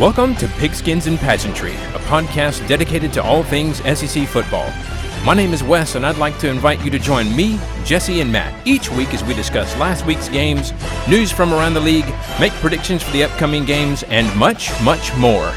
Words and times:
Welcome 0.00 0.34
to 0.36 0.46
Pigskins 0.46 1.06
and 1.06 1.18
Pageantry, 1.18 1.72
a 1.72 1.98
podcast 2.08 2.66
dedicated 2.66 3.12
to 3.12 3.22
all 3.22 3.42
things 3.42 3.82
SEC 3.82 4.26
football. 4.26 4.66
My 5.26 5.34
name 5.34 5.52
is 5.52 5.62
Wes, 5.62 5.94
and 5.94 6.06
I'd 6.06 6.16
like 6.16 6.38
to 6.38 6.48
invite 6.48 6.82
you 6.82 6.90
to 6.92 6.98
join 6.98 7.36
me, 7.36 7.60
Jesse, 7.84 8.22
and 8.22 8.32
Matt 8.32 8.66
each 8.66 8.90
week 8.90 9.12
as 9.12 9.22
we 9.22 9.34
discuss 9.34 9.76
last 9.76 10.06
week's 10.06 10.30
games, 10.30 10.72
news 11.06 11.30
from 11.30 11.52
around 11.52 11.74
the 11.74 11.80
league, 11.80 12.06
make 12.40 12.52
predictions 12.54 13.02
for 13.02 13.10
the 13.10 13.24
upcoming 13.24 13.66
games, 13.66 14.02
and 14.04 14.34
much, 14.38 14.70
much 14.82 15.14
more. 15.18 15.52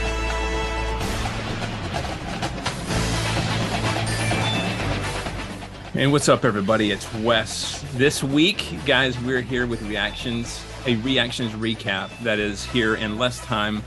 And 5.95 6.11
what's 6.11 6.27
up, 6.27 6.43
everybody? 6.43 6.91
It's 6.91 7.11
Wes. 7.13 7.81
This 7.93 8.21
week, 8.21 8.77
guys, 8.85 9.17
we're 9.21 9.39
here 9.39 9.65
with 9.65 9.81
reactions, 9.83 10.61
a 10.85 10.97
reactions 10.97 11.53
recap 11.53 12.09
that 12.23 12.39
is 12.39 12.65
here 12.65 12.95
in 12.95 13.17
less 13.17 13.39
time 13.45 13.81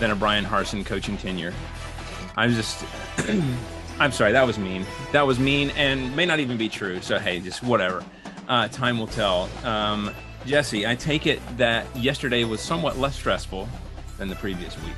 than 0.00 0.10
a 0.10 0.16
Bryan 0.16 0.44
Harsin 0.44 0.84
coaching 0.84 1.16
tenure. 1.16 1.54
I'm 2.36 2.52
just, 2.52 2.84
I'm 4.00 4.10
sorry, 4.10 4.32
that 4.32 4.46
was 4.46 4.58
mean. 4.58 4.84
That 5.12 5.26
was 5.26 5.38
mean 5.38 5.70
and 5.70 6.14
may 6.16 6.26
not 6.26 6.40
even 6.40 6.56
be 6.56 6.68
true. 6.68 7.00
So, 7.00 7.18
hey, 7.18 7.38
just 7.38 7.62
whatever. 7.62 8.04
Uh, 8.48 8.66
time 8.68 8.98
will 8.98 9.06
tell. 9.06 9.48
Um, 9.62 10.12
Jesse, 10.46 10.86
I 10.86 10.96
take 10.96 11.26
it 11.26 11.40
that 11.58 11.84
yesterday 11.94 12.44
was 12.44 12.60
somewhat 12.60 12.98
less 12.98 13.14
stressful 13.14 13.68
than 14.18 14.28
the 14.28 14.36
previous 14.36 14.76
week. 14.82 14.94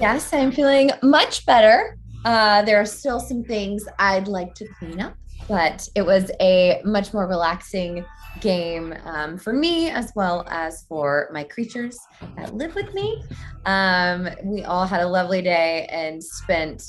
Yes, 0.00 0.32
I'm 0.34 0.52
feeling 0.52 0.90
much 1.02 1.46
better. 1.46 1.96
Uh, 2.24 2.62
there 2.62 2.78
are 2.80 2.84
still 2.84 3.20
some 3.20 3.42
things 3.44 3.86
I'd 3.98 4.28
like 4.28 4.54
to 4.56 4.66
clean 4.78 5.00
up 5.00 5.16
but 5.50 5.88
it 5.96 6.02
was 6.02 6.30
a 6.40 6.80
much 6.84 7.12
more 7.12 7.26
relaxing 7.26 8.04
game 8.40 8.94
um, 9.04 9.36
for 9.36 9.52
me 9.52 9.90
as 9.90 10.12
well 10.14 10.46
as 10.48 10.84
for 10.88 11.28
my 11.32 11.44
creatures 11.44 11.98
that 12.36 12.54
live 12.54 12.74
with 12.74 12.92
me. 12.94 13.22
Um, 13.66 14.28
we 14.44 14.64
all 14.64 14.86
had 14.86 15.00
a 15.00 15.08
lovely 15.08 15.42
day 15.42 15.86
and 15.90 16.22
spent 16.22 16.82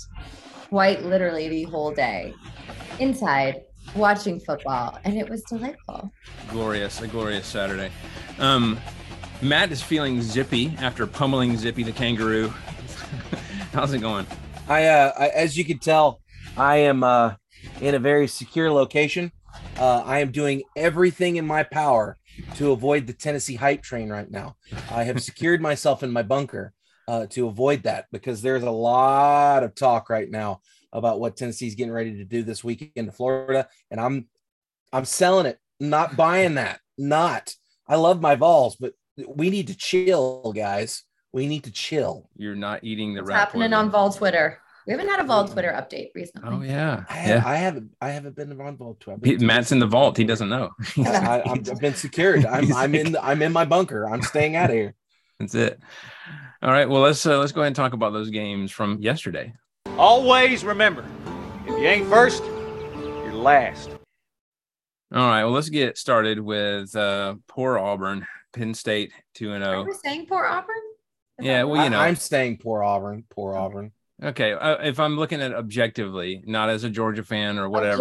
quite 0.69 1.03
literally 1.03 1.49
the 1.49 1.63
whole 1.63 1.91
day 1.91 2.33
inside 2.99 3.63
watching 3.95 4.39
football, 4.39 4.97
and 5.03 5.17
it 5.17 5.27
was 5.29 5.43
delightful. 5.43 6.11
Glorious, 6.49 7.01
a 7.01 7.07
glorious 7.07 7.45
Saturday. 7.45 7.91
Um, 8.39 8.79
Matt 9.41 9.71
is 9.71 9.81
feeling 9.81 10.21
zippy 10.21 10.73
after 10.79 11.07
pummeling 11.07 11.57
Zippy 11.57 11.83
the 11.83 11.91
kangaroo. 11.91 12.49
How's 13.73 13.93
it 13.93 13.99
going? 13.99 14.27
I, 14.69 14.85
uh, 14.85 15.11
I, 15.17 15.27
as 15.29 15.57
you 15.57 15.65
can 15.65 15.79
tell, 15.79 16.21
I 16.55 16.77
am 16.77 17.03
uh, 17.03 17.35
in 17.81 17.95
a 17.95 17.99
very 17.99 18.27
secure 18.27 18.71
location. 18.71 19.31
Uh, 19.77 20.03
I 20.05 20.19
am 20.19 20.31
doing 20.31 20.63
everything 20.75 21.37
in 21.37 21.45
my 21.45 21.63
power 21.63 22.17
to 22.55 22.71
avoid 22.71 23.07
the 23.07 23.13
Tennessee 23.13 23.55
hype 23.55 23.81
train 23.81 24.09
right 24.09 24.29
now. 24.29 24.55
I 24.91 25.03
have 25.03 25.21
secured 25.21 25.61
myself 25.61 26.03
in 26.03 26.11
my 26.11 26.23
bunker 26.23 26.73
uh, 27.07 27.25
to 27.31 27.47
avoid 27.47 27.83
that 27.83 28.05
because 28.11 28.41
there's 28.41 28.63
a 28.63 28.71
lot 28.71 29.63
of 29.63 29.75
talk 29.75 30.09
right 30.09 30.29
now 30.29 30.61
about 30.93 31.19
what 31.19 31.37
Tennessee's 31.37 31.75
getting 31.75 31.93
ready 31.93 32.17
to 32.17 32.25
do 32.25 32.43
this 32.43 32.63
weekend 32.63 33.07
to 33.07 33.11
Florida, 33.11 33.67
and 33.89 33.99
I'm 33.99 34.27
I'm 34.93 35.05
selling 35.05 35.45
it, 35.45 35.57
not 35.79 36.15
buying 36.15 36.55
that. 36.55 36.79
Not. 36.97 37.55
I 37.87 37.95
love 37.95 38.21
my 38.21 38.35
Vols, 38.35 38.75
but 38.75 38.93
we 39.27 39.49
need 39.49 39.67
to 39.67 39.75
chill, 39.75 40.53
guys. 40.55 41.03
We 41.33 41.47
need 41.47 41.63
to 41.63 41.71
chill. 41.71 42.29
You're 42.35 42.55
not 42.55 42.83
eating 42.83 43.13
the 43.13 43.21
What's 43.21 43.33
happening 43.33 43.73
on 43.73 43.89
Vol 43.89 44.11
Twitter. 44.11 44.59
We 44.91 44.97
haven't 44.97 45.09
had 45.09 45.21
a 45.21 45.23
Vault 45.23 45.53
Twitter 45.53 45.71
update 45.71 46.09
recently. 46.13 46.49
Oh 46.51 46.61
yeah, 46.61 47.05
I, 47.07 47.13
have, 47.13 47.43
yeah. 47.43 47.49
I 47.49 47.55
haven't. 47.55 47.95
I 48.01 48.09
haven't 48.09 48.35
been 48.35 48.59
on 48.59 48.75
Vault 48.75 48.99
Twitter. 48.99 49.21
He, 49.23 49.37
Matt's 49.37 49.71
in 49.71 49.79
the 49.79 49.87
vault. 49.87 50.17
He 50.17 50.25
doesn't 50.25 50.49
know. 50.49 50.71
I, 50.97 51.41
have 51.45 51.79
been 51.79 51.93
secured. 51.95 52.45
I'm, 52.45 52.73
I'm 52.73 52.93
in. 52.93 53.15
I'm 53.15 53.41
in 53.41 53.53
my 53.53 53.63
bunker. 53.63 54.05
I'm 54.05 54.21
staying 54.21 54.57
out 54.57 54.69
of 54.69 54.75
here. 54.75 54.93
That's 55.39 55.55
it. 55.55 55.79
All 56.61 56.71
right. 56.71 56.89
Well, 56.89 57.03
let's 57.03 57.25
uh, 57.25 57.39
let's 57.39 57.53
go 57.53 57.61
ahead 57.61 57.67
and 57.67 57.75
talk 57.77 57.93
about 57.93 58.11
those 58.11 58.31
games 58.31 58.69
from 58.69 59.01
yesterday. 59.01 59.53
Always 59.97 60.65
remember, 60.65 61.05
if 61.65 61.69
you 61.69 61.87
ain't 61.87 62.09
first, 62.09 62.43
you're 62.43 63.31
last. 63.31 63.91
All 65.13 65.25
right. 65.25 65.45
Well, 65.45 65.53
let's 65.53 65.69
get 65.69 65.97
started 65.97 66.37
with 66.37 66.93
uh, 66.97 67.35
poor 67.47 67.79
Auburn, 67.79 68.27
Penn 68.51 68.73
State 68.73 69.13
two 69.35 69.53
and 69.53 69.63
zero. 69.63 69.83
Are 69.83 69.85
we 69.85 69.93
saying 69.93 70.25
poor 70.25 70.45
Auburn? 70.45 70.75
Is 71.39 71.45
yeah. 71.45 71.63
Well, 71.63 71.81
you 71.81 71.89
know, 71.89 71.97
I, 71.97 72.09
I'm 72.09 72.17
saying 72.17 72.57
poor 72.57 72.83
Auburn. 72.83 73.23
Poor 73.29 73.55
Auburn. 73.55 73.93
Okay, 74.23 74.53
uh, 74.53 74.77
if 74.83 74.99
I'm 74.99 75.17
looking 75.17 75.41
at 75.41 75.51
it 75.51 75.57
objectively, 75.57 76.43
not 76.45 76.69
as 76.69 76.83
a 76.83 76.89
Georgia 76.89 77.23
fan 77.23 77.57
or 77.57 77.69
whatever, 77.69 77.97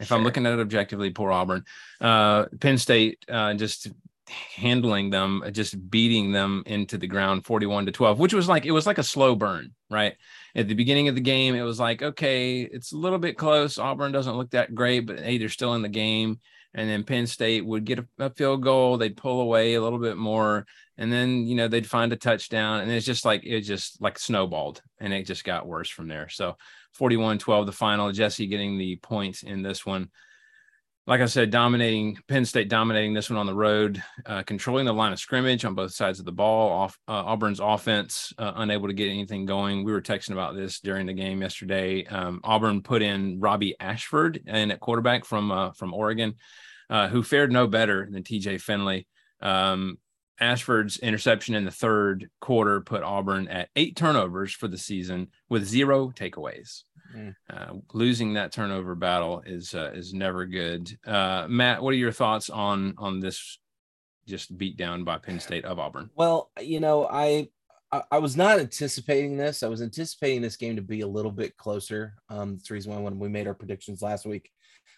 if. 0.00 0.10
I'm 0.10 0.24
looking 0.24 0.46
at 0.46 0.54
it 0.54 0.60
objectively, 0.60 1.10
poor 1.10 1.30
Auburn, 1.30 1.64
uh, 2.00 2.46
Penn 2.60 2.78
State 2.78 3.22
uh, 3.28 3.52
just 3.54 3.88
handling 4.28 5.10
them, 5.10 5.42
just 5.52 5.90
beating 5.90 6.32
them 6.32 6.62
into 6.66 6.96
the 6.98 7.06
ground, 7.06 7.44
41 7.44 7.86
to 7.86 7.92
12, 7.92 8.18
which 8.18 8.34
was 8.34 8.48
like 8.48 8.64
it 8.64 8.72
was 8.72 8.86
like 8.86 8.98
a 8.98 9.02
slow 9.02 9.34
burn, 9.34 9.72
right? 9.90 10.14
At 10.54 10.68
the 10.68 10.74
beginning 10.74 11.08
of 11.08 11.14
the 11.14 11.20
game, 11.20 11.54
it 11.54 11.62
was 11.62 11.78
like, 11.78 12.02
okay, 12.02 12.62
it's 12.62 12.92
a 12.92 12.96
little 12.96 13.18
bit 13.18 13.36
close. 13.36 13.78
Auburn 13.78 14.12
doesn't 14.12 14.36
look 14.36 14.50
that 14.50 14.74
great, 14.74 15.00
but 15.00 15.20
hey, 15.20 15.36
they're 15.36 15.50
still 15.50 15.74
in 15.74 15.82
the 15.82 15.88
game. 15.88 16.40
And 16.76 16.88
then 16.88 17.04
Penn 17.04 17.26
State 17.26 17.64
would 17.64 17.84
get 17.84 17.98
a, 17.98 18.06
a 18.18 18.30
field 18.30 18.62
goal, 18.62 18.98
they'd 18.98 19.16
pull 19.16 19.40
away 19.40 19.74
a 19.74 19.82
little 19.82 19.98
bit 19.98 20.16
more, 20.16 20.66
and 20.98 21.10
then 21.10 21.46
you 21.46 21.56
know 21.56 21.68
they'd 21.68 21.86
find 21.86 22.12
a 22.12 22.16
touchdown 22.16 22.80
and 22.80 22.90
it's 22.90 23.06
just 23.06 23.24
like 23.24 23.44
it 23.44 23.62
just 23.62 24.00
like 24.00 24.18
snowballed 24.18 24.82
and 25.00 25.12
it 25.12 25.26
just 25.26 25.42
got 25.42 25.66
worse 25.66 25.88
from 25.88 26.06
there. 26.06 26.28
So 26.28 26.56
41-12 26.98 27.66
the 27.66 27.72
final. 27.72 28.12
Jesse 28.12 28.46
getting 28.46 28.78
the 28.78 28.96
points 28.96 29.42
in 29.42 29.62
this 29.62 29.84
one 29.84 30.10
like 31.06 31.20
i 31.20 31.26
said 31.26 31.50
dominating 31.50 32.16
penn 32.28 32.44
state 32.44 32.68
dominating 32.68 33.14
this 33.14 33.30
one 33.30 33.38
on 33.38 33.46
the 33.46 33.54
road 33.54 34.02
uh, 34.26 34.42
controlling 34.42 34.86
the 34.86 34.92
line 34.92 35.12
of 35.12 35.18
scrimmage 35.18 35.64
on 35.64 35.74
both 35.74 35.92
sides 35.92 36.18
of 36.18 36.24
the 36.24 36.32
ball 36.32 36.70
off 36.70 36.98
uh, 37.08 37.12
auburn's 37.12 37.60
offense 37.60 38.32
uh, 38.38 38.52
unable 38.56 38.88
to 38.88 38.94
get 38.94 39.08
anything 39.08 39.46
going. 39.46 39.84
We 39.84 39.92
were 39.92 40.02
texting 40.02 40.32
about 40.32 40.54
this 40.54 40.80
during 40.80 41.06
the 41.06 41.12
game 41.12 41.42
yesterday. 41.42 42.04
Um, 42.06 42.40
auburn 42.44 42.82
put 42.82 43.02
in 43.02 43.40
robbie 43.40 43.76
ashford 43.78 44.42
and 44.46 44.72
at 44.72 44.80
quarterback 44.80 45.24
from 45.24 45.50
uh, 45.50 45.72
from 45.72 45.94
oregon 45.94 46.34
uh, 46.90 47.08
who 47.08 47.22
fared 47.22 47.52
no 47.52 47.66
better 47.66 48.08
than 48.10 48.22
tj 48.22 48.60
finley. 48.60 49.06
Um, 49.40 49.98
Ashford's 50.40 50.98
interception 50.98 51.54
in 51.54 51.64
the 51.64 51.70
third 51.70 52.28
quarter 52.40 52.80
put 52.80 53.02
Auburn 53.02 53.48
at 53.48 53.70
eight 53.76 53.96
turnovers 53.96 54.52
for 54.52 54.68
the 54.68 54.78
season 54.78 55.28
with 55.48 55.64
zero 55.64 56.10
takeaways. 56.14 56.82
Mm. 57.14 57.34
Uh, 57.48 57.74
losing 57.92 58.34
that 58.34 58.52
turnover 58.52 58.94
battle 58.94 59.42
is 59.46 59.74
uh, 59.74 59.92
is 59.94 60.12
never 60.12 60.44
good. 60.44 60.96
Uh, 61.06 61.46
Matt, 61.48 61.82
what 61.82 61.94
are 61.94 61.98
your 61.98 62.12
thoughts 62.12 62.50
on 62.50 62.94
on 62.98 63.20
this 63.20 63.58
just 64.26 64.56
beat 64.58 64.76
down 64.76 65.04
by 65.04 65.18
Penn 65.18 65.40
State 65.40 65.64
of 65.64 65.78
Auburn? 65.78 66.10
Well, 66.14 66.50
you 66.60 66.80
know, 66.80 67.06
I 67.06 67.48
I, 68.10 68.18
was 68.18 68.36
not 68.36 68.58
anticipating 68.58 69.36
this. 69.36 69.62
I 69.62 69.68
was 69.68 69.80
anticipating 69.80 70.42
this 70.42 70.56
game 70.56 70.76
to 70.76 70.82
be 70.82 71.02
a 71.02 71.06
little 71.06 71.30
bit 71.30 71.56
closer. 71.56 72.14
Um, 72.28 72.54
that's 72.54 72.68
the 72.68 72.74
reason 72.74 72.92
why 72.92 72.98
when 72.98 73.18
we 73.18 73.28
made 73.28 73.46
our 73.46 73.54
predictions 73.54 74.02
last 74.02 74.26
week, 74.26 74.50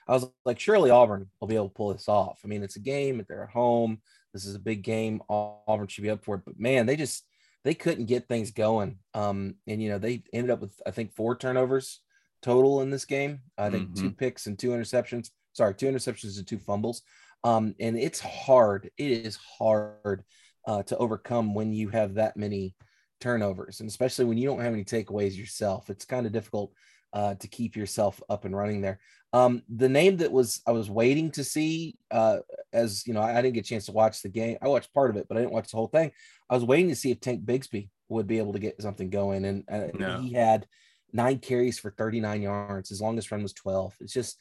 I 0.08 0.12
was 0.12 0.26
like, 0.46 0.58
surely 0.58 0.90
Auburn 0.90 1.28
will 1.38 1.48
be 1.48 1.54
able 1.54 1.68
to 1.68 1.74
pull 1.74 1.92
this 1.92 2.08
off. 2.08 2.40
I 2.42 2.48
mean, 2.48 2.62
it's 2.62 2.76
a 2.76 2.80
game; 2.80 3.24
they're 3.28 3.44
at 3.44 3.50
home 3.50 4.00
this 4.32 4.44
is 4.44 4.54
a 4.54 4.60
big 4.60 4.82
game. 4.82 5.22
Auburn 5.28 5.86
should 5.88 6.02
be 6.02 6.10
up 6.10 6.24
for 6.24 6.36
it. 6.36 6.42
But 6.44 6.58
man, 6.58 6.86
they 6.86 6.96
just 6.96 7.24
they 7.64 7.74
couldn't 7.74 8.06
get 8.06 8.28
things 8.28 8.50
going. 8.50 8.98
Um, 9.14 9.56
and 9.66 9.82
you 9.82 9.88
know, 9.88 9.98
they 9.98 10.22
ended 10.32 10.50
up 10.50 10.60
with 10.60 10.80
I 10.86 10.90
think 10.90 11.14
four 11.14 11.36
turnovers 11.36 12.00
total 12.42 12.82
in 12.82 12.90
this 12.90 13.04
game. 13.04 13.40
I 13.56 13.70
think 13.70 13.90
mm-hmm. 13.90 14.04
two 14.04 14.10
picks 14.12 14.46
and 14.46 14.58
two 14.58 14.70
interceptions. 14.70 15.30
Sorry, 15.52 15.74
two 15.74 15.86
interceptions 15.86 16.38
and 16.38 16.46
two 16.46 16.58
fumbles. 16.58 17.02
Um, 17.44 17.74
and 17.80 17.98
it's 17.98 18.20
hard. 18.20 18.90
It 18.96 19.10
is 19.10 19.38
hard 19.58 20.24
uh, 20.66 20.82
to 20.84 20.96
overcome 20.98 21.54
when 21.54 21.72
you 21.72 21.88
have 21.88 22.14
that 22.14 22.36
many 22.36 22.74
turnovers, 23.20 23.80
and 23.80 23.88
especially 23.88 24.24
when 24.24 24.38
you 24.38 24.48
don't 24.48 24.60
have 24.60 24.72
any 24.72 24.84
takeaways 24.84 25.36
yourself. 25.36 25.90
It's 25.90 26.04
kind 26.04 26.26
of 26.26 26.32
difficult 26.32 26.72
uh, 27.12 27.34
to 27.36 27.48
keep 27.48 27.76
yourself 27.76 28.22
up 28.28 28.44
and 28.44 28.56
running 28.56 28.80
there. 28.80 29.00
Um, 29.32 29.62
the 29.68 29.88
name 29.88 30.18
that 30.18 30.32
was 30.32 30.62
I 30.66 30.72
was 30.72 30.88
waiting 30.88 31.30
to 31.32 31.44
see, 31.44 31.96
uh, 32.10 32.38
as 32.72 33.06
you 33.06 33.12
know, 33.12 33.20
I, 33.20 33.38
I, 33.38 33.42
didn't 33.42 33.54
get 33.54 33.66
a 33.66 33.68
chance 33.68 33.86
to 33.86 33.92
watch 33.92 34.22
the 34.22 34.28
game. 34.30 34.56
I 34.62 34.68
watched 34.68 34.94
part 34.94 35.10
of 35.10 35.16
it, 35.16 35.26
but 35.28 35.36
I 35.36 35.40
didn't 35.40 35.52
watch 35.52 35.70
the 35.70 35.76
whole 35.76 35.88
thing. 35.88 36.12
I 36.48 36.54
was 36.54 36.64
waiting 36.64 36.88
to 36.88 36.94
see 36.94 37.10
if 37.10 37.20
Tank 37.20 37.44
Bigsby 37.44 37.90
would 38.08 38.26
be 38.26 38.38
able 38.38 38.54
to 38.54 38.58
get 38.58 38.80
something 38.80 39.10
going, 39.10 39.44
and 39.44 39.64
uh, 39.70 39.88
no. 39.94 40.20
he 40.20 40.32
had 40.32 40.66
nine 41.12 41.38
carries 41.38 41.78
for 41.78 41.90
39 41.90 42.40
yards. 42.40 42.88
His 42.88 43.02
longest 43.02 43.30
run 43.30 43.42
was 43.42 43.52
12. 43.52 43.96
It's 44.00 44.12
just 44.12 44.38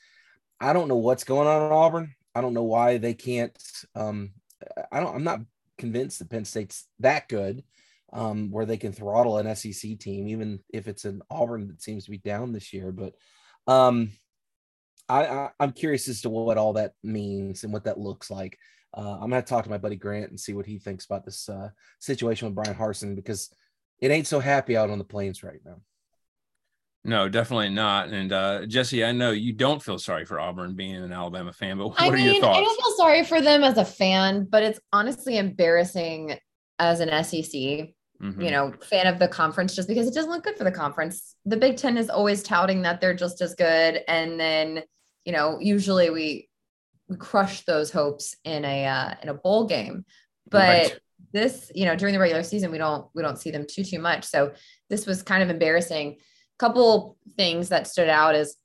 I 0.60 0.72
don't 0.74 0.88
know 0.88 0.98
what's 0.98 1.26
going 1.26 1.48
on 1.48 1.66
in 1.66 1.72
Auburn. 1.72 2.16
I 2.34 2.42
don't 2.42 2.54
know 2.54 2.64
why 2.64 2.98
they 2.98 3.14
can't. 3.14 3.58
Um, 3.94 4.32
I 4.92 5.02
don't. 5.02 5.16
I'm 5.16 5.24
not 5.24 5.42
convinced 5.78 6.20
that 6.20 6.30
Penn 6.30 6.46
State's 6.46 6.88
that 7.00 7.28
good 7.28 7.64
um, 8.14 8.52
where 8.52 8.66
they 8.66 8.78
can 8.78 8.94
throttle 8.94 9.38
an 9.38 9.56
SEC 9.56 10.00
team, 10.00 10.28
even 10.28 10.60
if 10.70 10.88
it's 10.88 11.06
an 11.06 11.22
Auburn 11.30 11.68
that 11.68 11.82
seems 11.82 12.06
to 12.06 12.12
be 12.12 12.18
down 12.18 12.54
this 12.54 12.74
year. 12.74 12.92
But 12.92 13.14
um, 13.72 14.12
I, 15.10 15.26
I 15.26 15.50
am 15.60 15.72
curious 15.72 16.08
as 16.08 16.22
to 16.22 16.30
what 16.30 16.58
all 16.58 16.74
that 16.74 16.94
means 17.04 17.64
and 17.64 17.74
what 17.74 17.86
that 17.86 18.00
looks 18.00 18.32
like. 18.32 18.58
Uh, 18.94 19.18
I'm 19.22 19.30
gonna 19.30 19.42
talk 19.42 19.64
to 19.66 19.70
my 19.70 19.78
buddy 19.78 19.96
Grant 19.96 20.30
and 20.30 20.40
see 20.40 20.54
what 20.54 20.66
he 20.66 20.80
thinks 20.80 21.06
about 21.06 21.26
this 21.26 21.50
uh, 21.50 21.70
situation 22.00 22.48
with 22.48 22.56
Bryan 22.56 22.76
Harsin 22.76 23.16
because 23.16 23.54
it 24.00 24.12
ain't 24.12 24.28
so 24.28 24.40
happy 24.40 24.78
out 24.78 24.90
on 24.90 24.98
the 24.98 25.04
plains 25.04 25.44
right 25.44 25.60
now. 25.66 25.82
No, 27.04 27.30
definitely 27.30 27.70
not. 27.70 28.10
And 28.10 28.34
uh, 28.34 28.66
Jesse, 28.66 29.06
I 29.06 29.12
know 29.12 29.32
you 29.32 29.54
don't 29.54 29.82
feel 29.82 29.98
sorry 29.98 30.26
for 30.26 30.40
Auburn 30.40 30.76
being 30.76 30.96
an 30.96 31.14
Alabama 31.14 31.54
fan, 31.54 31.78
but 31.78 31.90
what 31.90 32.02
I 32.02 32.10
are 32.10 32.12
mean, 32.12 32.26
your 32.26 32.42
thoughts? 32.42 32.58
I 32.58 32.62
don't 32.62 32.82
feel 32.82 32.98
sorry 32.98 33.24
for 33.24 33.42
them 33.42 33.64
as 33.64 33.78
a 33.78 33.86
fan, 33.86 34.46
but 34.50 34.64
it's 34.64 34.80
honestly 34.92 35.38
embarrassing 35.38 36.38
as 36.80 37.00
an 37.00 37.24
SEC 37.24 37.90
Mhm. 38.22 38.44
you 38.44 38.52
know, 38.52 38.74
fan 38.82 39.06
of 39.08 39.20
the 39.20 39.28
conference 39.28 39.76
just 39.76 39.88
because 39.88 40.08
it 40.08 40.14
doesn't 40.14 40.32
look 40.32 40.44
good 40.44 40.58
for 40.58 40.64
the 40.64 40.72
conference. 40.72 41.36
The 41.46 41.58
Big 41.58 41.78
Ten 41.78 41.98
is 41.98 42.10
always 42.10 42.42
touting 42.42 42.82
that 42.82 43.00
they're 43.00 43.14
just 43.14 43.42
as 43.42 43.54
good, 43.56 44.02
and 44.08 44.40
then 44.40 44.84
you 45.26 45.34
know, 45.34 45.60
usually 45.60 46.10
we 46.10 46.50
we 47.10 47.18
crush 47.18 47.62
those 47.66 47.92
hopes 47.92 48.36
in 48.44 48.66
a 48.66 48.86
uh, 48.86 49.14
in 49.22 49.30
a 49.30 49.34
bowl 49.34 49.66
game, 49.66 50.06
but 50.50 50.60
Right. 50.62 51.00
this, 51.34 51.72
you 51.76 51.86
know, 51.86 51.96
during 51.96 52.14
the 52.14 52.20
regular 52.20 52.44
season, 52.44 52.72
we 52.72 52.78
don't 52.78 53.08
we 53.14 53.22
don't 53.22 53.38
see 53.38 53.52
them 53.52 53.66
too 53.70 53.84
too 53.84 54.00
much. 54.00 54.24
So 54.26 54.54
this 54.90 55.06
was 55.06 55.22
kind 55.24 55.44
of 55.44 55.50
embarrassing. 55.50 56.18
Couple 56.60 57.18
things 57.36 57.70
that 57.70 57.86
stood 57.88 58.10
out 58.10 58.34
is 58.36 58.58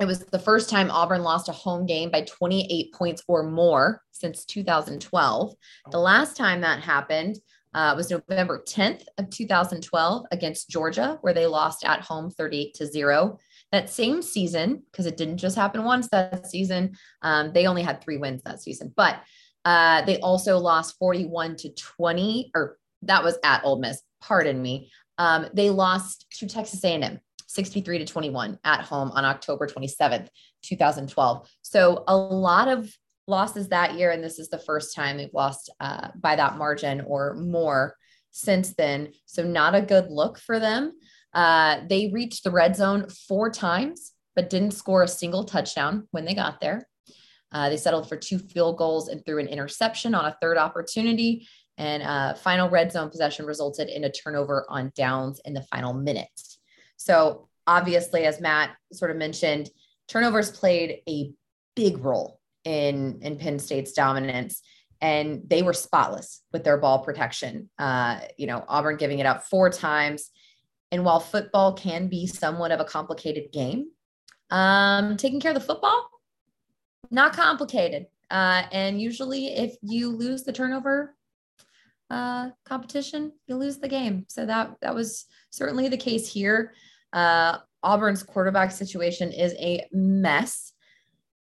it 0.00 0.06
was 0.06 0.20
the 0.24 0.38
first 0.38 0.70
time 0.70 0.90
Auburn 0.90 1.22
lost 1.22 1.48
a 1.48 1.52
home 1.52 1.86
game 1.86 2.10
by 2.10 2.22
28 2.22 2.92
points 2.94 3.22
or 3.28 3.42
more 3.42 4.02
since 4.10 4.44
2012. 4.46 5.54
The 5.90 5.98
last 5.98 6.36
time 6.36 6.62
that 6.62 6.80
happened 6.80 7.36
uh, 7.74 7.94
was 7.96 8.10
November 8.10 8.62
10th 8.66 9.04
of 9.18 9.30
2012 9.30 10.26
against 10.30 10.68
Georgia, 10.68 11.18
where 11.22 11.34
they 11.34 11.46
lost 11.46 11.84
at 11.84 12.00
home 12.00 12.30
38 12.30 12.74
to 12.74 12.86
zero. 12.86 13.38
That 13.70 13.90
same 13.90 14.22
season, 14.22 14.82
because 14.90 15.06
it 15.06 15.16
didn't 15.16 15.38
just 15.38 15.56
happen 15.56 15.84
once 15.84 16.08
that 16.08 16.46
season, 16.46 16.96
um, 17.22 17.52
they 17.52 17.66
only 17.66 17.82
had 17.82 18.02
three 18.02 18.18
wins 18.18 18.42
that 18.42 18.60
season, 18.60 18.92
but 18.96 19.20
uh, 19.64 20.02
they 20.02 20.18
also 20.20 20.58
lost 20.58 20.96
41 20.98 21.56
to 21.56 21.72
20, 21.74 22.50
or 22.54 22.78
that 23.02 23.24
was 23.24 23.38
at 23.44 23.64
Ole 23.64 23.78
Miss. 23.78 24.02
Pardon 24.20 24.60
me. 24.60 24.90
Um, 25.18 25.46
they 25.54 25.70
lost 25.70 26.26
to 26.38 26.46
Texas 26.46 26.84
A&M 26.84 27.20
63 27.46 27.98
to 27.98 28.06
21 28.06 28.58
at 28.64 28.80
home 28.80 29.10
on 29.12 29.24
October 29.24 29.66
27th, 29.66 30.28
2012. 30.62 31.48
So 31.60 32.04
a 32.08 32.16
lot 32.16 32.68
of 32.68 32.90
losses 33.26 33.68
that 33.68 33.94
year, 33.94 34.10
and 34.10 34.22
this 34.22 34.38
is 34.38 34.48
the 34.48 34.58
first 34.58 34.94
time 34.94 35.16
they've 35.16 35.34
lost 35.34 35.70
uh, 35.80 36.08
by 36.20 36.36
that 36.36 36.58
margin 36.58 37.02
or 37.02 37.34
more 37.34 37.96
since 38.30 38.74
then. 38.74 39.12
So 39.26 39.44
not 39.44 39.74
a 39.74 39.82
good 39.82 40.10
look 40.10 40.38
for 40.38 40.58
them. 40.58 40.92
Uh, 41.32 41.80
they 41.88 42.10
reached 42.12 42.44
the 42.44 42.50
red 42.50 42.76
zone 42.76 43.08
four 43.28 43.50
times, 43.50 44.12
but 44.34 44.50
didn't 44.50 44.72
score 44.72 45.02
a 45.02 45.08
single 45.08 45.44
touchdown 45.44 46.08
when 46.10 46.24
they 46.24 46.34
got 46.34 46.60
there. 46.60 46.88
Uh, 47.52 47.68
they 47.68 47.76
settled 47.76 48.08
for 48.08 48.16
two 48.16 48.38
field 48.38 48.78
goals 48.78 49.08
and 49.08 49.24
threw 49.24 49.38
an 49.38 49.46
interception 49.46 50.14
on 50.14 50.24
a 50.24 50.36
third 50.40 50.56
opportunity. 50.56 51.46
And 51.78 52.02
uh, 52.02 52.34
final 52.34 52.68
red 52.68 52.92
zone 52.92 53.10
possession 53.10 53.46
resulted 53.46 53.88
in 53.88 54.04
a 54.04 54.12
turnover 54.12 54.66
on 54.68 54.92
downs 54.94 55.40
in 55.44 55.54
the 55.54 55.62
final 55.62 55.92
minutes. 55.92 56.58
So, 56.96 57.48
obviously, 57.66 58.24
as 58.24 58.40
Matt 58.40 58.70
sort 58.92 59.10
of 59.10 59.16
mentioned, 59.16 59.70
turnovers 60.08 60.50
played 60.50 60.98
a 61.08 61.32
big 61.74 61.98
role 62.04 62.40
in, 62.64 63.20
in 63.22 63.36
Penn 63.36 63.58
State's 63.58 63.92
dominance. 63.92 64.62
And 65.00 65.42
they 65.48 65.62
were 65.62 65.72
spotless 65.72 66.42
with 66.52 66.62
their 66.62 66.78
ball 66.78 67.00
protection. 67.00 67.68
Uh, 67.78 68.20
you 68.36 68.46
know, 68.46 68.64
Auburn 68.68 68.96
giving 68.96 69.18
it 69.18 69.26
up 69.26 69.44
four 69.44 69.68
times. 69.68 70.30
And 70.92 71.04
while 71.04 71.20
football 71.20 71.72
can 71.72 72.08
be 72.08 72.26
somewhat 72.26 72.70
of 72.70 72.78
a 72.78 72.84
complicated 72.84 73.50
game, 73.52 73.90
um, 74.50 75.16
taking 75.16 75.40
care 75.40 75.50
of 75.50 75.56
the 75.56 75.66
football, 75.66 76.08
not 77.10 77.32
complicated. 77.32 78.06
Uh, 78.30 78.64
and 78.70 79.00
usually, 79.00 79.48
if 79.48 79.74
you 79.82 80.10
lose 80.10 80.42
the 80.42 80.52
turnover 80.52 81.16
uh, 82.10 82.50
competition, 82.64 83.32
you 83.46 83.56
lose 83.56 83.78
the 83.78 83.88
game. 83.88 84.24
So 84.28 84.46
that 84.46 84.76
that 84.82 84.94
was 84.94 85.26
certainly 85.50 85.88
the 85.88 85.96
case 85.96 86.30
here. 86.30 86.74
Uh, 87.12 87.58
Auburn's 87.82 88.22
quarterback 88.22 88.70
situation 88.70 89.32
is 89.32 89.54
a 89.54 89.86
mess. 89.92 90.71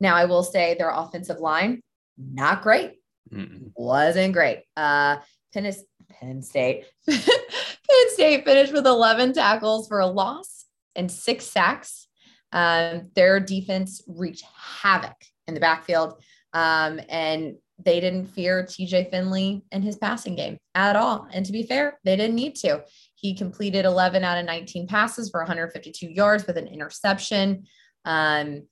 Now, 0.01 0.17
I 0.17 0.25
will 0.25 0.43
say 0.43 0.75
their 0.75 0.91
offensive 0.91 1.39
line 1.39 1.83
not 2.17 2.63
great, 2.63 2.95
Mm-mm. 3.33 3.73
wasn't 3.75 4.33
great. 4.33 4.63
Uh, 4.77 5.19
Penn, 5.53 5.73
Penn 6.09 6.43
State, 6.43 6.85
Penn 7.09 8.09
State 8.09 8.45
finished 8.45 8.73
with 8.73 8.87
11 8.87 9.33
tackles 9.33 9.89
for 9.89 10.01
a 10.01 10.07
loss 10.07 10.67
and 10.95 11.11
six 11.11 11.45
sacks. 11.45 12.09
Um, 12.53 13.11
their 13.15 13.41
defense 13.41 14.03
wreaked 14.07 14.43
havoc 14.83 15.17
in 15.47 15.55
the 15.55 15.61
backfield, 15.61 16.23
um, 16.53 17.01
and 17.09 17.55
they 17.83 18.01
didn't 18.01 18.27
fear 18.27 18.65
TJ 18.65 19.11
Finley 19.11 19.63
and 19.73 19.83
his 19.83 19.97
passing 19.97 20.37
game 20.37 20.59
at 20.75 20.97
all. 20.97 21.27
And 21.33 21.47
to 21.47 21.53
be 21.53 21.63
fair, 21.63 21.99
they 22.05 22.17
didn't 22.17 22.37
need 22.37 22.57
to. 22.57 22.85
He 23.15 23.35
completed 23.35 23.85
11 23.85 24.25
out 24.25 24.39
of 24.39 24.45
19 24.47 24.87
passes 24.87 25.31
for 25.31 25.41
152 25.41 26.07
yards 26.07 26.47
with 26.47 26.59
an 26.59 26.67
interception. 26.67 27.65
Um, 28.05 28.65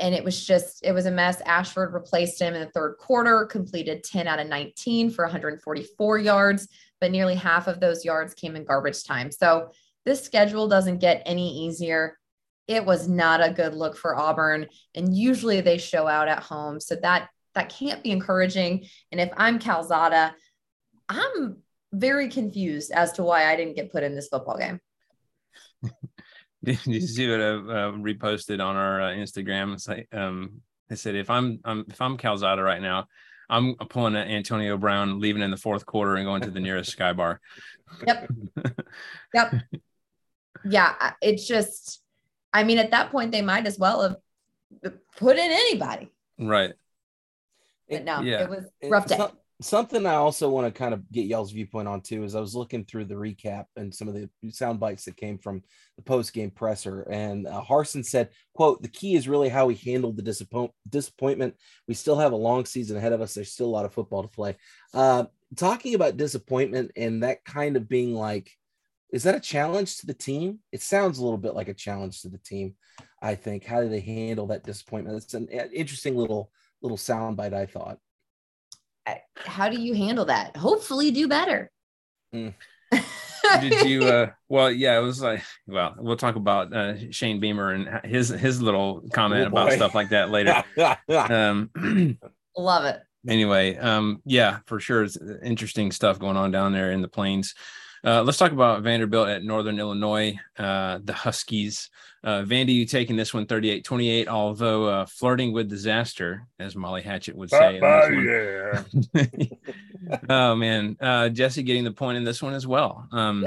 and 0.00 0.14
it 0.14 0.24
was 0.24 0.44
just, 0.44 0.84
it 0.84 0.92
was 0.92 1.06
a 1.06 1.10
mess. 1.10 1.40
Ashford 1.42 1.92
replaced 1.92 2.40
him 2.40 2.54
in 2.54 2.60
the 2.60 2.70
third 2.70 2.96
quarter, 2.98 3.44
completed 3.44 4.02
10 4.02 4.26
out 4.26 4.40
of 4.40 4.48
19 4.48 5.10
for 5.10 5.24
144 5.24 6.18
yards, 6.18 6.68
but 7.00 7.10
nearly 7.10 7.34
half 7.34 7.68
of 7.68 7.80
those 7.80 8.04
yards 8.04 8.34
came 8.34 8.56
in 8.56 8.64
garbage 8.64 9.04
time. 9.04 9.30
So 9.30 9.70
this 10.04 10.22
schedule 10.22 10.68
doesn't 10.68 10.98
get 10.98 11.22
any 11.26 11.66
easier. 11.66 12.18
It 12.66 12.84
was 12.84 13.08
not 13.08 13.46
a 13.46 13.52
good 13.52 13.74
look 13.74 13.96
for 13.96 14.18
Auburn, 14.18 14.66
and 14.94 15.16
usually 15.16 15.60
they 15.60 15.78
show 15.78 16.06
out 16.06 16.28
at 16.28 16.42
home. 16.42 16.80
So 16.80 16.96
that 17.02 17.28
that 17.54 17.68
can't 17.68 18.02
be 18.02 18.12
encouraging. 18.12 18.86
And 19.10 19.20
if 19.20 19.30
I'm 19.36 19.58
Calzada, 19.58 20.34
I'm 21.08 21.56
very 21.92 22.28
confused 22.28 22.92
as 22.92 23.12
to 23.12 23.24
why 23.24 23.50
I 23.50 23.56
didn't 23.56 23.74
get 23.74 23.90
put 23.90 24.04
in 24.04 24.14
this 24.14 24.28
football 24.28 24.56
game. 24.56 24.80
Did 26.64 26.84
you 26.86 27.00
see 27.00 27.30
what 27.30 27.40
I 27.40 27.44
uh, 27.44 27.92
reposted 27.92 28.64
on 28.64 28.76
our 28.76 29.00
uh, 29.00 29.08
Instagram? 29.10 29.72
It's 29.74 29.88
like, 29.88 30.08
um, 30.12 30.60
I 30.90 30.94
said, 30.94 31.14
if 31.14 31.30
I'm, 31.30 31.60
I'm 31.64 31.84
if 31.88 32.00
I'm 32.00 32.16
Calzada 32.18 32.62
right 32.62 32.82
now, 32.82 33.06
I'm 33.48 33.74
pulling 33.76 34.14
an 34.14 34.28
Antonio 34.28 34.76
Brown, 34.76 35.20
leaving 35.20 35.42
in 35.42 35.50
the 35.50 35.56
fourth 35.56 35.86
quarter 35.86 36.16
and 36.16 36.24
going 36.26 36.42
to 36.42 36.50
the 36.50 36.60
nearest 36.60 36.92
Sky 36.92 37.12
Bar. 37.12 37.40
Yep. 38.06 38.30
Yep. 39.34 39.54
Yeah, 40.64 41.12
it's 41.22 41.46
just, 41.46 42.02
I 42.52 42.64
mean, 42.64 42.78
at 42.78 42.90
that 42.90 43.10
point, 43.10 43.32
they 43.32 43.42
might 43.42 43.66
as 43.66 43.78
well 43.78 44.02
have 44.02 44.16
put 45.16 45.36
in 45.36 45.50
anybody. 45.50 46.12
right. 46.38 46.74
But 47.88 48.04
no, 48.04 48.20
yeah. 48.20 48.42
it 48.42 48.50
was 48.50 48.64
rough 48.84 49.06
day. 49.06 49.16
some- 49.16 49.36
something 49.60 50.06
I 50.06 50.14
also 50.14 50.48
want 50.48 50.66
to 50.66 50.78
kind 50.78 50.94
of 50.94 51.10
get 51.10 51.26
y'all's 51.26 51.52
viewpoint 51.52 51.88
on 51.88 52.00
too 52.00 52.24
is 52.24 52.34
I 52.34 52.40
was 52.40 52.54
looking 52.54 52.84
through 52.84 53.04
the 53.06 53.14
recap 53.14 53.66
and 53.76 53.94
some 53.94 54.08
of 54.08 54.14
the 54.14 54.28
sound 54.50 54.80
bites 54.80 55.04
that 55.04 55.16
came 55.16 55.38
from 55.38 55.62
the 55.96 56.02
post 56.02 56.32
game 56.32 56.50
presser, 56.50 57.02
and 57.10 57.46
uh, 57.46 57.62
Harsin 57.62 58.04
said, 58.04 58.30
"quote 58.54 58.82
The 58.82 58.88
key 58.88 59.14
is 59.14 59.28
really 59.28 59.48
how 59.48 59.66
we 59.66 59.74
handled 59.74 60.16
the 60.16 60.22
disappoint- 60.22 60.72
disappointment. 60.88 61.54
We 61.86 61.94
still 61.94 62.18
have 62.18 62.32
a 62.32 62.36
long 62.36 62.64
season 62.64 62.96
ahead 62.96 63.12
of 63.12 63.20
us. 63.20 63.34
There's 63.34 63.52
still 63.52 63.66
a 63.66 63.76
lot 63.76 63.84
of 63.84 63.92
football 63.92 64.22
to 64.22 64.28
play." 64.28 64.56
Uh, 64.94 65.24
talking 65.56 65.94
about 65.94 66.16
disappointment 66.16 66.92
and 66.96 67.22
that 67.22 67.44
kind 67.44 67.76
of 67.76 67.88
being 67.88 68.14
like, 68.14 68.50
is 69.12 69.24
that 69.24 69.34
a 69.34 69.40
challenge 69.40 69.98
to 69.98 70.06
the 70.06 70.14
team? 70.14 70.60
It 70.70 70.82
sounds 70.82 71.18
a 71.18 71.24
little 71.24 71.38
bit 71.38 71.54
like 71.54 71.68
a 71.68 71.74
challenge 71.74 72.22
to 72.22 72.28
the 72.28 72.38
team. 72.38 72.76
I 73.22 73.34
think. 73.34 73.64
How 73.64 73.82
do 73.82 73.88
they 73.88 74.00
handle 74.00 74.46
that 74.48 74.64
disappointment? 74.64 75.22
It's 75.22 75.34
an 75.34 75.48
uh, 75.52 75.64
interesting 75.72 76.16
little 76.16 76.50
little 76.82 76.96
sound 76.96 77.36
bite. 77.36 77.54
I 77.54 77.66
thought. 77.66 77.98
How 79.36 79.68
do 79.68 79.80
you 79.80 79.94
handle 79.94 80.24
that? 80.26 80.56
Hopefully, 80.56 81.10
do 81.10 81.28
better. 81.28 81.70
Mm. 82.34 82.54
Did 83.60 83.88
you? 83.88 84.04
uh 84.04 84.30
Well, 84.48 84.70
yeah, 84.70 84.98
it 84.98 85.02
was 85.02 85.20
like, 85.22 85.42
well, 85.66 85.94
we'll 85.98 86.16
talk 86.16 86.36
about 86.36 86.72
uh, 86.74 87.10
Shane 87.10 87.40
Beamer 87.40 87.72
and 87.72 88.00
his 88.04 88.28
his 88.28 88.60
little 88.62 89.02
comment 89.12 89.44
Oh, 89.44 89.48
about 89.48 89.72
stuff 89.72 89.94
like 89.94 90.10
that 90.10 90.30
later. 90.30 90.62
um 91.08 91.70
Love 92.56 92.84
it. 92.84 93.00
anyway 93.28 93.76
um 93.76 94.20
yeah 94.24 94.58
for 94.66 94.80
sure 94.80 95.02
it's 95.04 95.16
interesting 95.44 95.92
stuff 95.92 96.18
going 96.18 96.36
on 96.36 96.50
down 96.50 96.72
there 96.72 96.90
in 96.90 97.00
the 97.00 97.08
plains 97.08 97.54
uh, 98.04 98.22
let's 98.22 98.38
talk 98.38 98.52
about 98.52 98.82
vanderbilt 98.82 99.28
at 99.28 99.44
northern 99.44 99.78
illinois 99.78 100.38
uh 100.58 100.98
the 101.04 101.12
huskies. 101.12 101.90
Uh 102.22 102.42
vandy 102.42 102.74
you 102.74 102.86
taking 102.86 103.16
this 103.16 103.32
one 103.32 103.46
38 103.46 103.84
28 103.84 104.28
although 104.28 104.86
uh 104.86 105.06
flirting 105.06 105.52
with 105.52 105.68
disaster 105.68 106.46
as 106.58 106.76
molly 106.76 107.02
hatchet 107.02 107.36
would 107.36 107.50
say 107.50 107.80
this 107.80 109.14
one. 109.14 109.48
oh 110.28 110.54
man. 110.54 110.96
Uh 111.00 111.28
jesse 111.28 111.62
getting 111.62 111.84
the 111.84 111.92
point 111.92 112.18
in 112.18 112.24
this 112.24 112.42
one 112.42 112.54
as 112.54 112.66
well. 112.66 113.06
Um 113.12 113.44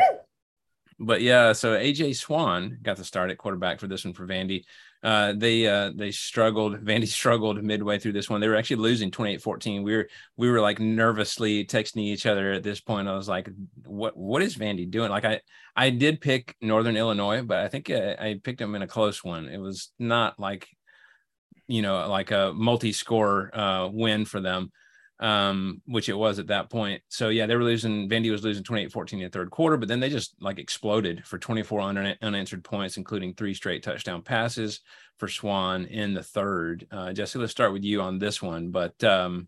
but 1.00 1.22
yeah 1.22 1.54
so 1.54 1.76
aj 1.78 2.16
swann 2.16 2.78
got 2.82 2.98
the 2.98 3.04
start 3.04 3.32
at 3.32 3.38
quarterback 3.38 3.80
for 3.80 3.88
this 3.88 4.06
one 4.06 4.14
for 4.14 4.26
vandy 4.28 4.64
uh, 5.04 5.34
they 5.36 5.68
uh, 5.68 5.92
they 5.94 6.12
struggled. 6.12 6.80
Vandy 6.80 7.08
struggled 7.08 7.62
midway 7.62 8.00
through 8.00 8.14
this 8.14 8.30
one. 8.30 8.40
They 8.40 8.48
were 8.48 8.56
actually 8.56 8.78
losing 8.78 9.12
28-14. 9.12 9.84
We 9.84 9.98
were 9.98 10.08
we 10.38 10.50
were 10.50 10.62
like 10.62 10.80
nervously 10.80 11.66
texting 11.66 12.04
each 12.04 12.26
other 12.26 12.54
at 12.54 12.64
this 12.64 12.80
point. 12.80 13.10
I 13.10 13.16
was 13.16 13.28
like, 13.28 13.50
"What 13.86 14.16
what 14.16 14.42
is 14.42 14.56
Vandy 14.56 14.90
doing?" 14.90 15.12
Like 15.12 15.26
I 15.26 15.42
I 15.76 15.90
did 15.90 16.22
pick 16.22 16.56
Northern 16.62 16.96
Illinois, 16.96 17.42
but 17.42 17.58
I 17.58 17.68
think 17.68 17.90
I, 17.90 18.14
I 18.14 18.40
picked 18.42 18.60
them 18.60 18.76
in 18.76 18.82
a 18.82 18.88
close 18.88 19.24
one. 19.24 19.50
It 19.50 19.60
was 19.60 19.92
not 20.00 20.40
like 20.40 20.70
you 21.68 21.82
know 21.82 22.08
like 22.08 22.32
a 22.32 22.54
multi-score 22.56 23.58
uh, 23.58 23.90
win 23.90 24.24
for 24.24 24.40
them 24.40 24.72
um, 25.20 25.82
which 25.86 26.10
it 26.10 26.18
was 26.18 26.40
at 26.40 26.48
that 26.48 26.70
point. 26.70 27.02
So 27.10 27.30
yeah, 27.30 27.46
they 27.46 27.56
were 27.56 27.64
losing. 27.64 28.10
Vandy 28.10 28.32
was 28.32 28.44
losing 28.44 28.64
28-14 28.64 29.14
in 29.14 29.20
the 29.20 29.30
third 29.30 29.52
quarter, 29.52 29.78
but 29.78 29.88
then 29.88 30.00
they 30.00 30.10
just 30.10 30.36
like 30.40 30.60
exploded 30.60 31.26
for 31.26 31.38
24 31.38 31.82
un- 31.82 32.16
unanswered 32.22 32.64
points, 32.64 32.98
including 32.98 33.34
three 33.34 33.54
straight 33.54 33.84
touchdown 33.84 34.22
passes 34.22 34.82
for 35.18 35.28
Swann 35.28 35.86
in 35.86 36.14
the 36.14 36.24
third. 36.24 36.88
Uh, 36.92 37.14
Jesse, 37.14 37.40
let's 37.40 37.52
start 37.52 37.74
with 37.74 37.84
you 37.84 38.02
on 38.02 38.20
this 38.20 38.42
one. 38.42 38.72
But 38.72 39.02
um, 39.04 39.48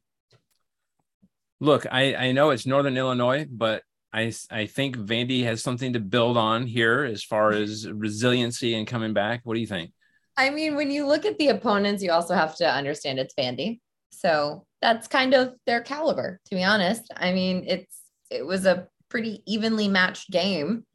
look, 1.60 1.86
I, 1.92 2.16
I 2.16 2.32
know 2.32 2.52
it's 2.52 2.66
Northern 2.66 2.98
Illinois, 2.98 3.46
but 3.50 3.84
I 4.14 4.32
I 4.50 4.66
think 4.66 4.96
Vandy 4.98 5.44
has 5.44 5.62
something 5.62 5.94
to 5.94 6.00
build 6.00 6.38
on 6.38 6.68
here 6.68 7.04
as 7.04 7.24
far 7.24 7.52
as 7.52 7.90
resiliency 7.92 8.76
and 8.76 8.88
coming 8.88 9.14
back. 9.14 9.42
What 9.44 9.56
do 9.56 9.60
you 9.60 9.68
think? 9.68 9.92
I 10.38 10.50
mean, 10.50 10.76
when 10.76 10.92
you 10.92 11.08
look 11.08 11.26
at 11.26 11.38
the 11.38 11.50
opponents, 11.50 12.04
you 12.04 12.12
also 12.12 12.34
have 12.34 12.56
to 12.58 12.70
understand 12.70 13.20
it's 13.20 13.34
Vandy. 13.34 13.80
So 14.12 14.66
that's 14.86 15.08
kind 15.08 15.34
of 15.34 15.56
their 15.66 15.82
caliber, 15.82 16.40
to 16.46 16.56
be 16.56 16.64
honest. 16.64 17.12
I 17.18 17.34
mean, 17.34 17.66
it's 17.68 18.02
it 18.30 18.46
was 18.46 18.68
a 18.68 18.88
pretty 19.10 19.42
evenly 19.48 19.88
matched 19.88 20.30
game 20.30 20.86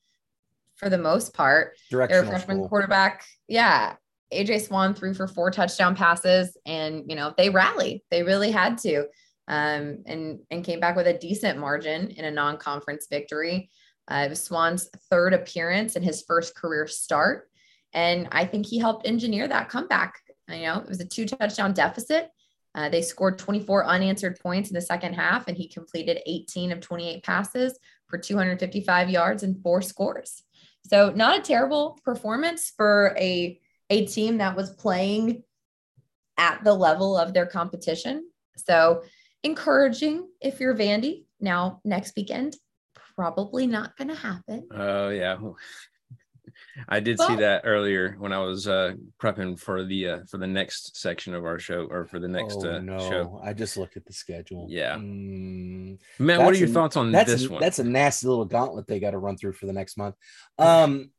for 0.76 0.88
the 0.88 0.98
most 0.98 1.34
part. 1.34 1.76
Their 1.90 2.06
freshman 2.24 2.58
school. 2.58 2.68
quarterback, 2.68 3.24
yeah. 3.48 3.96
AJ 4.32 4.68
Swann 4.68 4.94
threw 4.94 5.12
for 5.12 5.26
four 5.26 5.50
touchdown 5.50 5.96
passes, 5.96 6.56
and 6.64 7.02
you 7.08 7.16
know 7.16 7.34
they 7.36 7.50
rallied. 7.50 8.02
They 8.12 8.22
really 8.22 8.52
had 8.52 8.78
to, 8.78 9.06
um, 9.48 10.04
and 10.06 10.38
and 10.52 10.64
came 10.64 10.78
back 10.78 10.94
with 10.94 11.08
a 11.08 11.18
decent 11.18 11.58
margin 11.58 12.10
in 12.10 12.24
a 12.24 12.30
non-conference 12.30 13.08
victory. 13.10 13.70
Uh, 14.08 14.22
it 14.26 14.28
was 14.30 14.44
Swann's 14.44 14.88
third 15.10 15.34
appearance 15.34 15.96
and 15.96 16.04
his 16.04 16.22
first 16.22 16.54
career 16.54 16.86
start, 16.86 17.48
and 17.92 18.28
I 18.30 18.44
think 18.44 18.66
he 18.66 18.78
helped 18.78 19.08
engineer 19.08 19.48
that 19.48 19.68
comeback. 19.68 20.14
You 20.48 20.62
know, 20.62 20.78
it 20.78 20.88
was 20.88 21.00
a 21.00 21.04
two 21.04 21.26
touchdown 21.26 21.72
deficit. 21.72 22.30
Uh, 22.74 22.88
they 22.88 23.02
scored 23.02 23.38
24 23.38 23.86
unanswered 23.86 24.38
points 24.40 24.70
in 24.70 24.74
the 24.74 24.80
second 24.80 25.14
half, 25.14 25.48
and 25.48 25.56
he 25.56 25.68
completed 25.68 26.22
18 26.26 26.72
of 26.72 26.80
28 26.80 27.22
passes 27.24 27.78
for 28.06 28.18
255 28.18 29.10
yards 29.10 29.42
and 29.42 29.60
four 29.62 29.82
scores. 29.82 30.42
So, 30.86 31.10
not 31.10 31.38
a 31.38 31.42
terrible 31.42 31.98
performance 32.04 32.72
for 32.76 33.14
a 33.18 33.60
a 33.92 34.06
team 34.06 34.38
that 34.38 34.56
was 34.56 34.70
playing 34.70 35.42
at 36.38 36.62
the 36.62 36.72
level 36.72 37.18
of 37.18 37.34
their 37.34 37.46
competition. 37.46 38.28
So, 38.56 39.02
encouraging 39.42 40.28
if 40.40 40.60
you're 40.60 40.76
Vandy. 40.76 41.24
Now, 41.40 41.80
next 41.84 42.14
weekend, 42.16 42.56
probably 43.16 43.66
not 43.66 43.96
going 43.96 44.08
to 44.08 44.14
happen. 44.14 44.68
Oh 44.74 45.08
yeah. 45.08 45.36
I 46.88 47.00
did 47.00 47.20
see 47.20 47.36
that 47.36 47.62
earlier 47.64 48.16
when 48.18 48.32
I 48.32 48.38
was 48.38 48.68
uh 48.68 48.92
prepping 49.20 49.58
for 49.58 49.84
the 49.84 50.08
uh 50.08 50.18
for 50.28 50.38
the 50.38 50.46
next 50.46 50.96
section 50.96 51.34
of 51.34 51.44
our 51.44 51.58
show 51.58 51.86
or 51.90 52.06
for 52.06 52.18
the 52.18 52.28
next 52.28 52.58
oh, 52.64 52.76
uh 52.76 52.78
no. 52.78 52.98
show. 52.98 53.40
I 53.42 53.52
just 53.52 53.76
looked 53.76 53.96
at 53.96 54.04
the 54.04 54.12
schedule. 54.12 54.66
Yeah. 54.68 54.96
Mm, 54.96 55.98
Matt, 56.18 56.40
what 56.40 56.54
are 56.54 56.58
your 56.58 56.68
a- 56.68 56.72
thoughts 56.72 56.96
on 56.96 57.12
that's 57.12 57.30
this 57.30 57.46
a, 57.46 57.50
one? 57.50 57.60
that's 57.60 57.78
a 57.78 57.84
nasty 57.84 58.26
little 58.26 58.44
gauntlet 58.44 58.86
they 58.86 59.00
got 59.00 59.12
to 59.12 59.18
run 59.18 59.36
through 59.36 59.52
for 59.52 59.66
the 59.66 59.72
next 59.72 59.96
month. 59.96 60.14
Um, 60.58 61.10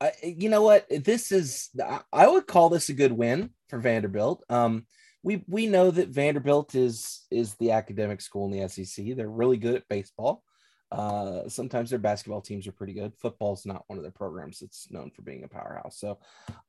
I, 0.00 0.12
you 0.22 0.48
know 0.48 0.62
what? 0.62 0.86
This 0.90 1.32
is 1.32 1.70
I- 1.82 2.02
I 2.12 2.28
would 2.28 2.46
call 2.46 2.68
this 2.68 2.88
a 2.88 2.94
good 2.94 3.12
win 3.12 3.50
for 3.68 3.78
Vanderbilt. 3.78 4.44
Um, 4.48 4.86
we 5.22 5.44
we 5.46 5.66
know 5.66 5.90
that 5.90 6.08
Vanderbilt 6.08 6.74
is 6.74 7.26
is 7.30 7.54
the 7.56 7.72
academic 7.72 8.20
school 8.20 8.46
in 8.46 8.58
the 8.58 8.68
SEC. 8.68 9.16
They're 9.16 9.28
really 9.28 9.56
good 9.56 9.74
at 9.74 9.88
baseball. 9.88 10.42
Uh, 10.90 11.48
sometimes 11.48 11.90
their 11.90 11.98
basketball 11.98 12.40
teams 12.40 12.66
are 12.66 12.72
pretty 12.72 12.94
good. 12.94 13.12
Football's 13.16 13.66
not 13.66 13.84
one 13.88 13.98
of 13.98 14.02
their 14.02 14.10
programs 14.10 14.60
that's 14.60 14.90
known 14.90 15.10
for 15.10 15.22
being 15.22 15.44
a 15.44 15.48
powerhouse. 15.48 15.98
So, 15.98 16.18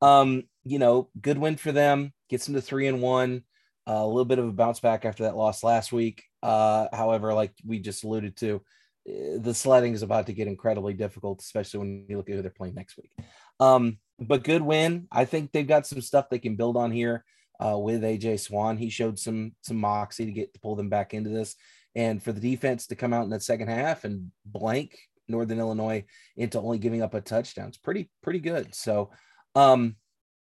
um, 0.02 0.44
you 0.66 0.80
know, 0.80 1.10
good 1.22 1.38
win 1.38 1.56
for 1.56 1.72
them. 1.72 2.14
Gets 2.30 2.46
them 2.46 2.56
to 2.56 2.62
three 2.62 2.88
and 2.88 3.02
one. 3.02 3.44
Uh, 3.88 4.04
a 4.04 4.08
little 4.08 4.26
bit 4.26 4.40
of 4.40 4.48
a 4.48 4.52
bounce 4.52 4.80
back 4.80 5.06
after 5.06 5.24
that 5.24 5.38
loss 5.38 5.64
last 5.64 5.92
week. 5.92 6.24
Uh, 6.44 6.88
however, 6.94 7.34
like 7.34 7.54
we 7.66 7.80
just 7.80 8.04
alluded 8.04 8.36
to, 8.38 8.62
eh, 9.08 9.38
the 9.40 9.54
sledding 9.54 9.94
is 9.94 10.04
about 10.04 10.28
to 10.28 10.34
get 10.34 10.48
incredibly 10.48 10.94
difficult, 10.94 11.42
especially 11.42 11.80
when 11.80 12.06
you 12.08 12.18
look 12.18 12.30
at 12.30 12.36
who 12.36 12.42
they're 12.42 12.52
playing 12.52 12.76
next 12.76 12.98
week. 12.98 13.12
Um, 13.60 13.98
but 14.20 14.44
good 14.44 14.62
win. 14.62 15.08
I 15.12 15.26
think 15.26 15.52
they've 15.52 15.68
got 15.68 15.88
some 15.88 16.02
stuff 16.02 16.30
they 16.30 16.40
can 16.40 16.56
build 16.56 16.78
on 16.78 16.92
here 16.92 17.24
uh, 17.60 17.78
with 17.78 18.04
AJ 18.04 18.42
Swann. 18.42 18.78
He 18.78 18.90
showed 18.90 19.18
some 19.18 19.54
some 19.62 19.78
moxie 19.78 20.26
to 20.26 20.32
get 20.32 20.54
to 20.54 20.60
pull 20.60 20.76
them 20.76 20.90
back 20.90 21.14
into 21.14 21.30
this, 21.30 21.56
and 21.96 22.22
for 22.22 22.32
the 22.32 22.40
defense 22.42 22.88
to 22.88 22.96
come 22.96 23.14
out 23.14 23.24
in 23.24 23.30
that 23.32 23.44
second 23.44 23.68
half 23.68 24.04
and 24.04 24.32
blank 24.46 24.98
Northern 25.28 25.60
Illinois 25.60 26.06
into 26.38 26.60
only 26.60 26.78
giving 26.80 27.02
up 27.02 27.14
a 27.14 27.22
touchdown, 27.22 27.68
it's 27.70 27.78
pretty 27.78 28.10
pretty 28.24 28.40
good. 28.40 28.74
So, 28.76 29.12
um, 29.56 29.96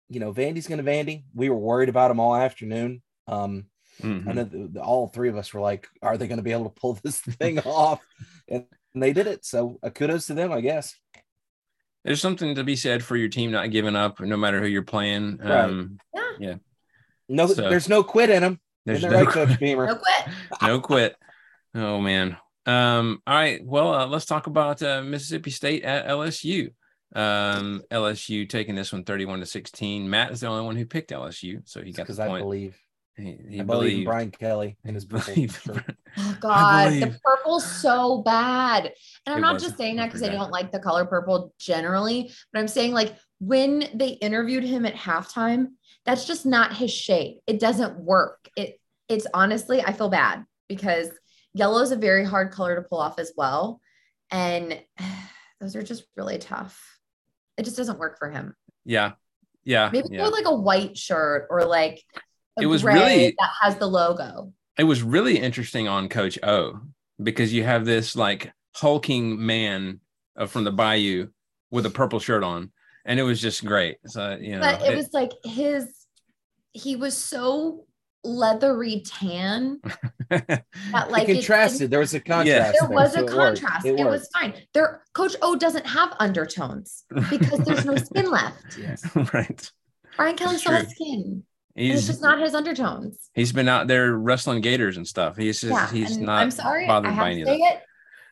you 0.10 0.20
know, 0.20 0.34
Vandy's 0.34 0.68
going 0.68 0.84
to 0.84 0.90
Vandy. 0.90 1.24
We 1.34 1.50
were 1.50 1.58
worried 1.58 1.90
about 1.90 2.12
him 2.12 2.20
all 2.20 2.36
afternoon. 2.36 3.02
Um, 3.28 3.66
Mhm. 4.02 4.30
I 4.30 4.32
know 4.32 4.44
the, 4.46 4.70
the- 4.72 4.82
all 4.82 5.08
three 5.08 5.28
of 5.28 5.36
us 5.36 5.54
were 5.54 5.60
like, 5.60 5.86
"Are 6.02 6.18
they 6.18 6.28
going 6.30 6.38
to 6.38 6.44
be 6.44 6.54
able 6.54 6.70
to 6.70 6.80
pull 6.80 6.94
this 7.04 7.20
thing 7.20 7.60
off?" 7.60 8.00
And, 8.48 8.66
and 8.94 9.04
they 9.04 9.12
did 9.12 9.28
it. 9.28 9.44
So 9.44 9.78
uh, 9.84 9.90
kudos 9.90 10.28
to 10.28 10.34
them, 10.34 10.54
I 10.54 10.62
guess. 10.62 10.96
There's 12.06 12.22
something 12.22 12.56
to 12.56 12.64
be 12.64 12.78
said 12.78 13.04
for 13.04 13.18
your 13.18 13.28
team 13.28 13.52
not 13.52 13.72
giving 13.72 13.98
up, 13.98 14.22
no 14.22 14.38
matter 14.38 14.62
who 14.62 14.68
you're 14.68 14.84
playing. 14.84 15.38
Right. 15.38 15.66
Um, 15.66 15.98
No, 17.28 17.48
So- 17.48 17.70
there's 17.70 17.90
no 17.90 18.02
quit 18.04 18.30
in 18.30 18.42
them. 18.42 18.60
there's 18.86 19.04
no, 19.04 19.10
that 19.10 19.26
right, 19.26 19.28
Coach 19.28 19.60
Beamer? 19.60 19.86
No 19.88 19.96
quit. 19.98 20.36
no 20.62 20.80
quit. 20.80 21.16
Oh 21.76 22.00
man. 22.02 22.38
Um, 22.66 23.22
all 23.26 23.36
right. 23.36 23.64
Well, 23.66 23.94
uh, 23.94 24.08
let's 24.08 24.26
talk 24.26 24.48
about 24.48 24.82
uh, 24.84 25.02
Mississippi 25.02 25.52
State 25.52 25.84
at 25.84 26.08
LSU. 26.08 26.72
Um, 27.16 27.82
LSU 27.90 28.48
taking 28.48 28.76
this 28.76 28.94
one 28.94 29.04
31 29.04 29.40
to 29.40 29.46
16. 29.46 30.08
Matt 30.10 30.32
is 30.32 30.42
the 30.42 30.48
only 30.48 30.64
one 30.66 30.76
who 30.76 30.86
picked 30.86 31.10
LSU, 31.12 31.62
so 31.66 31.82
he 31.82 31.92
got 31.92 31.96
the 31.98 32.04
Because 32.04 32.20
I 32.20 32.28
point. 32.28 32.44
believe, 32.44 32.78
he, 33.18 33.38
he 33.50 33.60
I 33.60 33.64
believe 33.64 34.00
in. 34.00 34.04
Brian 34.04 34.30
Kelly 34.30 34.78
and 34.86 34.94
his 34.96 35.06
purple 35.06 35.34
Believe- 35.34 35.60
shirt. 35.66 35.96
Oh 36.18 36.38
God, 36.40 36.94
the 36.94 37.20
purple's 37.24 37.66
so 37.66 38.22
bad. 38.24 38.92
And 39.26 39.34
I'm 39.34 39.38
It 39.40 39.42
not 39.42 39.60
just 39.60 39.78
saying 39.78 39.96
that 39.96 40.08
because 40.08 40.22
I 40.22 40.30
don't 40.30 40.52
like 40.52 40.72
the 40.72 40.80
color 40.80 41.06
purple 41.06 41.54
generally, 41.60 42.32
but 42.54 42.60
I'm 42.60 42.68
saying 42.68 42.94
like 42.94 43.16
when 43.40 43.86
they 43.96 44.10
interviewed 44.10 44.64
him 44.64 44.86
at 44.86 44.96
halftime, 44.96 45.68
that's 46.06 46.26
just 46.26 46.46
not 46.46 46.76
his 46.76 46.92
shade. 46.92 47.40
It 47.48 47.60
doesn't 47.60 47.98
work. 48.00 48.50
It 48.56 48.80
it's 49.08 49.26
honestly, 49.34 49.82
I 49.82 49.94
feel 49.94 50.10
bad 50.10 50.46
because 50.68 51.10
yellow 51.54 51.82
is 51.82 51.92
a 51.92 51.96
very 51.96 52.24
hard 52.26 52.52
color 52.52 52.76
to 52.76 52.82
pull 52.82 53.00
off 53.00 53.20
as 53.20 53.32
well. 53.36 53.82
And 54.32 54.82
those 55.60 55.76
are 55.76 55.84
just 55.84 56.06
really 56.16 56.38
tough. 56.38 56.82
It 57.58 57.64
just 57.64 57.78
doesn't 57.78 58.00
work 58.00 58.18
for 58.18 58.30
him. 58.30 58.56
Yeah. 58.86 59.14
Yeah. 59.64 59.90
Maybe 59.92 60.08
yeah. 60.12 60.24
with 60.24 60.32
like 60.34 60.46
a 60.48 60.56
white 60.56 60.98
shirt 60.98 61.48
or 61.50 61.66
like 61.66 62.02
a 62.58 62.64
It 62.64 62.66
was 62.68 62.84
really- 62.84 63.36
that 63.38 63.52
has 63.62 63.76
the 63.78 63.88
logo. 63.88 64.54
it 64.78 64.86
was 64.86 65.04
really 65.04 65.38
interesting 65.38 65.88
on 65.88 66.08
Coach 66.08 66.40
O 66.44 66.80
because 67.22 67.54
you 67.54 67.64
have 67.64 67.86
this 67.86 68.16
like 68.16 68.52
hulking 68.76 69.46
man 69.46 70.00
uh, 70.38 70.46
from 70.46 70.64
the 70.64 70.72
Bayou 70.72 71.28
with 71.70 71.86
a 71.86 71.90
purple 71.90 72.20
shirt 72.20 72.44
on, 72.44 72.72
and 73.06 73.20
it 73.20 73.24
was 73.24 73.42
just 73.42 73.66
great. 73.66 73.98
So 74.06 74.38
you 74.40 74.54
know, 74.54 74.62
but 74.62 74.82
it, 74.82 74.96
was 74.96 75.10
like 75.14 75.32
his 75.44 75.94
he 76.72 76.96
was 76.96 77.18
so 77.18 77.86
leathery 78.24 79.02
tan 79.06 79.80
that 80.30 80.66
like 81.10 81.24
it 81.30 81.32
it 81.32 81.34
contrasted. 81.36 81.80
didn't- 81.80 81.92
there 81.92 82.00
was 82.00 82.14
a 82.14 82.20
contrast. 82.20 82.78
there 82.80 82.90
was 82.90 83.14
so 83.14 83.20
a 83.20 83.24
it 83.24 83.34
worked. 83.36 83.62
contrast. 83.62 83.86
It, 83.86 84.00
It, 84.00 84.06
was 84.06 84.28
fine. 84.34 84.54
There, 84.74 85.02
Coach 85.14 85.36
O 85.42 85.56
doesn't 85.56 85.86
have 85.88 86.14
undertones 86.20 87.06
because 87.30 87.60
there's 87.60 87.86
no 87.86 87.96
skin 87.96 88.30
left. 88.32 88.78
Yes. 88.78 89.04
right. 89.34 89.72
Brian 90.18 90.36
Kelly 90.36 90.56
It's 90.56 90.64
saw 90.64 90.72
his 90.72 90.90
skin. 90.90 91.44
And 91.76 91.88
it's 91.88 92.00
He's 92.02 92.08
just 92.08 92.22
not 92.22 92.40
his 92.40 92.54
undertones. 92.56 93.30
he's 93.34 93.54
been 93.54 93.70
out 93.70 93.88
there 93.88 94.14
wrestling 94.18 94.60
gators 94.62 94.98
and 94.98 95.08
stuff. 95.08 95.38
He's 95.38 95.62
just 95.62 95.72
yeah, 95.72 95.90
he's 95.92 96.18
not. 96.18 96.42
I'm 96.42 96.52
sorry, 96.52 96.88
I 96.88 96.94
have 96.94 97.04
by 97.04 97.34
to 97.36 97.46
say 97.46 97.56
it. 97.58 97.82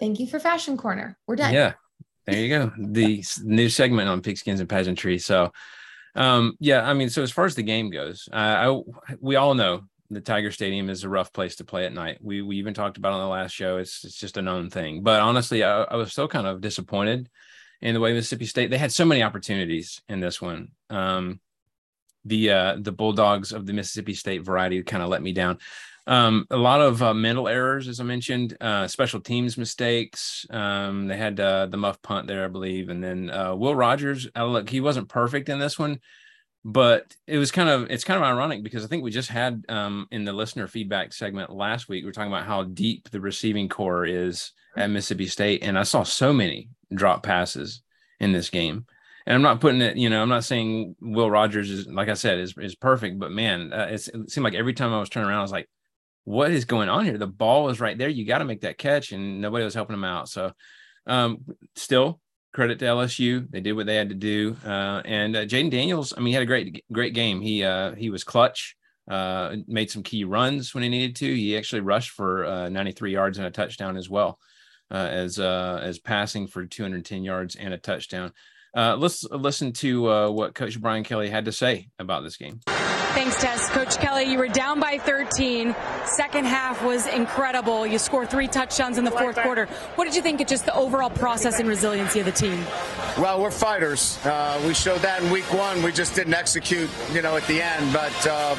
Thank 0.02 0.20
you 0.20 0.28
for 0.28 0.38
Fashion 0.40 0.76
Corner. 0.76 1.18
We're 1.28 1.38
done. 1.38 1.54
Yeah, 1.54 1.74
there 2.26 2.36
you 2.40 2.50
go. 2.50 2.72
The 2.78 3.24
new 3.44 3.70
segment 3.70 4.10
on 4.10 4.22
pigskins 4.22 4.60
and 4.60 4.68
pageantry. 4.68 5.18
So, 5.20 5.54
um, 6.18 6.58
yeah, 6.60 6.82
I 6.88 6.94
mean, 6.94 7.10
so 7.10 7.22
as 7.22 7.32
far 7.32 7.46
as 7.46 7.56
the 7.56 7.64
game 7.64 7.90
goes, 7.90 8.28
uh, 8.34 8.36
I 8.36 8.82
we 9.20 9.36
all 9.36 9.54
know 9.54 9.84
the 10.10 10.20
Tiger 10.20 10.52
Stadium 10.52 10.90
is 10.90 11.04
a 11.04 11.10
rough 11.10 11.32
place 11.32 11.58
to 11.58 11.64
play 11.64 11.86
at 11.86 11.94
night. 11.94 12.18
We 12.22 12.42
we 12.42 12.58
even 12.58 12.74
talked 12.74 12.98
about 12.98 13.14
on 13.14 13.20
the 13.20 13.28
last 13.28 13.52
show. 13.52 13.78
It's 13.78 14.04
it's 14.04 14.20
just 14.20 14.38
a 14.38 14.42
known 14.42 14.70
thing. 14.70 15.04
But 15.04 15.22
honestly, 15.22 15.64
I, 15.64 15.84
I 15.84 15.96
was 15.96 16.14
so 16.14 16.28
kind 16.28 16.48
of 16.48 16.60
disappointed 16.60 17.30
in 17.82 17.94
the 17.94 18.00
way 18.00 18.14
Mississippi 18.14 18.46
State. 18.46 18.72
They 18.72 18.78
had 18.80 18.92
so 18.92 19.06
many 19.06 19.22
opportunities 19.22 20.02
in 20.10 20.20
this 20.20 20.42
one. 20.42 20.70
Um, 20.90 21.40
the 22.26 22.52
uh, 22.52 22.78
the 22.80 22.92
Bulldogs 22.92 23.52
of 23.52 23.66
the 23.66 23.74
Mississippi 23.74 24.16
State 24.16 24.44
variety 24.44 24.82
kind 24.84 25.04
of 25.04 25.10
let 25.10 25.22
me 25.22 25.34
down. 25.34 25.60
Um, 26.08 26.48
a 26.50 26.58
lot 26.58 26.80
of 26.80 27.04
uh, 27.04 27.14
mental 27.14 27.50
errors, 27.50 27.90
as 27.90 28.00
I 28.00 28.06
mentioned, 28.06 28.56
uh, 28.62 28.88
special 28.88 29.20
teams 29.20 29.58
mistakes. 29.58 30.46
Um, 30.50 31.08
they 31.08 31.18
had 31.18 31.38
uh, 31.38 31.66
the 31.66 31.76
muff 31.76 32.02
punt 32.02 32.28
there, 32.28 32.46
I 32.46 32.48
believe, 32.48 32.88
and 32.88 33.04
then 33.04 33.30
uh, 33.30 33.54
Will 33.54 33.76
Rogers. 33.76 34.26
Uh, 34.34 34.46
look, 34.46 34.70
he 34.70 34.80
wasn't 34.80 35.10
perfect 35.10 35.50
in 35.50 35.60
this 35.60 35.78
one, 35.78 36.00
but 36.64 37.14
it 37.28 37.38
was 37.38 37.52
kind 37.52 37.68
of 37.68 37.92
it's 37.92 38.06
kind 38.06 38.18
of 38.18 38.24
ironic 38.24 38.64
because 38.64 38.86
I 38.86 38.88
think 38.88 39.04
we 39.04 39.12
just 39.12 39.30
had 39.30 39.66
um, 39.68 40.08
in 40.10 40.24
the 40.24 40.32
listener 40.32 40.68
feedback 40.68 41.12
segment 41.12 41.52
last 41.52 41.90
week 41.90 42.06
we 42.06 42.10
are 42.10 42.14
talking 42.14 42.32
about 42.32 42.48
how 42.48 42.64
deep 42.64 43.10
the 43.10 43.20
receiving 43.20 43.68
corps 43.68 44.06
is 44.06 44.54
at 44.78 44.90
Mississippi 44.90 45.28
State, 45.28 45.62
and 45.62 45.78
I 45.78 45.84
saw 45.84 46.04
so 46.04 46.32
many 46.32 46.70
drop 46.94 47.22
passes 47.22 47.82
in 48.22 48.32
this 48.32 48.50
game. 48.50 48.86
And 49.26 49.36
I'm 49.36 49.42
not 49.42 49.60
putting 49.60 49.82
it, 49.82 49.98
you 49.98 50.10
know, 50.10 50.22
I'm 50.22 50.30
not 50.30 50.46
saying 50.46 50.96
Will 51.02 51.30
Rogers 51.30 51.70
is, 51.70 51.86
like 51.86 52.08
I 52.08 52.14
said, 52.14 52.40
is 52.40 52.56
is 52.58 52.76
perfect, 52.76 53.20
but 53.20 53.30
man, 53.30 53.74
uh, 53.74 53.88
it's, 53.90 54.08
it 54.08 54.32
seemed 54.32 54.46
like 54.46 54.54
every 54.54 54.74
time 54.74 54.94
I 54.94 55.02
was 55.02 55.10
turning 55.10 55.28
around, 55.28 55.40
I 55.40 55.42
was 55.42 55.52
like, 55.52 55.68
what 56.28 56.52
is 56.52 56.66
going 56.66 56.90
on 56.90 57.06
here? 57.06 57.18
The 57.18 57.26
ball 57.26 57.64
was 57.64 57.80
right 57.80 57.98
there. 57.98 58.10
You 58.10 58.26
got 58.26 58.40
to 58.40 58.46
make 58.46 58.62
that 58.62 58.78
catch, 58.78 59.14
and 59.14 59.40
nobody 59.40 59.64
was 59.64 59.74
helping 59.74 59.94
him 59.94 60.04
out. 60.04 60.28
So, 60.28 60.52
um, 61.06 61.46
still 61.76 62.20
credit 62.54 62.80
to 62.80 62.86
LSU. 62.86 63.50
They 63.50 63.62
did 63.62 63.74
what 63.74 63.86
they 63.86 63.96
had 63.96 64.10
to 64.10 64.16
do. 64.16 64.58
Uh, 64.66 65.02
and 65.06 65.36
uh, 65.38 65.46
Jayden 65.46 65.72
Daniels, 65.72 66.14
I 66.16 66.20
mean, 66.20 66.28
he 66.28 66.34
had 66.34 66.44
a 66.44 66.46
great 66.46 66.84
great 66.92 67.14
game. 67.14 67.40
He 67.40 67.64
uh, 67.64 67.96
he 67.96 68.10
was 68.10 68.26
clutch. 68.26 68.76
Uh, 69.10 69.56
made 69.68 69.90
some 69.90 70.04
key 70.04 70.26
runs 70.26 70.74
when 70.74 70.84
he 70.84 70.90
needed 70.90 71.16
to. 71.16 71.34
He 71.34 71.58
actually 71.58 71.80
rushed 71.80 72.10
for 72.12 72.46
uh, 72.46 72.68
93 72.68 73.14
yards 73.14 73.38
and 73.38 73.48
a 73.48 73.52
touchdown 73.52 73.96
as 73.96 74.10
well. 74.10 74.38
uh, 74.92 74.96
as 74.96 75.40
uh, 75.40 75.80
as 75.82 76.00
passing 76.00 76.48
for 76.48 76.66
210 76.66 77.24
yards 77.24 77.56
and 77.56 77.74
a 77.74 77.78
touchdown. 77.78 78.32
Uh, 78.76 78.96
let's 78.96 79.24
listen 79.24 79.74
to 79.74 80.10
uh, 80.12 80.30
what 80.30 80.54
Coach 80.54 80.80
Brian 80.80 81.04
Kelly 81.04 81.30
had 81.30 81.46
to 81.46 81.52
say 81.52 81.90
about 82.00 82.24
this 82.24 82.38
game. 82.38 82.60
Thanks, 83.14 83.42
Tess. 83.42 83.70
Coach 83.70 83.98
Kelly, 83.98 84.26
you 84.26 84.38
were 84.38 84.48
down 84.48 84.80
by 84.80 84.98
13. 84.98 85.76
Second 86.06 86.46
half 86.46 86.84
was 86.84 87.08
incredible. 87.08 87.86
You 87.86 87.98
scored 87.98 88.30
three 88.30 88.48
touchdowns 88.48 88.98
in 88.98 89.06
the 89.06 89.12
fourth 89.12 89.36
quarter. 89.38 89.66
What 89.96 90.06
did 90.06 90.16
you 90.16 90.22
think 90.22 90.40
of 90.42 90.48
just 90.48 90.66
the 90.66 90.76
overall 90.76 91.10
process 91.10 91.60
and 91.60 91.68
resiliency 91.68 92.20
of 92.20 92.26
the 92.26 92.32
team? 92.32 92.64
Well, 93.18 93.42
we're 93.42 93.52
fighters. 93.52 94.24
Uh, 94.26 94.62
we 94.66 94.74
showed 94.74 95.02
that 95.02 95.24
in 95.24 95.32
week 95.32 95.52
one. 95.54 95.82
We 95.82 95.92
just 95.92 96.16
didn't 96.16 96.36
execute, 96.36 96.90
you 97.12 97.22
know, 97.22 97.36
at 97.36 97.46
the 97.48 97.62
end. 97.62 97.92
But 97.92 98.28
um, 98.28 98.58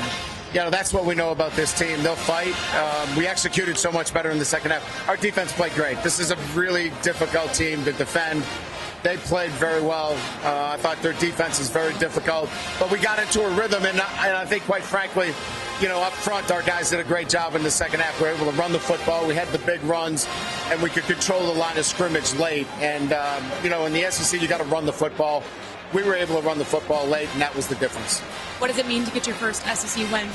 you 0.52 0.60
know, 0.60 0.70
that's 0.70 0.92
what 0.92 1.04
we 1.04 1.14
know 1.14 1.30
about 1.30 1.52
this 1.52 1.76
team. 1.78 2.02
They'll 2.02 2.16
fight. 2.16 2.54
Um, 2.74 3.16
we 3.16 3.26
executed 3.26 3.76
so 3.76 3.92
much 3.92 4.12
better 4.14 4.30
in 4.30 4.38
the 4.38 4.44
second 4.44 4.70
half. 4.70 5.08
Our 5.08 5.16
defense 5.16 5.52
played 5.52 5.72
great. 5.74 6.02
This 6.02 6.18
is 6.18 6.30
a 6.30 6.36
really 6.54 6.90
difficult 7.02 7.52
team 7.52 7.84
to 7.84 7.92
defend 7.92 8.42
they 9.02 9.16
played 9.16 9.50
very 9.52 9.80
well. 9.80 10.12
Uh, 10.42 10.72
I 10.72 10.76
thought 10.78 11.00
their 11.02 11.12
defense 11.14 11.60
is 11.60 11.70
very 11.70 11.94
difficult, 11.98 12.50
but 12.78 12.90
we 12.90 12.98
got 12.98 13.18
into 13.18 13.42
a 13.42 13.50
rhythm, 13.50 13.84
and 13.84 14.00
I, 14.00 14.26
and 14.28 14.36
I 14.36 14.44
think, 14.44 14.64
quite 14.64 14.82
frankly, 14.82 15.32
you 15.80 15.88
know, 15.88 16.02
up 16.02 16.12
front, 16.12 16.50
our 16.50 16.62
guys 16.62 16.90
did 16.90 16.98
a 16.98 17.04
great 17.04 17.28
job 17.28 17.54
in 17.54 17.62
the 17.62 17.70
second 17.70 18.00
half. 18.00 18.20
We 18.20 18.26
were 18.26 18.34
able 18.34 18.50
to 18.50 18.58
run 18.58 18.72
the 18.72 18.80
football. 18.80 19.26
We 19.26 19.34
had 19.34 19.48
the 19.48 19.58
big 19.60 19.82
runs, 19.84 20.26
and 20.70 20.82
we 20.82 20.90
could 20.90 21.04
control 21.04 21.46
the 21.46 21.58
line 21.58 21.78
of 21.78 21.84
scrimmage 21.84 22.34
late. 22.34 22.66
And, 22.80 23.12
um, 23.12 23.44
you 23.62 23.70
know, 23.70 23.86
in 23.86 23.92
the 23.92 24.10
SEC, 24.10 24.40
you 24.40 24.48
got 24.48 24.58
to 24.58 24.64
run 24.64 24.86
the 24.86 24.92
football. 24.92 25.44
We 25.94 26.02
were 26.02 26.14
able 26.14 26.40
to 26.40 26.46
run 26.46 26.58
the 26.58 26.64
football 26.64 27.06
late, 27.06 27.28
and 27.32 27.40
that 27.40 27.54
was 27.54 27.68
the 27.68 27.76
difference. 27.76 28.20
What 28.58 28.66
does 28.66 28.78
it 28.78 28.86
mean 28.88 29.04
to 29.04 29.10
get 29.12 29.26
your 29.26 29.36
first 29.36 29.62
SEC 29.62 30.10
win? 30.10 30.28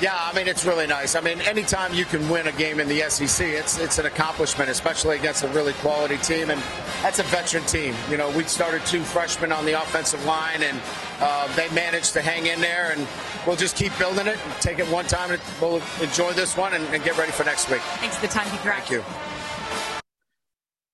Yeah, 0.00 0.16
I 0.18 0.34
mean 0.34 0.48
it's 0.48 0.64
really 0.64 0.86
nice. 0.86 1.14
I 1.14 1.20
mean, 1.20 1.42
anytime 1.42 1.92
you 1.92 2.06
can 2.06 2.26
win 2.30 2.46
a 2.46 2.52
game 2.52 2.80
in 2.80 2.88
the 2.88 3.00
SEC, 3.10 3.46
it's 3.46 3.78
it's 3.78 3.98
an 3.98 4.06
accomplishment, 4.06 4.70
especially 4.70 5.18
against 5.18 5.44
a 5.44 5.48
really 5.48 5.74
quality 5.74 6.16
team, 6.16 6.48
and 6.48 6.60
that's 7.02 7.18
a 7.18 7.22
veteran 7.24 7.64
team. 7.64 7.94
You 8.10 8.16
know, 8.16 8.30
we 8.30 8.44
started 8.44 8.84
two 8.86 9.02
freshmen 9.02 9.52
on 9.52 9.66
the 9.66 9.80
offensive 9.80 10.24
line, 10.24 10.62
and 10.62 10.80
uh, 11.20 11.54
they 11.54 11.68
managed 11.74 12.14
to 12.14 12.22
hang 12.22 12.46
in 12.46 12.62
there, 12.62 12.94
and 12.96 13.06
we'll 13.46 13.56
just 13.56 13.76
keep 13.76 13.96
building 13.98 14.26
it, 14.26 14.38
and 14.42 14.54
take 14.62 14.78
it 14.78 14.86
one 14.88 15.04
time, 15.04 15.32
and 15.32 15.42
we'll 15.60 15.82
enjoy 16.00 16.32
this 16.32 16.56
one, 16.56 16.72
and, 16.72 16.84
and 16.94 17.04
get 17.04 17.18
ready 17.18 17.32
for 17.32 17.44
next 17.44 17.70
week. 17.70 17.82
Thanks 17.98 18.16
for 18.16 18.26
the 18.26 18.32
time. 18.32 18.46
Thank 18.46 18.90
you. 18.90 19.04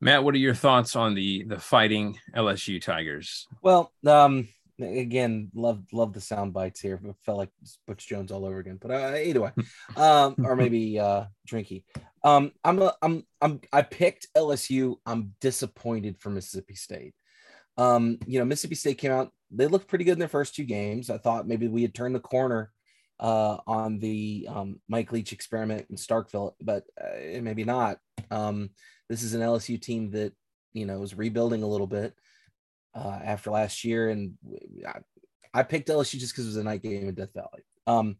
Matt, 0.00 0.24
what 0.24 0.34
are 0.34 0.38
your 0.38 0.54
thoughts 0.54 0.96
on 0.96 1.14
the 1.14 1.44
the 1.44 1.60
fighting 1.60 2.18
LSU 2.34 2.82
Tigers? 2.82 3.46
Well, 3.62 3.92
um, 4.04 4.48
again, 4.80 5.50
love 5.54 5.82
love 5.92 6.12
the 6.12 6.20
sound 6.20 6.52
bites 6.52 6.80
here. 6.80 7.00
It 7.02 7.14
felt 7.24 7.38
like 7.38 7.50
Butch 7.86 8.06
Jones 8.08 8.30
all 8.30 8.44
over 8.44 8.58
again, 8.58 8.78
but 8.80 8.90
uh, 8.90 9.16
either 9.16 9.40
way, 9.40 9.50
um, 9.96 10.36
or 10.44 10.56
maybe 10.56 10.98
uh, 10.98 11.24
Drinky. 11.48 11.84
Um, 12.22 12.52
I'm 12.64 12.80
a, 12.82 12.94
I'm 13.02 13.24
I'm 13.40 13.60
I 13.72 13.82
picked 13.82 14.28
LSU. 14.36 14.96
I'm 15.06 15.34
disappointed 15.40 16.18
for 16.18 16.30
Mississippi 16.30 16.74
State. 16.74 17.14
Um, 17.78 18.18
you 18.26 18.38
know, 18.38 18.44
Mississippi 18.44 18.74
State 18.74 18.98
came 18.98 19.12
out. 19.12 19.30
They 19.50 19.66
looked 19.66 19.88
pretty 19.88 20.04
good 20.04 20.14
in 20.14 20.18
their 20.18 20.28
first 20.28 20.54
two 20.54 20.64
games. 20.64 21.10
I 21.10 21.18
thought 21.18 21.46
maybe 21.46 21.68
we 21.68 21.82
had 21.82 21.94
turned 21.94 22.14
the 22.14 22.20
corner 22.20 22.72
uh, 23.20 23.58
on 23.66 23.98
the 23.98 24.48
um, 24.50 24.80
Mike 24.88 25.12
Leach 25.12 25.32
experiment 25.32 25.86
in 25.90 25.96
Starkville, 25.96 26.54
but 26.60 26.84
uh, 27.00 27.40
maybe 27.40 27.64
not. 27.64 27.98
Um, 28.30 28.70
this 29.08 29.22
is 29.22 29.34
an 29.34 29.40
LSU 29.40 29.80
team 29.80 30.10
that 30.12 30.32
you 30.72 30.86
know 30.86 31.02
is 31.02 31.16
rebuilding 31.16 31.62
a 31.62 31.68
little 31.68 31.86
bit 31.86 32.14
uh, 32.96 33.20
after 33.22 33.50
last 33.50 33.84
year, 33.84 34.08
and 34.10 34.34
I, 34.86 35.00
I 35.52 35.62
picked 35.62 35.88
LSU 35.88 36.18
just 36.18 36.32
because 36.32 36.46
it 36.46 36.48
was 36.48 36.56
a 36.56 36.64
night 36.64 36.82
game 36.82 37.08
in 37.08 37.14
Death 37.14 37.34
Valley. 37.34 37.64
Um, 37.86 38.16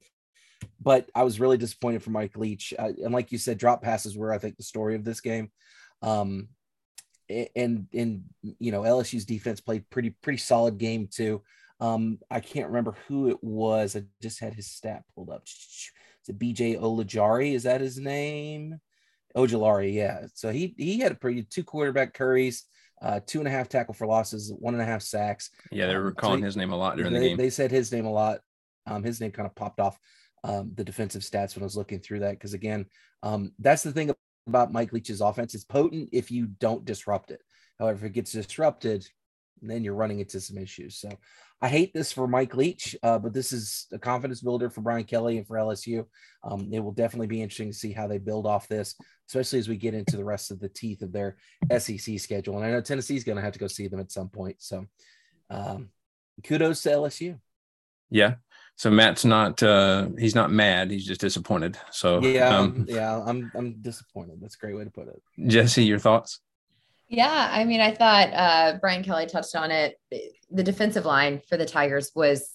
but 0.80 1.09
I 1.14 1.23
was 1.23 1.41
really 1.41 1.58
disappointed 1.58 2.02
for 2.02 2.10
Mike 2.10 2.36
Leach, 2.36 2.75
and 2.78 3.12
like 3.12 3.32
you 3.32 3.39
said, 3.39 3.58
drop 3.58 3.82
passes 3.82 4.17
were 4.17 4.32
I 4.32 4.39
think 4.39 4.56
the 4.56 4.62
story 4.62 4.95
of 4.95 5.04
this 5.04 5.21
game. 5.21 5.50
Um, 6.02 6.49
and 7.28 7.86
and 7.93 8.23
you 8.43 8.71
know 8.71 8.82
LSU's 8.82 9.25
defense 9.25 9.60
played 9.60 9.89
pretty 9.91 10.10
pretty 10.10 10.39
solid 10.39 10.78
game 10.78 11.08
too. 11.10 11.43
Um, 11.80 12.19
I 12.30 12.41
can't 12.41 12.69
remember 12.69 12.97
who 13.06 13.28
it 13.28 13.43
was. 13.43 13.97
I 13.97 14.04
just 14.23 14.41
had 14.41 14.54
his 14.54 14.71
stat 14.71 15.02
pulled 15.15 15.30
up. 15.30 15.43
Is 15.45 15.91
it 16.28 16.39
BJ 16.39 16.80
Ojulari? 16.80 17.52
Is 17.52 17.65
that 17.65 17.80
his 17.80 17.99
name? 17.99 18.80
Ojulari, 19.36 19.93
yeah. 19.93 20.26
So 20.34 20.50
he 20.50 20.75
he 20.78 21.00
had 21.00 21.12
a 21.12 21.17
pretty 21.17 21.43
two 21.43 21.65
quarterback 21.65 22.15
curries, 22.15 22.65
uh, 23.02 23.21
two 23.26 23.39
and 23.39 23.49
a 23.49 23.50
half 23.50 23.69
tackle 23.69 23.95
for 23.95 24.06
losses, 24.06 24.52
one 24.59 24.75
and 24.75 24.82
a 24.82 24.87
half 24.87 25.02
sacks. 25.02 25.50
Yeah, 25.71 25.87
they 25.87 25.97
were 25.97 26.13
calling 26.13 26.37
um, 26.37 26.41
so 26.41 26.45
he, 26.45 26.47
his 26.47 26.56
name 26.56 26.73
a 26.73 26.76
lot 26.76 26.97
during 26.97 27.13
they, 27.13 27.19
the 27.19 27.28
game. 27.28 27.37
They 27.37 27.50
said 27.50 27.71
his 27.71 27.93
name 27.93 28.06
a 28.06 28.13
lot. 28.13 28.41
Um, 28.87 29.02
his 29.02 29.21
name 29.21 29.32
kind 29.32 29.47
of 29.47 29.54
popped 29.54 29.80
off 29.80 29.99
um, 30.45 30.71
the 30.75 30.85
defensive 30.85 31.23
stats 31.23 31.54
when 31.54 31.63
I 31.63 31.65
was 31.65 31.76
looking 31.76 32.00
through 32.00 32.21
that 32.21 32.32
because 32.32 32.54
again, 32.54 32.87
um, 33.23 33.52
that's 33.59 33.82
the 33.82 33.93
thing 33.93 34.13
about 34.47 34.73
Mike 34.73 34.93
Leach's 34.93 35.21
offense. 35.21 35.54
It's 35.54 35.65
potent 35.65 36.11
if 36.13 36.30
you 36.30 36.47
don't 36.47 36.85
disrupt 36.85 37.30
it. 37.30 37.41
However, 37.78 38.06
if 38.06 38.11
it 38.11 38.15
gets 38.15 38.32
disrupted, 38.32 39.06
then 39.62 39.84
you're 39.84 39.95
running 39.95 40.21
into 40.21 40.40
some 40.40 40.58
issues. 40.58 40.97
So 40.97 41.10
I 41.62 41.69
hate 41.69 41.95
this 41.95 42.12
for 42.12 42.28
Mike 42.28 42.54
Leach, 42.54 42.95
uh, 43.02 43.19
but 43.19 43.32
this 43.32 43.52
is 43.52 43.86
a 43.92 43.99
confidence 43.99 44.42
builder 44.42 44.69
for 44.69 44.82
Brian 44.82 45.04
Kelly 45.04 45.38
and 45.38 45.47
for 45.47 45.56
LSU. 45.56 46.06
Um, 46.45 46.69
it 46.73 46.80
will 46.80 46.92
definitely 46.92 47.28
be 47.28 47.40
interesting 47.40 47.71
to 47.71 47.76
see 47.76 47.92
how 47.92 48.06
they 48.06 48.19
build 48.19 48.47
off 48.47 48.69
this, 48.69 48.95
especially 49.28 49.58
as 49.58 49.69
we 49.69 49.76
get 49.76 49.95
into 49.95 50.16
the 50.16 50.25
rest 50.25 50.50
of 50.50 50.60
the 50.60 50.69
teeth 50.69 51.02
of 51.02 51.12
their 51.12 51.36
SEC 51.78 52.21
schedule. 52.21 52.56
And 52.56 52.66
I 52.66 52.71
know 52.71 52.80
Tennessee's 52.80 53.25
going 53.25 53.36
to 53.36 53.42
have 53.42 53.54
to 53.54 53.58
go 53.58 53.69
see 53.69 53.88
them 53.88 54.00
at 54.00 54.12
some 54.12 54.28
point. 54.28 54.56
So 54.58 54.86
um, 55.49 55.88
kudos 56.45 56.82
to 56.82 56.90
LSU. 56.90 57.38
Yeah. 58.10 58.34
So 58.78 58.90
Matt's 58.90 59.25
not 59.25 59.62
uh 59.62 60.08
he's 60.19 60.34
not 60.34 60.52
mad, 60.52 60.90
he's 60.90 61.06
just 61.06 61.21
disappointed. 61.21 61.78
So 61.90 62.21
yeah, 62.21 62.58
um, 62.58 62.84
yeah, 62.86 63.23
I'm 63.25 63.50
I'm 63.54 63.80
disappointed. 63.80 64.38
That's 64.40 64.54
a 64.54 64.58
great 64.58 64.76
way 64.76 64.84
to 64.84 64.90
put 64.90 65.08
it. 65.08 65.23
Jesse, 65.49 65.84
your 65.84 65.99
thoughts? 65.99 66.40
Yeah, 67.08 67.50
I 67.52 67.64
mean, 67.64 67.80
I 67.80 67.92
thought 67.92 68.32
uh, 68.32 68.78
Brian 68.80 69.04
Kelly 69.04 69.26
touched 69.26 69.54
on 69.54 69.71
it. 69.71 69.97
The 70.50 70.62
defensive 70.62 71.04
line 71.04 71.40
for 71.49 71.56
the 71.56 71.66
Tigers 71.66 72.10
was 72.14 72.50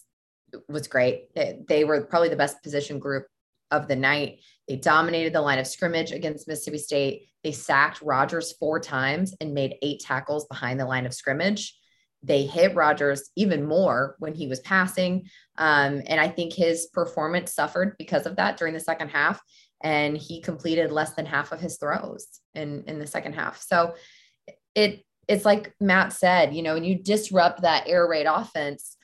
was 0.68 0.88
great. 0.88 1.30
They 1.34 1.86
were 1.86 2.02
probably 2.02 2.28
the 2.28 2.36
best 2.36 2.62
position 2.62 3.00
group 3.00 3.26
of 3.72 3.88
the 3.88 3.96
night. 3.96 4.40
They 4.68 4.76
dominated 4.76 5.34
the 5.34 5.42
line 5.42 5.60
of 5.60 5.68
scrimmage 5.68 6.12
against 6.12 6.48
Mississippi 6.48 6.78
State. 6.78 7.30
They 7.44 7.54
sacked 7.54 8.02
Rogers 8.02 8.54
four 8.60 8.80
times 8.80 9.34
and 9.40 9.54
made 9.54 9.76
eight 9.82 10.02
tackles 10.02 10.46
behind 10.48 10.80
the 10.80 10.86
line 10.86 11.06
of 11.06 11.14
scrimmage. 11.14 11.78
They 12.22 12.46
hit 12.46 12.76
Rogers 12.76 13.32
even 13.38 13.66
more 13.66 14.16
when 14.20 14.34
he 14.36 14.48
was 14.48 14.60
passing. 14.60 15.24
Um, 15.58 16.02
and 16.06 16.20
I 16.20 16.28
think 16.28 16.54
his 16.54 16.88
performance 16.94 17.54
suffered 17.54 17.96
because 17.98 18.26
of 18.26 18.36
that 18.36 18.58
during 18.58 18.74
the 18.74 18.80
second 18.80 19.10
half. 19.10 19.42
And 19.82 20.16
he 20.16 20.42
completed 20.42 20.92
less 20.92 21.14
than 21.14 21.26
half 21.26 21.52
of 21.52 21.60
his 21.60 21.78
throws 21.78 22.28
in, 22.54 22.84
in 22.86 23.00
the 23.00 23.08
second 23.08 23.34
half. 23.34 23.62
So 23.62 23.96
it 24.76 25.06
it's 25.28 25.46
like 25.46 25.74
Matt 25.80 26.14
said, 26.14 26.54
you 26.54 26.62
know, 26.62 26.74
when 26.74 26.84
you 26.84 26.96
disrupt 26.96 27.62
that 27.62 27.88
air 27.88 28.08
raid 28.08 28.26
offense, 28.26 28.98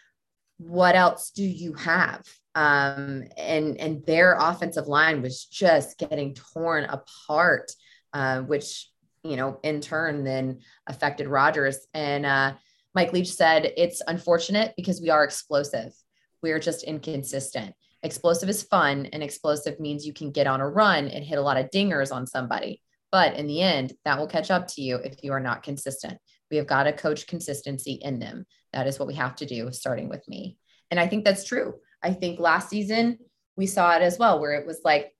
what 0.57 0.95
else 0.95 1.31
do 1.31 1.43
you 1.43 1.73
have? 1.73 2.23
Um, 2.55 3.23
and 3.37 3.79
and 3.79 4.05
their 4.05 4.35
offensive 4.39 4.87
line 4.87 5.21
was 5.21 5.45
just 5.45 5.97
getting 5.97 6.33
torn 6.33 6.85
apart, 6.85 7.71
uh, 8.13 8.41
which 8.41 8.89
you 9.23 9.35
know 9.35 9.59
in 9.63 9.79
turn 9.79 10.23
then 10.23 10.59
affected 10.87 11.27
Rogers. 11.27 11.87
And 11.93 12.25
uh, 12.25 12.53
Mike 12.95 13.13
Leach 13.13 13.31
said 13.31 13.71
it's 13.77 14.01
unfortunate 14.07 14.73
because 14.75 14.99
we 14.99 15.11
are 15.11 15.23
explosive. 15.23 15.93
We 16.41 16.51
are 16.51 16.59
just 16.59 16.83
inconsistent. 16.83 17.75
Explosive 18.03 18.49
is 18.49 18.63
fun, 18.63 19.07
and 19.07 19.21
explosive 19.21 19.79
means 19.79 20.05
you 20.05 20.13
can 20.13 20.31
get 20.31 20.47
on 20.47 20.61
a 20.61 20.67
run 20.67 21.07
and 21.07 21.23
hit 21.23 21.37
a 21.37 21.41
lot 21.41 21.57
of 21.57 21.69
dingers 21.69 22.11
on 22.11 22.25
somebody. 22.25 22.81
But 23.11 23.35
in 23.35 23.47
the 23.47 23.61
end, 23.61 23.93
that 24.05 24.19
will 24.19 24.27
catch 24.27 24.51
up 24.51 24.67
to 24.69 24.81
you 24.81 24.97
if 24.97 25.23
you 25.23 25.31
are 25.31 25.39
not 25.39 25.63
consistent. 25.63 26.17
We 26.51 26.57
have 26.57 26.67
got 26.67 26.83
to 26.83 26.93
coach 26.93 27.27
consistency 27.27 27.93
in 28.01 28.19
them. 28.19 28.45
That 28.73 28.87
is 28.87 28.99
what 28.99 29.07
we 29.07 29.15
have 29.15 29.35
to 29.37 29.45
do, 29.45 29.71
starting 29.71 30.09
with 30.09 30.27
me. 30.27 30.57
And 30.91 30.99
I 30.99 31.07
think 31.07 31.23
that's 31.23 31.45
true. 31.45 31.75
I 32.03 32.13
think 32.13 32.39
last 32.39 32.69
season 32.69 33.17
we 33.55 33.65
saw 33.65 33.95
it 33.95 34.01
as 34.01 34.19
well, 34.19 34.39
where 34.39 34.53
it 34.53 34.67
was 34.67 34.81
like 34.83 35.13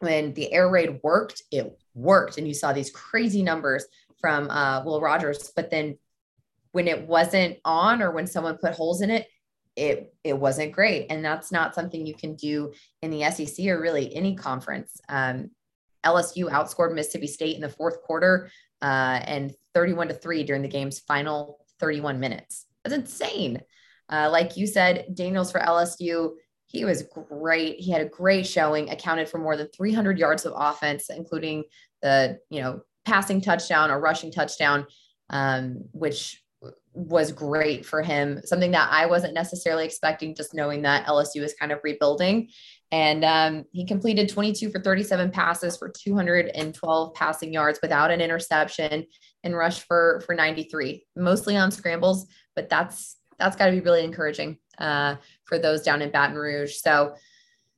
when 0.00 0.34
the 0.34 0.52
air 0.52 0.68
raid 0.68 1.00
worked, 1.02 1.42
it 1.50 1.78
worked. 1.94 2.38
And 2.38 2.46
you 2.46 2.54
saw 2.54 2.72
these 2.72 2.90
crazy 2.90 3.42
numbers 3.42 3.86
from 4.20 4.50
uh, 4.50 4.82
Will 4.84 5.00
Rogers. 5.00 5.52
But 5.54 5.70
then 5.70 5.98
when 6.72 6.88
it 6.88 7.06
wasn't 7.06 7.58
on 7.64 8.02
or 8.02 8.10
when 8.10 8.26
someone 8.26 8.58
put 8.58 8.74
holes 8.74 9.00
in 9.00 9.10
it, 9.10 9.26
it 9.78 10.12
it 10.24 10.32
wasn't 10.32 10.72
great 10.72 11.06
and 11.08 11.24
that's 11.24 11.52
not 11.52 11.72
something 11.72 12.04
you 12.04 12.14
can 12.14 12.34
do 12.34 12.72
in 13.00 13.12
the 13.12 13.22
sec 13.30 13.64
or 13.66 13.80
really 13.80 14.12
any 14.14 14.34
conference 14.34 15.00
um, 15.08 15.50
LSU 16.04 16.50
outscored 16.50 16.94
Mississippi 16.94 17.26
State 17.26 17.56
in 17.56 17.60
the 17.60 17.68
fourth 17.68 18.02
quarter 18.02 18.50
uh, 18.82 19.20
and 19.24 19.52
31 19.74 20.08
to 20.08 20.14
3 20.14 20.44
during 20.44 20.62
the 20.62 20.68
game's 20.68 21.00
final 21.00 21.64
31 21.80 22.20
minutes. 22.20 22.66
That's 22.84 22.94
insane. 22.94 23.60
Uh, 24.10 24.28
like 24.30 24.56
you 24.56 24.66
said, 24.66 25.06
Daniels 25.14 25.52
for 25.52 25.60
LSU, 25.60 26.32
he 26.66 26.84
was 26.84 27.04
great. 27.30 27.78
He 27.78 27.90
had 27.90 28.02
a 28.02 28.08
great 28.08 28.46
showing, 28.46 28.90
accounted 28.90 29.28
for 29.28 29.38
more 29.38 29.56
than 29.56 29.68
300 29.68 30.18
yards 30.18 30.44
of 30.44 30.52
offense, 30.56 31.10
including 31.10 31.64
the, 32.02 32.38
you 32.50 32.60
know, 32.60 32.80
passing 33.04 33.40
touchdown 33.40 33.90
or 33.90 34.00
rushing 34.00 34.30
touchdown, 34.30 34.86
um, 35.30 35.84
which 35.92 36.42
was 36.98 37.30
great 37.30 37.86
for 37.86 38.02
him. 38.02 38.40
Something 38.44 38.72
that 38.72 38.88
I 38.90 39.06
wasn't 39.06 39.32
necessarily 39.32 39.84
expecting, 39.84 40.34
just 40.34 40.52
knowing 40.52 40.82
that 40.82 41.06
LSU 41.06 41.42
is 41.42 41.54
kind 41.54 41.70
of 41.70 41.78
rebuilding. 41.84 42.48
And 42.90 43.24
um, 43.24 43.64
he 43.70 43.86
completed 43.86 44.28
22 44.28 44.70
for 44.70 44.80
37 44.80 45.30
passes 45.30 45.76
for 45.76 45.90
212 45.90 47.14
passing 47.14 47.52
yards 47.52 47.78
without 47.80 48.10
an 48.10 48.20
interception 48.20 49.06
and 49.44 49.56
rushed 49.56 49.84
for 49.84 50.22
for 50.26 50.34
93, 50.34 51.06
mostly 51.14 51.56
on 51.56 51.70
scrambles. 51.70 52.26
But 52.56 52.68
that's 52.68 53.16
that's 53.38 53.54
got 53.54 53.66
to 53.66 53.72
be 53.72 53.80
really 53.80 54.02
encouraging 54.02 54.58
uh, 54.78 55.16
for 55.44 55.58
those 55.58 55.82
down 55.82 56.02
in 56.02 56.10
Baton 56.10 56.34
Rouge. 56.34 56.74
So 56.74 57.14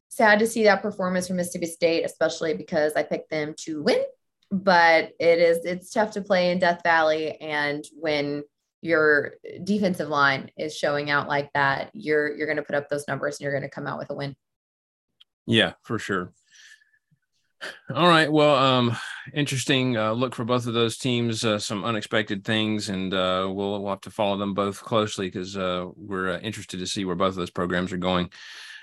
sad 0.08 0.38
to 0.38 0.46
see 0.46 0.64
that 0.64 0.80
performance 0.80 1.26
from 1.26 1.36
Mississippi 1.36 1.66
State, 1.66 2.04
especially 2.04 2.54
because 2.54 2.94
I 2.94 3.02
picked 3.02 3.28
them 3.28 3.54
to 3.64 3.82
win. 3.82 4.02
But 4.50 5.12
it 5.20 5.38
is 5.40 5.64
it's 5.66 5.92
tough 5.92 6.12
to 6.12 6.22
play 6.22 6.52
in 6.52 6.58
Death 6.58 6.80
Valley, 6.82 7.38
and 7.40 7.84
when 7.92 8.44
your 8.82 9.34
defensive 9.62 10.08
line 10.08 10.50
is 10.56 10.76
showing 10.76 11.10
out 11.10 11.28
like 11.28 11.52
that, 11.54 11.90
you're 11.92 12.34
you're 12.34 12.46
going 12.46 12.56
to 12.56 12.62
put 12.62 12.74
up 12.74 12.88
those 12.88 13.06
numbers 13.08 13.36
and 13.36 13.44
you're 13.44 13.52
going 13.52 13.62
to 13.62 13.74
come 13.74 13.86
out 13.86 13.98
with 13.98 14.10
a 14.10 14.14
win. 14.14 14.34
Yeah, 15.46 15.72
for 15.82 15.98
sure. 15.98 16.32
All 17.94 18.08
right. 18.08 18.30
Well, 18.32 18.54
um, 18.54 18.96
interesting 19.34 19.96
uh, 19.96 20.12
look 20.12 20.34
for 20.34 20.44
both 20.44 20.66
of 20.66 20.74
those 20.74 20.96
teams. 20.96 21.44
Uh, 21.44 21.58
some 21.58 21.84
unexpected 21.84 22.44
things, 22.44 22.88
and 22.88 23.12
uh, 23.12 23.46
we'll, 23.50 23.82
we'll 23.82 23.90
have 23.90 24.00
to 24.02 24.10
follow 24.10 24.38
them 24.38 24.54
both 24.54 24.82
closely 24.82 25.26
because 25.26 25.56
uh, 25.56 25.86
we're 25.96 26.30
uh, 26.30 26.38
interested 26.38 26.78
to 26.78 26.86
see 26.86 27.04
where 27.04 27.16
both 27.16 27.30
of 27.30 27.34
those 27.34 27.50
programs 27.50 27.92
are 27.92 27.98
going. 27.98 28.30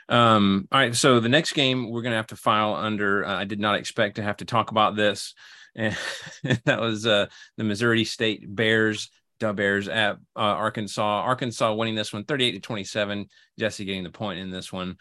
Um, 0.10 0.68
all 0.72 0.80
right. 0.80 0.96
So 0.96 1.20
the 1.20 1.30
next 1.30 1.54
game 1.54 1.90
we're 1.90 2.04
going 2.04 2.12
to 2.12 2.18
have 2.18 2.28
to 2.28 2.36
file 2.36 2.76
under. 2.76 3.26
Uh, 3.26 3.40
I 3.40 3.46
did 3.46 3.60
not 3.60 3.76
expect 3.76 4.18
to 4.18 4.24
have 4.24 4.38
to 4.38 4.46
talk 4.46 4.70
about 4.72 4.96
this, 4.96 5.34
and 5.76 5.96
that 6.66 6.80
was 6.80 7.06
uh 7.06 7.28
the 7.58 7.64
Missouri 7.64 8.04
State 8.04 8.44
Bears. 8.48 9.10
Dub 9.39 9.56
Bears 9.56 9.88
at 9.88 10.17
Arkansas. 10.36 11.21
Arkansas 11.21 11.73
winning 11.73 11.95
this 11.95 12.13
one, 12.13 12.26
thirty-eight 12.26 12.54
to 12.54 12.60
twenty-seven. 12.60 13.28
Jesse 13.60 13.86
getting 13.86 14.04
the 14.04 14.10
point 14.10 14.39
in 14.39 14.52
this 14.52 14.71
one. 14.71 14.97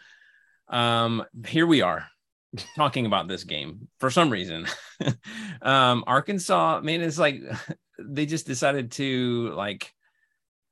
Um, 0.67 1.23
here 1.45 1.65
we 1.65 1.81
are 1.81 2.07
talking 2.75 3.05
about 3.05 3.27
this 3.27 3.43
game 3.43 3.87
for 3.99 4.09
some 4.09 4.29
reason. 4.29 4.67
um, 5.61 6.03
Arkansas, 6.07 6.81
man, 6.81 7.01
it's 7.01 7.19
like 7.19 7.41
they 7.99 8.25
just 8.25 8.47
decided 8.47 8.91
to 8.93 9.51
like 9.55 9.93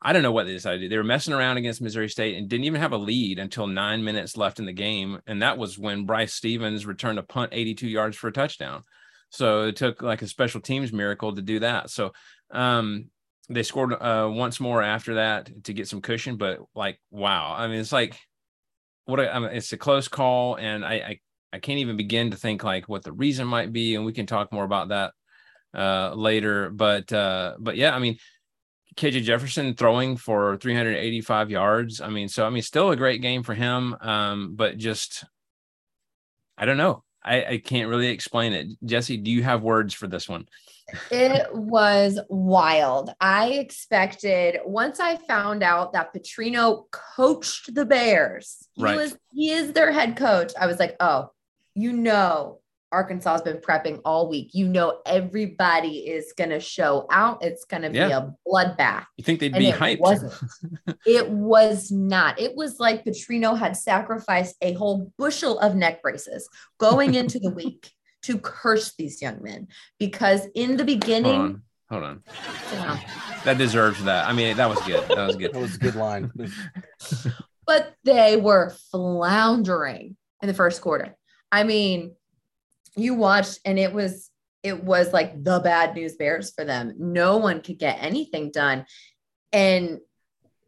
I 0.01 0.13
don't 0.13 0.21
know 0.21 0.31
what 0.31 0.45
they 0.45 0.53
decided 0.53 0.77
to 0.77 0.85
do. 0.85 0.89
They 0.89 0.97
were 0.97 1.03
messing 1.03 1.33
around 1.33 1.57
against 1.57 1.81
Missouri 1.81 2.09
State 2.09 2.37
and 2.37 2.47
didn't 2.47 2.65
even 2.65 2.81
have 2.81 2.91
a 2.91 2.97
lead 2.97 3.39
until 3.39 3.65
nine 3.65 4.03
minutes 4.03 4.37
left 4.37 4.59
in 4.59 4.65
the 4.65 4.73
game. 4.73 5.19
And 5.25 5.41
that 5.41 5.57
was 5.57 5.79
when 5.79 6.05
Bryce 6.05 6.33
Stephens 6.33 6.85
returned 6.85 7.17
a 7.17 7.23
punt 7.23 7.49
82 7.53 7.87
yards 7.87 8.15
for 8.15 8.27
a 8.27 8.31
touchdown. 8.31 8.83
So 9.29 9.63
it 9.63 9.77
took 9.77 10.03
like 10.03 10.21
a 10.21 10.27
special 10.27 10.61
teams 10.61 10.93
miracle 10.93 11.33
to 11.33 11.41
do 11.41 11.59
that. 11.59 11.89
So 11.89 12.13
um, 12.51 13.09
they 13.49 13.63
scored 13.63 13.93
uh, 13.93 14.29
once 14.31 14.59
more 14.59 14.81
after 14.81 15.15
that 15.15 15.63
to 15.65 15.73
get 15.73 15.87
some 15.87 16.01
cushion. 16.01 16.37
But 16.37 16.59
like, 16.73 16.99
wow. 17.11 17.55
I 17.57 17.67
mean, 17.67 17.79
it's 17.79 17.91
like 17.91 18.17
what 19.05 19.19
I 19.19 19.39
mean, 19.39 19.51
it's 19.51 19.71
a 19.73 19.77
close 19.77 20.07
call, 20.07 20.55
and 20.55 20.83
I, 20.83 20.93
I 20.93 21.19
I 21.53 21.59
can't 21.59 21.79
even 21.79 21.95
begin 21.95 22.31
to 22.31 22.37
think 22.37 22.63
like 22.63 22.89
what 22.89 23.03
the 23.03 23.13
reason 23.13 23.47
might 23.47 23.71
be, 23.71 23.95
and 23.95 24.05
we 24.05 24.13
can 24.13 24.25
talk 24.25 24.51
more 24.51 24.63
about 24.63 24.89
that 24.89 25.13
uh, 25.73 26.13
later. 26.13 26.69
But 26.69 27.11
uh, 27.13 27.55
but 27.59 27.77
yeah, 27.77 27.95
I 27.95 27.99
mean, 27.99 28.17
KJ 28.95 29.23
Jefferson 29.23 29.75
throwing 29.75 30.17
for 30.17 30.57
385 30.57 31.51
yards. 31.51 32.01
I 32.01 32.09
mean, 32.09 32.27
so 32.27 32.45
I 32.45 32.49
mean, 32.49 32.63
still 32.63 32.91
a 32.91 32.95
great 32.95 33.21
game 33.21 33.43
for 33.43 33.53
him. 33.53 33.95
Um, 34.01 34.55
but 34.55 34.77
just 34.77 35.23
I 36.57 36.65
don't 36.65 36.77
know. 36.77 37.03
I, 37.23 37.45
I 37.45 37.57
can't 37.57 37.89
really 37.89 38.07
explain 38.07 38.53
it. 38.53 38.67
Jesse, 38.83 39.17
do 39.17 39.31
you 39.31 39.43
have 39.43 39.63
words 39.63 39.93
for 39.93 40.07
this 40.07 40.29
one? 40.29 40.47
It 41.11 41.47
was 41.53 42.19
wild. 42.29 43.13
I 43.19 43.51
expected 43.51 44.59
once 44.65 44.99
I 44.99 45.17
found 45.17 45.63
out 45.63 45.93
that 45.93 46.13
Petrino 46.13 46.85
coached 46.91 47.73
the 47.73 47.85
Bears, 47.85 48.67
he 48.73 48.83
right. 48.83 48.95
was 48.95 49.17
he 49.31 49.51
is 49.51 49.73
their 49.73 49.91
head 49.91 50.15
coach. 50.15 50.51
I 50.59 50.67
was 50.67 50.79
like, 50.79 50.95
oh, 50.99 51.29
you 51.73 51.91
know, 51.91 52.59
Arkansas 52.91 53.31
has 53.33 53.41
been 53.41 53.57
prepping 53.57 53.99
all 54.05 54.29
week. 54.29 54.51
You 54.53 54.69
know, 54.69 54.99
everybody 55.05 56.07
is 56.07 56.33
going 56.37 56.51
to 56.51 56.61
show 56.61 57.07
out. 57.11 57.43
It's 57.43 57.65
going 57.65 57.81
to 57.83 57.89
be 57.89 57.97
a 57.97 58.33
bloodbath. 58.47 59.05
You 59.17 59.23
think 59.23 59.41
they'd 59.41 59.53
And 59.53 59.59
be 59.59 59.69
it 59.69 59.75
hyped? 59.75 59.99
wasn't. 59.99 60.33
It 61.05 61.29
was 61.29 61.91
not. 61.91 62.39
It 62.39 62.55
was 62.55 62.79
like 62.79 63.03
Petrino 63.03 63.57
had 63.57 63.75
sacrificed 63.75 64.55
a 64.61 64.73
whole 64.73 65.11
bushel 65.17 65.59
of 65.59 65.75
neck 65.75 66.01
braces 66.01 66.47
going 66.79 67.15
into 67.15 67.37
the 67.37 67.51
week 67.51 67.91
to 68.25 68.37
curse 68.39 68.93
these 68.97 69.21
young 69.21 69.41
men 69.41 69.67
because 69.99 70.47
in 70.55 70.77
the 70.77 70.83
Hold 70.83 70.87
beginning, 70.87 71.41
on. 71.41 71.61
Hold 71.89 72.03
on. 72.03 72.23
That 73.43 73.57
deserves 73.57 74.03
that. 74.05 74.27
I 74.27 74.33
mean, 74.33 74.57
that 74.57 74.67
was 74.67 74.79
good. 74.81 75.07
That 75.07 75.27
was 75.27 75.35
good. 75.35 75.53
That 75.53 75.61
was 75.61 75.75
a 75.75 75.79
good 75.79 75.95
line. 75.95 76.31
but 77.67 77.93
they 78.03 78.37
were 78.37 78.73
floundering 78.91 80.17
in 80.41 80.47
the 80.47 80.53
first 80.53 80.81
quarter. 80.81 81.15
I 81.51 81.63
mean, 81.63 82.15
you 82.95 83.13
watched 83.13 83.59
and 83.65 83.77
it 83.77 83.93
was 83.93 84.31
it 84.63 84.83
was 84.83 85.13
like 85.13 85.43
the 85.43 85.59
bad 85.59 85.93
news 85.93 86.15
bears 86.15 86.51
for 86.51 86.65
them. 86.65 86.95
No 86.97 87.37
one 87.37 87.61
could 87.61 87.77
get 87.77 88.01
anything 88.01 88.49
done. 88.49 88.87
And 89.53 89.99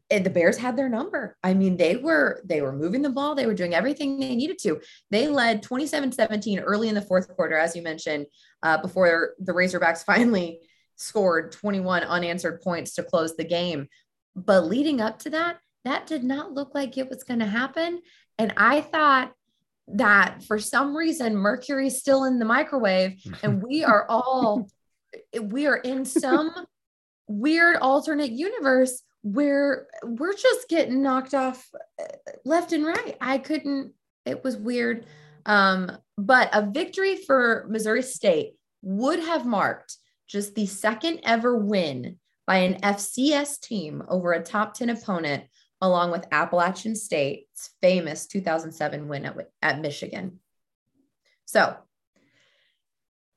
and 0.09 0.25
the 0.25 0.29
Bears 0.29 0.57
had 0.57 0.77
their 0.77 0.89
number. 0.89 1.35
I 1.43 1.53
mean, 1.53 1.77
they 1.77 1.97
were 1.97 2.41
they 2.45 2.61
were 2.61 2.71
moving 2.71 3.01
the 3.01 3.09
ball, 3.09 3.35
they 3.35 3.45
were 3.45 3.53
doing 3.53 3.73
everything 3.73 4.19
they 4.19 4.35
needed 4.35 4.57
to. 4.59 4.79
They 5.11 5.27
led 5.27 5.63
27-17 5.63 6.61
early 6.63 6.89
in 6.89 6.95
the 6.95 7.01
fourth 7.01 7.27
quarter, 7.35 7.57
as 7.57 7.75
you 7.75 7.81
mentioned, 7.81 8.27
uh, 8.63 8.81
before 8.81 9.33
the 9.39 9.53
Razorbacks 9.53 10.03
finally 10.05 10.61
scored 10.95 11.51
21 11.51 12.03
unanswered 12.03 12.61
points 12.61 12.95
to 12.95 13.03
close 13.03 13.35
the 13.35 13.43
game. 13.43 13.87
But 14.35 14.65
leading 14.65 15.01
up 15.01 15.19
to 15.19 15.29
that, 15.31 15.59
that 15.85 16.07
did 16.07 16.23
not 16.23 16.53
look 16.53 16.73
like 16.73 16.97
it 16.97 17.09
was 17.09 17.23
going 17.23 17.39
to 17.39 17.45
happen. 17.45 18.01
And 18.37 18.53
I 18.57 18.81
thought 18.81 19.33
that 19.87 20.43
for 20.43 20.59
some 20.59 20.95
reason 20.95 21.35
Mercury's 21.35 21.99
still 21.99 22.25
in 22.25 22.39
the 22.39 22.45
microwave 22.45 23.21
and 23.41 23.61
we 23.67 23.83
are 23.83 24.05
all 24.09 24.69
we 25.41 25.65
are 25.65 25.77
in 25.77 26.05
some 26.05 26.53
weird 27.27 27.77
alternate 27.77 28.31
universe 28.31 29.01
where 29.33 29.87
we're 30.03 30.33
just 30.33 30.69
getting 30.69 31.01
knocked 31.01 31.33
off 31.33 31.67
uh, 32.01 32.05
left 32.45 32.73
and 32.73 32.85
right. 32.85 33.17
I 33.21 33.37
couldn't 33.37 33.93
it 34.25 34.43
was 34.43 34.57
weird. 34.57 35.05
Um 35.45 35.97
but 36.17 36.49
a 36.53 36.69
victory 36.69 37.15
for 37.15 37.65
Missouri 37.69 38.01
State 38.01 38.53
would 38.81 39.19
have 39.19 39.45
marked 39.45 39.97
just 40.27 40.55
the 40.55 40.65
second 40.65 41.21
ever 41.23 41.57
win 41.57 42.17
by 42.45 42.57
an 42.57 42.79
FCS 42.81 43.59
team 43.59 44.03
over 44.07 44.33
a 44.33 44.43
top 44.43 44.73
10 44.73 44.89
opponent 44.89 45.43
along 45.81 46.11
with 46.11 46.27
Appalachian 46.31 46.95
State's 46.95 47.71
famous 47.81 48.27
2007 48.27 49.07
win 49.07 49.25
at, 49.25 49.37
at 49.61 49.81
Michigan. 49.81 50.39
So 51.45 51.75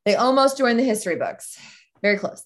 they 0.05 0.17
almost 0.17 0.59
joined 0.59 0.79
the 0.79 0.85
history 0.85 1.17
books. 1.17 1.59
Very 2.03 2.19
close. 2.19 2.43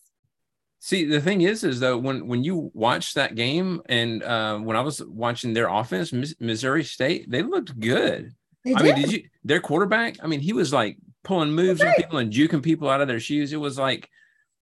See, 0.86 1.06
the 1.06 1.18
thing 1.18 1.40
is, 1.40 1.64
is 1.64 1.80
though 1.80 1.96
when 1.96 2.26
when 2.28 2.44
you 2.44 2.70
watch 2.74 3.14
that 3.14 3.36
game 3.36 3.80
and 3.86 4.22
uh, 4.22 4.58
when 4.58 4.76
I 4.76 4.82
was 4.82 5.02
watching 5.02 5.54
their 5.54 5.66
offense, 5.66 6.12
Missouri 6.38 6.84
State, 6.84 7.30
they 7.30 7.40
looked 7.40 7.80
good. 7.80 8.34
They 8.66 8.74
I 8.74 8.82
did. 8.82 8.84
mean, 8.84 8.94
did 8.96 9.12
you 9.12 9.22
their 9.44 9.60
quarterback? 9.60 10.16
I 10.22 10.26
mean, 10.26 10.40
he 10.40 10.52
was 10.52 10.74
like 10.74 10.98
pulling 11.22 11.52
moves 11.52 11.80
on 11.80 11.86
Right. 11.86 11.96
people 11.96 12.18
and 12.18 12.30
juking 12.30 12.62
people 12.62 12.90
out 12.90 13.00
of 13.00 13.08
their 13.08 13.18
shoes. 13.18 13.54
It 13.54 13.56
was 13.56 13.78
like 13.78 14.10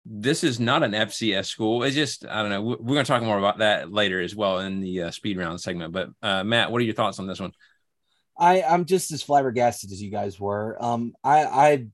this 0.05 0.43
is 0.43 0.59
not 0.59 0.83
an 0.83 0.95
FCS 0.95 1.47
school. 1.47 1.85
It's 1.85 1.95
just 1.95 2.27
I 2.27 2.43
don't 2.43 2.51
know. 2.51 2.63
We're 2.63 2.75
going 2.95 3.05
to 3.05 3.13
talk 3.13 3.23
more 3.23 3.39
about 3.39 3.59
that 3.59 3.93
later 3.93 4.21
as 4.21 4.35
well 4.35 4.59
in 4.59 4.81
the 4.81 5.03
uh, 5.03 5.11
speed 5.13 5.39
round 5.39 5.61
segment. 5.61 5.93
But 5.93 6.09
uh, 6.23 6.43
Matt, 6.43 6.73
what 6.73 6.81
are 6.81 6.85
your 6.85 6.95
thoughts 6.95 7.21
on 7.21 7.29
this 7.29 7.39
one? 7.39 7.53
I 8.37 8.63
I'm 8.63 8.85
just 8.85 9.13
as 9.13 9.23
flabbergasted 9.23 9.93
as 9.93 10.03
you 10.03 10.11
guys 10.11 10.41
were. 10.41 10.77
Um, 10.83 11.13
I 11.23 11.45
I 11.45 11.87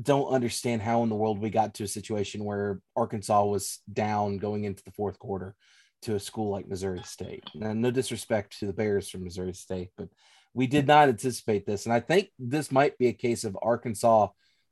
don't 0.00 0.32
understand 0.32 0.82
how 0.82 1.02
in 1.02 1.08
the 1.08 1.16
world 1.16 1.40
we 1.40 1.50
got 1.50 1.74
to 1.74 1.84
a 1.84 1.88
situation 1.88 2.44
where 2.44 2.80
Arkansas 2.96 3.44
was 3.44 3.80
down 3.92 4.38
going 4.38 4.64
into 4.64 4.82
the 4.84 4.92
fourth 4.92 5.18
quarter 5.18 5.54
to 6.02 6.14
a 6.14 6.20
school 6.20 6.50
like 6.50 6.68
Missouri 6.68 7.02
State. 7.04 7.44
And 7.60 7.82
no 7.82 7.90
disrespect 7.90 8.58
to 8.58 8.66
the 8.66 8.72
Bears 8.72 9.08
from 9.08 9.24
Missouri 9.24 9.52
State, 9.52 9.90
but 9.96 10.08
we 10.54 10.66
did 10.66 10.86
not 10.86 11.08
anticipate 11.08 11.66
this. 11.66 11.86
And 11.86 11.92
I 11.92 12.00
think 12.00 12.30
this 12.38 12.72
might 12.72 12.98
be 12.98 13.08
a 13.08 13.12
case 13.12 13.44
of 13.44 13.58
Arkansas 13.60 14.28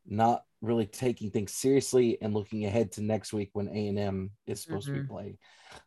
not 0.06 0.42
really 0.60 0.86
taking 0.86 1.30
things 1.30 1.52
seriously 1.52 2.18
and 2.20 2.34
looking 2.34 2.64
ahead 2.64 2.92
to 2.92 3.02
next 3.02 3.32
week 3.32 3.50
when 3.52 3.68
A&M 3.68 4.30
is 4.46 4.62
supposed 4.62 4.86
to 4.86 4.92
be 4.92 5.06
playing. 5.06 5.38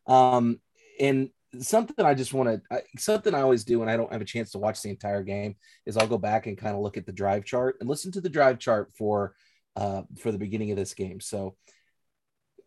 Um, 0.08 0.62
and 1.00 1.30
something 1.60 2.06
I 2.06 2.14
just 2.14 2.34
want 2.34 2.62
to 2.70 2.84
something 2.98 3.34
I 3.36 3.42
always 3.42 3.64
do 3.64 3.80
when 3.80 3.90
I 3.90 3.98
don't 3.98 4.12
have 4.12 4.22
a 4.22 4.26
chance 4.26 4.52
to 4.52 4.58
watch 4.60 4.82
the 4.82 4.90
entire 4.90 5.24
game 5.24 5.56
is 5.86 5.98
I'll 5.98 6.08
go 6.08 6.18
back 6.18 6.48
and 6.48 6.58
kind 6.58 6.76
of 6.76 6.82
look 6.82 6.98
at 6.98 7.06
the 7.06 7.12
drive 7.12 7.44
chart 7.46 7.78
and 7.80 7.90
listen 7.90 8.12
to 8.14 8.22
the 8.22 8.30
drive 8.30 8.60
chart 8.60 8.92
for 8.98 9.36
uh 9.76 10.04
for 10.18 10.32
the 10.32 10.38
beginning 10.38 10.72
of 10.72 10.78
this 10.78 10.94
game. 10.94 11.20
So 11.20 11.56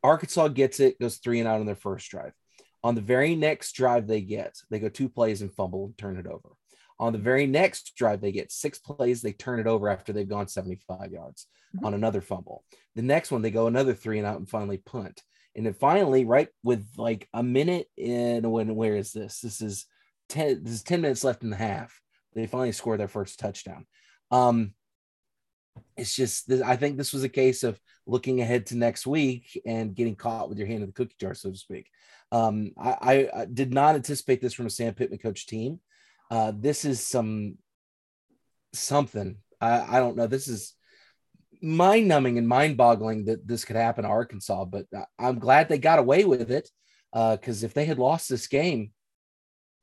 Arkansas 0.02 0.48
gets 0.48 0.80
it, 0.80 1.00
goes 1.00 1.16
three 1.16 1.38
and 1.40 1.48
out 1.48 1.60
on 1.60 1.66
their 1.66 1.74
first 1.74 2.10
drive. 2.10 2.32
On 2.82 2.94
the 2.94 3.00
very 3.00 3.34
next 3.34 3.72
drive 3.72 4.06
they 4.06 4.20
get, 4.20 4.54
they 4.70 4.78
go 4.78 4.88
two 4.90 5.08
plays 5.08 5.40
and 5.40 5.52
fumble 5.54 5.86
and 5.86 5.96
turn 5.96 6.18
it 6.18 6.26
over. 6.26 6.50
On 7.00 7.12
the 7.12 7.18
very 7.18 7.46
next 7.46 7.94
drive 7.96 8.20
they 8.20 8.32
get 8.32 8.52
six 8.52 8.78
plays, 8.78 9.22
they 9.22 9.32
turn 9.32 9.58
it 9.60 9.66
over 9.66 9.88
after 9.88 10.12
they've 10.12 10.28
gone 10.28 10.46
75 10.48 11.10
yards 11.10 11.46
Mhm. 11.74 11.86
on 11.86 11.94
another 11.94 12.20
fumble. 12.20 12.64
The 12.94 13.02
next 13.02 13.30
one 13.32 13.40
they 13.42 13.50
go 13.50 13.66
another 13.66 13.94
three 13.94 14.18
and 14.18 14.26
out 14.26 14.38
and 14.38 14.48
finally 14.48 14.78
punt. 14.78 15.22
And 15.56 15.66
then 15.66 15.74
finally, 15.74 16.24
right 16.24 16.48
with 16.62 16.86
like 16.96 17.28
a 17.32 17.42
minute 17.42 17.88
in 17.96 18.50
when 18.50 18.74
where 18.74 18.96
is 18.96 19.12
this? 19.12 19.40
This 19.40 19.60
is 19.60 19.86
10 20.30 20.64
this 20.64 20.74
is 20.74 20.82
10 20.82 21.00
minutes 21.00 21.24
left 21.24 21.42
in 21.42 21.50
the 21.50 21.56
half. 21.56 22.00
They 22.34 22.46
finally 22.46 22.72
score 22.72 22.96
their 22.96 23.08
first 23.08 23.38
touchdown. 23.38 23.86
Um 24.30 24.74
it's 25.96 26.14
just 26.14 26.50
I 26.50 26.76
think 26.76 26.96
this 26.96 27.12
was 27.12 27.24
a 27.24 27.28
case 27.28 27.62
of 27.62 27.78
looking 28.06 28.40
ahead 28.40 28.66
to 28.66 28.76
next 28.76 29.06
week 29.06 29.60
and 29.66 29.94
getting 29.94 30.16
caught 30.16 30.48
with 30.48 30.58
your 30.58 30.66
hand 30.66 30.82
in 30.82 30.88
the 30.88 30.92
cookie 30.92 31.16
jar, 31.20 31.34
so 31.34 31.50
to 31.50 31.56
speak. 31.56 31.88
Um, 32.32 32.72
I, 32.76 33.28
I, 33.34 33.46
did 33.52 33.72
not 33.72 33.94
anticipate 33.94 34.40
this 34.40 34.52
from 34.52 34.66
a 34.66 34.70
Sam 34.70 34.94
Pittman 34.94 35.20
coach 35.20 35.46
team. 35.46 35.80
Uh, 36.30 36.52
this 36.54 36.84
is 36.84 37.00
some 37.00 37.58
something. 38.72 39.36
I, 39.60 39.96
I 39.96 40.00
don't 40.00 40.16
know. 40.16 40.26
This 40.26 40.48
is 40.48 40.74
mind 41.64 42.06
numbing 42.06 42.38
and 42.38 42.46
mind 42.46 42.76
boggling 42.76 43.24
that 43.24 43.46
this 43.46 43.64
could 43.64 43.76
happen 43.76 44.04
to 44.04 44.10
Arkansas, 44.10 44.66
but 44.66 44.86
I'm 45.18 45.38
glad 45.38 45.68
they 45.68 45.78
got 45.78 45.98
away 45.98 46.24
with 46.24 46.50
it. 46.50 46.68
Because 47.12 47.62
uh, 47.62 47.66
if 47.66 47.74
they 47.74 47.84
had 47.84 47.98
lost 47.98 48.28
this 48.28 48.48
game, 48.48 48.90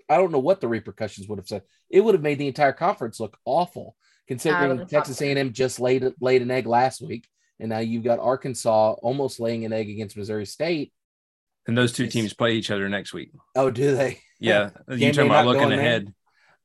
I 0.09 0.17
don't 0.17 0.31
know 0.31 0.39
what 0.39 0.59
the 0.59 0.67
repercussions 0.67 1.27
would 1.27 1.39
have 1.39 1.47
said. 1.47 1.63
It 1.89 2.01
would 2.01 2.13
have 2.13 2.21
made 2.21 2.37
the 2.37 2.47
entire 2.47 2.73
conference 2.73 3.19
look 3.19 3.37
awful, 3.45 3.95
considering 4.27 4.85
Texas 4.85 5.21
A&M 5.21 5.53
just 5.53 5.79
laid 5.79 6.03
laid 6.19 6.41
an 6.41 6.51
egg 6.51 6.67
last 6.67 7.01
week, 7.01 7.27
and 7.59 7.69
now 7.69 7.79
you've 7.79 8.03
got 8.03 8.19
Arkansas 8.19 8.91
almost 9.01 9.39
laying 9.39 9.63
an 9.63 9.71
egg 9.71 9.89
against 9.89 10.17
Missouri 10.17 10.45
State. 10.45 10.91
And 11.67 11.77
those 11.77 11.93
two 11.93 12.07
teams 12.07 12.33
play 12.33 12.53
each 12.53 12.71
other 12.71 12.89
next 12.89 13.13
week. 13.13 13.31
Oh, 13.55 13.71
do 13.71 13.95
they? 13.95 14.19
Yeah, 14.39 14.71
you 14.89 15.13
talking 15.13 15.29
about 15.29 15.45
looking 15.45 15.71
ahead. 15.71 16.13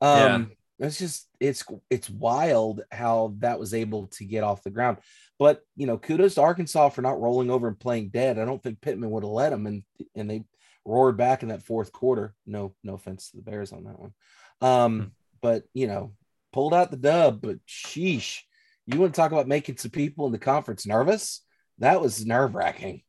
Um, 0.01 0.17
yeah. 0.17 0.43
It's 0.79 0.99
just 0.99 1.27
it's 1.39 1.63
it's 1.89 2.09
wild 2.09 2.81
how 2.91 3.35
that 3.39 3.59
was 3.59 3.73
able 3.73 4.07
to 4.07 4.25
get 4.25 4.43
off 4.43 4.63
the 4.63 4.69
ground. 4.69 4.97
But 5.39 5.61
you 5.75 5.87
know, 5.87 5.97
kudos 5.97 6.35
to 6.35 6.41
Arkansas 6.41 6.89
for 6.89 7.01
not 7.01 7.19
rolling 7.19 7.49
over 7.49 7.67
and 7.67 7.79
playing 7.79 8.09
dead. 8.09 8.39
I 8.39 8.45
don't 8.45 8.61
think 8.61 8.81
Pittman 8.81 9.09
would 9.11 9.23
have 9.23 9.31
let 9.31 9.49
them, 9.49 9.65
and 9.65 9.83
and 10.15 10.29
they 10.29 10.43
roared 10.85 11.17
back 11.17 11.43
in 11.43 11.49
that 11.49 11.63
fourth 11.63 11.91
quarter. 11.91 12.33
No, 12.45 12.75
no 12.83 12.95
offense 12.95 13.31
to 13.31 13.37
the 13.37 13.43
Bears 13.43 13.71
on 13.71 13.83
that 13.85 13.99
one. 13.99 14.13
Um, 14.61 14.99
hmm. 14.99 15.07
but 15.41 15.63
you 15.73 15.87
know, 15.87 16.13
pulled 16.53 16.73
out 16.73 16.91
the 16.91 16.97
dub. 16.97 17.41
But 17.41 17.57
sheesh, 17.67 18.39
you 18.85 18.99
want 18.99 19.13
to 19.13 19.19
talk 19.19 19.31
about 19.31 19.47
making 19.47 19.77
some 19.77 19.91
people 19.91 20.25
in 20.27 20.31
the 20.31 20.39
conference 20.39 20.85
nervous? 20.85 21.41
That 21.79 22.01
was 22.01 22.25
nerve 22.25 22.55
wracking 22.55 23.03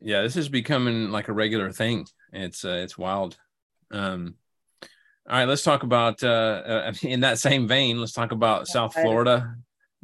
yeah 0.00 0.22
this 0.22 0.36
is 0.36 0.48
becoming 0.48 1.10
like 1.10 1.28
a 1.28 1.32
regular 1.32 1.70
thing 1.70 2.06
it's 2.32 2.64
uh, 2.64 2.80
it's 2.82 2.96
wild 2.96 3.36
um 3.90 4.34
all 5.30 5.38
right 5.38 5.48
let's 5.48 5.62
talk 5.62 5.84
about 5.84 6.22
uh, 6.24 6.26
uh 6.66 6.92
in 7.02 7.20
that 7.20 7.38
same 7.38 7.68
vein 7.68 8.00
let's 8.00 8.12
talk 8.12 8.32
about 8.32 8.66
south 8.66 8.92
florida 8.92 9.54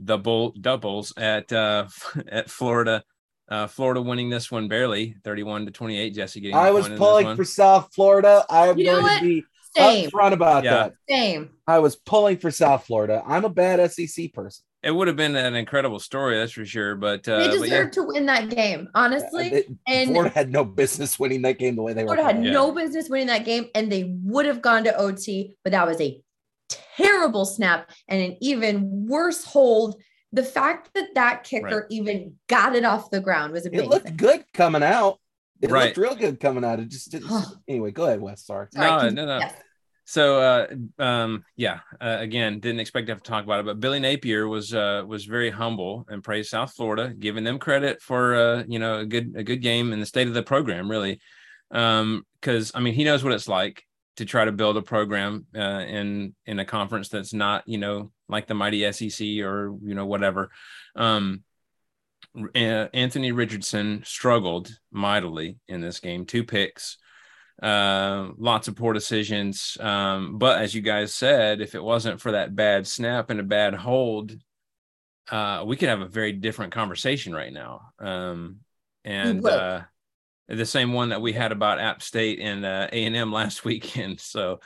double 0.02 0.52
doubles 0.52 1.12
at 1.16 1.52
uh 1.52 1.86
at 2.28 2.48
florida 2.48 3.02
uh 3.48 3.66
florida 3.66 4.00
winning 4.00 4.30
this 4.30 4.50
one 4.50 4.68
barely 4.68 5.16
31 5.24 5.66
to 5.66 5.72
28 5.72 6.10
jesse 6.10 6.40
getting 6.40 6.56
i 6.56 6.70
was 6.70 6.88
pulling 6.90 7.34
for 7.36 7.44
south 7.44 7.92
florida. 7.94 8.44
I 8.48 8.68
am 8.68 8.78
you 8.78 8.86
going 8.86 9.18
to 9.18 9.24
be 9.24 9.44
Same. 9.74 10.10
upfront 10.10 10.32
about 10.32 10.64
yeah. 10.64 10.74
that. 10.74 10.92
Same. 11.08 11.50
i 11.66 11.80
was 11.80 11.96
pulling 11.96 12.38
for 12.38 12.50
south 12.50 12.86
florida. 12.86 13.22
I'm 13.26 13.44
a 13.44 13.50
bad 13.50 13.90
sec 13.90 14.32
person 14.32 14.65
it 14.87 14.94
would 14.94 15.09
have 15.09 15.16
been 15.16 15.35
an 15.35 15.57
incredible 15.57 15.99
story, 15.99 16.38
that's 16.38 16.53
for 16.53 16.64
sure. 16.64 16.94
But 16.94 17.29
uh, 17.29 17.38
they 17.38 17.49
deserved 17.49 17.96
yeah. 17.96 18.03
to 18.03 18.03
win 18.05 18.27
that 18.27 18.49
game, 18.51 18.88
honestly. 18.94 19.51
Yeah, 19.53 19.61
and 19.88 20.11
Florida 20.11 20.33
had 20.33 20.53
no 20.53 20.64
business 20.64 21.18
winning 21.18 21.42
that 21.42 21.59
game 21.59 21.75
the 21.75 21.83
way 21.83 21.92
they 21.92 22.05
Florida 22.05 22.22
were. 22.22 22.29
Florida 22.29 22.38
had 22.38 22.46
yeah. 22.46 22.53
no 22.53 22.70
business 22.70 23.09
winning 23.09 23.27
that 23.27 23.44
game, 23.44 23.66
and 23.75 23.90
they 23.90 24.14
would 24.22 24.46
have 24.46 24.62
gone 24.62 24.85
to 24.85 24.96
OT, 24.96 25.57
but 25.64 25.72
that 25.72 25.88
was 25.88 26.01
a 26.01 26.22
terrible 26.96 27.44
snap 27.44 27.90
and 28.07 28.22
an 28.22 28.37
even 28.40 29.09
worse 29.09 29.44
hold. 29.44 30.01
The 30.33 30.44
fact 30.44 30.90
that 30.94 31.09
that 31.16 31.42
kicker 31.42 31.81
right. 31.81 31.85
even 31.90 32.35
got 32.49 32.77
it 32.77 32.85
off 32.85 33.11
the 33.11 33.20
ground 33.20 33.53
was 33.53 33.66
amazing. 33.66 33.87
It 33.87 33.90
looked 33.90 34.16
good 34.16 34.44
coming 34.55 34.85
out. 34.85 35.18
It 35.61 35.70
right. 35.70 35.87
looked 35.87 35.96
real 35.96 36.14
good 36.14 36.38
coming 36.38 36.64
out. 36.64 36.79
It 36.79 36.90
just 36.90 37.11
didn't. 37.11 37.31
anyway, 37.68 37.90
go 37.90 38.05
ahead, 38.05 38.20
Wes. 38.20 38.44
Sorry. 38.44 38.68
Sorry 38.72 39.11
no, 39.11 39.25
no, 39.25 39.27
no. 39.27 39.38
Yes. 39.38 39.55
So 40.08 40.40
uh, 40.40 40.66
um, 41.02 41.44
yeah, 41.56 41.80
uh, 42.00 42.18
again, 42.20 42.60
didn't 42.60 42.78
expect 42.78 43.08
to 43.08 43.12
have 43.12 43.24
to 43.24 43.28
talk 43.28 43.42
about 43.42 43.58
it, 43.58 43.66
but 43.66 43.80
Billy 43.80 43.98
Napier 43.98 44.46
was 44.46 44.72
uh, 44.72 45.02
was 45.04 45.24
very 45.24 45.50
humble 45.50 46.06
and 46.08 46.22
praised 46.22 46.50
South 46.50 46.72
Florida, 46.72 47.12
giving 47.12 47.42
them 47.42 47.58
credit 47.58 48.00
for 48.00 48.36
uh, 48.36 48.64
you 48.68 48.78
know 48.78 49.00
a 49.00 49.04
good 49.04 49.34
a 49.36 49.42
good 49.42 49.60
game 49.60 49.92
in 49.92 49.98
the 49.98 50.06
state 50.06 50.28
of 50.28 50.34
the 50.34 50.44
program, 50.44 50.88
really, 50.88 51.20
because 51.70 52.70
um, 52.70 52.72
I 52.72 52.80
mean 52.80 52.94
he 52.94 53.02
knows 53.02 53.24
what 53.24 53.32
it's 53.32 53.48
like 53.48 53.82
to 54.18 54.24
try 54.24 54.44
to 54.44 54.52
build 54.52 54.76
a 54.76 54.82
program 54.82 55.46
uh, 55.56 55.84
in 55.88 56.36
in 56.46 56.60
a 56.60 56.64
conference 56.64 57.08
that's 57.08 57.34
not 57.34 57.64
you 57.66 57.78
know 57.78 58.12
like 58.28 58.46
the 58.46 58.54
mighty 58.54 58.90
SEC 58.92 59.26
or 59.40 59.76
you 59.82 59.96
know 59.96 60.06
whatever. 60.06 60.52
Um, 60.94 61.42
Anthony 62.54 63.32
Richardson 63.32 64.02
struggled 64.04 64.70
mightily 64.92 65.58
in 65.66 65.80
this 65.80 65.98
game, 65.98 66.26
two 66.26 66.44
picks 66.44 66.96
uh, 67.62 68.28
lots 68.36 68.68
of 68.68 68.76
poor 68.76 68.92
decisions. 68.92 69.76
Um, 69.80 70.38
but 70.38 70.60
as 70.60 70.74
you 70.74 70.82
guys 70.82 71.14
said, 71.14 71.60
if 71.60 71.74
it 71.74 71.82
wasn't 71.82 72.20
for 72.20 72.32
that 72.32 72.54
bad 72.54 72.86
snap 72.86 73.30
and 73.30 73.40
a 73.40 73.44
bad 73.44 73.74
hold, 73.74 74.36
uh, 75.30 75.64
we 75.66 75.76
could 75.76 75.88
have 75.88 76.00
a 76.00 76.08
very 76.08 76.32
different 76.32 76.72
conversation 76.72 77.34
right 77.34 77.52
now. 77.52 77.92
Um, 77.98 78.58
and 79.04 79.44
uh, 79.46 79.82
the 80.48 80.66
same 80.66 80.92
one 80.92 81.10
that 81.10 81.22
we 81.22 81.32
had 81.32 81.52
about 81.52 81.80
App 81.80 82.02
State 82.02 82.40
and 82.40 82.64
uh, 82.64 82.88
A 82.92 83.04
and 83.04 83.16
M 83.16 83.32
last 83.32 83.64
weekend. 83.64 84.20
So 84.20 84.60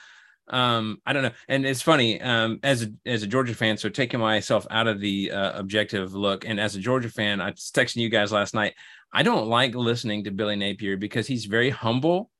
um, 0.48 1.00
I 1.07 1.12
don't 1.12 1.22
know. 1.22 1.31
And 1.48 1.64
it's 1.64 1.83
funny 1.83 2.20
um, 2.20 2.59
as 2.62 2.83
a 2.83 2.92
as 3.07 3.22
a 3.22 3.26
Georgia 3.26 3.55
fan. 3.55 3.76
So 3.76 3.88
taking 3.88 4.18
myself 4.20 4.66
out 4.70 4.88
of 4.88 5.00
the 5.00 5.31
uh, 5.31 5.59
objective 5.59 6.12
look, 6.12 6.44
and 6.44 6.59
as 6.59 6.74
a 6.74 6.81
Georgia 6.81 7.09
fan, 7.09 7.40
I 7.40 7.50
was 7.50 7.70
texting 7.72 7.96
you 7.98 8.09
guys 8.09 8.33
last 8.33 8.53
night. 8.53 8.74
I 9.12 9.22
don't 9.22 9.46
like 9.46 9.74
listening 9.74 10.24
to 10.24 10.31
Billy 10.33 10.57
Napier 10.57 10.96
because 10.96 11.26
he's 11.26 11.44
very 11.44 11.70
humble 11.70 12.31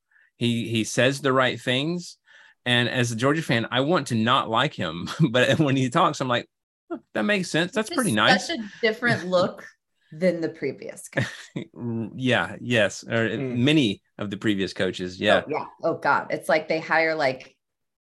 he 0.41 0.67
he 0.67 0.83
says 0.83 1.21
the 1.21 1.31
right 1.31 1.61
things, 1.61 2.17
and 2.65 2.89
as 2.89 3.11
a 3.11 3.15
Georgia 3.15 3.43
fan, 3.43 3.67
I 3.69 3.81
want 3.81 4.07
to 4.07 4.15
not 4.15 4.49
like 4.49 4.73
him, 4.73 5.07
but 5.29 5.59
when 5.59 5.75
he 5.75 5.87
talks, 5.91 6.19
I'm 6.19 6.27
like, 6.27 6.49
oh, 6.89 6.99
that 7.13 7.25
makes 7.25 7.51
sense. 7.51 7.73
That's 7.73 7.91
pretty 7.91 8.11
nice. 8.11 8.47
Such 8.47 8.57
a 8.57 8.63
different 8.81 9.27
look 9.27 9.63
than 10.11 10.41
the 10.41 10.49
previous. 10.49 11.07
yeah. 12.15 12.55
Yes. 12.59 13.03
Or 13.03 13.29
mm. 13.29 13.57
many 13.57 14.01
of 14.17 14.31
the 14.31 14.37
previous 14.37 14.73
coaches. 14.73 15.21
Yeah. 15.21 15.43
Oh, 15.45 15.49
yeah. 15.49 15.65
Oh 15.83 15.97
God, 15.99 16.27
it's 16.31 16.49
like 16.49 16.67
they 16.67 16.79
hire 16.79 17.13
like 17.13 17.55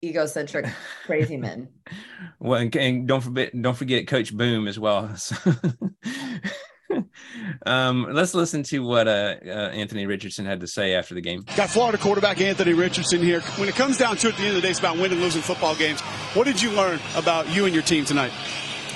egocentric 0.03 0.67
crazy 1.07 1.37
men. 1.37 1.69
well, 2.41 2.61
and, 2.61 2.75
and, 2.75 3.07
don't 3.07 3.23
forget, 3.23 3.63
don't 3.63 3.77
forget 3.77 4.09
Coach 4.09 4.37
Boom 4.37 4.67
as 4.67 4.77
well. 4.77 5.15
um, 7.67 8.07
let's 8.13 8.35
listen 8.35 8.63
to 8.65 8.81
what 8.81 9.09
uh, 9.09 9.37
uh, 9.45 9.49
Anthony 9.49 10.07
Richardson 10.07 10.47
had 10.47 10.61
to 10.61 10.67
say 10.67 10.95
after 10.95 11.15
the 11.15 11.21
game. 11.21 11.45
Got 11.57 11.71
Florida 11.71 11.99
quarterback 11.99 12.41
Anthony 12.41 12.75
Richardson 12.75 13.23
here. 13.23 13.41
When 13.57 13.69
it 13.69 13.75
comes 13.75 13.99
down 13.99 14.17
to 14.19 14.29
it, 14.29 14.35
at 14.35 14.39
the 14.39 14.43
end 14.43 14.57
of 14.57 14.63
the 14.63 14.63
day, 14.63 14.71
it's 14.71 14.79
about 14.79 14.97
winning 14.97 15.13
and 15.13 15.21
losing 15.23 15.43
football 15.43 15.75
games. 15.75 16.01
What 16.35 16.45
did 16.45 16.61
you 16.61 16.71
learn 16.73 17.01
about 17.17 17.49
you 17.49 17.65
and 17.65 17.75
your 17.75 17.83
team 17.85 18.05
tonight? 18.05 18.33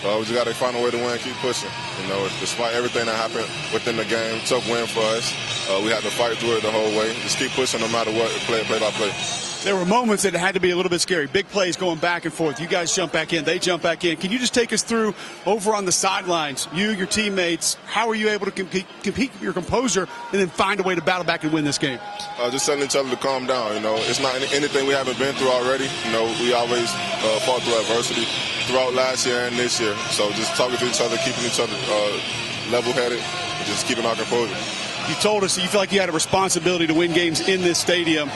Uh, 0.05 0.15
we 0.19 0.25
just 0.25 0.35
got 0.35 0.47
to 0.47 0.55
find 0.55 0.77
a 0.77 0.83
way 0.83 0.91
to 0.91 0.97
win, 0.97 1.19
keep 1.19 1.35
pushing. 1.37 1.71
You 2.03 2.09
know, 2.09 2.29
despite 2.41 2.75
everything 2.75 3.07
that 3.07 3.17
happened 3.17 3.47
within 3.73 3.97
the 3.97 4.05
game, 4.05 4.41
tough 4.45 4.69
win 4.71 4.87
for 4.87 5.01
us. 5.01 5.35
Uh, 5.69 5.81
we 5.83 5.91
had 5.91 6.03
to 6.03 6.11
fight 6.11 6.37
through 6.39 6.59
it 6.59 6.63
the 6.63 6.71
whole 6.71 6.97
way. 6.97 7.13
Just 7.23 7.39
keep 7.39 7.51
pushing 7.53 7.81
no 7.81 7.89
matter 7.89 8.13
what, 8.13 8.31
play 8.47 8.63
play 8.65 8.79
by 8.79 8.91
play 8.93 9.11
there 9.65 9.75
were 9.75 9.85
moments 9.85 10.23
that 10.23 10.35
had 10.35 10.55
to 10.55 10.61
be 10.61 10.71
a 10.71 10.77
little 10.77 10.91
bit 10.91 11.01
scary. 11.01 11.27
Big 11.27 11.49
plays 11.49 11.77
going 11.77 11.99
back 11.99 12.25
and 12.25 12.33
forth. 12.33 12.61
You 12.61 12.67
guys 12.69 12.95
jump 12.95 13.13
back 13.13 13.33
in, 13.33 13.45
they 13.45 13.59
jump 13.59 13.83
back 13.83 14.05
in. 14.05 14.17
Can 14.17 14.31
you 14.31 14.39
just 14.39 14.55
take 14.55 14.73
us 14.73 14.83
through 14.83 15.15
over 15.47 15.75
on 15.75 15.85
the 15.85 15.93
sidelines, 15.93 16.69
you, 16.73 16.91
your 16.91 17.07
teammates, 17.07 17.75
how 17.87 18.09
are 18.09 18.15
you 18.15 18.29
able 18.29 18.47
to 18.47 18.53
compete, 18.53 18.87
compete 19.03 19.33
your 19.41 19.53
composure 19.53 20.07
and 20.33 20.41
then 20.41 20.49
find 20.49 20.81
a 20.81 20.83
way 20.83 20.95
to 20.95 21.03
battle 21.03 21.25
back 21.25 21.43
and 21.45 21.53
win 21.53 21.65
this 21.65 21.79
game? 21.79 21.99
Uh, 22.39 22.51
just 22.51 22.67
telling 22.67 22.83
each 22.83 22.97
other 22.97 23.11
to 23.11 23.17
calm 23.17 23.47
down. 23.47 23.75
You 23.75 23.81
know, 23.81 23.97
it's 23.97 24.21
not 24.21 24.35
anything 24.53 24.87
we 24.87 24.95
haven't 24.95 25.19
been 25.19 25.35
through 25.35 25.51
already. 25.51 25.89
You 26.07 26.13
know, 26.13 26.25
we 26.41 26.53
always 26.53 26.89
uh, 26.93 27.41
fought 27.41 27.63
through 27.63 27.81
adversity 27.81 28.25
throughout 28.67 28.95
last 28.95 29.27
year 29.27 29.47
and 29.47 29.57
this 29.57 29.81
year. 29.81 29.95
So 30.11 30.31
just 30.33 30.55
talking 30.55 30.79
to 30.79 30.87
each 30.87 31.01
other, 31.01 31.17
keeping 31.19 31.45
each 31.45 31.59
other 31.59 31.75
uh, 31.75 32.21
level-headed, 32.71 33.21
just 33.67 33.87
keeping 33.87 34.07
our 34.07 34.15
composure. 34.15 34.55
You 35.09 35.15
told 35.17 35.43
us 35.43 35.57
that 35.57 35.63
you 35.63 35.69
feel 35.69 35.81
like 35.81 35.91
you 35.91 36.01
had 36.01 36.11
a 36.11 36.13
responsibility 36.13 36.87
to 36.87 36.95
win 36.95 37.13
games 37.13 37.41
in 37.49 37.63
this 37.63 37.79
stadium. 37.79 38.31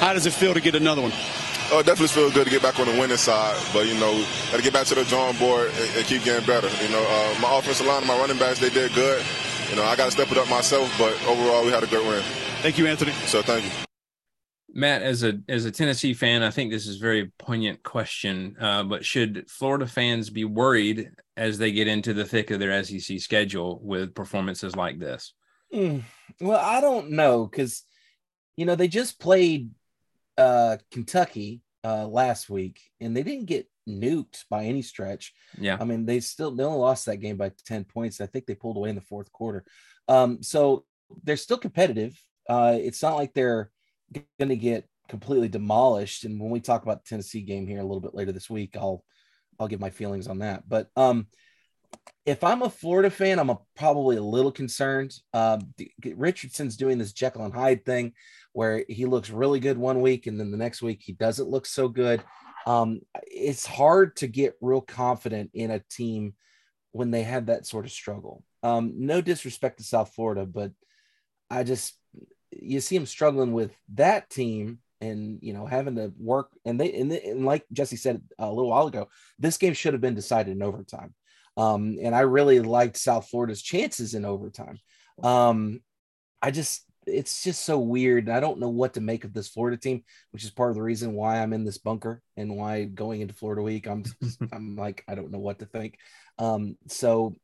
How 0.00 0.12
does 0.12 0.26
it 0.26 0.32
feel 0.32 0.54
to 0.54 0.60
get 0.60 0.74
another 0.74 1.02
one? 1.02 1.12
Oh, 1.72 1.80
it 1.80 1.86
definitely 1.86 2.08
feels 2.08 2.32
good 2.32 2.44
to 2.44 2.50
get 2.50 2.62
back 2.62 2.78
on 2.78 2.86
the 2.86 2.92
winning 2.92 3.16
side, 3.16 3.60
but 3.72 3.86
you 3.86 3.94
know, 3.94 4.12
got 4.50 4.58
to 4.58 4.62
get 4.62 4.72
back 4.72 4.86
to 4.86 4.94
the 4.94 5.04
drawing 5.04 5.36
board 5.36 5.70
and, 5.74 5.96
and 5.96 6.06
keep 6.06 6.22
getting 6.22 6.46
better. 6.46 6.68
You 6.82 6.90
know, 6.90 7.02
uh, 7.02 7.40
my 7.40 7.58
offensive 7.58 7.86
line 7.86 7.98
and 7.98 8.06
my 8.06 8.16
running 8.16 8.38
backs, 8.38 8.60
they 8.60 8.70
did 8.70 8.94
good. 8.94 9.24
You 9.70 9.76
know, 9.76 9.84
I 9.84 9.96
got 9.96 10.04
to 10.04 10.10
step 10.12 10.30
it 10.30 10.38
up 10.38 10.48
myself, 10.48 10.94
but 10.96 11.12
overall, 11.26 11.64
we 11.64 11.72
had 11.72 11.82
a 11.82 11.88
good 11.88 12.06
win. 12.06 12.22
Thank 12.62 12.78
you, 12.78 12.86
Anthony. 12.86 13.10
So, 13.26 13.42
thank 13.42 13.64
you. 13.64 13.70
Matt, 14.72 15.02
as 15.02 15.24
a 15.24 15.40
as 15.48 15.64
a 15.64 15.72
Tennessee 15.72 16.14
fan, 16.14 16.42
I 16.42 16.50
think 16.50 16.70
this 16.70 16.86
is 16.86 16.98
a 16.98 17.00
very 17.00 17.32
poignant 17.38 17.82
question. 17.82 18.56
Uh, 18.60 18.84
but 18.84 19.04
should 19.04 19.50
Florida 19.50 19.86
fans 19.86 20.28
be 20.28 20.44
worried 20.44 21.10
as 21.36 21.56
they 21.58 21.72
get 21.72 21.88
into 21.88 22.12
the 22.12 22.26
thick 22.26 22.50
of 22.50 22.60
their 22.60 22.84
SEC 22.84 23.18
schedule 23.18 23.80
with 23.82 24.14
performances 24.14 24.76
like 24.76 24.98
this? 24.98 25.32
Mm, 25.74 26.02
well, 26.40 26.60
I 26.62 26.80
don't 26.82 27.10
know 27.12 27.46
because 27.46 27.84
you 28.56 28.66
know 28.66 28.76
they 28.76 28.86
just 28.86 29.18
played 29.18 29.70
uh, 30.38 30.76
Kentucky 30.90 31.62
uh, 31.84 32.06
last 32.06 32.50
week, 32.50 32.80
and 33.00 33.16
they 33.16 33.22
didn't 33.22 33.46
get 33.46 33.68
nuked 33.88 34.44
by 34.50 34.64
any 34.64 34.82
stretch. 34.82 35.32
Yeah, 35.58 35.76
I 35.80 35.84
mean 35.84 36.06
they 36.06 36.20
still 36.20 36.50
they 36.50 36.64
only 36.64 36.78
lost 36.78 37.06
that 37.06 37.18
game 37.18 37.36
by 37.36 37.52
ten 37.64 37.84
points. 37.84 38.20
I 38.20 38.26
think 38.26 38.46
they 38.46 38.54
pulled 38.54 38.76
away 38.76 38.88
in 38.88 38.96
the 38.96 39.00
fourth 39.00 39.30
quarter. 39.32 39.64
Um, 40.08 40.42
so 40.42 40.84
they're 41.22 41.36
still 41.36 41.58
competitive. 41.58 42.20
Uh, 42.48 42.78
it's 42.80 43.02
not 43.02 43.16
like 43.16 43.34
they're 43.34 43.70
going 44.38 44.48
to 44.48 44.56
get 44.56 44.88
completely 45.08 45.48
demolished. 45.48 46.24
And 46.24 46.40
when 46.40 46.50
we 46.50 46.60
talk 46.60 46.82
about 46.82 47.04
the 47.04 47.08
Tennessee 47.08 47.42
game 47.42 47.66
here 47.66 47.80
a 47.80 47.84
little 47.84 48.00
bit 48.00 48.14
later 48.14 48.32
this 48.32 48.50
week, 48.50 48.76
I'll 48.76 49.04
I'll 49.58 49.68
give 49.68 49.80
my 49.80 49.90
feelings 49.90 50.28
on 50.28 50.40
that. 50.40 50.68
But 50.68 50.88
um, 50.96 51.28
if 52.24 52.44
I'm 52.44 52.62
a 52.62 52.70
Florida 52.70 53.10
fan, 53.10 53.38
I'm 53.38 53.50
a, 53.50 53.58
probably 53.76 54.16
a 54.16 54.22
little 54.22 54.52
concerned. 54.52 55.14
Um, 55.32 55.72
Richardson's 56.04 56.76
doing 56.76 56.98
this 56.98 57.12
Jekyll 57.12 57.44
and 57.44 57.54
Hyde 57.54 57.84
thing 57.84 58.12
where 58.56 58.86
he 58.88 59.04
looks 59.04 59.28
really 59.28 59.60
good 59.60 59.76
one 59.76 60.00
week 60.00 60.26
and 60.26 60.40
then 60.40 60.50
the 60.50 60.56
next 60.56 60.80
week 60.80 61.02
he 61.04 61.12
doesn't 61.12 61.50
look 61.50 61.66
so 61.66 61.88
good. 61.88 62.24
Um, 62.66 63.02
it's 63.26 63.66
hard 63.66 64.16
to 64.16 64.26
get 64.26 64.56
real 64.62 64.80
confident 64.80 65.50
in 65.52 65.70
a 65.70 65.82
team 65.90 66.32
when 66.92 67.10
they 67.10 67.22
have 67.22 67.46
that 67.46 67.66
sort 67.66 67.84
of 67.84 67.92
struggle. 67.92 68.42
Um, 68.62 68.94
no 68.96 69.20
disrespect 69.20 69.76
to 69.76 69.84
South 69.84 70.14
Florida, 70.14 70.46
but 70.46 70.72
I 71.50 71.64
just 71.64 72.00
you 72.50 72.80
see 72.80 72.96
him 72.96 73.04
struggling 73.04 73.52
with 73.52 73.72
that 73.92 74.30
team 74.30 74.78
and 75.02 75.38
you 75.42 75.52
know 75.52 75.66
having 75.66 75.96
to 75.96 76.10
work 76.18 76.48
and 76.64 76.80
they 76.80 76.94
and, 76.94 77.12
and 77.12 77.44
like 77.44 77.66
Jesse 77.74 77.96
said 77.96 78.22
a 78.38 78.48
little 78.50 78.70
while 78.70 78.86
ago, 78.86 79.08
this 79.38 79.58
game 79.58 79.74
should 79.74 79.92
have 79.92 80.00
been 80.00 80.14
decided 80.14 80.56
in 80.56 80.62
overtime. 80.62 81.14
Um, 81.58 81.98
and 82.00 82.14
I 82.14 82.20
really 82.20 82.60
liked 82.60 82.96
South 82.96 83.28
Florida's 83.28 83.60
chances 83.60 84.14
in 84.14 84.24
overtime. 84.24 84.78
Um, 85.22 85.82
I 86.40 86.50
just 86.52 86.85
it's 87.06 87.42
just 87.42 87.64
so 87.64 87.78
weird. 87.78 88.28
I 88.28 88.40
don't 88.40 88.58
know 88.58 88.68
what 88.68 88.94
to 88.94 89.00
make 89.00 89.24
of 89.24 89.32
this 89.32 89.48
Florida 89.48 89.76
team, 89.76 90.02
which 90.32 90.44
is 90.44 90.50
part 90.50 90.70
of 90.70 90.76
the 90.76 90.82
reason 90.82 91.14
why 91.14 91.40
I'm 91.40 91.52
in 91.52 91.64
this 91.64 91.78
bunker 91.78 92.22
and 92.36 92.56
why 92.56 92.84
going 92.84 93.20
into 93.20 93.34
Florida 93.34 93.62
week, 93.62 93.86
I'm 93.86 94.04
I'm 94.52 94.76
like 94.76 95.04
I 95.08 95.14
don't 95.14 95.30
know 95.30 95.38
what 95.38 95.60
to 95.60 95.66
think. 95.66 95.98
Um, 96.38 96.76
so 96.88 97.34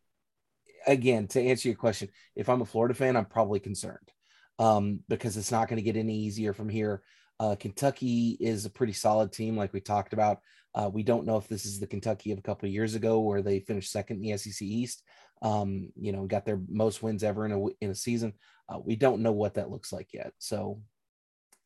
again, 0.86 1.28
to 1.28 1.40
answer 1.40 1.68
your 1.68 1.76
question, 1.76 2.08
if 2.34 2.48
I'm 2.48 2.62
a 2.62 2.66
Florida 2.66 2.94
fan, 2.94 3.16
I'm 3.16 3.24
probably 3.24 3.60
concerned 3.60 4.10
um, 4.58 5.00
because 5.08 5.36
it's 5.36 5.52
not 5.52 5.68
going 5.68 5.76
to 5.76 5.82
get 5.82 5.96
any 5.96 6.16
easier 6.16 6.52
from 6.52 6.68
here. 6.68 7.02
Uh, 7.40 7.56
Kentucky 7.58 8.36
is 8.40 8.66
a 8.66 8.70
pretty 8.70 8.92
solid 8.92 9.32
team, 9.32 9.56
like 9.56 9.72
we 9.72 9.80
talked 9.80 10.12
about. 10.12 10.40
Uh, 10.74 10.88
we 10.92 11.02
don't 11.02 11.26
know 11.26 11.36
if 11.36 11.48
this 11.48 11.66
is 11.66 11.80
the 11.80 11.86
Kentucky 11.86 12.32
of 12.32 12.38
a 12.38 12.42
couple 12.42 12.66
of 12.66 12.72
years 12.72 12.94
ago 12.94 13.20
where 13.20 13.42
they 13.42 13.60
finished 13.60 13.92
second 13.92 14.16
in 14.16 14.22
the 14.22 14.36
SEC 14.38 14.62
East. 14.62 15.02
Um, 15.42 15.92
you 15.96 16.12
know, 16.12 16.24
got 16.24 16.46
their 16.46 16.60
most 16.68 17.02
wins 17.02 17.24
ever 17.24 17.44
in 17.44 17.52
a 17.52 17.66
in 17.80 17.90
a 17.90 17.94
season. 17.94 18.32
Uh, 18.68 18.78
we 18.78 18.96
don't 18.96 19.22
know 19.22 19.32
what 19.32 19.54
that 19.54 19.70
looks 19.70 19.92
like 19.92 20.12
yet, 20.12 20.32
so 20.38 20.80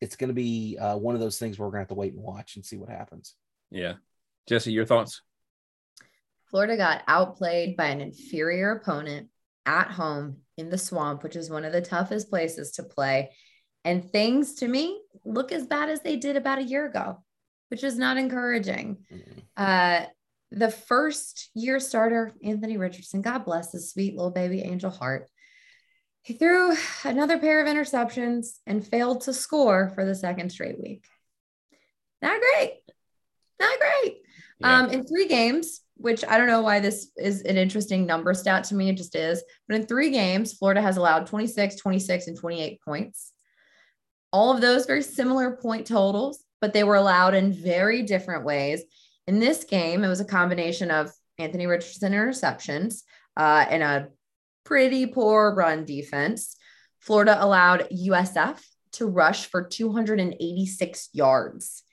it's 0.01 0.15
going 0.15 0.29
to 0.29 0.33
be 0.33 0.77
uh, 0.81 0.97
one 0.97 1.15
of 1.15 1.21
those 1.21 1.37
things 1.37 1.57
where 1.57 1.67
we're 1.67 1.71
going 1.71 1.79
to 1.79 1.83
have 1.83 1.89
to 1.89 1.95
wait 1.95 2.13
and 2.13 2.21
watch 2.21 2.55
and 2.55 2.65
see 2.65 2.77
what 2.77 2.89
happens. 2.89 3.35
Yeah, 3.69 3.93
Jesse, 4.47 4.71
your 4.71 4.85
thoughts? 4.85 5.21
Florida 6.49 6.77
got 6.77 7.03
outplayed 7.07 7.75
by 7.77 7.87
an 7.87 8.01
inferior 8.01 8.71
opponent 8.71 9.29
at 9.65 9.91
home 9.91 10.37
in 10.57 10.69
the 10.69 10.77
swamp, 10.77 11.23
which 11.23 11.35
is 11.35 11.49
one 11.49 11.65
of 11.65 11.73
the 11.73 11.81
toughest 11.81 12.29
places 12.29 12.71
to 12.71 12.83
play. 12.83 13.31
And 13.83 14.09
things 14.11 14.55
to 14.55 14.67
me 14.67 14.99
look 15.23 15.51
as 15.51 15.67
bad 15.67 15.89
as 15.89 16.01
they 16.01 16.15
did 16.15 16.35
about 16.35 16.59
a 16.59 16.63
year 16.63 16.85
ago, 16.85 17.23
which 17.69 17.83
is 17.83 17.97
not 17.97 18.17
encouraging. 18.17 18.97
Mm-hmm. 19.11 19.39
Uh, 19.55 20.05
the 20.51 20.71
first 20.71 21.49
year 21.53 21.79
starter, 21.79 22.31
Anthony 22.43 22.77
Richardson, 22.77 23.21
God 23.21 23.45
bless 23.45 23.71
his 23.71 23.91
sweet 23.91 24.15
little 24.15 24.31
baby 24.31 24.61
angel 24.61 24.91
heart. 24.91 25.29
He 26.21 26.33
threw 26.33 26.75
another 27.03 27.39
pair 27.39 27.61
of 27.61 27.67
interceptions 27.67 28.57
and 28.65 28.85
failed 28.85 29.21
to 29.21 29.33
score 29.33 29.91
for 29.95 30.05
the 30.05 30.15
second 30.15 30.51
straight 30.51 30.79
week. 30.79 31.05
Not 32.21 32.39
great. 32.39 32.79
Not 33.59 33.79
great. 33.79 34.17
Yeah. 34.59 34.79
Um, 34.79 34.89
in 34.89 35.05
three 35.05 35.27
games, 35.27 35.81
which 35.95 36.23
I 36.27 36.37
don't 36.37 36.47
know 36.47 36.61
why 36.61 36.79
this 36.79 37.11
is 37.17 37.41
an 37.43 37.57
interesting 37.57 38.05
number 38.05 38.33
stat 38.33 38.65
to 38.65 38.75
me, 38.75 38.89
it 38.89 38.97
just 38.97 39.15
is. 39.15 39.43
But 39.67 39.77
in 39.77 39.85
three 39.85 40.11
games, 40.11 40.53
Florida 40.53 40.81
has 40.81 40.97
allowed 40.97 41.27
26, 41.27 41.75
26, 41.75 42.27
and 42.27 42.37
28 42.37 42.81
points. 42.81 43.31
All 44.31 44.53
of 44.53 44.61
those 44.61 44.85
very 44.85 45.03
similar 45.03 45.55
point 45.57 45.87
totals, 45.87 46.43
but 46.59 46.73
they 46.73 46.83
were 46.83 46.95
allowed 46.95 47.33
in 47.33 47.53
very 47.53 48.01
different 48.03 48.45
ways. 48.45 48.83
In 49.27 49.39
this 49.39 49.65
game, 49.65 50.03
it 50.03 50.07
was 50.07 50.21
a 50.21 50.25
combination 50.25 50.89
of 50.89 51.11
Anthony 51.37 51.67
Richardson 51.67 52.13
interceptions 52.13 53.03
uh, 53.35 53.65
and 53.69 53.83
a 53.83 54.07
pretty 54.63 55.05
poor 55.05 55.53
run 55.53 55.85
defense. 55.85 56.55
Florida 56.99 57.37
allowed 57.39 57.89
USF 57.89 58.59
to 58.93 59.05
rush 59.05 59.45
for 59.47 59.63
286 59.63 61.09
yards. 61.13 61.83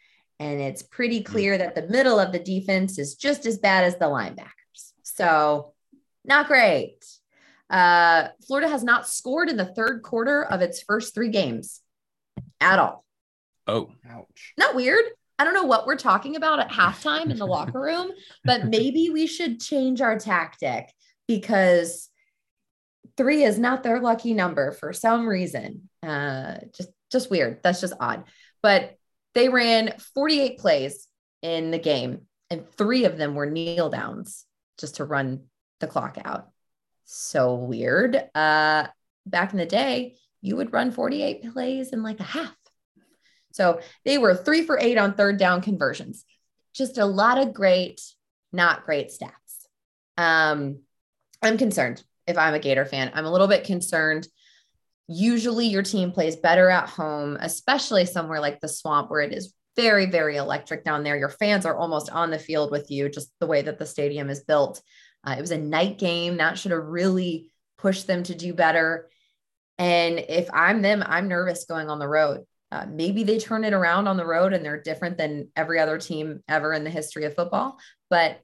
And 0.40 0.61
it's 0.61 0.83
pretty 0.83 1.18
hmm. 1.18 1.25
clear 1.25 1.59
that 1.59 1.75
the 1.75 1.87
middle 1.88 2.18
of 2.18 2.33
the 2.33 2.38
defense 2.38 2.99
is 2.99 3.14
just 3.14 3.47
as 3.47 3.59
bad 3.59 3.85
as 3.85 3.97
the 3.97 4.07
linebackers. 4.07 4.92
So, 5.03 5.75
not 6.25 6.49
great. 6.49 7.05
Uh, 7.70 8.29
Florida 8.47 8.68
has 8.68 8.85
not 8.85 9.09
scored 9.09 9.49
in 9.49 9.57
the 9.57 9.64
third 9.64 10.03
quarter 10.03 10.44
of 10.44 10.61
its 10.61 10.83
first 10.83 11.14
three 11.14 11.31
games 11.31 11.81
at 12.61 12.79
all. 12.79 13.05
Oh, 13.66 13.90
ouch. 14.09 14.55
Not 14.59 14.75
weird. 14.75 15.05
I 15.38 15.44
don't 15.44 15.55
know 15.55 15.64
what 15.64 15.87
we're 15.87 15.97
talking 15.97 16.37
about 16.37 16.61
at 16.61 16.70
halftime 16.70 17.31
in 17.31 17.38
the 17.38 17.47
locker 17.47 17.81
room, 17.81 18.11
but 18.44 18.64
maybe 18.68 19.11
we 19.11 19.27
should 19.27 19.61
change 19.61 20.01
our 20.01 20.18
tactic 20.18 20.92
because 21.27 22.09
three 23.16 23.42
is 23.42 23.59
not 23.59 23.83
their 23.83 24.01
lucky 24.01 24.35
number 24.35 24.73
for 24.73 24.92
some 24.92 25.27
reason. 25.27 25.88
Uh, 26.03 26.57
just 26.77 26.90
just 27.11 27.31
weird. 27.31 27.61
That's 27.62 27.81
just 27.81 27.94
odd. 28.01 28.25
But 28.62 28.97
they 29.35 29.49
ran 29.49 29.94
48 30.14 30.59
plays 30.59 31.09
in 31.42 31.70
the 31.70 31.79
game, 31.79 32.23
and 32.51 32.68
three 32.77 33.05
of 33.05 33.16
them 33.16 33.35
were 33.35 33.51
kneel 33.51 33.90
downs 33.90 34.44
just 34.79 34.97
to 34.97 35.05
run 35.05 35.44
the 35.81 35.87
clock 35.87 36.18
out. 36.25 36.49
So 37.05 37.55
weird. 37.55 38.16
Uh, 38.35 38.87
back 39.27 39.53
in 39.53 39.59
the 39.59 39.66
day, 39.66 40.16
you 40.40 40.57
would 40.57 40.73
run 40.73 40.90
48 40.90 41.53
plays 41.53 41.92
in 41.92 42.03
like 42.03 42.20
a 42.20 42.25
half. 42.25 42.55
So 43.55 43.81
they 44.05 44.19
were 44.19 44.35
three 44.35 44.67
for 44.67 44.79
eight 44.81 44.99
on 44.99 45.14
third 45.14 45.38
down 45.38 45.62
conversions. 45.62 46.25
Just 46.75 46.99
a 46.99 47.07
lot 47.07 47.38
of 47.38 47.55
great, 47.55 48.01
not 48.53 48.85
great 48.85 49.11
stats. 49.11 49.69
Um, 50.19 50.81
I'm 51.40 51.57
concerned 51.57 52.03
if 52.27 52.37
I'm 52.37 52.55
a 52.55 52.59
Gator 52.59 52.85
fan. 52.85 53.12
I'm 53.14 53.27
a 53.27 53.31
little 53.31 53.47
bit 53.47 53.62
concerned. 53.62 54.27
Usually 55.07 55.67
your 55.67 55.85
team 55.85 56.11
plays 56.11 56.35
better 56.35 56.69
at 56.69 56.88
home, 56.88 57.38
especially 57.40 58.07
somewhere 58.07 58.40
like 58.40 58.61
the 58.61 58.69
swamp 58.69 59.09
where 59.09 59.21
it 59.21 59.33
is 59.33 59.55
very, 59.77 60.07
very 60.07 60.37
electric 60.37 60.85
down 60.85 61.05
there. 61.05 61.17
Your 61.17 61.29
fans 61.29 61.64
are 61.64 61.77
almost 61.77 62.11
on 62.11 62.31
the 62.31 62.38
field 62.40 62.73
with 62.73 62.90
you, 62.90 63.09
just 63.09 63.31
the 63.38 63.47
way 63.47 63.62
that 63.62 63.79
the 63.79 63.87
stadium 63.87 64.31
is 64.31 64.43
built. 64.43 64.83
Uh, 65.23 65.37
it 65.38 65.40
was 65.40 65.53
a 65.53 65.59
night 65.59 65.99
game. 65.99 66.38
That 66.38 66.59
should 66.59 66.73
have 66.73 66.85
really 66.85 67.53
pushed 67.79 68.09
them 68.09 68.25
to 68.25 68.35
do 68.35 68.53
better. 68.53 69.09
And 69.79 70.19
if 70.19 70.49
I'm 70.53 70.83
them, 70.83 71.05
I'm 71.07 71.29
nervous 71.29 71.67
going 71.67 71.88
on 71.88 72.01
the 72.01 72.09
road. 72.09 72.45
Uh, 72.75 72.87
maybe 72.91 73.23
they 73.23 73.39
turn 73.39 73.63
it 73.63 73.73
around 73.73 74.09
on 74.09 74.17
the 74.17 74.27
road 74.27 74.53
and 74.53 74.65
they're 74.65 74.83
different 74.83 75.17
than 75.17 75.49
every 75.55 75.79
other 75.79 75.97
team 75.97 76.43
ever 76.49 76.73
in 76.73 76.83
the 76.83 76.91
history 76.91 77.25
of 77.25 77.33
football. 77.33 77.79
But 78.11 78.41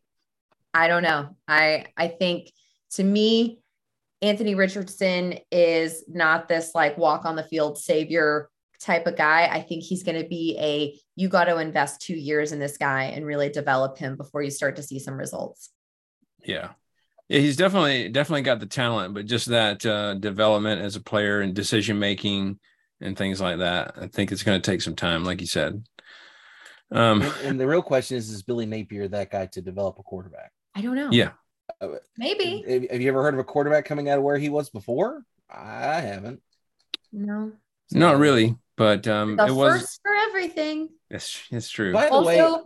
I 0.73 0.87
don't 0.87 1.03
know. 1.03 1.37
I 1.49 1.87
I 1.97 2.07
think 2.07 2.53
to 2.93 3.03
me, 3.03 3.61
Anthony 4.23 4.55
Richardson 4.55 5.39
is 5.51 6.05
not 6.07 6.47
this 6.47 6.77
like 6.77 6.97
walk 6.97 7.25
on 7.25 7.35
the 7.35 7.43
field 7.43 7.77
savior 7.77 8.49
type 8.81 9.09
of 9.09 9.17
guy. 9.17 9.49
I 9.51 9.63
think 9.63 9.83
he's 9.83 10.05
going 10.05 10.23
to 10.23 10.29
be 10.29 10.57
a 10.61 10.97
you 11.17 11.29
got 11.29 11.47
to 11.47 11.59
invest 11.59 12.01
two 12.01 12.15
years 12.15 12.53
in 12.53 12.61
this 12.61 12.77
guy 12.77 13.07
and 13.07 13.27
really 13.27 13.49
develop 13.49 13.99
him 13.99 14.17
before 14.17 14.43
you 14.45 14.53
start 14.53 14.77
to 14.77 14.83
see 14.85 15.01
some 15.01 15.15
results. 15.15 15.71
Yeah. 16.45 16.71
Yeah, 17.29 17.41
he's 17.41 17.57
definitely 17.57 18.11
definitely 18.11 18.43
got 18.43 18.61
the 18.61 18.67
talent, 18.67 19.13
but 19.13 19.27
just 19.27 19.47
that 19.47 19.85
uh, 19.85 20.15
development 20.15 20.83
as 20.83 20.95
a 20.95 21.01
player 21.01 21.41
and 21.41 21.53
decision 21.53 21.99
making 21.99 22.61
and 23.01 23.17
things 23.17 23.41
like 23.41 23.59
that. 23.59 23.95
I 24.01 24.07
think 24.07 24.33
it's 24.33 24.43
going 24.43 24.61
to 24.61 24.71
take 24.71 24.83
some 24.83 24.97
time, 24.97 25.25
like 25.25 25.41
you 25.41 25.47
said. 25.47 25.85
Um, 26.93 27.23
and, 27.23 27.35
and, 27.45 27.61
the 27.61 27.67
real 27.67 27.83
question 27.83 28.17
is: 28.17 28.31
Is 28.31 28.43
Billy 28.43 28.67
Napier 28.67 29.07
that 29.09 29.31
guy 29.31 29.47
to 29.47 29.63
develop 29.63 29.99
a 29.99 30.03
quarterback? 30.03 30.51
I 30.75 30.81
don't 30.81 30.97
know. 30.97 31.11
Yeah, 31.13 31.31
uh, 31.81 31.89
maybe. 32.19 32.65
Have 32.91 33.01
you 33.01 33.09
ever 33.09 33.23
heard 33.23 33.35
of 33.35 33.41
a 33.41 33.45
quarterback 33.45 33.85
coming 33.85 34.09
out 34.09 34.19
of 34.19 34.25
where 34.25 34.39
he 34.39 34.49
was 34.49 34.71
before? 34.71 35.23
I 35.49 36.01
haven't. 36.01 36.41
No, 37.13 37.53
not 37.93 38.19
really. 38.19 38.57
But 38.77 39.07
um, 39.07 39.37
the 39.37 39.47
it 39.47 39.53
was 39.53 39.81
first 39.81 40.01
for 40.03 40.15
everything. 40.15 40.89
It's 41.11 41.43
it's 41.51 41.71
true. 41.71 41.93
By 41.93 42.07
the 42.07 42.13
also, 42.13 42.27
way, 42.27 42.41
I'm 42.41 42.63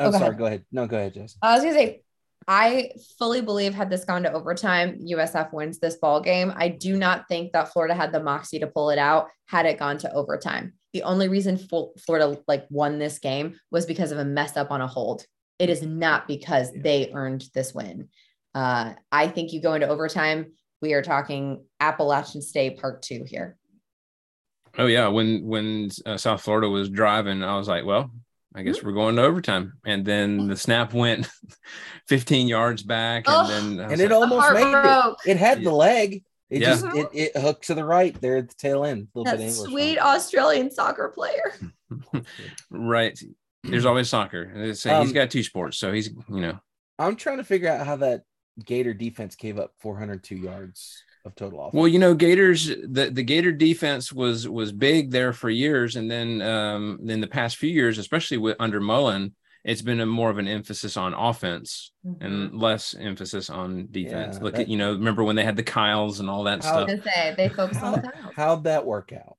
oh, 0.00 0.10
sorry. 0.10 0.24
ahead. 0.24 0.38
Go 0.38 0.46
ahead. 0.46 0.64
No, 0.72 0.86
go 0.86 0.96
ahead, 0.96 1.14
Jess. 1.14 1.36
I 1.42 1.54
was 1.54 1.62
gonna 1.62 1.74
say 1.74 2.02
I 2.50 2.92
fully 3.18 3.42
believe 3.42 3.74
had 3.74 3.90
this 3.90 4.06
gone 4.06 4.22
to 4.22 4.32
overtime, 4.32 4.98
USF 5.06 5.52
wins 5.52 5.78
this 5.78 5.96
ball 5.96 6.22
game. 6.22 6.50
I 6.56 6.68
do 6.68 6.96
not 6.96 7.28
think 7.28 7.52
that 7.52 7.70
Florida 7.74 7.94
had 7.94 8.10
the 8.10 8.22
moxie 8.22 8.58
to 8.60 8.66
pull 8.66 8.88
it 8.88 8.98
out 8.98 9.28
had 9.46 9.66
it 9.66 9.78
gone 9.78 9.98
to 9.98 10.12
overtime. 10.14 10.72
The 10.94 11.02
only 11.02 11.28
reason 11.28 11.58
Florida 11.58 12.38
like 12.48 12.64
won 12.70 12.98
this 12.98 13.18
game 13.18 13.60
was 13.70 13.84
because 13.84 14.12
of 14.12 14.18
a 14.18 14.24
mess 14.24 14.56
up 14.56 14.70
on 14.70 14.80
a 14.80 14.86
hold. 14.86 15.26
It 15.58 15.68
is 15.68 15.82
not 15.82 16.26
because 16.26 16.72
they 16.72 17.10
earned 17.12 17.44
this 17.54 17.74
win. 17.74 18.08
Uh, 18.54 18.94
I 19.12 19.28
think 19.28 19.52
you 19.52 19.60
go 19.60 19.74
into 19.74 19.88
overtime. 19.88 20.52
We 20.80 20.94
are 20.94 21.02
talking 21.02 21.66
Appalachian 21.80 22.40
State 22.40 22.80
Part 22.80 23.02
Two 23.02 23.24
here. 23.26 23.58
Oh 24.78 24.86
yeah, 24.86 25.08
when 25.08 25.46
when 25.46 25.90
uh, 26.06 26.16
South 26.16 26.40
Florida 26.40 26.70
was 26.70 26.88
driving, 26.88 27.42
I 27.42 27.58
was 27.58 27.68
like, 27.68 27.84
well, 27.84 28.10
I 28.58 28.62
guess 28.62 28.82
we're 28.82 28.92
going 28.92 29.16
to 29.16 29.22
overtime. 29.22 29.74
And 29.86 30.04
then 30.04 30.48
the 30.48 30.56
snap 30.56 30.92
went 30.92 31.28
15 32.08 32.48
yards 32.48 32.82
back. 32.82 33.24
And 33.28 33.78
then 33.78 33.90
and 33.92 34.00
it 34.00 34.10
almost 34.12 34.52
made 34.52 34.74
it. 34.74 35.16
It 35.30 35.36
had 35.36 35.62
the 35.62 35.70
leg. 35.72 36.24
It 36.50 36.62
Yeah. 36.62 36.68
just 36.70 36.86
it, 36.86 37.08
it 37.12 37.36
hooked 37.36 37.66
to 37.66 37.74
the 37.74 37.84
right 37.84 38.18
there 38.20 38.38
at 38.38 38.48
the 38.48 38.54
tail 38.56 38.84
end. 38.84 39.08
A 39.14 39.18
little 39.18 39.24
That 39.32 39.38
bit 39.38 39.48
of 39.50 39.54
English. 39.54 39.70
sweet 39.70 39.98
Australian 39.98 40.70
soccer 40.70 41.08
player. 41.08 41.54
right. 42.70 43.18
There's 43.64 43.84
always 43.84 44.08
soccer. 44.08 44.50
They 44.54 44.72
say 44.74 44.98
he's 45.00 45.08
Um, 45.10 45.14
got 45.14 45.30
two 45.30 45.42
sports, 45.42 45.76
so 45.78 45.92
he's 45.92 46.08
you 46.08 46.40
know 46.40 46.58
I'm 46.98 47.16
trying 47.16 47.36
to 47.38 47.44
figure 47.44 47.68
out 47.70 47.86
how 47.86 47.96
that 47.96 48.22
Gator 48.64 48.94
defense 48.94 49.36
gave 49.36 49.58
up 49.58 49.72
402 49.80 50.36
yards 50.36 51.02
of 51.24 51.34
total 51.34 51.60
offense. 51.60 51.74
Well, 51.74 51.88
you 51.88 51.98
know, 51.98 52.14
Gators 52.14 52.66
the, 52.66 53.10
the 53.12 53.22
Gator 53.22 53.52
defense 53.52 54.12
was 54.12 54.48
was 54.48 54.72
big 54.72 55.10
there 55.10 55.32
for 55.32 55.50
years, 55.50 55.96
and 55.96 56.10
then 56.10 56.40
um 56.42 57.00
in 57.06 57.20
the 57.20 57.26
past 57.26 57.56
few 57.56 57.70
years, 57.70 57.98
especially 57.98 58.36
with 58.38 58.56
under 58.60 58.80
Mullen, 58.80 59.34
it's 59.64 59.82
been 59.82 60.00
a 60.00 60.06
more 60.06 60.30
of 60.30 60.38
an 60.38 60.48
emphasis 60.48 60.96
on 60.96 61.12
offense 61.14 61.92
and 62.20 62.54
less 62.58 62.94
emphasis 62.98 63.50
on 63.50 63.88
defense. 63.90 64.36
Yeah, 64.36 64.42
Look 64.42 64.54
that- 64.54 64.62
at 64.62 64.68
you 64.68 64.78
know, 64.78 64.92
remember 64.92 65.24
when 65.24 65.36
they 65.36 65.44
had 65.44 65.56
the 65.56 65.62
Kyles 65.62 66.20
and 66.20 66.30
all 66.30 66.44
that 66.44 66.64
How- 66.64 66.70
I 66.70 66.72
stuff. 66.86 66.88
was 66.88 67.00
gonna 67.00 67.14
say 67.14 67.34
they 67.36 67.48
focus 67.48 67.82
on 67.82 67.92
the 67.92 67.98
how, 68.06 68.10
tiles. 68.22 68.34
how'd 68.36 68.64
that 68.64 68.86
work 68.86 69.12
out? 69.12 69.36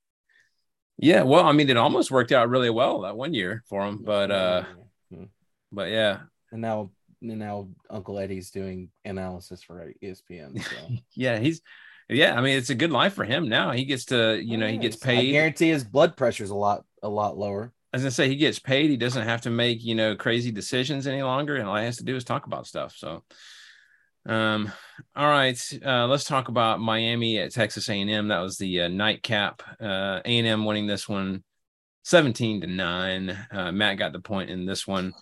Yeah, 1.01 1.23
well, 1.23 1.45
I 1.45 1.53
mean, 1.53 1.69
it 1.69 1.77
almost 1.77 2.11
worked 2.11 2.33
out 2.33 2.49
really 2.49 2.69
well 2.69 3.01
that 3.01 3.15
one 3.15 3.33
year 3.33 3.63
for 3.69 3.85
them, 3.85 4.01
but 4.03 4.29
uh, 4.31 4.63
Mhm. 5.13 5.29
but 5.71 5.89
yeah, 5.89 6.19
and 6.51 6.61
now 6.61 6.81
and 6.81 6.89
now 7.21 7.69
Uncle 7.89 8.19
Eddie's 8.19 8.51
doing 8.51 8.89
analysis 9.05 9.63
for 9.63 9.91
ESPN. 10.01 10.61
So. 10.63 10.75
yeah, 11.15 11.39
he's 11.39 11.61
yeah. 12.07 12.37
I 12.37 12.41
mean, 12.41 12.57
it's 12.57 12.69
a 12.69 12.75
good 12.75 12.91
life 12.91 13.13
for 13.13 13.23
him 13.23 13.49
now. 13.49 13.71
He 13.71 13.85
gets 13.85 14.05
to 14.05 14.41
you 14.41 14.57
know 14.57 14.67
he 14.67 14.77
gets 14.77 15.01
I 15.03 15.05
paid. 15.05 15.31
guarantee 15.31 15.69
his 15.69 15.83
blood 15.83 16.17
pressure's 16.17 16.49
a 16.49 16.55
lot 16.55 16.83
a 17.03 17.09
lot 17.09 17.37
lower. 17.37 17.73
as 17.93 18.05
I 18.05 18.09
say, 18.09 18.27
he 18.27 18.35
gets 18.35 18.59
paid. 18.59 18.89
He 18.89 18.97
doesn't 18.97 19.27
have 19.27 19.41
to 19.41 19.49
make 19.49 19.83
you 19.83 19.95
know 19.95 20.15
crazy 20.15 20.51
decisions 20.51 21.07
any 21.07 21.21
longer, 21.23 21.55
and 21.55 21.67
all 21.67 21.75
he 21.75 21.85
has 21.85 21.97
to 21.97 22.03
do 22.03 22.15
is 22.15 22.23
talk 22.23 22.45
about 22.45 22.67
stuff. 22.67 22.95
So, 22.95 23.23
um, 24.25 24.71
all 25.15 25.29
right, 25.29 25.79
uh, 25.85 26.07
let's 26.07 26.23
talk 26.25 26.47
about 26.47 26.79
Miami 26.79 27.39
at 27.39 27.51
Texas 27.51 27.89
A&M. 27.89 28.27
That 28.27 28.39
was 28.39 28.57
the 28.57 28.81
uh, 28.81 28.87
nightcap. 28.87 29.61
Uh, 29.79 30.21
A&M 30.25 30.65
winning 30.65 30.87
this 30.87 31.07
one, 31.07 31.43
seventeen 32.03 32.61
to 32.61 32.67
nine. 32.67 33.37
Uh, 33.51 33.71
Matt 33.71 33.97
got 33.97 34.13
the 34.13 34.19
point 34.19 34.49
in 34.49 34.65
this 34.65 34.87
one. 34.87 35.13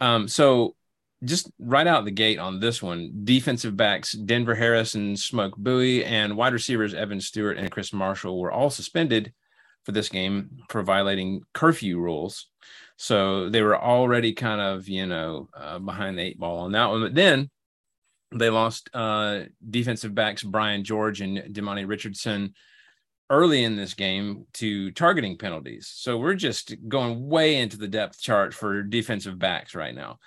Um, 0.00 0.28
so 0.28 0.74
just 1.22 1.50
right 1.58 1.86
out 1.86 2.04
the 2.04 2.10
gate 2.10 2.38
on 2.38 2.60
this 2.60 2.82
one, 2.82 3.12
defensive 3.24 3.76
backs 3.76 4.12
Denver 4.12 4.54
Harris 4.54 4.94
and 4.94 5.18
Smoke 5.18 5.56
Bowie, 5.56 6.04
and 6.04 6.36
wide 6.36 6.52
receivers 6.52 6.94
Evan 6.94 7.20
Stewart 7.20 7.56
and 7.56 7.70
Chris 7.70 7.92
Marshall 7.92 8.38
were 8.38 8.52
all 8.52 8.70
suspended 8.70 9.32
for 9.84 9.92
this 9.92 10.08
game 10.08 10.58
for 10.68 10.82
violating 10.82 11.42
curfew 11.52 11.98
rules. 11.98 12.48
So 12.96 13.48
they 13.50 13.62
were 13.62 13.80
already 13.80 14.32
kind 14.32 14.60
of, 14.60 14.88
you 14.88 15.06
know, 15.06 15.48
uh, 15.56 15.78
behind 15.78 16.18
the 16.18 16.22
eight 16.22 16.38
ball 16.38 16.60
on 16.60 16.72
that 16.72 16.86
one. 16.86 17.02
But 17.02 17.14
then 17.14 17.50
they 18.34 18.50
lost 18.50 18.90
uh, 18.94 19.42
defensive 19.68 20.14
backs 20.14 20.42
Brian 20.42 20.84
George 20.84 21.20
and 21.20 21.38
Demani 21.54 21.86
Richardson 21.88 22.54
early 23.30 23.64
in 23.64 23.76
this 23.76 23.94
game 23.94 24.46
to 24.54 24.90
targeting 24.92 25.38
penalties. 25.38 25.90
So 25.94 26.18
we're 26.18 26.34
just 26.34 26.74
going 26.88 27.26
way 27.26 27.56
into 27.56 27.76
the 27.76 27.88
depth 27.88 28.20
chart 28.20 28.54
for 28.54 28.82
defensive 28.82 29.38
backs 29.38 29.74
right 29.74 29.94
now. 29.94 30.18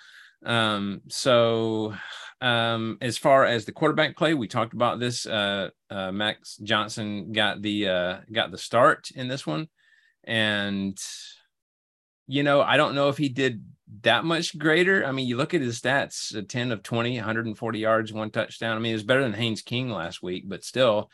Um, 0.44 1.02
so 1.08 1.94
um, 2.40 2.98
as 3.00 3.18
far 3.18 3.44
as 3.44 3.64
the 3.64 3.72
quarterback 3.72 4.16
play, 4.16 4.34
we 4.34 4.48
talked 4.48 4.74
about 4.74 5.00
this. 5.00 5.26
Uh, 5.26 5.70
uh, 5.90 6.12
Max 6.12 6.56
Johnson 6.58 7.32
got 7.32 7.62
the 7.62 7.88
uh, 7.88 8.16
got 8.32 8.50
the 8.50 8.58
start 8.58 9.10
in 9.14 9.28
this 9.28 9.46
one, 9.46 9.68
and 10.24 10.96
you 12.26 12.42
know 12.42 12.60
I 12.60 12.76
don't 12.76 12.94
know 12.94 13.08
if 13.08 13.18
he 13.18 13.28
did 13.28 13.64
that 14.02 14.24
much 14.24 14.56
greater. 14.56 15.04
I 15.04 15.12
mean, 15.12 15.26
you 15.26 15.36
look 15.36 15.54
at 15.54 15.60
his 15.60 15.80
stats: 15.80 16.34
a 16.34 16.42
ten 16.42 16.70
of 16.70 16.82
20, 16.82 17.16
140 17.16 17.78
yards, 17.78 18.12
one 18.12 18.30
touchdown. 18.30 18.76
I 18.76 18.80
mean, 18.80 18.94
it's 18.94 19.02
better 19.02 19.22
than 19.22 19.32
Haynes 19.32 19.62
King 19.62 19.90
last 19.90 20.22
week, 20.22 20.44
but 20.46 20.62
still, 20.62 21.10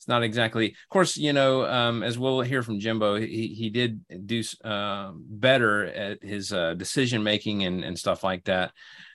it's 0.00 0.08
not 0.08 0.22
exactly. 0.22 0.68
Of 0.68 0.88
course, 0.88 1.18
you 1.18 1.34
know, 1.34 1.66
um, 1.66 2.02
as 2.02 2.18
we'll 2.18 2.40
hear 2.40 2.62
from 2.62 2.80
Jimbo, 2.80 3.16
he 3.16 3.48
he 3.48 3.68
did 3.68 4.00
do 4.26 4.42
uh, 4.64 5.10
better 5.14 5.84
at 5.84 6.22
his 6.22 6.54
uh, 6.54 6.72
decision 6.72 7.22
making 7.22 7.64
and 7.64 7.84
and 7.84 7.98
stuff 7.98 8.24
like 8.24 8.44
that. 8.44 8.72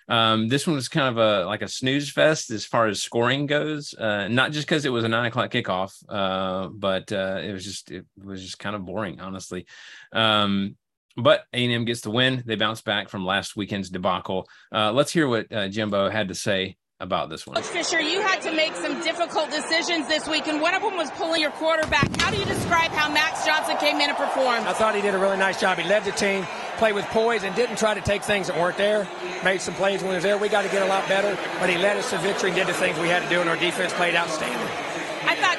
Um, 0.07 0.47
this 0.47 0.67
one 0.67 0.75
was 0.75 0.87
kind 0.87 1.07
of 1.07 1.17
a 1.17 1.47
like 1.47 1.63
a 1.63 1.67
snooze 1.67 2.11
fest 2.11 2.51
as 2.51 2.65
far 2.65 2.85
as 2.85 3.01
scoring 3.01 3.47
goes. 3.47 3.95
Uh, 3.95 4.27
not 4.27 4.51
just 4.51 4.67
because 4.67 4.85
it 4.85 4.91
was 4.91 5.03
a 5.03 5.09
nine 5.09 5.25
o'clock 5.25 5.49
kickoff, 5.49 5.91
uh, 6.07 6.69
but 6.69 7.11
uh, 7.11 7.39
it 7.43 7.51
was 7.51 7.63
just 7.63 7.89
it 7.89 8.05
was 8.23 8.43
just 8.43 8.59
kind 8.59 8.75
of 8.75 8.85
boring, 8.85 9.19
honestly. 9.19 9.65
Um, 10.13 10.75
but 11.17 11.45
A&M 11.51 11.85
gets 11.85 12.01
the 12.01 12.11
win. 12.11 12.43
They 12.45 12.57
bounce 12.57 12.83
back 12.83 13.09
from 13.09 13.25
last 13.25 13.55
weekend's 13.55 13.89
debacle. 13.89 14.47
Uh, 14.71 14.91
let's 14.91 15.11
hear 15.11 15.27
what 15.27 15.49
Jimbo 15.71 16.11
had 16.11 16.27
to 16.27 16.35
say 16.35 16.77
about 16.99 17.29
this 17.29 17.45
one. 17.45 17.61
Fisher, 17.61 17.99
you 17.99 18.21
had 18.21 18.41
to 18.41 18.51
make 18.51 18.73
some 18.75 19.01
difficult 19.01 19.51
decisions 19.51 20.07
this 20.07 20.27
week, 20.27 20.47
and 20.47 20.61
one 20.61 20.73
of 20.73 20.81
them 20.81 20.95
was 20.95 21.11
pulling 21.11 21.41
your 21.41 21.51
quarterback. 21.51 22.09
How 22.21 22.31
do 22.31 22.37
you 22.37 22.45
describe 22.45 22.91
how 22.91 23.11
Max 23.11 23.45
Johnson 23.45 23.77
came 23.77 23.97
in 23.97 24.09
and 24.09 24.17
performed? 24.17 24.65
I 24.65 24.73
thought 24.73 24.95
he 24.95 25.01
did 25.01 25.13
a 25.13 25.17
really 25.17 25.37
nice 25.37 25.59
job. 25.59 25.77
He 25.77 25.87
led 25.87 26.05
the 26.05 26.11
team, 26.11 26.45
played 26.77 26.95
with 26.95 27.05
poise, 27.05 27.43
and 27.43 27.53
didn't 27.55 27.77
try 27.77 27.93
to 27.93 28.01
take 28.01 28.23
things 28.23 28.47
that 28.47 28.57
weren't 28.57 28.77
there. 28.77 29.07
Made 29.43 29.61
some 29.61 29.73
plays 29.73 30.01
when 30.01 30.11
he 30.11 30.15
was 30.15 30.23
there. 30.23 30.37
We 30.37 30.47
got 30.47 30.61
to 30.61 30.69
get 30.69 30.83
a 30.83 30.87
lot 30.87 31.07
better, 31.07 31.37
but 31.59 31.69
he 31.69 31.77
led 31.77 31.97
us 31.97 32.09
to 32.11 32.17
victory 32.19 32.51
and 32.51 32.57
did 32.57 32.67
the 32.67 32.73
things 32.73 32.97
we 32.99 33.09
had 33.09 33.23
to 33.23 33.29
do, 33.29 33.41
and 33.41 33.49
our 33.49 33.57
defense 33.57 33.91
played 33.93 34.15
outstanding. 34.15 34.84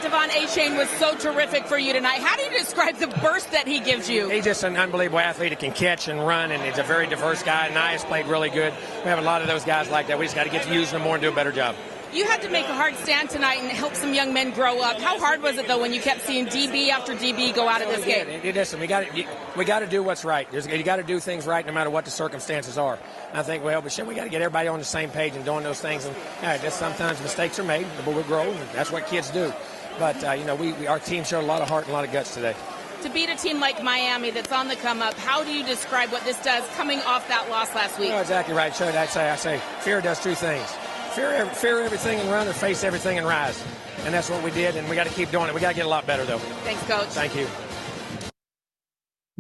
I 0.07 0.09
Devon 0.09 0.47
Achane 0.47 0.79
was 0.79 0.89
so 1.01 1.17
terrific 1.17 1.67
for 1.67 1.77
you 1.77 1.93
tonight. 1.93 2.21
How 2.21 2.37
do 2.37 2.43
you 2.43 2.51
describe 2.51 2.97
the 2.99 3.09
burst 3.09 3.51
that 3.51 3.67
he 3.67 3.81
gives 3.81 4.09
you? 4.09 4.29
He's 4.29 4.45
just 4.45 4.63
an 4.63 4.77
unbelievable 4.77 5.19
athlete 5.19 5.51
He 5.51 5.57
can 5.57 5.73
catch 5.73 6.07
and 6.07 6.25
run, 6.25 6.53
and 6.53 6.63
he's 6.63 6.79
a 6.79 6.85
very 6.85 7.09
diverse 7.09 7.43
guy. 7.43 7.71
Nias 7.71 8.05
played 8.05 8.27
really 8.27 8.51
good. 8.51 8.73
We 9.03 9.11
have 9.11 9.19
a 9.19 9.23
lot 9.23 9.43
of 9.43 9.49
those 9.49 9.65
guys 9.65 9.91
like 9.91 10.07
that. 10.07 10.17
We 10.17 10.27
just 10.27 10.37
got 10.37 10.45
to 10.45 10.51
get 10.51 10.59
used 10.61 10.69
to 10.69 10.75
using 10.75 10.93
them 10.95 11.03
more 11.03 11.17
and 11.17 11.23
do 11.23 11.29
a 11.29 11.35
better 11.35 11.51
job. 11.51 11.75
You 12.13 12.25
had 12.25 12.41
to 12.43 12.49
make 12.49 12.67
a 12.67 12.75
hard 12.75 12.95
stand 12.99 13.31
tonight 13.31 13.59
and 13.59 13.69
help 13.69 13.97
some 13.97 14.15
young 14.15 14.33
men 14.33 14.53
grow 14.53 14.81
up. 14.81 15.01
How 15.01 15.19
hard 15.19 15.43
was 15.43 15.59
it 15.59 15.67
though 15.67 15.81
when 15.81 15.93
you 15.93 16.01
kept 16.01 16.21
seeing 16.23 16.47
DB 16.47 16.89
after 16.89 17.15
DB 17.15 17.53
go 17.53 17.69
out 17.69 17.83
of 17.83 17.89
this 17.89 18.05
game? 18.05 18.41
Yeah, 18.45 18.53
listen, 18.53 18.79
we 18.79 18.87
got 18.87 19.13
to 19.13 19.27
we 19.57 19.65
got 19.65 19.81
to 19.81 19.87
do 19.87 20.05
what's 20.05 20.25
right. 20.25 20.51
There's, 20.53 20.69
you 20.69 20.83
got 20.85 20.97
to 20.97 21.03
do 21.03 21.19
things 21.19 21.47
right 21.47 21.67
no 21.67 21.73
matter 21.73 21.91
what 21.91 22.05
the 22.05 22.13
circumstances 22.13 22.79
are. 22.79 22.99
I 23.35 23.43
think 23.43 23.65
well, 23.65 23.83
but 23.83 23.93
shit, 23.93 24.07
we 24.07 24.15
got 24.15 24.25
to 24.25 24.31
get 24.31 24.41
everybody 24.41 24.69
on 24.69 24.79
the 24.79 24.85
same 24.85 25.11
page 25.11 25.35
and 25.35 25.45
doing 25.45 25.65
those 25.65 25.81
things. 25.81 26.05
And 26.05 26.17
yeah, 26.43 26.57
just 26.59 26.79
sometimes 26.79 27.21
mistakes 27.21 27.59
are 27.59 27.65
made, 27.65 27.87
but 28.05 28.15
we 28.15 28.23
grow, 28.23 28.43
and 28.43 28.69
that's 28.71 28.93
what 28.93 29.07
kids 29.09 29.31
do. 29.31 29.53
But 29.99 30.23
uh, 30.25 30.33
you 30.33 30.45
know, 30.45 30.55
we, 30.55 30.73
we 30.75 30.87
our 30.87 30.99
team 30.99 31.25
showed 31.25 31.43
a 31.43 31.47
lot 31.47 31.63
of 31.63 31.69
heart 31.69 31.85
and 31.85 31.91
a 31.91 31.95
lot 31.95 32.05
of 32.05 32.13
guts 32.13 32.35
today. 32.35 32.55
To 33.03 33.11
beat 33.11 33.29
a 33.29 33.37
team 33.37 33.61
like 33.61 33.83
Miami 33.83 34.31
that's 34.31 34.53
on 34.53 34.69
the 34.69 34.77
come 34.77 35.03
up, 35.03 35.15
how 35.15 35.45
do 35.45 35.53
you 35.53 35.65
describe 35.65 36.11
what 36.11 36.25
this 36.25 36.43
does 36.43 36.67
coming 36.77 37.01
off 37.01 37.29
that 37.29 37.49
loss 37.51 37.75
last 37.75 37.99
week? 37.99 38.11
No, 38.11 38.21
exactly 38.21 38.55
right. 38.55 38.75
Showed 38.75 38.95
I 38.95 39.07
say 39.07 39.31
I 39.31 39.37
say 39.37 39.61
fear 39.81 40.01
does 40.01 40.23
two 40.23 40.35
things: 40.35 40.71
fear 41.15 41.47
fear 41.47 41.81
everything 41.83 42.21
and 42.21 42.31
run, 42.31 42.49
or 42.49 42.53
face 42.53 42.85
everything 42.85 43.19
and 43.19 43.27
rise. 43.27 43.63
And 44.05 44.15
that's 44.15 44.31
what 44.31 44.43
we 44.45 44.51
did, 44.51 44.77
and 44.77 44.89
we 44.89 44.95
got 44.95 45.07
to 45.07 45.13
keep 45.13 45.31
doing 45.31 45.49
it. 45.49 45.55
We 45.55 45.61
got 45.61 45.71
to 45.71 45.77
get 45.77 45.87
a 45.87 45.89
lot 45.89 46.07
better 46.07 46.25
though. 46.25 46.39
Thanks, 46.39 46.83
coach. 46.85 47.09
Thank 47.09 47.35
you. 47.35 47.47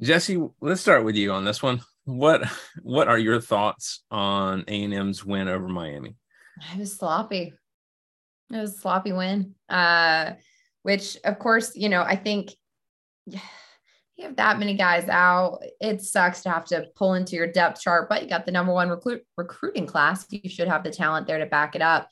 Jesse, 0.00 0.38
let's 0.60 0.80
start 0.80 1.04
with 1.04 1.16
you 1.16 1.32
on 1.32 1.44
this 1.44 1.62
one. 1.62 1.80
What 2.04 2.46
what 2.82 3.08
are 3.08 3.18
your 3.18 3.40
thoughts 3.40 4.02
on 4.10 4.64
A&M's 4.68 5.24
win 5.24 5.48
over 5.48 5.68
Miami? 5.68 6.16
It 6.72 6.78
was 6.78 6.94
sloppy. 6.94 7.54
It 8.52 8.56
was 8.58 8.74
a 8.74 8.78
sloppy 8.78 9.12
win. 9.12 9.54
Uh, 9.68 10.32
which 10.82 11.18
of 11.24 11.38
course, 11.38 11.74
you 11.74 11.88
know, 11.88 12.02
I 12.02 12.16
think 12.16 12.52
yeah, 13.26 13.40
you 14.16 14.24
have 14.24 14.36
that 14.36 14.58
many 14.58 14.74
guys 14.74 15.08
out. 15.08 15.62
It 15.80 16.00
sucks 16.00 16.42
to 16.42 16.50
have 16.50 16.64
to 16.66 16.86
pull 16.94 17.14
into 17.14 17.36
your 17.36 17.50
depth 17.50 17.80
chart, 17.80 18.08
but 18.08 18.22
you 18.22 18.28
got 18.28 18.46
the 18.46 18.52
number 18.52 18.72
one 18.72 18.88
recruit 18.88 19.22
recruiting 19.36 19.86
class. 19.86 20.26
You 20.30 20.48
should 20.48 20.68
have 20.68 20.84
the 20.84 20.90
talent 20.90 21.26
there 21.26 21.38
to 21.38 21.46
back 21.46 21.74
it 21.74 21.82
up. 21.82 22.08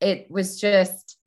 It 0.00 0.26
was 0.30 0.60
just, 0.60 1.18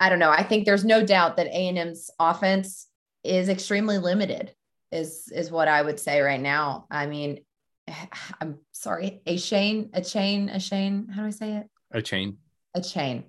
I 0.00 0.08
don't 0.08 0.18
know. 0.18 0.30
I 0.30 0.42
think 0.42 0.64
there's 0.64 0.84
no 0.84 1.04
doubt 1.04 1.36
that 1.36 1.46
A&M's 1.46 2.10
offense 2.18 2.88
is 3.22 3.48
extremely 3.48 3.98
limited 3.98 4.52
is 4.94 5.30
is 5.34 5.50
what 5.50 5.68
I 5.68 5.82
would 5.82 5.98
say 6.00 6.20
right 6.20 6.40
now. 6.40 6.86
I 6.90 7.06
mean, 7.06 7.44
I'm 8.40 8.58
sorry, 8.72 9.20
a 9.26 9.36
Shane, 9.36 9.90
a 9.92 10.00
chain, 10.00 10.48
a 10.48 10.60
Shane. 10.60 11.08
How 11.08 11.22
do 11.22 11.28
I 11.28 11.30
say 11.30 11.56
it? 11.56 11.70
A 11.92 12.00
chain. 12.00 12.38
A 12.74 12.80
chain. 12.80 13.24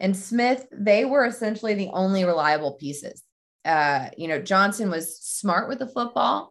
And 0.00 0.16
Smith, 0.16 0.66
they 0.72 1.04
were 1.04 1.24
essentially 1.24 1.74
the 1.74 1.90
only 1.92 2.24
reliable 2.24 2.74
pieces. 2.74 3.22
Uh, 3.64 4.08
you 4.16 4.28
know, 4.28 4.40
Johnson 4.40 4.90
was 4.90 5.18
smart 5.20 5.68
with 5.68 5.78
the 5.78 5.86
football 5.86 6.50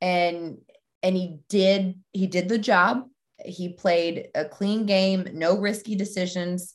and 0.00 0.58
and 1.02 1.16
he 1.16 1.38
did 1.48 2.00
he 2.12 2.26
did 2.26 2.48
the 2.48 2.58
job. 2.58 3.04
He 3.44 3.70
played 3.74 4.28
a 4.34 4.44
clean 4.44 4.86
game, 4.86 5.28
no 5.34 5.58
risky 5.58 5.94
decisions, 5.94 6.74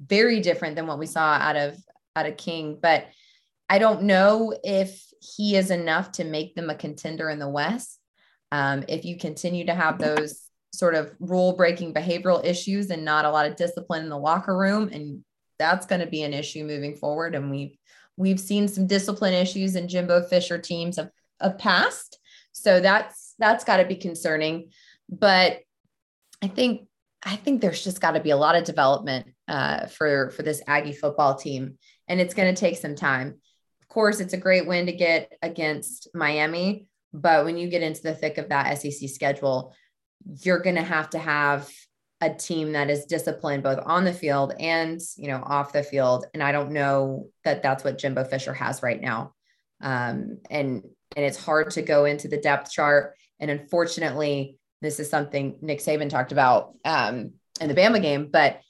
very 0.00 0.40
different 0.40 0.76
than 0.76 0.86
what 0.86 0.98
we 0.98 1.06
saw 1.06 1.34
out 1.34 1.56
of 1.56 1.76
out 2.14 2.26
of 2.26 2.36
King, 2.36 2.78
but 2.80 3.06
I 3.68 3.78
don't 3.78 4.02
know 4.02 4.54
if 4.62 5.02
he 5.20 5.56
is 5.56 5.70
enough 5.70 6.12
to 6.12 6.24
make 6.24 6.54
them 6.54 6.70
a 6.70 6.74
contender 6.74 7.28
in 7.28 7.38
the 7.38 7.48
West. 7.48 7.98
Um, 8.52 8.84
if 8.88 9.04
you 9.04 9.18
continue 9.18 9.66
to 9.66 9.74
have 9.74 9.98
those 9.98 10.42
sort 10.72 10.94
of 10.94 11.12
rule 11.18 11.56
breaking 11.56 11.92
behavioral 11.92 12.44
issues 12.44 12.90
and 12.90 13.04
not 13.04 13.24
a 13.24 13.30
lot 13.30 13.46
of 13.46 13.56
discipline 13.56 14.04
in 14.04 14.08
the 14.08 14.18
locker 14.18 14.56
room, 14.56 14.88
and 14.92 15.24
that's 15.58 15.86
going 15.86 16.00
to 16.00 16.06
be 16.06 16.22
an 16.22 16.34
issue 16.34 16.64
moving 16.64 16.94
forward. 16.94 17.34
And 17.34 17.50
we've 17.50 17.76
we've 18.16 18.40
seen 18.40 18.68
some 18.68 18.86
discipline 18.86 19.34
issues 19.34 19.76
in 19.76 19.88
Jimbo 19.88 20.22
Fisher 20.22 20.58
teams 20.58 20.98
of, 20.98 21.10
of 21.40 21.58
past, 21.58 22.18
so 22.52 22.80
that's 22.80 23.34
that's 23.38 23.64
got 23.64 23.78
to 23.78 23.84
be 23.84 23.96
concerning. 23.96 24.70
But 25.08 25.60
I 26.42 26.48
think 26.48 26.88
I 27.22 27.36
think 27.36 27.60
there's 27.60 27.82
just 27.82 28.00
got 28.00 28.12
to 28.12 28.20
be 28.20 28.30
a 28.30 28.36
lot 28.36 28.56
of 28.56 28.64
development 28.64 29.26
uh, 29.48 29.86
for 29.86 30.30
for 30.30 30.42
this 30.42 30.62
Aggie 30.66 30.92
football 30.92 31.34
team 31.34 31.78
and 32.08 32.20
it's 32.20 32.34
going 32.34 32.52
to 32.52 32.58
take 32.58 32.76
some 32.76 32.94
time. 32.94 33.40
Of 33.82 33.88
course, 33.88 34.20
it's 34.20 34.34
a 34.34 34.38
great 34.38 34.66
win 34.66 34.86
to 34.86 34.92
get 34.92 35.32
against 35.42 36.08
Miami, 36.14 36.86
but 37.12 37.44
when 37.44 37.56
you 37.56 37.68
get 37.68 37.82
into 37.82 38.02
the 38.02 38.14
thick 38.14 38.38
of 38.38 38.48
that 38.48 38.78
SEC 38.78 39.08
schedule, 39.08 39.74
you're 40.42 40.60
going 40.60 40.76
to 40.76 40.82
have 40.82 41.10
to 41.10 41.18
have 41.18 41.70
a 42.20 42.32
team 42.32 42.72
that 42.72 42.88
is 42.88 43.04
disciplined 43.04 43.62
both 43.62 43.78
on 43.84 44.04
the 44.04 44.12
field 44.12 44.54
and 44.58 45.00
you 45.16 45.28
know 45.28 45.42
off 45.44 45.72
the 45.72 45.82
field 45.82 46.24
and 46.32 46.42
i 46.42 46.50
don't 46.50 46.72
know 46.72 47.28
that 47.44 47.62
that's 47.62 47.84
what 47.84 47.98
jimbo 47.98 48.24
fisher 48.24 48.54
has 48.54 48.82
right 48.82 49.00
now. 49.00 49.32
Um, 49.82 50.38
and 50.48 50.82
and 51.14 51.24
it's 51.24 51.42
hard 51.42 51.70
to 51.72 51.82
go 51.82 52.06
into 52.06 52.28
the 52.28 52.40
depth 52.40 52.70
chart 52.70 53.14
and 53.38 53.50
unfortunately 53.50 54.58
this 54.80 54.98
is 54.98 55.10
something 55.10 55.58
nick 55.60 55.80
saban 55.80 56.08
talked 56.08 56.32
about 56.32 56.74
um, 56.84 57.32
in 57.60 57.68
the 57.68 57.74
bama 57.74 58.00
game 58.00 58.28
but 58.30 58.60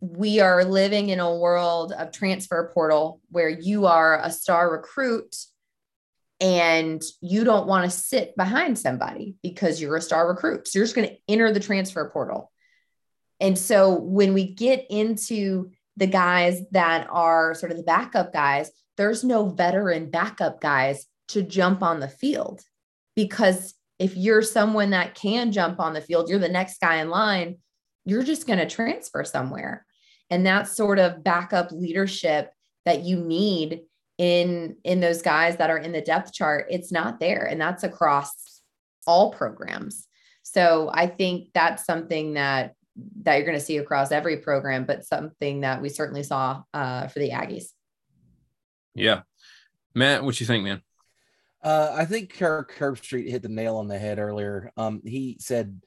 we 0.00 0.40
are 0.40 0.64
living 0.64 1.10
in 1.10 1.20
a 1.20 1.36
world 1.36 1.92
of 1.92 2.10
transfer 2.10 2.72
portal 2.74 3.20
where 3.30 3.48
you 3.48 3.86
are 3.86 4.20
a 4.22 4.30
star 4.30 4.72
recruit 4.72 5.36
and 6.40 7.02
you 7.20 7.44
don't 7.44 7.66
want 7.66 7.90
to 7.90 7.96
sit 7.96 8.34
behind 8.36 8.78
somebody 8.78 9.36
because 9.42 9.80
you're 9.80 9.96
a 9.96 10.02
star 10.02 10.28
recruit. 10.28 10.66
So 10.66 10.78
you're 10.78 10.86
just 10.86 10.96
going 10.96 11.08
to 11.08 11.16
enter 11.28 11.52
the 11.52 11.60
transfer 11.60 12.08
portal. 12.10 12.50
And 13.40 13.58
so 13.58 13.94
when 13.94 14.32
we 14.32 14.54
get 14.54 14.86
into 14.90 15.70
the 15.96 16.06
guys 16.06 16.62
that 16.72 17.08
are 17.10 17.54
sort 17.54 17.72
of 17.72 17.78
the 17.78 17.84
backup 17.84 18.32
guys, 18.32 18.70
there's 18.96 19.22
no 19.24 19.48
veteran 19.48 20.10
backup 20.10 20.60
guys 20.60 21.06
to 21.28 21.42
jump 21.42 21.82
on 21.82 22.00
the 22.00 22.08
field 22.08 22.60
because 23.14 23.74
if 23.98 24.16
you're 24.16 24.42
someone 24.42 24.90
that 24.90 25.14
can 25.14 25.52
jump 25.52 25.78
on 25.78 25.92
the 25.92 26.00
field, 26.00 26.28
you're 26.28 26.38
the 26.38 26.48
next 26.48 26.80
guy 26.80 26.96
in 26.96 27.10
line, 27.10 27.58
you're 28.06 28.22
just 28.22 28.46
going 28.46 28.58
to 28.58 28.68
transfer 28.68 29.24
somewhere. 29.24 29.84
And 30.30 30.46
that 30.46 30.68
sort 30.68 30.98
of 30.98 31.22
backup 31.22 31.70
leadership 31.70 32.50
that 32.86 33.02
you 33.02 33.20
need 33.20 33.82
in 34.20 34.76
in 34.84 35.00
those 35.00 35.22
guys 35.22 35.56
that 35.56 35.70
are 35.70 35.78
in 35.78 35.92
the 35.92 36.02
depth 36.02 36.30
chart 36.30 36.66
it's 36.68 36.92
not 36.92 37.18
there. 37.18 37.46
And 37.46 37.58
that's 37.58 37.84
across 37.84 38.60
all 39.06 39.32
programs. 39.32 40.06
So 40.42 40.90
i 40.92 41.06
think 41.06 41.48
that's 41.54 41.86
something 41.86 42.34
that 42.34 42.74
that 43.22 43.36
you're 43.36 43.46
going 43.46 43.58
to 43.58 43.64
see 43.64 43.78
across 43.78 44.12
every 44.12 44.36
program 44.36 44.84
but 44.84 45.06
something 45.06 45.62
that 45.62 45.80
we 45.80 45.88
certainly 45.88 46.22
saw 46.22 46.62
uh, 46.74 47.06
for 47.06 47.18
the 47.18 47.30
aggies. 47.30 47.68
Yeah. 48.94 49.22
Matt 49.94 50.22
what 50.22 50.38
you 50.38 50.46
think 50.46 50.64
man? 50.64 50.82
Uh, 51.62 51.94
I 51.94 52.04
think 52.04 52.36
Kirk 52.36 52.74
Herbstreit 52.78 53.30
hit 53.30 53.40
the 53.42 53.48
nail 53.48 53.76
on 53.76 53.88
the 53.88 53.98
head 53.98 54.18
earlier. 54.18 54.70
Um, 54.76 55.00
he 55.04 55.38
said 55.40 55.80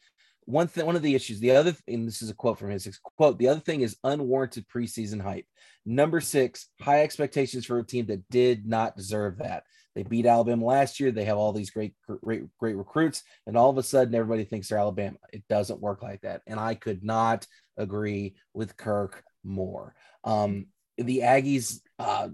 one 0.46 0.68
thing, 0.68 0.86
one 0.86 0.96
of 0.96 1.02
the 1.02 1.16
issues, 1.16 1.40
the 1.40 1.52
other, 1.52 1.76
and 1.88 2.08
this 2.08 2.22
is 2.22 2.30
a 2.30 2.36
quote 2.36 2.58
from 2.58 2.72
his 2.72 3.00
quote, 3.18 3.38
the 3.38 3.50
other 3.50 3.60
thing 3.60 3.82
is 3.82 3.98
unwarranted 4.04 4.68
preseason 4.68 5.22
hype. 5.22 5.46
Number 5.86 6.22
six, 6.22 6.70
high 6.82 7.04
expectations 7.04 7.66
for 7.66 7.80
a 7.80 7.86
team 7.86 8.06
that 8.08 8.28
did 8.30 8.66
not 8.66 8.96
deserve 8.96 9.40
that. 9.40 9.64
They 9.96 10.04
beat 10.04 10.26
Alabama 10.26 10.66
last 10.66 11.00
year. 11.00 11.12
They 11.12 11.26
have 11.26 11.38
all 11.38 11.54
these 11.54 11.70
great, 11.70 11.94
great, 12.08 12.44
great 12.58 12.76
recruits, 12.76 13.24
and 13.46 13.58
all 13.58 13.70
of 13.70 13.78
a 13.78 13.84
sudden, 13.84 14.16
everybody 14.16 14.44
thinks 14.44 14.70
they're 14.70 14.78
Alabama. 14.80 15.18
It 15.32 15.44
doesn't 15.50 15.82
work 15.82 16.02
like 16.02 16.22
that. 16.22 16.42
And 16.48 16.60
I 16.60 16.76
could 16.76 17.04
not 17.04 17.46
agree 17.78 18.36
with 18.54 18.78
Kirk 18.78 19.24
more. 19.44 19.94
Um, 20.24 20.68
the 20.98 21.20
Aggies 21.20 21.80
uh, 22.00 22.30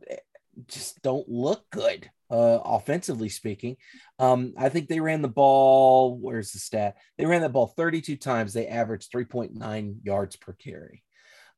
just 0.67 1.01
don't 1.01 1.27
look 1.27 1.65
good 1.71 2.09
uh, 2.29 2.59
offensively 2.63 3.29
speaking. 3.29 3.77
Um, 4.19 4.53
I 4.57 4.69
think 4.69 4.87
they 4.87 4.99
ran 4.99 5.21
the 5.21 5.27
ball. 5.27 6.17
Where's 6.17 6.51
the 6.51 6.59
stat? 6.59 6.97
They 7.17 7.25
ran 7.25 7.41
the 7.41 7.49
ball 7.49 7.67
32 7.67 8.17
times. 8.17 8.53
They 8.53 8.67
averaged 8.67 9.11
3.9 9.11 9.95
yards 10.03 10.35
per 10.35 10.53
carry. 10.53 11.03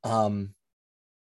Um, 0.03 0.53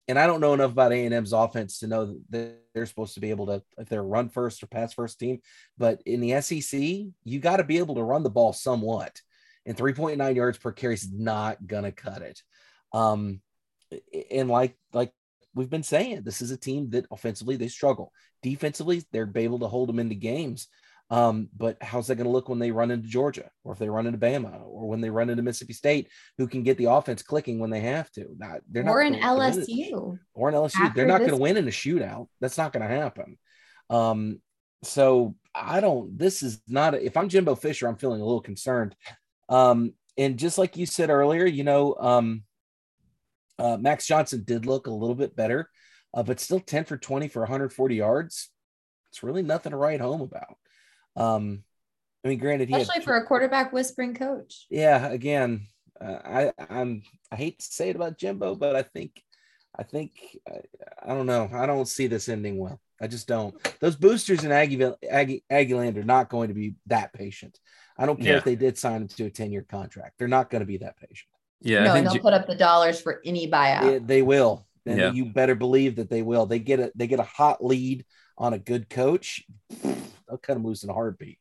and 0.07 0.19
I 0.19 0.27
don't 0.27 0.41
know 0.41 0.53
enough 0.53 0.71
about 0.71 0.91
A&M's 0.91 1.33
offense 1.33 1.79
to 1.79 1.87
know 1.87 2.17
that 2.29 2.59
they're 2.73 2.85
supposed 2.85 3.13
to 3.13 3.21
be 3.21 3.29
able 3.29 3.47
to, 3.47 3.63
if 3.77 3.87
they're 3.87 4.03
run 4.03 4.29
first 4.29 4.61
or 4.61 4.67
pass 4.67 4.93
first 4.93 5.19
team. 5.19 5.39
But 5.77 6.01
in 6.05 6.19
the 6.19 6.41
SEC, 6.41 6.79
you 7.23 7.39
got 7.39 7.57
to 7.57 7.63
be 7.63 7.77
able 7.77 7.95
to 7.95 8.03
run 8.03 8.23
the 8.23 8.29
ball 8.29 8.51
somewhat. 8.51 9.21
And 9.65 9.77
3.9 9.77 10.35
yards 10.35 10.57
per 10.57 10.73
carry 10.73 10.95
is 10.95 11.09
not 11.11 11.65
going 11.65 11.85
to 11.85 11.91
cut 11.91 12.21
it. 12.21 12.41
Um, 12.91 13.41
and 14.29 14.49
like, 14.49 14.75
like 14.91 15.13
we've 15.55 15.69
been 15.69 15.83
saying, 15.83 16.23
this 16.23 16.41
is 16.41 16.51
a 16.51 16.57
team 16.57 16.89
that 16.89 17.05
offensively 17.09 17.55
they 17.55 17.69
struggle. 17.69 18.11
Defensively, 18.41 19.03
they're 19.13 19.31
able 19.35 19.59
to 19.59 19.67
hold 19.67 19.87
them 19.87 19.99
into 19.99 20.15
games. 20.15 20.67
Um, 21.09 21.49
but 21.55 21.77
how's 21.81 22.07
that 22.07 22.15
going 22.15 22.25
to 22.25 22.31
look 22.31 22.49
when 22.49 22.59
they 22.59 22.71
run 22.71 22.89
into 22.89 23.07
Georgia 23.07 23.49
or 23.63 23.73
if 23.73 23.79
they 23.79 23.89
run 23.89 24.07
into 24.07 24.17
Bama 24.17 24.61
or 24.65 24.87
when 24.87 25.01
they 25.01 25.09
run 25.09 25.29
into 25.29 25.43
Mississippi 25.43 25.73
State, 25.73 26.09
who 26.37 26.47
can 26.47 26.63
get 26.63 26.77
the 26.77 26.85
offense 26.85 27.21
clicking 27.21 27.59
when 27.59 27.69
they 27.69 27.81
have 27.81 28.11
to? 28.13 28.27
Not, 28.37 28.61
they're 28.69 28.87
or 28.87 29.03
not 29.03 29.13
in 29.13 29.21
LSU. 29.21 30.17
Or 30.33 30.49
in 30.49 30.55
LSU. 30.55 30.93
They're 30.95 31.05
not 31.05 31.19
going 31.19 31.31
to 31.31 31.37
win 31.37 31.57
in 31.57 31.67
a 31.67 31.71
shootout. 31.71 32.27
That's 32.41 32.57
not 32.57 32.73
going 32.73 32.87
to 32.87 32.95
happen. 32.95 33.37
Um, 33.89 34.41
so 34.83 35.35
I 35.53 35.81
don't, 35.81 36.17
this 36.17 36.41
is 36.41 36.61
not, 36.67 36.95
a, 36.95 37.05
if 37.05 37.15
I'm 37.15 37.29
Jimbo 37.29 37.55
Fisher, 37.55 37.87
I'm 37.87 37.97
feeling 37.97 38.21
a 38.21 38.25
little 38.25 38.41
concerned. 38.41 38.95
Um, 39.49 39.93
and 40.17 40.37
just 40.37 40.57
like 40.57 40.77
you 40.77 40.85
said 40.85 41.09
earlier, 41.09 41.45
you 41.45 41.63
know, 41.63 41.95
um, 41.99 42.43
uh, 43.59 43.77
Max 43.77 44.07
Johnson 44.07 44.43
did 44.45 44.65
look 44.65 44.87
a 44.87 44.91
little 44.91 45.15
bit 45.15 45.35
better, 45.35 45.69
uh, 46.13 46.23
but 46.23 46.39
still 46.39 46.59
10 46.59 46.85
for 46.85 46.97
20 46.97 47.27
for 47.27 47.41
140 47.41 47.95
yards. 47.95 48.49
It's 49.09 49.23
really 49.23 49.43
nothing 49.43 49.71
to 49.71 49.77
write 49.77 50.01
home 50.01 50.21
about. 50.21 50.57
Um, 51.15 51.63
I 52.23 52.29
mean, 52.29 52.39
granted, 52.39 52.69
he 52.69 52.75
especially 52.75 53.01
had, 53.01 53.03
for 53.03 53.15
a 53.17 53.25
quarterback 53.25 53.73
whispering 53.73 54.13
coach. 54.13 54.65
Yeah, 54.69 55.07
again, 55.07 55.67
uh, 55.99 56.19
I 56.23 56.51
I'm 56.69 57.03
I 57.31 57.35
hate 57.35 57.59
to 57.59 57.65
say 57.65 57.89
it 57.89 57.95
about 57.95 58.17
Jimbo, 58.17 58.55
but 58.55 58.75
I 58.75 58.83
think 58.83 59.21
I 59.77 59.83
think 59.83 60.11
I, 60.47 60.59
I 61.03 61.13
don't 61.13 61.25
know. 61.25 61.49
I 61.53 61.65
don't 61.65 61.87
see 61.87 62.07
this 62.07 62.29
ending 62.29 62.57
well. 62.57 62.79
I 63.01 63.07
just 63.07 63.27
don't. 63.27 63.55
Those 63.79 63.97
boosters 63.97 64.43
in 64.45 64.51
Aggie, 64.51 64.81
Aggie, 65.09 65.43
Aggieland 65.51 65.97
are 65.97 66.03
not 66.03 66.29
going 66.29 66.47
to 66.47 66.53
be 66.53 66.75
that 66.87 67.11
patient. 67.11 67.59
I 67.97 68.05
don't 68.05 68.19
care 68.19 68.33
yeah. 68.33 68.37
if 68.37 68.43
they 68.43 68.55
did 68.55 68.77
sign 68.77 69.01
him 69.01 69.07
to 69.09 69.25
a 69.25 69.29
10 69.29 69.51
year 69.51 69.65
contract. 69.69 70.17
They're 70.17 70.27
not 70.27 70.49
going 70.49 70.61
to 70.61 70.65
be 70.65 70.77
that 70.77 70.97
patient. 70.97 71.29
Yeah. 71.61 71.83
No, 71.83 71.95
and 71.95 72.07
they'll 72.07 72.19
put 72.19 72.33
up 72.33 72.47
the 72.47 72.55
dollars 72.55 73.01
for 73.01 73.21
any 73.25 73.49
buyout. 73.49 73.81
They, 73.81 73.99
they 73.99 74.21
will. 74.21 74.65
And 74.85 74.97
yeah. 74.97 75.11
you 75.11 75.25
better 75.25 75.55
believe 75.55 75.97
that 75.97 76.09
they 76.09 76.21
will. 76.21 76.45
They 76.45 76.59
get 76.59 76.79
a 76.79 76.91
they 76.95 77.07
get 77.07 77.19
a 77.19 77.23
hot 77.23 77.63
lead 77.63 78.05
on 78.37 78.53
a 78.53 78.59
good 78.59 78.89
coach 78.89 79.45
they'll 80.33 80.39
cut 80.39 80.57
him 80.57 80.65
loose 80.65 80.83
in 80.83 80.89
a 80.89 80.93
heartbeat. 80.93 81.37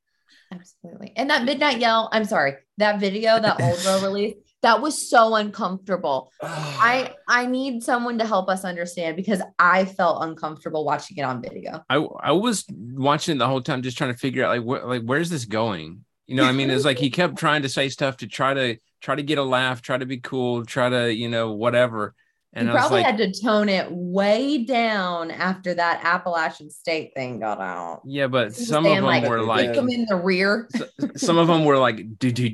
Absolutely. 0.53 1.13
And 1.17 1.31
that 1.31 1.45
midnight 1.45 1.79
yell, 1.79 2.11
I'm 2.13 2.25
sorry, 2.25 2.57
that 2.77 3.01
video, 3.01 3.41
that 3.41 3.61
old 3.61 3.85
row 3.87 4.03
release, 4.09 4.35
that 4.61 4.81
was 4.83 5.09
so 5.09 5.35
uncomfortable. 5.35 6.31
I 6.43 7.15
I 7.27 7.47
need 7.47 7.83
someone 7.83 8.19
to 8.19 8.27
help 8.27 8.49
us 8.49 8.65
understand 8.65 9.17
because 9.17 9.41
I 9.59 9.87
felt 9.87 10.23
uncomfortable 10.23 10.85
watching 10.85 11.17
it 11.17 11.23
on 11.23 11.43
video. 11.43 11.83
I 11.89 11.97
I 11.97 12.33
was 12.33 12.65
watching 12.71 13.37
it 13.37 13.39
the 13.39 13.49
whole 13.49 13.63
time 13.63 13.83
just 13.83 13.99
trying 13.99 14.13
to 14.13 14.19
figure 14.19 14.45
out 14.45 14.51
like 14.51 14.63
where 14.63 14.85
like 14.87 15.03
where's 15.03 15.31
this 15.31 15.47
going? 15.47 16.05
You 16.27 16.37
know, 16.37 16.45
I 16.45 16.53
mean, 16.53 16.71
it's 16.71 16.85
like 16.85 16.99
he 16.99 17.11
kept 17.11 17.37
trying 17.37 17.63
to 17.63 17.69
say 17.69 17.89
stuff 17.89 18.19
to 18.19 18.27
try 18.27 18.55
to 18.55 18.77
try 19.01 19.15
to 19.15 19.23
get 19.23 19.39
a 19.39 19.43
laugh, 19.43 19.83
try 19.83 19.99
to 19.99 20.07
be 20.07 20.19
cool, 20.19 20.65
try 20.65 20.89
to, 20.89 21.13
you 21.13 21.29
know, 21.29 21.53
whatever. 21.53 22.15
And 22.55 22.69
you 22.69 22.75
probably 22.75 23.03
like, 23.03 23.07
had 23.07 23.33
to 23.33 23.41
tone 23.41 23.71
it 23.71 23.91
way 23.91 24.65
down 24.65 25.31
after 25.31 25.73
that 25.73 26.01
Appalachian 26.05 26.69
State 26.69 27.13
thing 27.15 27.41
got 27.41 27.61
out. 27.61 28.03
Yeah, 28.05 28.27
but 28.27 28.55
some 28.55 28.85
of 28.85 28.95
them 28.95 29.05
like, 29.05 29.27
were 29.27 29.43
like 29.43 29.73
them 29.73 29.89
in 29.89 30.05
the 30.07 30.17
rear. 30.17 30.69
some 31.17 31.39
of 31.39 31.49
them 31.49 31.65
were 31.65 31.79
like 31.79 32.19
do 32.19 32.31
do 32.31 32.51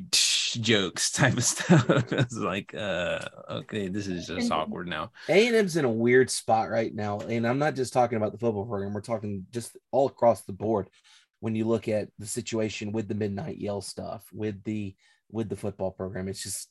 jokes 0.53 1.11
type 1.11 1.36
of 1.36 1.44
stuff. 1.44 1.88
it's 2.12 2.36
like, 2.36 2.74
uh, 2.74 3.20
okay, 3.51 3.88
this 3.88 4.07
is 4.07 4.26
just 4.26 4.53
awkward 4.53 4.86
now. 4.86 5.11
A 5.28 5.46
and 5.49 5.57
M's 5.57 5.76
in 5.76 5.84
a 5.84 5.90
weird 5.90 6.30
spot 6.30 6.70
right 6.70 6.94
now, 6.94 7.18
and 7.18 7.46
I'm 7.46 7.59
not 7.59 7.74
just 7.74 7.92
talking 7.92 8.16
about 8.16 8.30
the 8.30 8.38
football 8.38 8.66
program. 8.66 8.92
We're 8.92 9.01
talking 9.01 9.46
just 9.51 9.76
all 9.90 10.07
across 10.07 10.42
the 10.42 10.53
board. 10.53 10.88
When 11.40 11.55
you 11.55 11.66
look 11.66 11.88
at 11.88 12.09
the 12.18 12.26
situation 12.26 12.92
with 12.92 13.09
the 13.09 13.14
midnight 13.14 13.59
yell 13.59 13.80
stuff, 13.80 14.24
with 14.32 14.62
the 14.64 14.94
with 15.30 15.49
the 15.49 15.57
football 15.57 15.90
program, 15.90 16.28
it's 16.28 16.42
just 16.42 16.68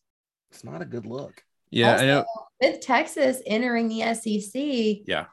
it's 0.51 0.63
not 0.63 0.82
a 0.82 0.86
good 0.86 1.05
look. 1.05 1.43
Yeah, 1.70 1.91
also, 1.93 2.03
I 2.03 2.07
know. 2.07 2.26
With 2.61 2.82
Texas 2.82 3.41
entering 3.45 3.88
the 3.88 4.13
SEC, 4.13 5.03
yeah, 5.05 5.26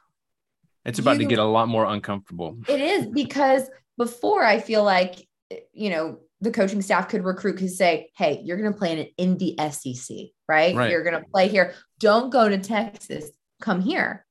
it's 0.84 0.98
about 0.98 1.16
you, 1.16 1.22
to 1.22 1.24
get 1.26 1.38
a 1.38 1.44
lot 1.44 1.68
more 1.68 1.86
uncomfortable. 1.86 2.58
It 2.68 2.80
is 2.80 3.06
because 3.06 3.68
before 3.96 4.44
I 4.44 4.60
feel 4.60 4.84
like 4.84 5.26
you 5.72 5.90
know 5.90 6.18
the 6.40 6.50
coaching 6.50 6.82
staff 6.82 7.08
could 7.08 7.24
recruit 7.24 7.58
could 7.58 7.70
say, 7.70 8.10
"Hey, 8.16 8.40
you're 8.44 8.58
going 8.58 8.72
to 8.72 8.78
play 8.78 8.92
in 8.92 8.98
an 8.98 9.08
in 9.16 9.38
the 9.38 9.56
SEC, 9.70 10.16
right? 10.48 10.74
right? 10.74 10.90
You're 10.90 11.04
going 11.04 11.20
to 11.20 11.28
play 11.30 11.48
here. 11.48 11.74
Don't 11.98 12.30
go 12.30 12.48
to 12.48 12.58
Texas. 12.58 13.30
Come 13.60 13.80
here." 13.80 14.26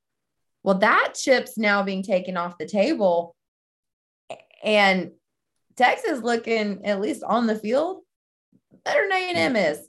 Well, 0.64 0.78
that 0.80 1.14
chip's 1.16 1.58
now 1.58 1.84
being 1.84 2.04
taken 2.04 2.38
off 2.38 2.58
the 2.58 2.68
table, 2.68 3.36
and 4.64 5.12
Texas 5.76 6.22
looking 6.22 6.86
at 6.86 7.02
least 7.02 7.24
on 7.24 7.48
the 7.48 7.56
field 7.56 8.02
better 8.86 9.02
than 9.04 9.12
A 9.12 9.30
and 9.30 9.38
M 9.38 9.56
is. 9.56 9.80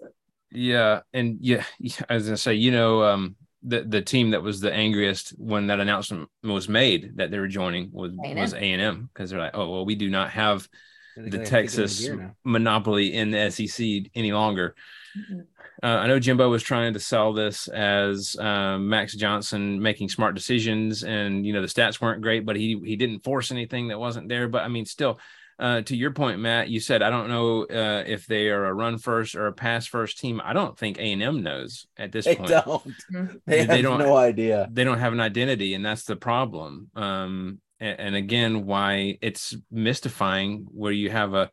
Yeah, 0.55 1.01
and 1.13 1.39
yeah, 1.41 1.65
I 2.09 2.15
was 2.15 2.25
gonna 2.25 2.37
say, 2.37 2.55
you 2.55 2.71
know, 2.71 3.03
um, 3.03 3.37
the 3.63 3.83
the 3.83 4.03
team 4.03 4.31
that 4.31 4.43
was 4.43 4.61
the 4.61 4.73
angriest 4.73 5.31
when 5.39 5.67
that 5.69 5.81
announcement 5.81 6.29
was 6.43 6.69
made 6.69 7.17
that 7.17 7.31
they 7.31 7.39
were 7.39 7.49
joining 7.49 7.91
was 7.93 8.13
A&M. 8.25 8.39
was 8.39 8.55
A 8.55 8.59
and 8.59 8.83
M 8.83 9.11
because 9.13 9.31
they're 9.31 9.41
like, 9.41 9.55
oh 9.55 9.71
well, 9.71 9.85
we 9.85 9.95
do 9.95 10.11
not 10.11 10.31
have 10.31 10.69
the 11.17 11.45
Texas 11.45 12.09
monopoly 12.45 13.15
in 13.15 13.31
the 13.31 13.51
SEC 13.51 13.87
any 14.15 14.33
longer. 14.33 14.75
Mm-hmm. 15.17 15.41
uh, 15.83 15.87
I 15.87 16.07
know 16.09 16.19
Jimbo 16.19 16.51
was 16.51 16.65
trying 16.65 16.93
to 16.95 17.01
sell 17.01 17.33
this 17.33 17.69
as 17.69 18.37
um, 18.41 18.89
Max 18.89 19.15
Johnson 19.15 19.81
making 19.81 20.09
smart 20.09 20.35
decisions, 20.35 21.05
and 21.05 21.47
you 21.47 21.53
know 21.53 21.63
the 21.63 21.69
stats 21.69 22.01
weren't 22.01 22.23
great, 22.23 22.45
but 22.45 22.57
he 22.57 22.81
he 22.85 22.97
didn't 22.97 23.25
force 23.25 23.51
anything 23.51 23.89
that 23.89 23.99
wasn't 23.99 24.29
there. 24.29 24.49
But 24.49 24.65
I 24.65 24.69
mean, 24.69 24.85
still, 24.85 25.19
uh, 25.59 25.83
to 25.83 25.97
your 25.97 26.13
point, 26.13 26.41
Matt, 26.41 26.69
you 26.69 26.81
said 26.81 27.03
I 27.03 27.11
don't 27.11 27.29
know 27.29 27.65
uh, 27.65 28.05
if 28.07 28.27
they 28.27 28.49
are 28.49 28.67
a 28.67 28.75
run 28.75 28.99
first 28.99 29.35
or 29.35 29.47
a 29.47 29.53
pass 29.53 29.87
first 29.87 30.19
team. 30.19 30.41
I 30.45 30.53
don't 30.53 30.79
think 30.79 30.99
A 30.99 31.13
and 31.13 31.23
M 31.23 31.43
knows 31.43 31.87
at 31.97 32.13
this 32.13 32.27
point. 32.27 32.47
They 32.49 32.61
point. 32.61 32.65
don't. 32.65 32.95
Mhm. 33.13 33.41
They, 33.47 33.65
have 33.65 33.83
don't 33.83 33.99
no 33.99 34.17
idea. 34.17 34.69
They 34.71 34.85
don't 34.85 34.99
have 34.99 35.13
an 35.13 35.21
identity, 35.21 35.75
and 35.75 35.85
that's 35.85 36.05
the 36.05 36.17
problem. 36.17 36.91
Um, 36.95 37.61
and, 37.81 38.01
and 38.01 38.17
again, 38.17 38.67
why 38.67 39.19
it's 39.21 39.55
mystifying 39.71 40.67
where 40.71 40.93
you 40.93 41.11
have 41.11 41.35
a 41.35 41.51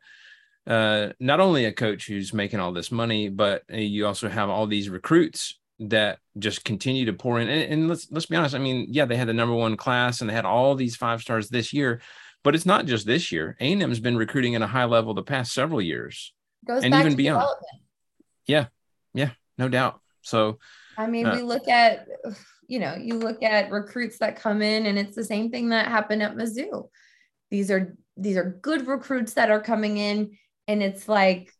uh, 0.66 1.12
not 1.18 1.40
only 1.40 1.64
a 1.64 1.72
coach 1.72 2.06
who's 2.06 2.32
making 2.32 2.60
all 2.60 2.72
this 2.72 2.92
money, 2.92 3.28
but 3.28 3.62
uh, 3.72 3.76
you 3.76 4.06
also 4.06 4.28
have 4.28 4.48
all 4.48 4.66
these 4.66 4.88
recruits 4.88 5.58
that 5.80 6.18
just 6.38 6.64
continue 6.64 7.06
to 7.06 7.12
pour 7.12 7.40
in. 7.40 7.48
And, 7.48 7.72
and 7.72 7.88
let's 7.88 8.10
let's 8.10 8.26
be 8.26 8.36
honest. 8.36 8.54
I 8.54 8.58
mean, 8.58 8.86
yeah, 8.88 9.04
they 9.04 9.16
had 9.16 9.28
the 9.28 9.34
number 9.34 9.54
one 9.54 9.76
class 9.76 10.20
and 10.20 10.30
they 10.30 10.34
had 10.34 10.44
all 10.44 10.74
these 10.74 10.96
five 10.96 11.20
stars 11.20 11.48
this 11.48 11.72
year, 11.72 12.00
but 12.42 12.54
it's 12.54 12.66
not 12.66 12.86
just 12.86 13.06
this 13.06 13.32
year. 13.32 13.56
A 13.60 13.72
and 13.72 13.82
M's 13.82 14.00
been 14.00 14.16
recruiting 14.16 14.54
at 14.54 14.62
a 14.62 14.66
high 14.66 14.84
level 14.84 15.14
the 15.14 15.22
past 15.22 15.52
several 15.52 15.80
years, 15.80 16.32
Goes 16.66 16.82
and 16.84 16.90
back 16.90 17.00
even 17.00 17.12
to 17.12 17.16
beyond. 17.16 17.46
Yeah, 18.46 18.66
yeah, 19.14 19.30
no 19.58 19.68
doubt. 19.68 20.00
So 20.22 20.58
I 20.98 21.06
mean, 21.06 21.26
Uh, 21.26 21.36
we 21.36 21.42
look 21.42 21.68
at, 21.68 22.06
you 22.66 22.78
know, 22.78 22.94
you 22.94 23.18
look 23.18 23.42
at 23.42 23.70
recruits 23.70 24.18
that 24.18 24.36
come 24.36 24.62
in, 24.62 24.86
and 24.86 24.98
it's 24.98 25.14
the 25.16 25.24
same 25.24 25.50
thing 25.50 25.70
that 25.70 25.88
happened 25.88 26.22
at 26.22 26.36
Mizzou. 26.36 26.88
These 27.50 27.70
are 27.70 27.96
these 28.16 28.36
are 28.36 28.58
good 28.62 28.86
recruits 28.86 29.34
that 29.34 29.50
are 29.50 29.60
coming 29.62 29.96
in, 29.96 30.36
and 30.68 30.82
it's 30.82 31.08
like 31.08 31.52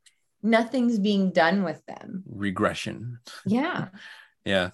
nothing's 0.43 0.99
being 0.99 1.31
done 1.31 1.63
with 1.63 1.85
them. 1.87 2.25
regression. 2.27 3.19
Yeah. 3.47 3.89
Yeah. 4.45 4.71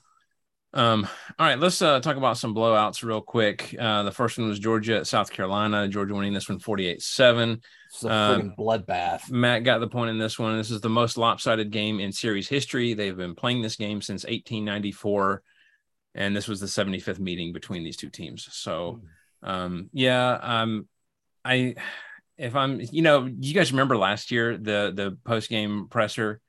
Um, 0.74 1.08
all 1.38 1.46
right, 1.46 1.58
let's 1.58 1.80
uh, 1.80 1.98
talk 2.00 2.16
about 2.16 2.36
some 2.36 2.54
blowouts 2.54 3.02
real 3.02 3.22
quick. 3.22 3.74
Uh, 3.78 4.02
the 4.02 4.12
first 4.12 4.38
one 4.38 4.48
was 4.48 4.58
Georgia 4.58 4.98
at 4.98 5.06
South 5.06 5.30
Carolina. 5.30 5.88
Georgia 5.88 6.14
winning 6.14 6.34
this 6.34 6.48
one 6.48 6.58
48 6.58 7.00
7. 7.02 7.60
It's 7.90 8.04
a 8.04 8.12
Um, 8.12 8.54
bloodbath. 8.58 9.30
Matt 9.30 9.64
got 9.64 9.78
the 9.78 9.88
point 9.88 10.10
in 10.10 10.18
this 10.18 10.38
one. 10.38 10.56
This 10.58 10.70
is 10.70 10.82
the 10.82 10.90
most 10.90 11.16
lopsided 11.16 11.70
game 11.70 12.00
in 12.00 12.12
series 12.12 12.48
history. 12.48 12.92
They've 12.92 13.16
been 13.16 13.34
playing 13.34 13.62
this 13.62 13.76
game 13.76 14.02
since 14.02 14.24
1894, 14.24 15.42
and 16.14 16.36
this 16.36 16.48
was 16.48 16.60
the 16.60 16.66
75th 16.66 17.18
meeting 17.18 17.52
between 17.54 17.82
these 17.82 17.96
two 17.96 18.10
teams. 18.10 18.46
So, 18.52 19.00
um, 19.42 19.88
yeah, 19.94 20.32
um, 20.40 20.86
I, 21.46 21.76
if 22.36 22.54
I'm, 22.54 22.80
you 22.92 23.00
know, 23.00 23.24
you 23.24 23.54
guys 23.54 23.72
remember 23.72 23.96
last 23.96 24.30
year 24.30 24.58
the 24.58 24.92
the 24.94 25.16
post 25.24 25.48
game 25.48 25.86
presser 25.88 26.40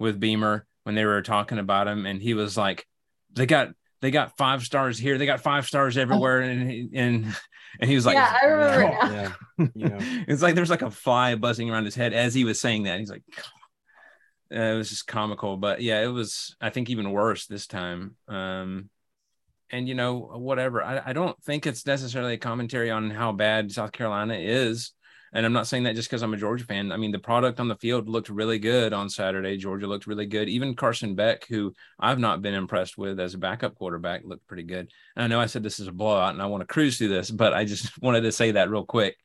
with 0.00 0.18
Beamer 0.18 0.66
when 0.84 0.94
they 0.94 1.04
were 1.04 1.20
talking 1.20 1.58
about 1.58 1.88
him, 1.88 2.06
and 2.06 2.22
he 2.22 2.32
was 2.32 2.56
like, 2.56 2.86
they 3.36 3.46
got 3.46 3.68
they 4.02 4.10
got 4.10 4.36
five 4.36 4.62
stars 4.62 4.98
here, 4.98 5.18
they 5.18 5.26
got 5.26 5.40
five 5.40 5.66
stars 5.66 5.96
everywhere, 5.96 6.40
and 6.40 6.70
he- 6.70 6.90
and 6.94 7.36
and 7.80 7.90
he 7.90 7.94
was 7.94 8.06
like, 8.06 8.14
yeah, 8.16 8.36
I 8.42 8.46
remember 8.46 8.82
it 8.82 8.94
now. 9.02 9.12
Yeah. 9.12 9.66
You 9.74 9.88
know. 9.88 9.98
it's 10.28 10.42
like 10.42 10.54
there's 10.54 10.70
like 10.70 10.82
a 10.82 10.90
fly 10.90 11.34
buzzing 11.34 11.70
around 11.70 11.84
his 11.84 11.94
head 11.94 12.12
as 12.12 12.34
he 12.34 12.44
was 12.44 12.60
saying 12.60 12.84
that. 12.84 12.98
He's 12.98 13.10
like, 13.10 13.22
uh, 14.54 14.58
it 14.58 14.76
was 14.76 14.90
just 14.90 15.06
comical, 15.06 15.56
but 15.56 15.82
yeah, 15.82 16.02
it 16.02 16.08
was. 16.08 16.56
I 16.60 16.70
think 16.70 16.90
even 16.90 17.10
worse 17.10 17.46
this 17.46 17.66
time. 17.66 18.16
Um, 18.28 18.90
and 19.70 19.88
you 19.88 19.94
know, 19.94 20.18
whatever. 20.18 20.82
I, 20.82 21.02
I 21.06 21.12
don't 21.12 21.40
think 21.42 21.66
it's 21.66 21.86
necessarily 21.86 22.34
a 22.34 22.38
commentary 22.38 22.90
on 22.90 23.10
how 23.10 23.32
bad 23.32 23.72
South 23.72 23.92
Carolina 23.92 24.34
is. 24.34 24.92
And 25.36 25.44
I'm 25.44 25.52
not 25.52 25.66
saying 25.66 25.82
that 25.82 25.94
just 25.94 26.08
because 26.08 26.22
I'm 26.22 26.32
a 26.32 26.38
Georgia 26.38 26.64
fan. 26.64 26.90
I 26.90 26.96
mean, 26.96 27.12
the 27.12 27.18
product 27.18 27.60
on 27.60 27.68
the 27.68 27.76
field 27.76 28.08
looked 28.08 28.30
really 28.30 28.58
good 28.58 28.94
on 28.94 29.10
Saturday. 29.10 29.58
Georgia 29.58 29.86
looked 29.86 30.06
really 30.06 30.24
good. 30.24 30.48
Even 30.48 30.74
Carson 30.74 31.14
Beck, 31.14 31.46
who 31.46 31.74
I've 32.00 32.18
not 32.18 32.40
been 32.40 32.54
impressed 32.54 32.96
with 32.96 33.20
as 33.20 33.34
a 33.34 33.38
backup 33.38 33.74
quarterback, 33.74 34.22
looked 34.24 34.46
pretty 34.46 34.62
good. 34.62 34.90
And 35.14 35.24
I 35.24 35.26
know 35.26 35.38
I 35.38 35.44
said 35.44 35.62
this 35.62 35.78
is 35.78 35.88
a 35.88 35.92
blowout 35.92 36.32
and 36.32 36.40
I 36.40 36.46
want 36.46 36.62
to 36.62 36.66
cruise 36.66 36.96
through 36.96 37.08
this, 37.08 37.30
but 37.30 37.52
I 37.52 37.66
just 37.66 37.90
wanted 38.02 38.22
to 38.22 38.32
say 38.32 38.52
that 38.52 38.70
real 38.70 38.86
quick. 38.86 39.18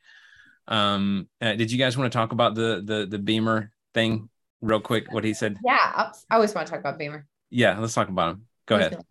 Um, 0.68 1.28
uh, 1.40 1.54
did 1.54 1.72
you 1.72 1.78
guys 1.78 1.96
want 1.96 2.12
to 2.12 2.16
talk 2.16 2.32
about 2.32 2.54
the 2.54 2.82
the 2.84 3.06
the 3.06 3.18
Beamer 3.18 3.72
thing 3.94 4.28
real 4.60 4.80
quick? 4.80 5.10
What 5.10 5.24
he 5.24 5.32
said? 5.32 5.56
Yeah, 5.64 5.78
I 5.80 6.12
I 6.28 6.34
always 6.34 6.54
want 6.54 6.66
to 6.66 6.70
talk 6.72 6.80
about 6.80 6.98
Beamer. 6.98 7.26
Yeah, 7.48 7.78
let's 7.78 7.94
talk 7.94 8.10
about 8.10 8.32
him. 8.32 8.46
Go 8.66 8.76
ahead. 8.76 9.02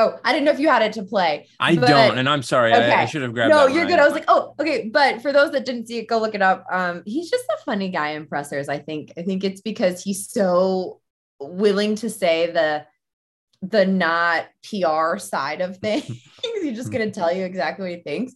Oh, 0.00 0.18
I 0.24 0.32
didn't 0.32 0.46
know 0.46 0.52
if 0.52 0.58
you 0.58 0.68
had 0.68 0.82
it 0.82 0.94
to 0.94 1.02
play. 1.02 1.48
I 1.58 1.76
but- 1.76 1.88
don't, 1.88 2.18
and 2.18 2.28
I'm 2.28 2.42
sorry. 2.42 2.72
I, 2.72 3.02
I 3.02 3.04
should 3.04 3.22
have 3.22 3.34
grabbed. 3.34 3.52
It. 3.52 3.54
No, 3.54 3.66
that 3.66 3.74
you're 3.74 3.86
good. 3.86 3.98
I 3.98 4.04
was 4.04 4.14
like, 4.14 4.24
oh, 4.28 4.54
okay. 4.58 4.88
But 4.88 5.20
for 5.20 5.32
those 5.32 5.52
that 5.52 5.64
didn't 5.64 5.88
see 5.88 5.98
it, 5.98 6.08
go 6.08 6.18
look 6.18 6.34
it 6.34 6.42
up. 6.42 6.64
Um, 6.72 7.02
he's 7.04 7.30
just 7.30 7.44
a 7.50 7.58
funny 7.64 7.90
guy 7.90 8.10
in 8.10 8.26
pressers. 8.26 8.68
I 8.68 8.78
think. 8.78 9.12
I 9.18 9.22
think 9.22 9.44
it's 9.44 9.60
because 9.60 10.02
he's 10.02 10.30
so 10.30 11.00
willing 11.38 11.96
to 11.96 12.08
say 12.08 12.50
the 12.50 12.86
the 13.62 13.84
not 13.84 14.46
PR 14.64 15.18
side 15.18 15.60
of 15.60 15.76
things. 15.82 16.06
he's 16.42 16.76
just 16.76 16.90
gonna 16.90 17.10
tell 17.10 17.32
you 17.32 17.44
exactly 17.44 17.82
what 17.82 17.96
he 17.96 18.02
thinks. 18.02 18.34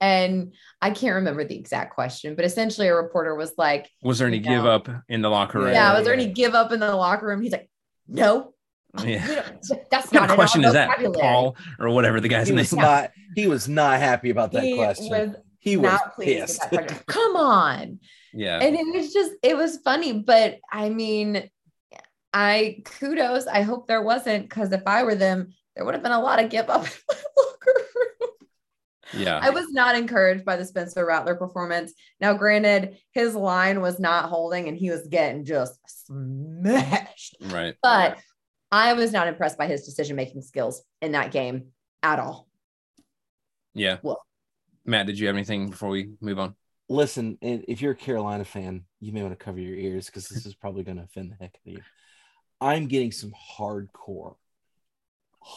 And 0.00 0.54
I 0.80 0.90
can't 0.90 1.14
remember 1.14 1.44
the 1.44 1.56
exact 1.56 1.94
question, 1.94 2.34
but 2.34 2.44
essentially 2.44 2.88
a 2.88 2.94
reporter 2.94 3.36
was 3.36 3.52
like, 3.56 3.88
Was 4.02 4.18
there 4.18 4.26
any 4.26 4.38
you 4.38 4.42
give 4.42 4.66
up 4.66 4.88
in 5.08 5.22
the 5.22 5.28
locker 5.28 5.60
room? 5.60 5.72
Yeah, 5.72 5.94
was 5.94 6.04
there 6.04 6.12
any 6.12 6.26
give 6.26 6.56
up 6.56 6.72
in 6.72 6.80
the 6.80 6.96
locker 6.96 7.26
room? 7.26 7.40
He's 7.40 7.52
like, 7.52 7.70
no. 8.08 8.51
Yeah. 9.04 9.24
That's 9.90 10.10
What 10.10 10.12
not 10.12 10.30
in 10.30 10.36
question 10.36 10.64
is 10.64 10.72
that. 10.74 10.98
Paul, 11.14 11.56
or 11.78 11.88
whatever 11.90 12.20
the 12.20 12.28
guy's 12.28 12.48
He 12.48 12.52
name? 12.54 12.60
was 12.62 12.72
not. 12.72 13.10
He 13.34 13.46
was 13.46 13.66
not 13.68 13.98
happy 13.98 14.28
about 14.30 14.52
that 14.52 14.62
He 14.64 14.76
question. 14.76 15.08
was 15.08 15.36
he 15.58 15.76
was 15.78 15.92
not 15.92 16.14
pleased 16.14 16.60
with 16.70 16.86
pissed. 16.86 17.06
Come 17.06 17.36
on. 17.36 18.00
Yeah. 18.34 18.58
and 18.58 18.74
it 18.76 18.94
was 18.96 19.12
just 19.12 19.32
it 19.42 19.56
was 19.56 19.76
funny 19.84 20.12
but 20.14 20.58
i 20.72 20.88
mean 20.88 21.50
i 22.32 22.78
kudos 22.86 23.46
i 23.46 23.60
hope 23.60 23.86
there 23.86 24.00
wasn't 24.02 24.48
because 24.48 24.72
if 24.72 24.80
i 24.86 25.02
were 25.02 25.14
them 25.14 25.52
there 25.76 25.84
would 25.84 25.92
have 25.92 26.02
been 26.02 26.12
a 26.12 26.20
lot 26.20 26.42
of 26.42 26.48
give 26.48 26.70
up 26.70 26.82
in 26.86 26.90
my 27.10 27.16
locker 27.36 27.74
room 27.94 28.30
Yeah. 29.12 29.38
i 29.42 29.50
was 29.50 29.66
not 29.70 29.96
encouraged 29.96 30.46
by 30.46 30.56
the 30.56 30.64
spencer 30.64 31.04
rattler 31.04 31.34
performance 31.34 31.92
now 32.22 32.32
granted 32.32 32.96
his 33.12 33.34
line 33.34 33.82
was 33.82 34.00
not 34.00 34.30
holding 34.30 34.66
and 34.68 34.78
he 34.78 34.88
was 34.90 35.06
getting 35.08 35.44
just 35.44 35.78
smashed 35.86 37.36
right. 37.42 37.74
but 37.82 38.16
i 38.72 38.92
was 38.94 39.12
not 39.12 39.28
impressed 39.28 39.56
by 39.58 39.66
his 39.68 39.84
decision 39.84 40.16
making 40.16 40.42
skills 40.42 40.82
in 41.00 41.12
that 41.12 41.30
game 41.30 41.66
at 42.02 42.18
all 42.18 42.48
Yeah. 43.74 43.98
Well- 44.02 44.20
Matt, 44.84 45.06
did 45.06 45.16
you 45.18 45.28
have 45.28 45.36
anything 45.36 45.70
before 45.70 45.90
we 45.90 46.10
move 46.20 46.40
on? 46.40 46.56
Listen, 46.88 47.38
and 47.40 47.64
if 47.68 47.80
you're 47.80 47.92
a 47.92 47.96
Carolina 47.96 48.44
fan, 48.44 48.84
you 48.98 49.12
may 49.12 49.22
want 49.22 49.32
to 49.38 49.42
cover 49.44 49.60
your 49.60 49.76
ears 49.76 50.06
because 50.06 50.26
this 50.28 50.44
is 50.44 50.56
probably 50.56 50.82
going 50.82 50.96
to 50.96 51.04
offend 51.04 51.30
the 51.30 51.36
heck 51.36 51.54
out 51.54 51.66
of 51.68 51.72
you. 51.74 51.82
I'm 52.60 52.88
getting 52.88 53.12
some 53.12 53.32
hardcore, 53.56 54.34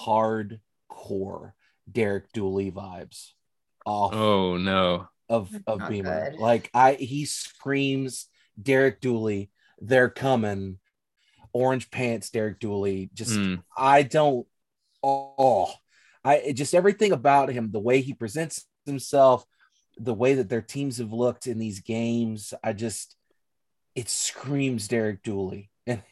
hardcore 0.06 1.54
Derek 1.92 2.32
Dooley 2.34 2.72
vibes 2.72 3.32
off 3.86 4.14
Oh 4.14 4.58
no. 4.58 5.08
of 5.28 5.50
of 5.68 5.80
not 5.80 5.90
Beamer. 5.90 6.32
good. 6.32 6.40
Like 6.40 6.70
I, 6.74 6.94
he 6.94 7.26
screams 7.26 8.28
Derek 8.62 9.02
Dooley, 9.02 9.50
they're 9.80 10.10
coming. 10.10 10.78
Orange 11.56 11.90
pants, 11.90 12.30
Derek 12.32 12.60
Dooley. 12.60 13.10
Just 13.14 13.40
Mm. 13.40 13.64
I 13.78 14.04
don't. 14.04 14.46
Oh, 15.02 15.74
I 16.22 16.52
just 16.54 16.76
everything 16.76 17.14
about 17.14 17.50
him, 17.50 17.72
the 17.72 17.80
way 17.80 18.02
he 18.02 18.14
presents 18.14 18.68
himself, 18.86 19.46
the 19.98 20.14
way 20.14 20.34
that 20.34 20.50
their 20.50 20.62
teams 20.62 20.98
have 20.98 21.14
looked 21.14 21.48
in 21.48 21.58
these 21.58 21.80
games. 21.80 22.54
I 22.62 22.74
just 22.74 23.16
it 23.96 24.10
screams 24.10 24.90
Derek 24.90 25.24
Dooley, 25.24 25.72
and, 25.88 26.04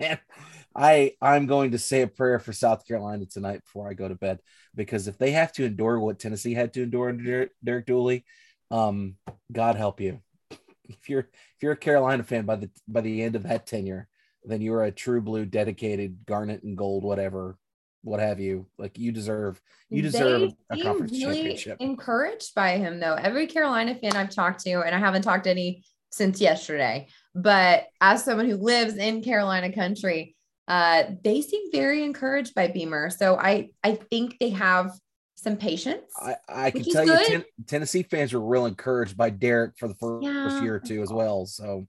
and 0.00 0.18
I 0.74 1.12
I'm 1.22 1.46
going 1.46 1.70
to 1.70 1.78
say 1.78 2.02
a 2.02 2.08
prayer 2.08 2.40
for 2.40 2.52
South 2.52 2.84
Carolina 2.88 3.26
tonight 3.26 3.62
before 3.62 3.88
I 3.88 3.94
go 3.94 4.08
to 4.08 4.16
bed 4.16 4.40
because 4.74 5.06
if 5.06 5.16
they 5.16 5.30
have 5.30 5.52
to 5.52 5.64
endure 5.64 6.00
what 6.00 6.18
Tennessee 6.18 6.54
had 6.54 6.74
to 6.74 6.82
endure 6.82 7.10
under 7.10 7.22
Derek, 7.22 7.52
Derek 7.62 7.86
Dooley, 7.86 8.24
um, 8.72 9.14
God 9.52 9.76
help 9.76 10.00
you. 10.00 10.20
If 10.88 11.08
you're 11.08 11.28
if 11.56 11.62
you're 11.62 11.72
a 11.72 11.76
Carolina 11.76 12.22
fan 12.22 12.46
by 12.46 12.56
the 12.56 12.70
by 12.86 13.00
the 13.00 13.22
end 13.22 13.34
of 13.34 13.42
that 13.42 13.66
tenure, 13.66 14.08
then 14.46 14.60
you 14.60 14.74
are 14.74 14.84
a 14.84 14.92
true 14.92 15.20
blue, 15.20 15.44
dedicated 15.44 16.18
garnet 16.26 16.62
and 16.62 16.76
gold, 16.76 17.04
whatever, 17.04 17.58
what 18.02 18.20
have 18.20 18.38
you. 18.40 18.66
Like 18.78 18.98
you 18.98 19.12
deserve 19.12 19.60
you 19.90 20.02
deserve 20.02 20.52
They 20.70 20.80
a 20.80 20.82
conference 20.82 21.12
really 21.12 21.34
championship. 21.34 21.76
Encouraged 21.80 22.54
by 22.54 22.78
him 22.78 23.00
though. 23.00 23.14
Every 23.14 23.46
Carolina 23.46 23.94
fan 23.94 24.16
I've 24.16 24.30
talked 24.30 24.60
to, 24.64 24.80
and 24.82 24.94
I 24.94 24.98
haven't 24.98 25.22
talked 25.22 25.44
to 25.44 25.50
any 25.50 25.84
since 26.10 26.40
yesterday, 26.40 27.08
but 27.34 27.86
as 28.00 28.24
someone 28.24 28.48
who 28.48 28.56
lives 28.56 28.96
in 28.96 29.22
Carolina 29.22 29.72
country, 29.72 30.36
uh, 30.68 31.04
they 31.22 31.42
seem 31.42 31.70
very 31.72 32.04
encouraged 32.04 32.54
by 32.54 32.68
Beamer. 32.68 33.10
So 33.10 33.36
I 33.36 33.70
I 33.84 33.96
think 33.96 34.38
they 34.38 34.50
have 34.50 34.92
some 35.34 35.56
patience. 35.56 36.10
I, 36.18 36.36
I 36.48 36.70
can 36.70 36.84
tell 36.84 37.04
you, 37.04 37.18
ten, 37.26 37.44
Tennessee 37.66 38.02
fans 38.04 38.32
were 38.32 38.40
real 38.40 38.66
encouraged 38.66 39.16
by 39.16 39.30
Derek 39.30 39.76
for 39.78 39.86
the 39.88 39.94
first, 39.94 40.24
Yeah. 40.24 40.62
year 40.62 40.76
or 40.76 40.80
two 40.80 41.02
as 41.02 41.10
well. 41.10 41.44
So 41.44 41.86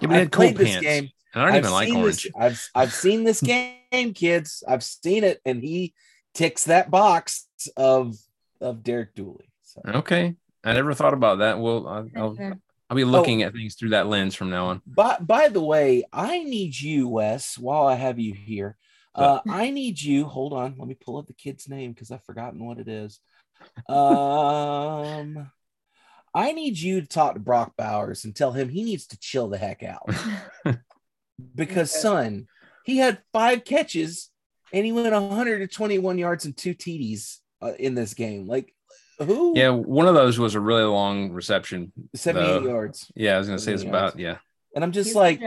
Yeah, 0.00 0.08
but 0.08 0.14
I've 0.14 0.20
had 0.20 0.32
cool 0.32 0.44
played 0.44 0.56
this 0.56 0.80
game. 0.80 1.10
I 1.34 1.44
don't 1.44 1.54
I've 1.54 1.58
even 1.58 1.72
like 1.72 1.88
seen 1.88 1.96
orange. 1.96 2.22
This, 2.22 2.32
I've 2.38 2.68
I've 2.74 2.92
seen 2.92 3.24
this 3.24 3.40
game, 3.92 4.14
kids. 4.14 4.64
I've 4.66 4.82
seen 4.82 5.24
it, 5.24 5.40
and 5.44 5.62
he 5.62 5.94
ticks 6.34 6.64
that 6.64 6.90
box 6.90 7.46
of 7.76 8.16
of 8.60 8.82
Derek 8.82 9.14
Dooley. 9.14 9.50
So 9.62 9.82
Okay. 9.86 10.34
I 10.64 10.72
never 10.72 10.94
thought 10.94 11.14
about 11.14 11.38
that. 11.38 11.60
Well, 11.60 11.86
I'll, 11.86 12.08
I'll, 12.16 12.60
I'll 12.90 12.96
be 12.96 13.04
looking 13.04 13.44
oh, 13.44 13.46
at 13.46 13.52
things 13.52 13.76
through 13.76 13.90
that 13.90 14.08
lens 14.08 14.34
from 14.34 14.50
now 14.50 14.66
on. 14.66 14.82
By 14.86 15.16
by 15.20 15.48
the 15.48 15.62
way, 15.62 16.04
I 16.12 16.42
need 16.42 16.78
you, 16.78 17.08
Wes, 17.08 17.56
while 17.56 17.86
I 17.86 17.94
have 17.94 18.18
you 18.18 18.34
here. 18.34 18.76
Uh, 19.14 19.40
I 19.48 19.70
need 19.70 20.00
you. 20.00 20.26
Hold 20.26 20.52
on, 20.52 20.74
let 20.78 20.86
me 20.86 20.94
pull 20.94 21.16
up 21.16 21.26
the 21.26 21.32
kid's 21.32 21.68
name 21.68 21.92
because 21.92 22.10
I've 22.10 22.24
forgotten 22.24 22.64
what 22.64 22.78
it 22.78 22.88
is. 22.88 23.18
Um, 23.88 25.50
I 26.36 26.52
need 26.52 26.78
you 26.78 27.00
to 27.00 27.06
talk 27.06 27.32
to 27.32 27.40
Brock 27.40 27.72
Bowers 27.78 28.26
and 28.26 28.36
tell 28.36 28.52
him 28.52 28.68
he 28.68 28.84
needs 28.84 29.06
to 29.06 29.18
chill 29.18 29.48
the 29.48 29.56
heck 29.56 29.82
out. 29.82 30.10
because, 31.54 31.90
son, 31.90 32.46
he 32.84 32.98
had 32.98 33.22
five 33.32 33.64
catches 33.64 34.30
and 34.70 34.84
he 34.84 34.92
went 34.92 35.10
121 35.10 36.18
yards 36.18 36.44
and 36.44 36.54
two 36.54 36.74
TDs 36.74 37.38
uh, 37.62 37.72
in 37.78 37.94
this 37.94 38.12
game. 38.12 38.46
Like, 38.46 38.74
who? 39.18 39.54
Yeah, 39.56 39.70
one 39.70 40.06
of 40.06 40.14
those 40.14 40.38
was 40.38 40.54
a 40.54 40.60
really 40.60 40.82
long 40.82 41.32
reception. 41.32 41.90
78 42.14 42.64
yards. 42.64 43.10
Yeah, 43.14 43.36
I 43.36 43.38
was 43.38 43.46
gonna 43.46 43.58
say 43.58 43.72
it's 43.72 43.82
about 43.82 44.18
yeah. 44.18 44.36
And 44.74 44.84
I'm 44.84 44.92
just 44.92 45.08
He's 45.08 45.16
like, 45.16 45.40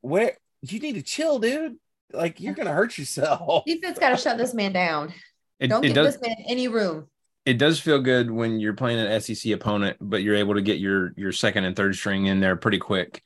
where 0.00 0.36
you 0.62 0.80
need 0.80 0.96
to 0.96 1.02
chill, 1.02 1.38
dude. 1.38 1.76
Like 2.12 2.40
you're 2.40 2.54
gonna 2.54 2.72
hurt 2.72 2.98
yourself. 2.98 3.64
Defense 3.64 4.00
got 4.00 4.10
to 4.10 4.16
shut 4.16 4.38
this 4.38 4.54
man 4.54 4.72
down. 4.72 5.14
It, 5.60 5.68
Don't 5.68 5.82
give 5.82 5.94
does, 5.94 6.14
this 6.14 6.22
man 6.22 6.36
any 6.48 6.66
room. 6.66 7.06
It 7.46 7.58
does 7.58 7.78
feel 7.78 8.00
good 8.00 8.30
when 8.30 8.58
you're 8.58 8.74
playing 8.74 8.98
an 8.98 9.20
SEC 9.20 9.52
opponent, 9.52 9.98
but 10.00 10.22
you're 10.22 10.36
able 10.36 10.54
to 10.54 10.62
get 10.62 10.78
your 10.78 11.12
your 11.16 11.32
second 11.32 11.64
and 11.64 11.76
third 11.76 11.94
string 11.94 12.26
in 12.26 12.40
there 12.40 12.56
pretty 12.56 12.78
quick. 12.78 13.22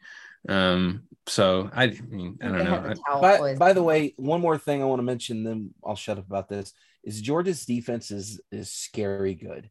Um, 0.48 1.04
so 1.26 1.70
I, 1.72 1.84
I 1.84 2.00
mean, 2.08 2.38
I 2.42 2.48
don't 2.48 2.64
know. 2.64 2.94
By, 3.20 3.54
by 3.54 3.72
the 3.72 3.82
way, 3.82 4.14
one 4.16 4.40
more 4.40 4.58
thing 4.58 4.82
I 4.82 4.86
want 4.86 4.98
to 4.98 5.04
mention, 5.04 5.44
then 5.44 5.74
I'll 5.84 5.96
shut 5.96 6.18
up 6.18 6.26
about 6.26 6.48
this. 6.48 6.72
Is 7.04 7.20
Georgia's 7.20 7.64
defense 7.64 8.10
is 8.10 8.40
is 8.50 8.72
scary 8.72 9.34
good. 9.34 9.70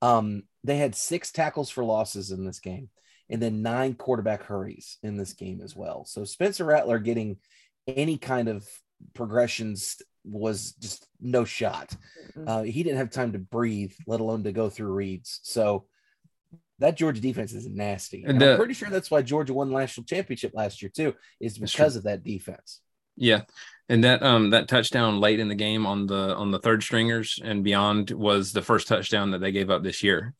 Um, 0.00 0.44
they 0.64 0.76
had 0.76 0.94
six 0.94 1.32
tackles 1.32 1.70
for 1.70 1.82
losses 1.82 2.30
in 2.30 2.44
this 2.44 2.60
game, 2.60 2.88
and 3.28 3.42
then 3.42 3.62
nine 3.62 3.94
quarterback 3.94 4.44
hurries 4.44 4.98
in 5.02 5.16
this 5.16 5.32
game 5.32 5.60
as 5.62 5.74
well. 5.74 6.04
So 6.04 6.24
Spencer 6.24 6.64
Rattler 6.64 6.98
getting 6.98 7.38
any 7.86 8.16
kind 8.16 8.48
of 8.48 8.66
progressions 9.14 9.96
was 10.30 10.72
just 10.72 11.06
no 11.20 11.44
shot. 11.44 11.94
Mm-hmm. 12.36 12.48
Uh, 12.48 12.62
he 12.62 12.82
didn't 12.82 12.98
have 12.98 13.10
time 13.10 13.32
to 13.32 13.38
breathe, 13.38 13.92
let 14.06 14.20
alone 14.20 14.44
to 14.44 14.52
go 14.52 14.68
through 14.68 14.92
reads. 14.92 15.40
So 15.42 15.86
that 16.78 16.96
Georgia 16.96 17.20
defense 17.20 17.52
is 17.52 17.66
nasty. 17.66 18.24
And, 18.24 18.40
and 18.40 18.52
I'm 18.52 18.56
pretty 18.56 18.74
sure 18.74 18.88
that's 18.88 19.10
why 19.10 19.22
Georgia 19.22 19.54
won 19.54 19.70
the 19.70 19.78
national 19.78 20.04
championship 20.04 20.52
last 20.54 20.80
year 20.80 20.90
too, 20.94 21.14
is 21.40 21.58
because 21.58 21.96
of 21.96 22.04
that 22.04 22.22
defense. 22.22 22.80
Yeah. 23.16 23.42
And 23.88 24.04
that 24.04 24.22
um 24.22 24.50
that 24.50 24.68
touchdown 24.68 25.20
late 25.20 25.40
in 25.40 25.48
the 25.48 25.54
game 25.54 25.86
on 25.86 26.06
the 26.06 26.34
on 26.36 26.50
the 26.50 26.58
third 26.58 26.82
stringers 26.82 27.40
and 27.42 27.64
beyond 27.64 28.10
was 28.10 28.52
the 28.52 28.62
first 28.62 28.86
touchdown 28.86 29.32
that 29.32 29.40
they 29.40 29.50
gave 29.50 29.70
up 29.70 29.82
this 29.82 30.02
year. 30.02 30.34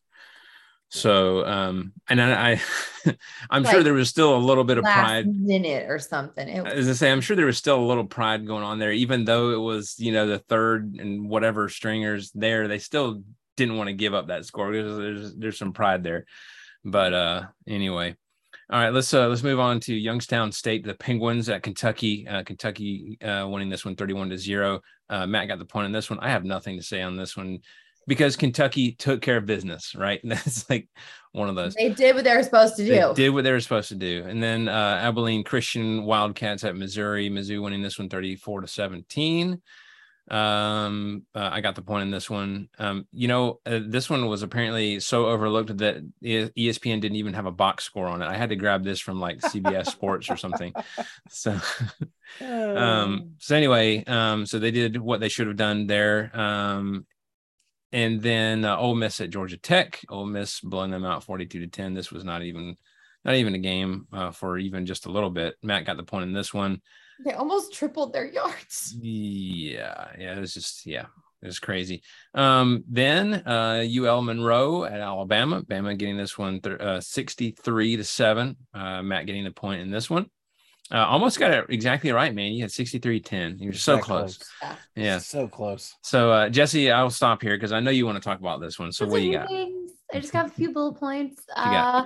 So 0.91 1.45
um 1.45 1.93
and 2.09 2.20
I, 2.20 2.53
I 2.53 2.62
I'm 3.51 3.62
like 3.62 3.72
sure 3.72 3.82
there 3.82 3.93
was 3.93 4.09
still 4.09 4.34
a 4.34 4.39
little 4.39 4.64
bit 4.64 4.78
of 4.78 4.84
pride 4.84 5.26
minute 5.26 5.91
or 5.91 5.99
something. 5.99 6.49
It 6.49 6.64
was- 6.64 6.72
As 6.72 6.89
I 6.89 6.93
say, 6.93 7.12
I'm 7.12 7.20
sure 7.20 7.36
there 7.36 7.47
was 7.47 7.59
still 7.59 7.78
a 7.78 7.84
little 7.86 8.07
pride 8.07 8.47
going 8.47 8.64
on 8.64 8.78
there, 8.78 8.93
even 8.93 9.24
though 9.24 9.51
it 9.51 9.59
was, 9.61 9.97
you 9.99 10.12
know, 10.12 10.26
the 10.26 10.39
third 10.39 10.95
and 10.99 11.28
whatever 11.28 11.68
stringers 11.68 12.30
there, 12.34 12.68
they 12.68 12.78
still 12.78 13.22
didn't 13.57 13.76
want 13.76 13.89
to 13.89 13.95
give 13.95 14.14
up 14.14 14.28
that 14.28 14.45
score 14.47 14.70
because 14.72 14.97
there's 14.97 15.34
there's 15.36 15.59
some 15.59 15.72
pride 15.72 16.03
there. 16.03 16.24
But 16.84 17.12
uh 17.12 17.43
anyway. 17.66 18.16
All 18.70 18.78
right, 18.78 18.93
let's 18.93 19.12
uh 19.14 19.28
let's 19.28 19.43
move 19.43 19.61
on 19.61 19.80
to 19.80 19.95
Youngstown 19.95 20.53
State, 20.53 20.84
the 20.84 20.95
Penguins 20.95 21.49
at 21.49 21.62
Kentucky. 21.62 22.26
Uh, 22.28 22.43
Kentucky 22.43 23.16
uh, 23.22 23.47
winning 23.49 23.70
this 23.70 23.84
one 23.84 23.97
31 23.97 24.28
to 24.30 24.36
0. 24.39 24.80
Uh, 25.09 25.26
Matt 25.26 25.49
got 25.49 25.59
the 25.59 25.64
point 25.64 25.86
in 25.86 25.93
this 25.93 26.11
one. 26.11 26.18
I 26.20 26.28
have 26.30 26.45
nothing 26.45 26.76
to 26.76 26.82
say 26.82 27.01
on 27.01 27.16
this 27.16 27.34
one 27.34 27.61
because 28.09 28.36
Kentucky 28.36 28.92
took 28.92 29.20
care 29.20 29.36
of 29.36 29.46
business, 29.46 29.94
right? 29.94 30.20
That's 30.24 30.68
like 30.68 30.88
one 31.32 31.48
of 31.48 31.54
those. 31.54 31.74
They 31.74 31.90
did 31.90 32.16
what 32.16 32.24
they 32.24 32.34
were 32.34 32.42
supposed 32.42 32.76
to 32.76 32.84
do. 32.84 32.90
They 32.90 33.14
did 33.14 33.28
what 33.30 33.44
they 33.44 33.52
were 33.52 33.61
supposed 33.61 33.90
to 33.90 33.94
do. 33.94 34.24
And 34.26 34.42
then 34.42 34.66
uh, 34.68 34.98
Abilene 35.02 35.44
Christian 35.44 36.04
Wildcats 36.04 36.64
at 36.64 36.74
Missouri. 36.74 37.30
Mizzou 37.30 37.62
winning 37.62 37.82
this 37.82 37.98
one 37.98 38.09
34 38.09 38.62
to 38.62 38.66
17. 38.66 39.61
Um, 40.30 41.22
uh, 41.34 41.48
I 41.52 41.61
got 41.61 41.74
the 41.74 41.82
point 41.82 42.02
in 42.02 42.11
this 42.11 42.28
one. 42.28 42.68
Um, 42.78 43.06
you 43.12 43.28
know, 43.28 43.61
uh, 43.64 43.80
this 43.86 44.11
one 44.11 44.26
was 44.26 44.42
apparently 44.42 45.00
so 45.00 45.26
overlooked 45.26 45.76
that 45.78 46.02
ESPN 46.22 47.00
didn't 47.00 47.16
even 47.16 47.34
have 47.34 47.46
a 47.46 47.52
box 47.52 47.84
score 47.84 48.06
on 48.06 48.22
it. 48.22 48.26
I 48.26 48.36
had 48.36 48.50
to 48.50 48.56
grab 48.56 48.84
this 48.84 49.00
from 49.00 49.20
like 49.20 49.40
CBS 49.40 49.86
Sports 49.90 50.30
or 50.30 50.36
something. 50.36 50.72
So, 51.28 51.59
um, 52.42 53.32
so 53.38 53.54
anyway, 53.56 54.04
um, 54.04 54.46
so 54.46 54.59
they 54.59 54.70
did 54.70 54.98
what 54.98 55.20
they 55.20 55.28
should 55.28 55.46
have 55.46 55.56
done 55.56 55.86
there. 55.86 56.30
Um, 56.34 57.06
and 57.93 58.20
then 58.20 58.64
uh, 58.64 58.76
Ole 58.76 58.95
Miss 58.95 59.20
at 59.20 59.30
Georgia 59.30 59.57
Tech. 59.57 60.01
Ole 60.09 60.26
Miss 60.26 60.61
blowing 60.61 60.91
them 60.91 61.05
out 61.05 61.24
42 61.24 61.61
to 61.61 61.66
10. 61.66 61.95
This 61.95 62.11
was 62.11 62.24
not 62.24 62.43
even 62.43 62.76
not 63.24 63.34
even 63.34 63.55
a 63.55 63.59
game 63.59 64.07
uh, 64.12 64.30
for 64.30 64.59
even 64.59 64.86
just 64.86 65.07
a 65.07 65.11
little 65.11 65.30
bit. 65.30 65.55
Matt 65.62 65.84
got 65.84 65.97
the 65.97 66.03
point 66.03 66.24
in 66.24 66.32
this 66.32 66.55
one. 66.55 66.80
They 67.24 67.32
almost 67.32 67.72
tripled 67.72 68.12
their 68.12 68.26
yards. 68.26 68.95
Yeah, 69.01 70.09
yeah, 70.18 70.36
it 70.36 70.41
was 70.41 70.55
just 70.55 70.86
yeah, 70.86 71.07
it 71.43 71.47
was 71.47 71.59
crazy. 71.59 72.03
Um, 72.34 72.84
then 72.89 73.34
uh, 73.34 73.84
UL 73.89 74.22
Monroe 74.22 74.84
at 74.84 75.01
Alabama. 75.01 75.62
Bama 75.62 75.97
getting 75.99 76.16
this 76.16 76.39
one 76.39 76.61
th- 76.61 76.80
uh, 76.80 77.01
63 77.01 77.97
to 77.97 78.05
7. 78.05 78.57
Uh, 78.72 79.03
Matt 79.03 79.26
getting 79.26 79.45
the 79.45 79.51
point 79.51 79.80
in 79.80 79.91
this 79.91 80.09
one. 80.09 80.26
Uh, 80.91 81.05
almost 81.05 81.39
got 81.39 81.51
it 81.51 81.66
exactly 81.68 82.11
right, 82.12 82.34
man. 82.34 82.53
You 82.53 82.62
had 82.62 82.72
63 82.72 83.20
10. 83.20 83.59
You're 83.59 83.72
so 83.74 83.99
close. 83.99 84.39
close. 84.39 84.51
Yeah. 84.62 84.76
yeah. 84.95 85.18
So 85.18 85.47
close. 85.47 85.95
So, 86.03 86.32
uh, 86.32 86.49
Jesse, 86.49 86.91
I'll 86.91 87.11
stop 87.11 87.43
here 87.43 87.57
because 87.57 87.72
I 87.72 87.80
know 87.80 87.91
you 87.91 88.07
want 88.07 88.16
to 88.16 88.26
talk 88.26 88.41
about 88.41 88.61
this 88.61 88.78
one. 88.78 88.91
So, 88.93 89.05
That's 89.05 89.12
what 89.12 89.18
do 89.18 89.24
you 89.24 89.32
got? 89.32 89.51
I 89.51 90.20
just 90.20 90.32
got 90.32 90.47
a 90.47 90.51
few 90.51 90.72
bullet 90.72 90.99
points. 90.99 91.43
Uh, 91.55 92.05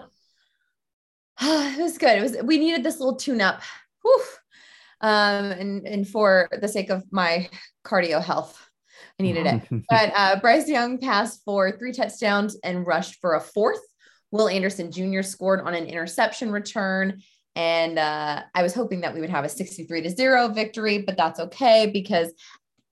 it 1.41 1.81
was 1.81 1.97
good. 1.97 2.19
It 2.19 2.23
was, 2.23 2.37
we 2.43 2.59
needed 2.59 2.83
this 2.83 2.99
little 2.99 3.17
tune 3.17 3.41
up. 3.41 3.63
Um, 5.01 5.47
and, 5.51 5.87
and 5.87 6.09
for 6.09 6.49
the 6.61 6.69
sake 6.69 6.91
of 6.91 7.05
my 7.11 7.49
cardio 7.85 8.23
health, 8.23 8.59
I 9.19 9.23
needed 9.23 9.47
it. 9.47 9.63
but 9.89 10.13
uh, 10.15 10.41
Bryce 10.41 10.69
Young 10.69 10.99
passed 10.99 11.43
for 11.45 11.73
three 11.73 11.93
touchdowns 11.93 12.57
and 12.63 12.87
rushed 12.87 13.21
for 13.21 13.35
a 13.35 13.41
fourth. 13.41 13.81
Will 14.31 14.49
Anderson 14.49 14.91
Jr. 14.91 15.23
scored 15.23 15.61
on 15.61 15.75
an 15.75 15.87
interception 15.87 16.51
return. 16.51 17.21
And 17.55 17.99
uh, 17.99 18.43
I 18.55 18.63
was 18.63 18.75
hoping 18.75 19.03
that 19.03 19.15
we 19.15 19.21
would 19.21 19.31
have 19.31 19.45
a 19.45 19.49
63 19.49 20.03
to 20.03 20.11
0 20.11 20.49
victory, 20.49 20.99
but 20.99 21.17
that's 21.17 21.39
okay 21.39 21.91
because 21.93 22.33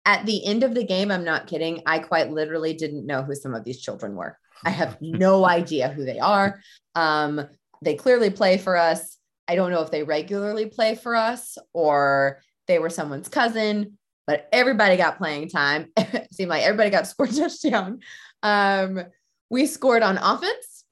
at 0.06 0.26
the 0.26 0.44
end 0.46 0.62
of 0.62 0.74
the 0.74 0.84
game, 0.84 1.10
I'm 1.10 1.24
not 1.24 1.46
kidding. 1.46 1.82
I 1.86 1.98
quite 1.98 2.30
literally 2.30 2.74
didn't 2.74 3.06
know 3.06 3.22
who 3.22 3.34
some 3.34 3.54
of 3.54 3.64
these 3.64 3.80
children 3.80 4.14
were. 4.14 4.38
I 4.64 4.70
have 4.70 4.98
no 5.00 5.44
idea 5.46 5.88
who 5.88 6.04
they 6.04 6.18
are. 6.18 6.60
Um, 6.94 7.48
they 7.82 7.94
clearly 7.94 8.30
play 8.30 8.58
for 8.58 8.76
us. 8.76 9.18
I 9.48 9.56
don't 9.56 9.70
know 9.70 9.82
if 9.82 9.90
they 9.90 10.02
regularly 10.02 10.66
play 10.66 10.94
for 10.94 11.14
us 11.14 11.58
or 11.72 12.40
they 12.66 12.78
were 12.78 12.90
someone's 12.90 13.28
cousin, 13.28 13.98
but 14.26 14.48
everybody 14.52 14.96
got 14.96 15.18
playing 15.18 15.48
time. 15.48 15.90
it 15.96 16.32
seemed 16.32 16.50
like 16.50 16.62
everybody 16.62 16.90
got 16.90 17.06
scored 17.06 17.34
touchdown. 17.34 18.00
Um, 18.42 19.02
we 19.50 19.66
scored 19.66 20.02
on 20.02 20.18
offense, 20.18 20.84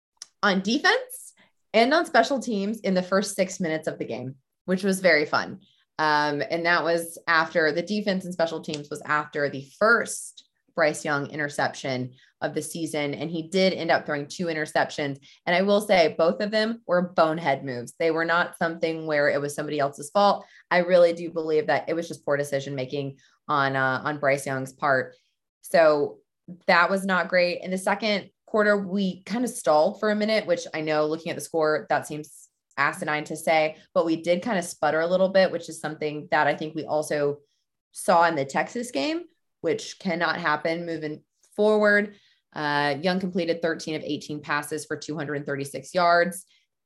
on 0.43 0.61
defense, 0.61 1.22
and 1.75 1.93
on 1.93 2.07
special 2.07 2.41
teams 2.41 2.81
in 2.81 2.95
the 2.95 3.03
first 3.03 3.35
six 3.35 3.61
minutes 3.61 3.89
of 3.89 3.99
the 3.99 4.05
game, 4.05 4.35
which 4.67 4.85
was 4.85 5.01
very 5.01 5.25
fun. 5.25 5.61
Um, 5.99 6.43
and 6.51 6.67
that 6.67 6.85
was 6.85 7.19
after 7.29 7.73
the 7.73 7.83
defense 7.83 8.25
and 8.25 8.33
special 8.33 8.61
teams 8.61 8.91
was 8.91 9.03
after 9.05 9.49
the 9.49 9.67
first 9.79 10.45
Bryce 10.75 11.05
Young 11.05 11.27
interception 11.27 12.13
of 12.41 12.55
the 12.55 12.63
season. 12.63 13.15
And 13.15 13.31
he 13.31 13.49
did 13.49 13.73
end 13.73 13.91
up 13.91 14.05
throwing 14.05 14.27
two 14.27 14.47
interceptions. 14.47 15.19
And 15.47 15.55
I 15.55 15.63
will 15.63 15.81
say 15.81 16.15
both 16.19 16.41
of 16.41 16.51
them 16.51 16.83
were 16.87 17.13
bonehead 17.15 17.65
moves. 17.65 17.95
They 17.99 18.11
were 18.11 18.25
not 18.25 18.57
something 18.59 19.07
where 19.07 19.29
it 19.29 19.41
was 19.41 19.55
somebody 19.55 19.79
else's 19.79 20.11
fault. 20.11 20.45
I 20.71 20.79
really 20.79 21.13
do 21.13 21.31
believe 21.31 21.67
that 21.69 21.89
it 21.89 21.95
was 21.95 22.09
just 22.09 22.25
poor 22.25 22.37
decision 22.37 22.75
making 22.75 23.19
on 23.49 23.77
uh, 23.77 24.03
on 24.05 24.19
Bryce 24.19 24.47
Young's 24.47 24.73
part. 24.73 25.15
So 25.61 26.19
that 26.67 26.91
was 26.91 27.05
not 27.05 27.29
great. 27.29 27.61
And 27.63 27.73
the 27.73 27.79
second 27.79 28.31
quarter, 28.53 28.77
we 28.77 29.23
kind 29.23 29.47
of 29.47 29.51
stalled 29.51 29.99
for 29.99 30.11
a 30.11 30.15
minute, 30.15 30.47
which 30.47 30.67
I 30.75 30.83
know 30.83 31.07
looking 31.07 31.31
at 31.31 31.37
the 31.37 31.41
score, 31.41 31.87
that 31.89 32.07
seems 32.07 32.49
asinine 32.77 33.25
to 33.25 33.37
say, 33.37 33.77
but 33.95 34.05
we 34.05 34.17
did 34.17 34.43
kind 34.43 34.59
of 34.59 34.65
sputter 34.67 35.01
a 35.01 35.07
little 35.07 35.31
bit, 35.31 35.51
which 35.51 35.71
is 35.71 35.81
something 35.81 36.29
that 36.31 36.47
I 36.47 36.55
think 36.55 36.75
we 36.75 36.85
also 36.85 37.39
saw 37.93 38.25
in 38.25 38.37
the 38.37 38.45
Texas 38.45 38.91
game, 38.91 39.23
which 39.63 39.99
cannot 39.99 40.37
happen 40.37 40.85
moving 40.85 41.23
forward. 41.57 42.15
Uh, 42.55 42.97
Young 43.01 43.21
completed 43.21 43.63
13 43.63 43.95
of 43.95 44.03
18 44.05 44.43
passes 44.43 44.85
for 44.85 44.99
236 44.99 45.95
yards. 45.95 46.45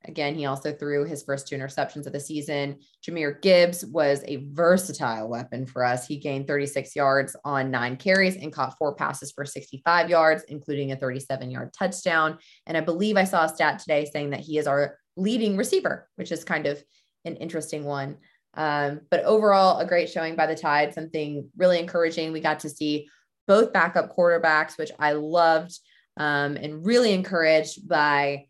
Again, 0.09 0.35
he 0.35 0.47
also 0.47 0.73
threw 0.73 1.05
his 1.05 1.23
first 1.23 1.49
two 1.49 1.57
interceptions 1.57 2.07
of 2.07 2.13
the 2.13 2.21
season. 2.21 2.79
Jahmyr 3.05 3.41
Gibbs 3.41 3.85
was 3.85 4.23
a 4.27 4.47
versatile 4.53 5.29
weapon 5.29 5.67
for 5.67 5.85
us. 5.85 6.07
He 6.07 6.19
gained 6.19 6.47
36 6.47 6.95
yards 6.95 7.37
on 7.45 7.71
nine 7.71 7.97
carries 7.97 8.37
and 8.37 8.53
caught 8.53 8.77
four 8.79 8.95
passes 8.95 9.33
for 9.33 9.45
65 9.45 10.09
yards, 10.11 10.45
including 10.49 10.93
a 10.93 10.97
37 10.97 11.51
yard 11.51 11.73
touchdown. 11.73 12.39
And 12.67 12.77
I 12.77 12.81
believe 12.81 13.17
I 13.17 13.25
saw 13.25 13.45
a 13.45 13.49
stat 13.49 13.79
today 13.79 14.05
saying 14.05 14.31
that 14.31 14.41
he 14.41 14.59
is 14.59 14.67
our 14.67 14.99
leading 15.17 15.57
receiver, 15.57 16.09
which 16.17 16.33
is 16.33 16.45
kind 16.45 16.67
of 16.67 16.83
an 17.25 17.37
interesting 17.37 17.85
one. 17.85 18.19
Um, 18.55 19.01
but 19.11 19.25
overall, 19.25 19.79
a 19.79 19.87
great 19.87 20.09
showing 20.09 20.37
by 20.37 20.47
the 20.47 20.55
Tide, 20.55 20.95
something 20.95 21.51
really 21.57 21.79
encouraging. 21.79 22.33
We 22.33 22.41
got 22.41 22.61
to 22.61 22.71
see 22.71 23.09
both 23.47 23.73
backup 23.73 24.17
quarterbacks, 24.17 24.79
which 24.79 24.91
I 24.99 25.13
loved 25.13 25.79
um, 26.17 26.57
and 26.57 26.85
really 26.85 27.13
encouraged 27.13 27.87
by 27.87 28.47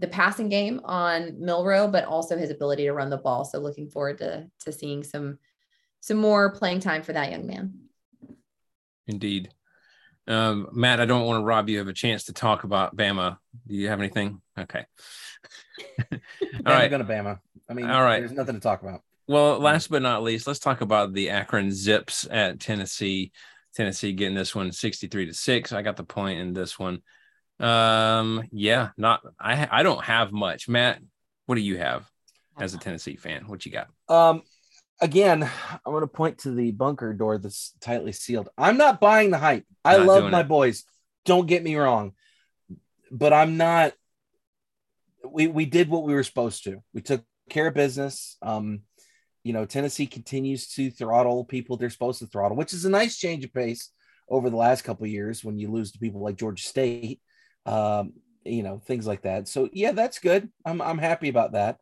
the 0.00 0.08
passing 0.08 0.48
game 0.48 0.80
on 0.84 1.36
Milroe, 1.38 1.88
but 1.88 2.04
also 2.04 2.36
his 2.36 2.50
ability 2.50 2.84
to 2.84 2.92
run 2.92 3.10
the 3.10 3.18
ball. 3.18 3.44
So 3.44 3.58
looking 3.58 3.88
forward 3.88 4.18
to 4.18 4.48
to 4.60 4.72
seeing 4.72 5.04
some 5.04 5.38
some 6.00 6.16
more 6.16 6.52
playing 6.52 6.80
time 6.80 7.02
for 7.02 7.12
that 7.12 7.30
young 7.30 7.46
man. 7.46 7.74
Indeed. 9.06 9.50
Um, 10.26 10.68
Matt, 10.72 11.00
I 11.00 11.06
don't 11.06 11.26
want 11.26 11.40
to 11.40 11.44
rob 11.44 11.68
you 11.68 11.80
of 11.80 11.88
a 11.88 11.92
chance 11.92 12.24
to 12.24 12.32
talk 12.32 12.64
about 12.64 12.96
Bama. 12.96 13.38
Do 13.66 13.74
you 13.74 13.88
have 13.88 13.98
anything? 13.98 14.40
Okay. 14.58 14.84
All 16.12 16.18
right. 16.64 16.88
Going 16.88 17.04
to 17.04 17.12
Bama. 17.12 17.40
I 17.68 17.74
mean, 17.74 17.86
all 17.86 18.02
right. 18.02 18.18
There's 18.18 18.32
nothing 18.32 18.56
to 18.56 18.60
talk 18.60 18.82
about. 18.82 19.02
Well, 19.28 19.60
last 19.60 19.90
but 19.90 20.02
not 20.02 20.24
least, 20.24 20.48
let's 20.48 20.58
talk 20.58 20.80
about 20.80 21.12
the 21.12 21.30
Akron 21.30 21.70
Zips 21.70 22.26
at 22.28 22.58
Tennessee. 22.58 23.30
Tennessee 23.76 24.12
getting 24.12 24.34
this 24.34 24.56
one 24.56 24.72
63 24.72 25.26
to 25.26 25.34
6. 25.34 25.72
I 25.72 25.82
got 25.82 25.96
the 25.96 26.02
point 26.02 26.40
in 26.40 26.52
this 26.52 26.80
one. 26.80 27.02
Um, 27.60 28.44
yeah, 28.52 28.90
not 28.96 29.20
I 29.38 29.68
I 29.70 29.82
don't 29.82 30.02
have 30.04 30.32
much. 30.32 30.68
Matt, 30.68 31.00
what 31.46 31.56
do 31.56 31.60
you 31.60 31.78
have 31.78 32.08
as 32.58 32.74
a 32.74 32.78
Tennessee 32.78 33.16
fan? 33.16 33.44
What 33.46 33.66
you 33.66 33.72
got? 33.72 33.88
Um 34.08 34.42
again, 35.00 35.42
I'm 35.42 35.92
going 35.92 36.02
to 36.02 36.06
point 36.06 36.38
to 36.38 36.50
the 36.50 36.72
bunker 36.72 37.12
door 37.12 37.38
that's 37.38 37.74
tightly 37.80 38.12
sealed. 38.12 38.48
I'm 38.56 38.76
not 38.76 39.00
buying 39.00 39.30
the 39.30 39.38
hype. 39.38 39.64
I 39.84 39.96
not 39.96 40.06
love 40.06 40.30
my 40.30 40.40
it. 40.40 40.48
boys. 40.48 40.84
Don't 41.24 41.46
get 41.46 41.62
me 41.62 41.76
wrong. 41.76 42.12
But 43.10 43.32
I'm 43.32 43.56
not 43.56 43.92
we 45.28 45.46
we 45.46 45.66
did 45.66 45.88
what 45.88 46.04
we 46.04 46.14
were 46.14 46.24
supposed 46.24 46.64
to. 46.64 46.82
We 46.94 47.02
took 47.02 47.24
care 47.48 47.68
of 47.68 47.74
business. 47.74 48.36
Um 48.42 48.82
you 49.42 49.52
know, 49.54 49.64
Tennessee 49.64 50.06
continues 50.06 50.68
to 50.74 50.90
throttle 50.90 51.44
people 51.44 51.76
they're 51.76 51.90
supposed 51.90 52.18
to 52.18 52.26
throttle, 52.26 52.56
which 52.56 52.74
is 52.74 52.84
a 52.84 52.90
nice 52.90 53.16
change 53.16 53.44
of 53.44 53.54
pace 53.54 53.90
over 54.28 54.50
the 54.50 54.56
last 54.56 54.82
couple 54.82 55.06
years 55.06 55.42
when 55.42 55.58
you 55.58 55.70
lose 55.70 55.92
to 55.92 55.98
people 55.98 56.22
like 56.22 56.36
Georgia 56.36 56.62
State, 56.62 57.20
um, 57.66 58.14
you 58.44 58.62
know, 58.62 58.78
things 58.78 59.06
like 59.06 59.22
that. 59.22 59.48
So 59.48 59.68
yeah, 59.72 59.92
that's 59.92 60.18
good. 60.18 60.50
I'm 60.64 60.80
I'm 60.80 60.98
happy 60.98 61.28
about 61.28 61.52
that. 61.52 61.78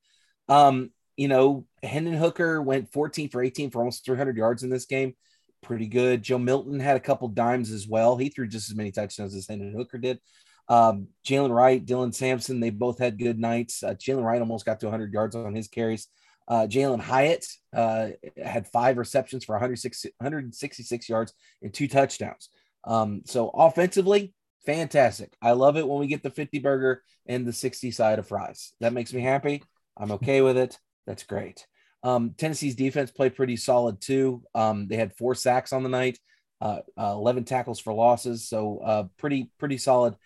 Um, 0.49 0.91
you 1.17 1.29
know, 1.29 1.67
Hendon 1.83 2.15
Hooker 2.15 2.63
went 2.63 2.93
14 2.93 3.29
for 3.29 3.43
18 3.43 3.71
for 3.71 3.81
almost 3.81 4.05
300 4.05 4.37
yards 4.37 4.63
in 4.63 4.71
this 4.71 4.87
game. 4.87 5.15
Pretty 5.63 5.89
good. 5.89 6.23
Joe 6.23 6.39
Milton 6.39 6.79
had 6.79 6.97
a 6.97 7.01
couple 7.01 7.29
dimes 7.29 7.71
as 7.71 7.89
well. 7.89 8.17
He 8.17 8.29
threw 8.29 8.47
just 8.47 8.71
as 8.71 8.77
many 8.77 8.93
touchdowns 8.93 9.35
as 9.35 9.49
Hendon 9.49 9.75
Hooker 9.75 9.99
did. 9.99 10.21
Um, 10.69 11.09
Jaylen 11.27 11.51
Wright, 11.51 11.85
Dylan 11.85 12.15
Sampson, 12.15 12.61
they 12.61 12.71
both 12.71 12.99
had 12.99 13.19
good 13.19 13.39
nights. 13.39 13.83
Uh, 13.83 13.95
Jaylen 13.95 14.23
Wright 14.23 14.41
almost 14.41 14.67
got 14.67 14.81
to 14.81 14.87
100 14.87 15.13
yards 15.13 15.35
on 15.35 15.55
his 15.55 15.67
carries. 15.67 16.09
Uh, 16.49 16.67
Jalin 16.67 17.01
Hyatt 17.01 17.47
uh, 17.77 18.09
had 18.43 18.67
five 18.67 18.97
receptions 18.97 19.45
for 19.45 19.53
166 19.53 21.09
yards 21.09 21.35
and 21.63 21.75
two 21.75 21.89
touchdowns. 21.89 22.49
Um, 22.85 23.23
so 23.27 23.51
offensively, 23.51 24.33
fantastic. 24.69 25.33
I 25.41 25.53
love 25.53 25.79
it 25.79 25.89
when 25.89 25.99
we 25.99 26.07
get 26.09 26.23
the 26.23 26.29
50 26.29 26.59
burger 26.59 27.03
and 27.25 27.47
the 27.47 27.55
60 27.55 27.91
side 27.91 28.19
of 28.19 28.29
fries. 28.29 28.75
That 28.81 28.93
makes 28.93 29.15
me 29.15 29.23
happy. 29.23 29.63
I'm 29.97 30.13
okay 30.13 30.43
with 30.43 30.59
it. 30.59 30.79
That's 31.07 31.23
great. 31.23 31.67
Um, 32.03 32.35
Tennessee's 32.37 32.75
defense 32.75 33.11
played 33.11 33.35
pretty 33.35 33.57
solid 33.57 33.99
too. 34.03 34.43
Um, 34.55 34.87
they 34.87 34.97
had 34.97 35.17
four 35.17 35.35
sacks 35.35 35.73
on 35.73 35.85
the 35.85 35.89
night, 35.89 36.19
uh, 36.61 36.81
uh 37.01 37.13
11 37.13 37.45
tackles 37.45 37.81
for 37.81 37.95
losses. 37.95 38.47
So 38.47 38.81
uh, 38.85 39.05
pretty, 39.17 39.51
pretty 39.59 39.79
solid 39.79 40.17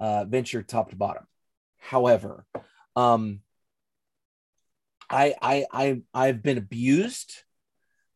uh, 0.00 0.24
venture 0.24 0.62
top 0.62 0.88
to 0.90 0.96
bottom. 0.96 1.26
However, 1.76 2.46
um, 2.96 3.40
I 5.10 5.34
I 5.42 5.66
I 5.70 6.02
I've 6.14 6.42
been 6.42 6.56
abused. 6.56 7.34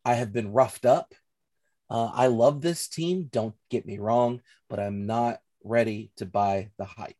I 0.03 0.15
have 0.15 0.33
been 0.33 0.51
roughed 0.51 0.87
up. 0.87 1.13
Uh, 1.91 2.09
I 2.11 2.27
love 2.27 2.61
this 2.61 2.87
team. 2.87 3.29
Don't 3.31 3.53
get 3.69 3.85
me 3.85 3.99
wrong, 3.99 4.41
but 4.67 4.79
I'm 4.79 5.05
not 5.05 5.39
ready 5.65 6.11
to 6.17 6.25
buy 6.25 6.69
the 6.77 6.85
hype. 6.85 7.15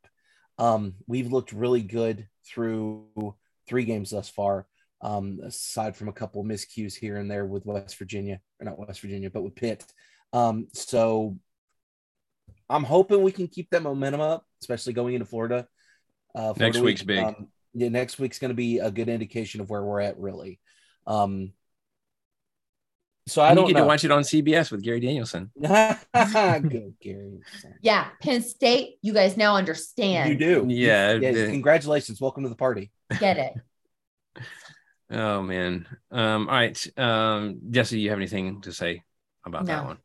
Um, 0.57 0.93
we've 1.07 1.31
looked 1.31 1.51
really 1.51 1.81
good 1.81 2.27
through 2.47 3.35
three 3.67 3.83
games 3.83 4.11
thus 4.11 4.29
far. 4.29 4.67
Um, 5.01 5.39
aside 5.43 5.95
from 5.95 6.07
a 6.07 6.13
couple 6.13 6.41
of 6.41 6.47
miscues 6.47 6.95
here 6.95 7.17
and 7.17 7.29
there 7.29 7.45
with 7.45 7.65
West 7.65 7.97
Virginia, 7.97 8.39
or 8.59 8.65
not 8.65 8.79
West 8.79 9.01
Virginia, 9.01 9.29
but 9.29 9.43
with 9.43 9.53
Pitt. 9.53 9.83
Um, 10.31 10.67
so 10.73 11.37
I'm 12.69 12.83
hoping 12.83 13.21
we 13.21 13.31
can 13.31 13.47
keep 13.47 13.69
that 13.71 13.83
momentum 13.83 14.21
up, 14.21 14.45
especially 14.61 14.93
going 14.93 15.13
into 15.13 15.25
Florida. 15.25 15.67
Uh, 16.33 16.53
Florida 16.53 16.63
Next 16.63 16.79
week's 16.79 17.01
week. 17.01 17.07
big. 17.07 17.23
Um, 17.23 17.47
yeah, 17.73 17.89
next 17.89 18.19
week's 18.19 18.39
going 18.39 18.49
to 18.49 18.55
be 18.55 18.79
a 18.79 18.89
good 18.89 19.09
indication 19.09 19.61
of 19.61 19.69
where 19.69 19.83
we're 19.83 19.99
at, 19.99 20.17
really. 20.17 20.59
Um, 21.05 21.51
so 23.27 23.41
I 23.41 23.55
don't 23.55 23.67
get 23.67 23.73
know. 23.73 23.81
to 23.81 23.87
watch 23.87 24.03
it 24.03 24.11
on 24.11 24.21
CBS 24.21 24.71
with 24.71 24.83
Gary 24.83 24.99
Danielson. 24.99 25.51
good, 25.59 26.93
Gary. 27.01 27.39
Yeah, 27.81 28.07
Penn 28.21 28.41
State. 28.41 28.97
You 29.01 29.13
guys 29.13 29.35
now 29.35 29.55
understand. 29.55 30.29
You 30.29 30.37
do. 30.37 30.65
Yeah. 30.67 31.13
yeah 31.13 31.47
congratulations. 31.47 32.21
Welcome 32.21 32.43
to 32.43 32.49
the 32.49 32.55
party. 32.55 32.91
Get 33.19 33.37
it. 33.37 33.53
oh 35.11 35.41
man. 35.41 35.87
Um, 36.11 36.47
all 36.47 36.55
right. 36.55 36.87
Um, 36.97 37.61
Jesse, 37.71 37.99
you 37.99 38.11
have 38.11 38.19
anything 38.19 38.61
to 38.61 38.71
say 38.71 39.01
about 39.43 39.65
no. 39.65 39.73
that 39.73 39.85
one? 39.85 39.97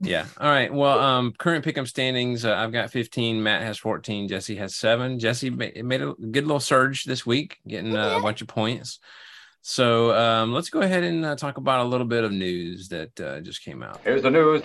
yeah. 0.00 0.26
All 0.40 0.50
right. 0.50 0.72
Well, 0.72 0.98
um, 0.98 1.34
current 1.38 1.64
pick'em 1.64 1.86
standings. 1.86 2.44
Uh, 2.44 2.54
I've 2.54 2.72
got 2.72 2.90
15. 2.90 3.42
Matt 3.42 3.62
has 3.62 3.78
14. 3.78 4.28
Jesse 4.28 4.56
has 4.56 4.74
seven. 4.74 5.18
Jesse 5.18 5.50
made, 5.50 5.84
made 5.84 6.02
a 6.02 6.14
good 6.14 6.44
little 6.44 6.60
surge 6.60 7.04
this 7.04 7.24
week, 7.24 7.58
getting 7.66 7.96
uh, 7.96 8.16
a 8.18 8.22
bunch 8.22 8.42
of 8.42 8.48
points. 8.48 9.00
So 9.68 10.14
um, 10.14 10.54
let's 10.54 10.70
go 10.70 10.80
ahead 10.80 11.02
and 11.04 11.26
uh, 11.26 11.36
talk 11.36 11.58
about 11.58 11.84
a 11.84 11.88
little 11.88 12.06
bit 12.06 12.24
of 12.24 12.32
news 12.32 12.88
that 12.88 13.20
uh, 13.20 13.40
just 13.40 13.62
came 13.62 13.82
out. 13.82 14.00
Here's 14.02 14.22
the 14.22 14.30
news. 14.30 14.62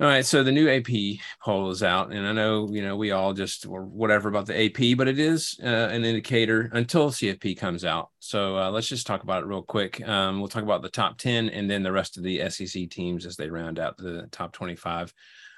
All 0.00 0.06
right, 0.06 0.24
so 0.24 0.44
the 0.44 0.52
new 0.52 0.68
AP 0.70 1.18
poll 1.42 1.70
is 1.70 1.82
out, 1.82 2.12
and 2.12 2.24
I 2.24 2.30
know 2.30 2.68
you 2.70 2.80
know 2.80 2.94
we 2.94 3.10
all 3.10 3.32
just 3.34 3.66
or 3.66 3.82
whatever 3.82 4.28
about 4.28 4.46
the 4.46 4.66
AP, 4.66 4.96
but 4.96 5.08
it 5.08 5.18
is 5.18 5.58
uh, 5.60 5.66
an 5.66 6.04
indicator 6.04 6.70
until 6.72 7.10
CFP 7.10 7.58
comes 7.58 7.84
out. 7.84 8.10
So 8.20 8.56
uh, 8.56 8.70
let's 8.70 8.86
just 8.86 9.08
talk 9.08 9.24
about 9.24 9.42
it 9.42 9.46
real 9.46 9.62
quick. 9.62 10.00
Um, 10.08 10.38
we'll 10.38 10.46
talk 10.46 10.62
about 10.62 10.82
the 10.82 10.88
top 10.88 11.18
ten, 11.18 11.48
and 11.48 11.68
then 11.68 11.82
the 11.82 11.90
rest 11.90 12.16
of 12.16 12.22
the 12.22 12.48
SEC 12.50 12.88
teams 12.88 13.26
as 13.26 13.34
they 13.34 13.50
round 13.50 13.80
out 13.80 13.96
the 13.96 14.28
top 14.30 14.52
twenty-five. 14.52 15.12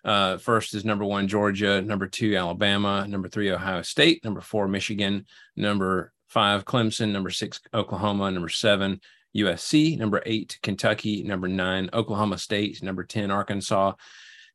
Uh, 0.05 0.36
first 0.38 0.74
is 0.74 0.84
number 0.84 1.05
one 1.05 1.28
Georgia, 1.28 1.80
number 1.82 2.07
two 2.07 2.36
Alabama, 2.36 3.07
number 3.07 3.28
three 3.28 3.51
Ohio 3.51 3.82
State, 3.82 4.24
number 4.24 4.40
four 4.40 4.68
Michigan, 4.68 5.26
number 5.57 6.12
five 6.28 6.64
Clemson, 6.64 7.12
number 7.12 7.30
six 7.30 7.61
Oklahoma, 7.74 8.30
number 8.30 8.48
seven 8.48 9.01
USC, 9.36 9.98
number 9.98 10.22
eight 10.26 10.59
Kentucky, 10.62 11.22
number 11.22 11.48
nine 11.48 11.90
Oklahoma 11.92 12.38
State, 12.38 12.82
number 12.82 13.05
ten 13.05 13.30
Arkansas 13.30 13.92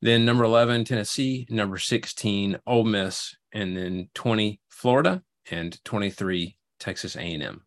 then 0.01 0.25
number 0.25 0.43
11, 0.43 0.85
Tennessee. 0.85 1.47
Number 1.49 1.77
16, 1.77 2.59
Ole 2.67 2.83
Miss. 2.83 3.35
And 3.51 3.75
then 3.75 4.09
20, 4.13 4.59
Florida. 4.69 5.23
And 5.49 5.83
23, 5.83 6.57
Texas 6.79 7.15
A&M. 7.15 7.63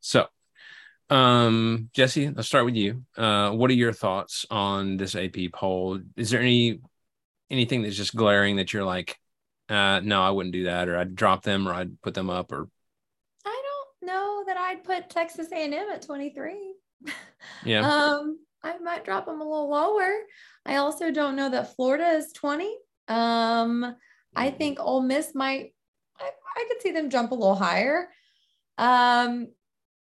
So, 0.00 0.26
um, 1.10 1.90
Jesse, 1.92 2.30
let's 2.30 2.48
start 2.48 2.64
with 2.64 2.76
you. 2.76 3.04
Uh, 3.16 3.50
what 3.50 3.70
are 3.70 3.74
your 3.74 3.92
thoughts 3.92 4.46
on 4.50 4.96
this 4.96 5.14
AP 5.14 5.52
poll? 5.52 6.00
Is 6.16 6.30
there 6.30 6.40
any 6.40 6.80
anything 7.50 7.82
that's 7.82 7.96
just 7.96 8.16
glaring 8.16 8.56
that 8.56 8.72
you're 8.72 8.84
like, 8.84 9.18
uh, 9.68 10.00
no, 10.00 10.22
I 10.22 10.30
wouldn't 10.30 10.54
do 10.54 10.64
that, 10.64 10.88
or 10.88 10.96
I'd 10.96 11.14
drop 11.14 11.42
them, 11.42 11.68
or 11.68 11.74
I'd 11.74 12.00
put 12.02 12.14
them 12.14 12.30
up, 12.30 12.50
or 12.50 12.68
I 13.44 13.62
don't 13.62 14.08
know 14.08 14.44
that 14.46 14.56
I'd 14.56 14.84
put 14.84 15.10
Texas 15.10 15.48
A&M 15.52 15.72
at 15.72 16.02
23. 16.02 16.74
Yeah. 17.64 17.80
um, 17.92 18.38
I 18.62 18.78
might 18.78 19.04
drop 19.04 19.26
them 19.26 19.40
a 19.40 19.44
little 19.44 19.70
lower. 19.70 20.12
I 20.64 20.76
also 20.76 21.10
don't 21.10 21.36
know 21.36 21.50
that 21.50 21.74
Florida 21.74 22.10
is 22.10 22.32
20. 22.32 22.66
Um, 23.08 23.96
I 24.34 24.48
mm-hmm. 24.48 24.56
think 24.56 24.80
Ole 24.80 25.02
Miss 25.02 25.34
might, 25.34 25.74
I, 26.18 26.30
I 26.56 26.64
could 26.68 26.82
see 26.82 26.92
them 26.92 27.10
jump 27.10 27.32
a 27.32 27.34
little 27.34 27.56
higher. 27.56 28.08
Um, 28.78 29.48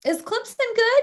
is 0.06 0.22
Clemson 0.22 0.56
good? 0.76 1.02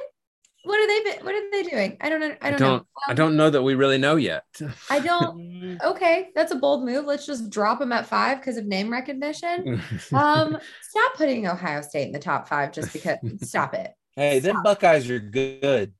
What 0.63 0.77
are 0.79 0.87
they? 0.87 1.23
What 1.23 1.35
are 1.35 1.51
they 1.51 1.63
doing? 1.63 1.97
I 2.01 2.09
don't 2.09 2.19
know. 2.19 2.35
I 2.41 2.51
don't, 2.51 2.53
I 2.53 2.57
don't 2.57 2.59
know. 2.59 2.85
I 3.07 3.13
don't 3.13 3.37
know 3.37 3.49
that 3.49 3.61
we 3.61 3.75
really 3.75 3.97
know 3.97 4.17
yet. 4.17 4.43
I 4.89 4.99
don't. 4.99 5.49
Okay, 5.83 6.29
that's 6.35 6.51
a 6.51 6.55
bold 6.55 6.83
move. 6.85 7.05
Let's 7.05 7.25
just 7.25 7.49
drop 7.49 7.79
them 7.79 7.91
at 7.91 8.07
five 8.07 8.39
because 8.39 8.57
of 8.57 8.65
name 8.65 8.91
recognition. 8.91 9.81
um, 10.13 10.57
stop 10.81 11.13
putting 11.15 11.47
Ohio 11.47 11.81
State 11.81 12.07
in 12.07 12.11
the 12.11 12.19
top 12.19 12.47
five 12.47 12.71
just 12.71 12.91
because. 12.91 13.17
stop 13.43 13.73
it. 13.73 13.91
Hey, 14.15 14.41
stop. 14.41 14.53
them 14.53 14.63
Buckeyes 14.63 15.09
are 15.09 15.19
good. 15.19 15.93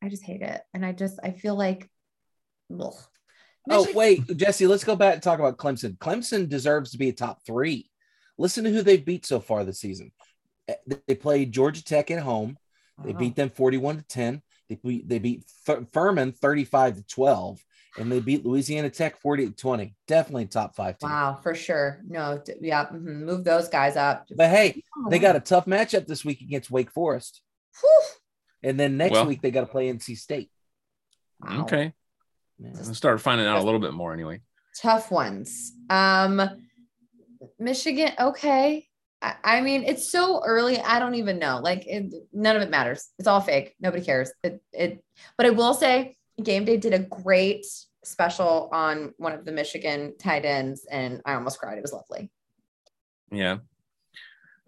I 0.00 0.08
just 0.08 0.22
hate 0.22 0.42
it, 0.42 0.60
and 0.74 0.86
I 0.86 0.92
just 0.92 1.18
I 1.24 1.32
feel 1.32 1.56
like 1.56 1.88
Ugh. 2.80 2.94
Oh, 3.70 3.88
wait, 3.94 4.26
Jesse, 4.36 4.66
let's 4.66 4.84
go 4.84 4.94
back 4.94 5.14
and 5.14 5.22
talk 5.22 5.38
about 5.38 5.56
Clemson. 5.56 5.96
Clemson 5.98 6.48
deserves 6.48 6.90
to 6.90 6.98
be 6.98 7.08
a 7.08 7.12
top 7.12 7.40
three. 7.46 7.90
Listen 8.36 8.64
to 8.64 8.70
who 8.70 8.82
they've 8.82 9.04
beat 9.04 9.24
so 9.24 9.40
far 9.40 9.64
this 9.64 9.80
season. 9.80 10.12
They 11.06 11.14
played 11.14 11.52
Georgia 11.52 11.84
Tech 11.84 12.10
at 12.10 12.22
home. 12.22 12.56
They 13.02 13.12
beat 13.12 13.36
them 13.36 13.50
41 13.50 13.98
to 13.98 14.02
10. 14.04 14.42
They 14.68 14.76
beat, 14.76 15.08
they 15.08 15.18
beat 15.18 15.44
Furman 15.92 16.32
35 16.32 16.96
to 16.96 17.02
12. 17.06 17.64
And 17.96 18.10
they 18.10 18.20
beat 18.20 18.44
Louisiana 18.44 18.90
Tech 18.90 19.16
40 19.18 19.46
to 19.46 19.52
20. 19.52 19.94
Definitely 20.08 20.46
top 20.46 20.74
five 20.74 20.98
team. 20.98 21.10
Wow, 21.10 21.38
for 21.42 21.54
sure. 21.54 22.02
No, 22.08 22.42
yeah, 22.60 22.86
mm-hmm. 22.86 23.24
move 23.24 23.44
those 23.44 23.68
guys 23.68 23.96
up. 23.96 24.26
But 24.34 24.50
hey, 24.50 24.82
they 25.10 25.20
got 25.20 25.36
a 25.36 25.40
tough 25.40 25.66
matchup 25.66 26.06
this 26.06 26.24
week 26.24 26.40
against 26.40 26.72
Wake 26.72 26.90
Forest. 26.90 27.40
Whew. 27.80 28.02
And 28.64 28.80
then 28.80 28.96
next 28.96 29.12
well, 29.12 29.26
week 29.26 29.42
they 29.42 29.52
got 29.52 29.60
to 29.60 29.66
play 29.66 29.92
NC 29.92 30.16
State. 30.16 30.50
Wow. 31.40 31.62
Okay. 31.62 31.92
I'll 32.76 32.94
start 32.94 33.20
finding 33.20 33.46
out 33.46 33.58
a 33.58 33.64
little 33.64 33.80
bit 33.80 33.92
more 33.92 34.12
anyway. 34.12 34.40
tough 34.80 35.10
ones. 35.10 35.72
Um, 35.90 36.42
Michigan, 37.58 38.12
okay. 38.18 38.86
I, 39.24 39.36
I 39.42 39.60
mean, 39.62 39.84
it's 39.84 40.10
so 40.10 40.42
early. 40.44 40.78
I 40.78 40.98
don't 40.98 41.14
even 41.14 41.38
know. 41.38 41.60
Like, 41.62 41.86
it, 41.86 42.12
none 42.32 42.56
of 42.56 42.62
it 42.62 42.70
matters. 42.70 43.08
It's 43.18 43.26
all 43.26 43.40
fake. 43.40 43.74
Nobody 43.80 44.04
cares. 44.04 44.30
It, 44.42 44.60
it. 44.72 45.02
But 45.38 45.46
I 45.46 45.50
will 45.50 45.72
say, 45.72 46.16
Game 46.42 46.66
Day 46.66 46.76
did 46.76 46.92
a 46.92 46.98
great 46.98 47.64
special 48.04 48.68
on 48.70 49.14
one 49.16 49.32
of 49.32 49.46
the 49.46 49.52
Michigan 49.52 50.14
tight 50.18 50.44
ends, 50.44 50.86
and 50.90 51.22
I 51.24 51.34
almost 51.34 51.58
cried. 51.58 51.78
It 51.78 51.82
was 51.82 51.92
lovely. 51.92 52.30
Yeah. 53.32 53.58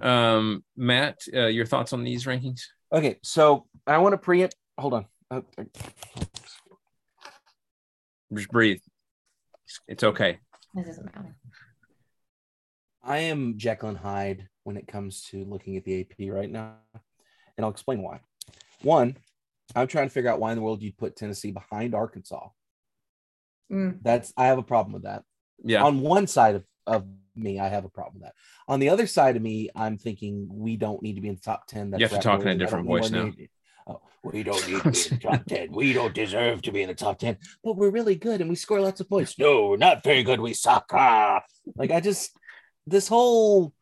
Um, 0.00 0.64
Matt, 0.74 1.18
uh, 1.34 1.46
your 1.46 1.66
thoughts 1.66 1.92
on 1.92 2.02
these 2.02 2.24
rankings? 2.24 2.62
Okay, 2.92 3.18
so 3.22 3.66
I 3.86 3.98
want 3.98 4.14
to 4.14 4.18
preempt. 4.18 4.54
Hold 4.78 4.94
on. 4.94 5.06
Uh, 5.30 5.40
uh, 5.58 5.64
Just 8.32 8.48
breathe. 8.48 8.80
It's 9.86 10.04
okay. 10.04 10.38
It 10.74 10.86
doesn't 10.86 11.04
matter. 11.04 11.36
I 13.06 13.18
am 13.18 13.56
Jekyll 13.56 13.90
and 13.90 13.98
Hyde 13.98 14.48
when 14.64 14.76
it 14.76 14.88
comes 14.88 15.22
to 15.30 15.44
looking 15.44 15.76
at 15.76 15.84
the 15.84 16.00
AP 16.00 16.32
right 16.32 16.50
now, 16.50 16.74
and 17.56 17.64
I'll 17.64 17.70
explain 17.70 18.02
why. 18.02 18.20
One, 18.82 19.16
I'm 19.74 19.86
trying 19.86 20.08
to 20.08 20.12
figure 20.12 20.30
out 20.30 20.40
why 20.40 20.50
in 20.50 20.56
the 20.56 20.62
world 20.62 20.82
you'd 20.82 20.98
put 20.98 21.16
Tennessee 21.16 21.52
behind 21.52 21.94
Arkansas. 21.94 22.48
Mm. 23.72 23.98
That's 24.02 24.32
I 24.36 24.46
have 24.46 24.58
a 24.58 24.62
problem 24.62 24.92
with 24.92 25.04
that. 25.04 25.22
Yeah. 25.64 25.84
On 25.84 26.00
one 26.00 26.26
side 26.26 26.56
of, 26.56 26.64
of 26.86 27.04
me, 27.36 27.60
I 27.60 27.68
have 27.68 27.84
a 27.84 27.88
problem 27.88 28.14
with 28.14 28.22
that. 28.24 28.34
On 28.68 28.80
the 28.80 28.88
other 28.88 29.06
side 29.06 29.36
of 29.36 29.42
me, 29.42 29.70
I'm 29.74 29.98
thinking 29.98 30.48
we 30.50 30.76
don't 30.76 31.02
need 31.02 31.14
to 31.14 31.20
be 31.20 31.28
in 31.28 31.36
the 31.36 31.40
top 31.40 31.66
10. 31.68 31.90
That's 31.90 32.00
You 32.00 32.08
have 32.08 32.18
to 32.18 32.22
talk 32.22 32.42
in 32.42 32.48
a 32.48 32.56
different 32.56 32.86
voice 32.86 33.10
now. 33.10 33.32
Oh, 33.88 34.00
we 34.24 34.42
don't 34.42 34.66
need 34.68 34.82
to 34.82 34.90
be 34.90 34.98
in 34.98 35.18
the 35.18 35.18
top 35.22 35.44
10. 35.48 35.68
We 35.70 35.92
don't 35.92 36.14
deserve 36.14 36.62
to 36.62 36.72
be 36.72 36.82
in 36.82 36.88
the 36.88 36.94
top 36.94 37.20
10, 37.20 37.38
but 37.62 37.76
we're 37.76 37.90
really 37.90 38.16
good 38.16 38.40
and 38.40 38.50
we 38.50 38.56
score 38.56 38.80
lots 38.80 39.00
of 39.00 39.08
points. 39.08 39.38
No, 39.38 39.68
we're 39.68 39.76
not 39.76 40.02
very 40.02 40.24
good. 40.24 40.40
We 40.40 40.54
suck. 40.54 40.90
Ah. 40.92 41.42
Like 41.76 41.92
I 41.92 42.00
just 42.00 42.36
this 42.86 43.08
whole 43.08 43.72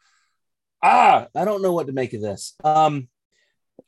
ah, 0.83 1.27
I 1.35 1.45
don't 1.45 1.63
know 1.63 1.73
what 1.73 1.87
to 1.87 1.93
make 1.93 2.13
of 2.15 2.21
this. 2.23 2.55
Um 2.65 3.09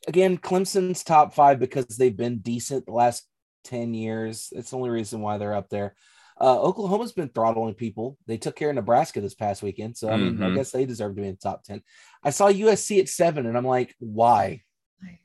again, 0.09 0.39
Clemson's 0.39 1.05
top 1.05 1.35
five 1.35 1.59
because 1.59 1.87
they've 1.87 2.17
been 2.17 2.39
decent 2.39 2.87
the 2.87 2.93
last 2.93 3.27
10 3.64 3.95
years. 3.95 4.49
It's 4.53 4.71
the 4.71 4.77
only 4.77 4.91
reason 4.91 5.21
why 5.21 5.39
they're 5.39 5.55
up 5.55 5.69
there. 5.69 5.95
Uh, 6.39 6.61
Oklahoma's 6.62 7.12
been 7.12 7.31
throttling 7.31 7.75
people. 7.75 8.19
They 8.27 8.37
took 8.37 8.55
care 8.57 8.69
of 8.69 8.75
Nebraska 8.77 9.21
this 9.23 9.35
past 9.35 9.62
weekend. 9.62 9.97
So, 9.97 10.11
I 10.11 10.17
mean, 10.19 10.43
I 10.43 10.49
Mhm. 10.51 10.55
guess 10.55 10.71
they 10.71 10.85
deserve 10.85 11.17
to 11.17 11.23
be 11.23 11.27
in 11.27 11.35
the 11.35 11.39
top 11.39 11.64
10. 11.64 11.83
I 12.23 12.31
saw 12.31 12.49
USC 12.49 13.01
at 13.01 13.09
seven, 13.09 13.47
and 13.47 13.57
I'm 13.57 13.64
like, 13.64 13.95
why? 13.99 14.62
Why? 15.01 15.21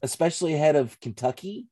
Especially 0.00 0.54
ahead 0.54 0.76
of 0.76 0.98
Kentucky. 1.00 1.66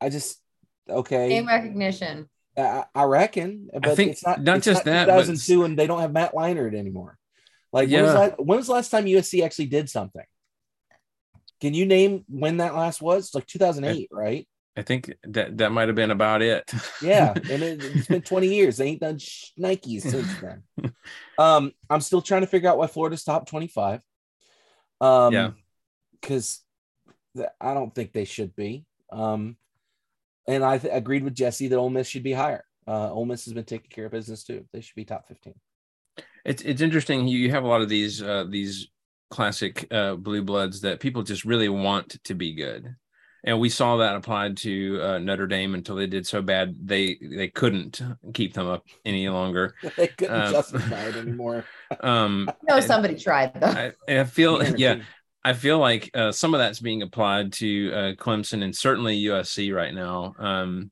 I 0.00 0.08
just, 0.08 0.40
okay. 0.88 1.28
Name 1.28 1.46
recognition. 1.46 2.30
I, 2.56 2.84
I 2.94 3.04
reckon, 3.04 3.68
but 3.72 3.96
think 3.96 4.12
it's 4.12 4.24
not 4.26 4.42
not 4.42 4.58
it's 4.58 4.66
just 4.66 4.84
that, 4.84 5.06
but 5.06 5.12
2002, 5.26 5.64
and 5.64 5.78
they 5.78 5.86
don't 5.86 6.00
have 6.00 6.12
Matt 6.12 6.32
Leinart 6.32 6.74
anymore. 6.74 7.18
Like, 7.72 7.90
when, 7.90 8.02
was 8.02 8.14
Yeah. 8.14 8.34
when 8.38 8.56
was 8.58 8.66
the 8.66 8.72
last 8.72 8.90
time 8.90 9.04
USC 9.04 9.44
actually 9.44 9.66
did 9.66 9.90
something? 9.90 10.24
Can 11.60 11.74
you 11.74 11.86
name 11.86 12.24
when 12.28 12.58
that 12.58 12.74
last 12.74 13.00
was? 13.02 13.34
Like 13.34 13.46
2008, 13.46 14.08
right? 14.12 14.46
I 14.78 14.82
think 14.82 15.12
that 15.24 15.56
that 15.58 15.72
might 15.72 15.88
have 15.88 15.94
been 15.96 16.10
about 16.10 16.42
it. 16.42 16.70
Yeah, 17.00 17.32
and 17.32 17.62
it, 17.62 17.82
it's 17.82 18.06
been 18.08 18.20
20 18.22 18.46
years. 18.48 18.76
They 18.76 18.88
ain't 18.88 19.00
done 19.00 19.18
sh- 19.18 19.50
Nikes 19.58 20.02
since 20.02 20.28
then. 20.40 20.92
Um, 21.38 21.72
I'm 21.88 22.00
still 22.02 22.20
trying 22.22 22.42
to 22.42 22.46
figure 22.46 22.68
out 22.68 22.76
why 22.78 22.86
Florida's 22.86 23.24
top 23.24 23.46
25. 23.48 24.00
Um, 25.00 25.32
Yeah. 25.32 25.50
because 26.20 26.62
I 27.60 27.74
don't 27.74 27.94
think 27.94 28.12
they 28.12 28.24
should 28.24 28.54
be. 28.56 28.84
Um, 29.10 29.56
and 30.48 30.64
I 30.64 30.78
th- 30.78 30.92
agreed 30.94 31.24
with 31.24 31.34
Jesse 31.34 31.68
that 31.68 31.76
Ole 31.76 31.90
Miss 31.90 32.08
should 32.08 32.22
be 32.22 32.32
higher. 32.32 32.64
Uh, 32.88 33.12
Ole 33.12 33.26
Miss 33.26 33.44
has 33.46 33.54
been 33.54 33.64
taking 33.64 33.90
care 33.90 34.06
of 34.06 34.12
business 34.12 34.44
too. 34.44 34.64
They 34.72 34.80
should 34.80 34.94
be 34.94 35.04
top 35.04 35.26
15. 35.28 35.54
It's 36.44 36.62
it's 36.62 36.80
interesting. 36.80 37.26
You 37.28 37.38
you 37.38 37.50
have 37.50 37.64
a 37.64 37.68
lot 37.68 37.82
of 37.82 37.88
these 37.88 38.22
uh, 38.22 38.44
these 38.48 38.88
classic 39.30 39.86
uh, 39.90 40.14
blue 40.14 40.42
bloods 40.42 40.82
that 40.82 41.00
people 41.00 41.22
just 41.24 41.44
really 41.44 41.68
want 41.68 42.22
to 42.24 42.34
be 42.34 42.54
good, 42.54 42.94
and 43.44 43.58
we 43.58 43.68
saw 43.68 43.96
that 43.96 44.14
applied 44.14 44.56
to 44.58 45.00
uh, 45.02 45.18
Notre 45.18 45.48
Dame 45.48 45.74
until 45.74 45.96
they 45.96 46.06
did 46.06 46.24
so 46.26 46.40
bad 46.42 46.76
they 46.80 47.18
they 47.20 47.48
couldn't 47.48 48.00
keep 48.32 48.54
them 48.54 48.68
up 48.68 48.84
any 49.04 49.28
longer. 49.28 49.74
they 49.96 50.06
couldn't 50.06 50.40
Um, 50.40 50.52
justify 50.52 51.08
it 51.08 51.16
anymore. 51.16 51.64
Um, 52.00 52.48
No, 52.68 52.76
and 52.76 52.84
somebody 52.84 53.16
tried 53.16 53.60
though. 53.60 53.66
I, 53.66 53.92
and 54.08 54.20
I 54.20 54.24
feel 54.24 54.62
yeah, 54.62 54.94
Guaranteed. 54.94 55.06
I 55.46 55.52
feel 55.52 55.78
like 55.78 56.10
uh, 56.12 56.32
some 56.32 56.54
of 56.54 56.58
that's 56.58 56.80
being 56.80 57.02
applied 57.02 57.52
to 57.54 57.92
uh, 57.92 58.12
Clemson 58.14 58.64
and 58.64 58.74
certainly 58.74 59.22
USC 59.26 59.72
right 59.72 59.94
now. 59.94 60.34
Um, 60.40 60.90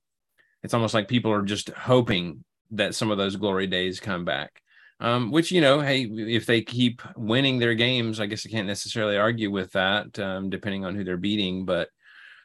it's 0.62 0.74
almost 0.74 0.94
like 0.94 1.08
people 1.08 1.32
are 1.32 1.42
just 1.42 1.70
hoping 1.70 2.44
that 2.70 2.94
some 2.94 3.10
of 3.10 3.18
those 3.18 3.34
glory 3.34 3.66
days 3.66 3.98
come 3.98 4.24
back. 4.24 4.62
Um, 5.00 5.32
which 5.32 5.50
you 5.50 5.60
know, 5.60 5.80
hey, 5.80 6.02
if 6.04 6.46
they 6.46 6.62
keep 6.62 7.02
winning 7.16 7.58
their 7.58 7.74
games, 7.74 8.20
I 8.20 8.26
guess 8.26 8.46
I 8.46 8.48
can't 8.48 8.68
necessarily 8.68 9.16
argue 9.16 9.50
with 9.50 9.72
that, 9.72 10.16
um, 10.20 10.50
depending 10.50 10.84
on 10.84 10.94
who 10.94 11.02
they're 11.02 11.16
beating. 11.16 11.64
But, 11.64 11.88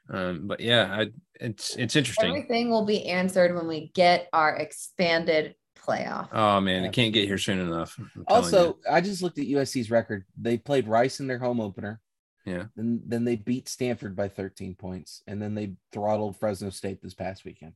um, 0.09 0.47
but 0.47 0.61
yeah, 0.61 0.87
I, 0.91 1.07
it's 1.39 1.75
it's 1.75 1.95
interesting. 1.95 2.29
Everything 2.29 2.71
will 2.71 2.87
be 2.87 3.05
answered 3.05 3.55
when 3.55 3.67
we 3.67 3.91
get 3.93 4.29
our 4.33 4.55
expanded 4.55 5.53
playoff. 5.89 6.29
Oh 6.31 6.59
man, 6.61 6.83
it 6.83 6.93
can't 6.93 7.13
get 7.13 7.27
here 7.27 7.37
soon 7.37 7.59
enough. 7.59 7.95
I'm 7.97 8.11
you. 8.15 8.23
Also, 8.27 8.77
I 8.89 9.01
just 9.01 9.21
looked 9.21 9.39
at 9.39 9.47
USC's 9.47 9.91
record. 9.91 10.25
They 10.39 10.57
played 10.57 10.87
Rice 10.87 11.19
in 11.19 11.27
their 11.27 11.39
home 11.39 11.59
opener. 11.59 11.99
Yeah. 12.45 12.65
Then 12.75 13.01
then 13.05 13.25
they 13.25 13.35
beat 13.35 13.67
Stanford 13.67 14.15
by 14.15 14.27
13 14.27 14.75
points, 14.75 15.23
and 15.27 15.41
then 15.41 15.55
they 15.55 15.73
throttled 15.91 16.37
Fresno 16.37 16.69
State 16.69 17.01
this 17.01 17.13
past 17.13 17.45
weekend. 17.45 17.73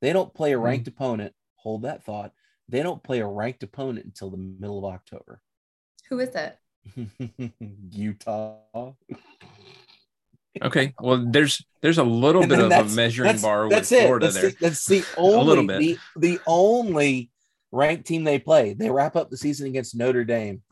They 0.00 0.12
don't 0.12 0.34
play 0.34 0.52
a 0.52 0.58
ranked 0.58 0.86
hmm. 0.86 0.94
opponent. 0.94 1.34
Hold 1.56 1.82
that 1.82 2.04
thought. 2.04 2.32
They 2.68 2.82
don't 2.82 3.02
play 3.02 3.20
a 3.20 3.26
ranked 3.26 3.62
opponent 3.62 4.06
until 4.06 4.30
the 4.30 4.36
middle 4.36 4.78
of 4.78 4.84
October. 4.84 5.40
Who 6.08 6.20
is 6.20 6.34
it? 6.34 6.58
Utah. 7.90 8.94
okay, 10.62 10.94
well, 11.00 11.26
there's 11.30 11.64
there's 11.82 11.98
a 11.98 12.04
little 12.04 12.42
And 12.42 12.50
bit 12.50 12.60
of 12.60 12.70
a 12.70 12.84
measuring 12.94 13.26
that's- 13.26 13.42
bar 13.42 13.64
with 13.64 13.72
that's 13.72 13.92
it. 13.92 14.06
Florida 14.06 14.26
that's 14.26 14.40
there. 14.40 14.50
The, 14.50 14.56
that's 14.60 14.86
the 14.86 15.04
only 15.16 15.36
a 15.36 15.42
little 15.42 15.66
bit. 15.66 15.78
The, 15.80 15.98
the 16.16 16.40
only 16.46 17.30
ranked 17.74 18.06
team 18.06 18.24
they 18.24 18.38
play. 18.38 18.74
They 18.74 18.90
wrap 18.90 19.16
up 19.16 19.30
the 19.30 19.36
season 19.36 19.66
against 19.66 19.96
Notre 19.96 20.24
Dame, 20.24 20.62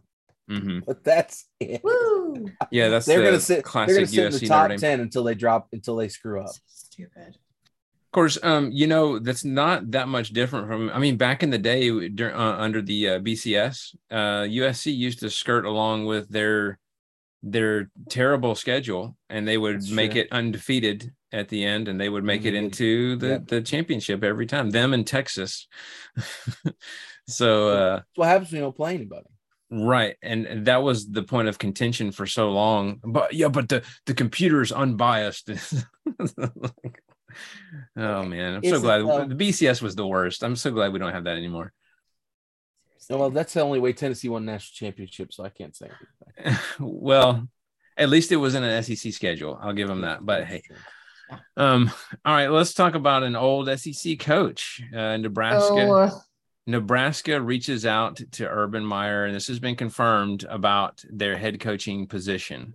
hmm 0.48 0.80
but 0.86 1.04
that's 1.04 1.46
it. 1.60 1.82
Woo! 1.84 2.48
Yeah, 2.70 2.88
that's 2.88 3.06
they're 3.06 3.18
the 3.18 3.24
gonna 3.26 3.40
sit. 3.40 3.54
They're 3.56 3.62
classic 3.62 3.94
gonna 3.96 4.06
sit 4.06 4.24
in 4.26 4.32
USC 4.32 4.40
the 4.40 4.46
top 4.48 4.62
Notre 4.62 4.68
Dame. 4.76 4.80
ten 4.80 5.00
until 5.00 5.24
they 5.24 5.34
drop 5.34 5.68
until 5.72 5.96
they 5.96 6.08
screw 6.08 6.40
up. 6.42 6.52
Stupid. 6.66 7.36
Of 7.36 8.14
course, 8.14 8.38
um, 8.42 8.70
you 8.72 8.86
know 8.86 9.18
that's 9.18 9.44
not 9.44 9.90
that 9.92 10.06
much 10.08 10.30
different 10.30 10.68
from. 10.68 10.90
I 10.90 10.98
mean, 10.98 11.16
back 11.16 11.42
in 11.42 11.50
the 11.50 11.58
day, 11.58 12.08
dur- 12.08 12.34
uh, 12.34 12.56
under 12.58 12.82
the 12.82 13.08
uh, 13.08 13.18
BCS, 13.20 13.94
uh, 14.10 14.42
USC 14.42 14.94
used 14.94 15.20
to 15.20 15.30
skirt 15.30 15.64
along 15.64 16.04
with 16.06 16.28
their 16.28 16.78
their 17.42 17.90
terrible 18.10 18.54
schedule, 18.54 19.16
and 19.30 19.48
they 19.48 19.56
would 19.56 19.76
That's 19.76 19.90
make 19.90 20.12
true. 20.12 20.20
it 20.22 20.28
undefeated 20.30 21.12
at 21.32 21.48
the 21.48 21.64
end, 21.64 21.88
and 21.88 22.00
they 22.00 22.08
would 22.08 22.24
make 22.24 22.44
it 22.44 22.54
into 22.54 23.16
the 23.16 23.42
the 23.46 23.60
championship 23.60 24.22
every 24.22 24.46
time. 24.46 24.70
Them 24.70 24.94
in 24.94 25.04
Texas. 25.04 25.66
so 27.28 27.68
uh, 27.68 28.00
what 28.16 28.28
happens 28.28 28.50
when 28.50 28.58
you 28.58 28.64
don't 28.64 28.76
play 28.76 28.94
anybody. 28.94 29.26
Right. 29.72 30.16
And 30.22 30.66
that 30.66 30.82
was 30.82 31.10
the 31.10 31.22
point 31.22 31.48
of 31.48 31.58
contention 31.58 32.12
for 32.12 32.26
so 32.26 32.50
long. 32.50 33.00
But 33.02 33.32
yeah, 33.32 33.48
but 33.48 33.70
the, 33.70 33.82
the 34.04 34.12
computer's 34.12 34.70
unbiased. 34.70 35.48
oh 37.96 38.22
man. 38.22 38.56
I'm 38.56 38.64
so 38.64 38.80
glad 38.80 39.30
the 39.30 39.34
BCS 39.34 39.80
was 39.80 39.96
the 39.96 40.06
worst. 40.06 40.44
I'm 40.44 40.56
so 40.56 40.70
glad 40.72 40.92
we 40.92 40.98
don't 40.98 41.14
have 41.14 41.24
that 41.24 41.38
anymore. 41.38 41.72
Well, 43.08 43.30
that's 43.30 43.54
the 43.54 43.62
only 43.62 43.80
way 43.80 43.94
Tennessee 43.94 44.28
won 44.28 44.44
national 44.44 44.74
championship, 44.74 45.32
so 45.32 45.42
I 45.44 45.48
can't 45.48 45.74
say 45.74 45.88
well, 46.78 47.48
at 47.96 48.10
least 48.10 48.30
it 48.30 48.36
was 48.36 48.54
in 48.54 48.62
an 48.62 48.82
SEC 48.82 49.12
schedule. 49.12 49.58
I'll 49.60 49.72
give 49.72 49.88
them 49.88 50.02
that. 50.02 50.24
But 50.24 50.44
hey, 50.44 50.62
um, 51.56 51.90
all 52.24 52.34
right, 52.34 52.48
let's 52.48 52.74
talk 52.74 52.94
about 52.94 53.22
an 53.22 53.36
old 53.36 53.68
SEC 53.78 54.18
coach, 54.18 54.82
uh, 54.94 55.16
Nebraska. 55.16 55.72
Oh, 55.74 56.20
Nebraska 56.66 57.40
reaches 57.40 57.84
out 57.84 58.20
to 58.32 58.48
Urban 58.48 58.84
Meyer, 58.84 59.24
and 59.24 59.34
this 59.34 59.48
has 59.48 59.58
been 59.58 59.74
confirmed 59.76 60.44
about 60.48 61.02
their 61.10 61.36
head 61.36 61.58
coaching 61.58 62.06
position. 62.06 62.72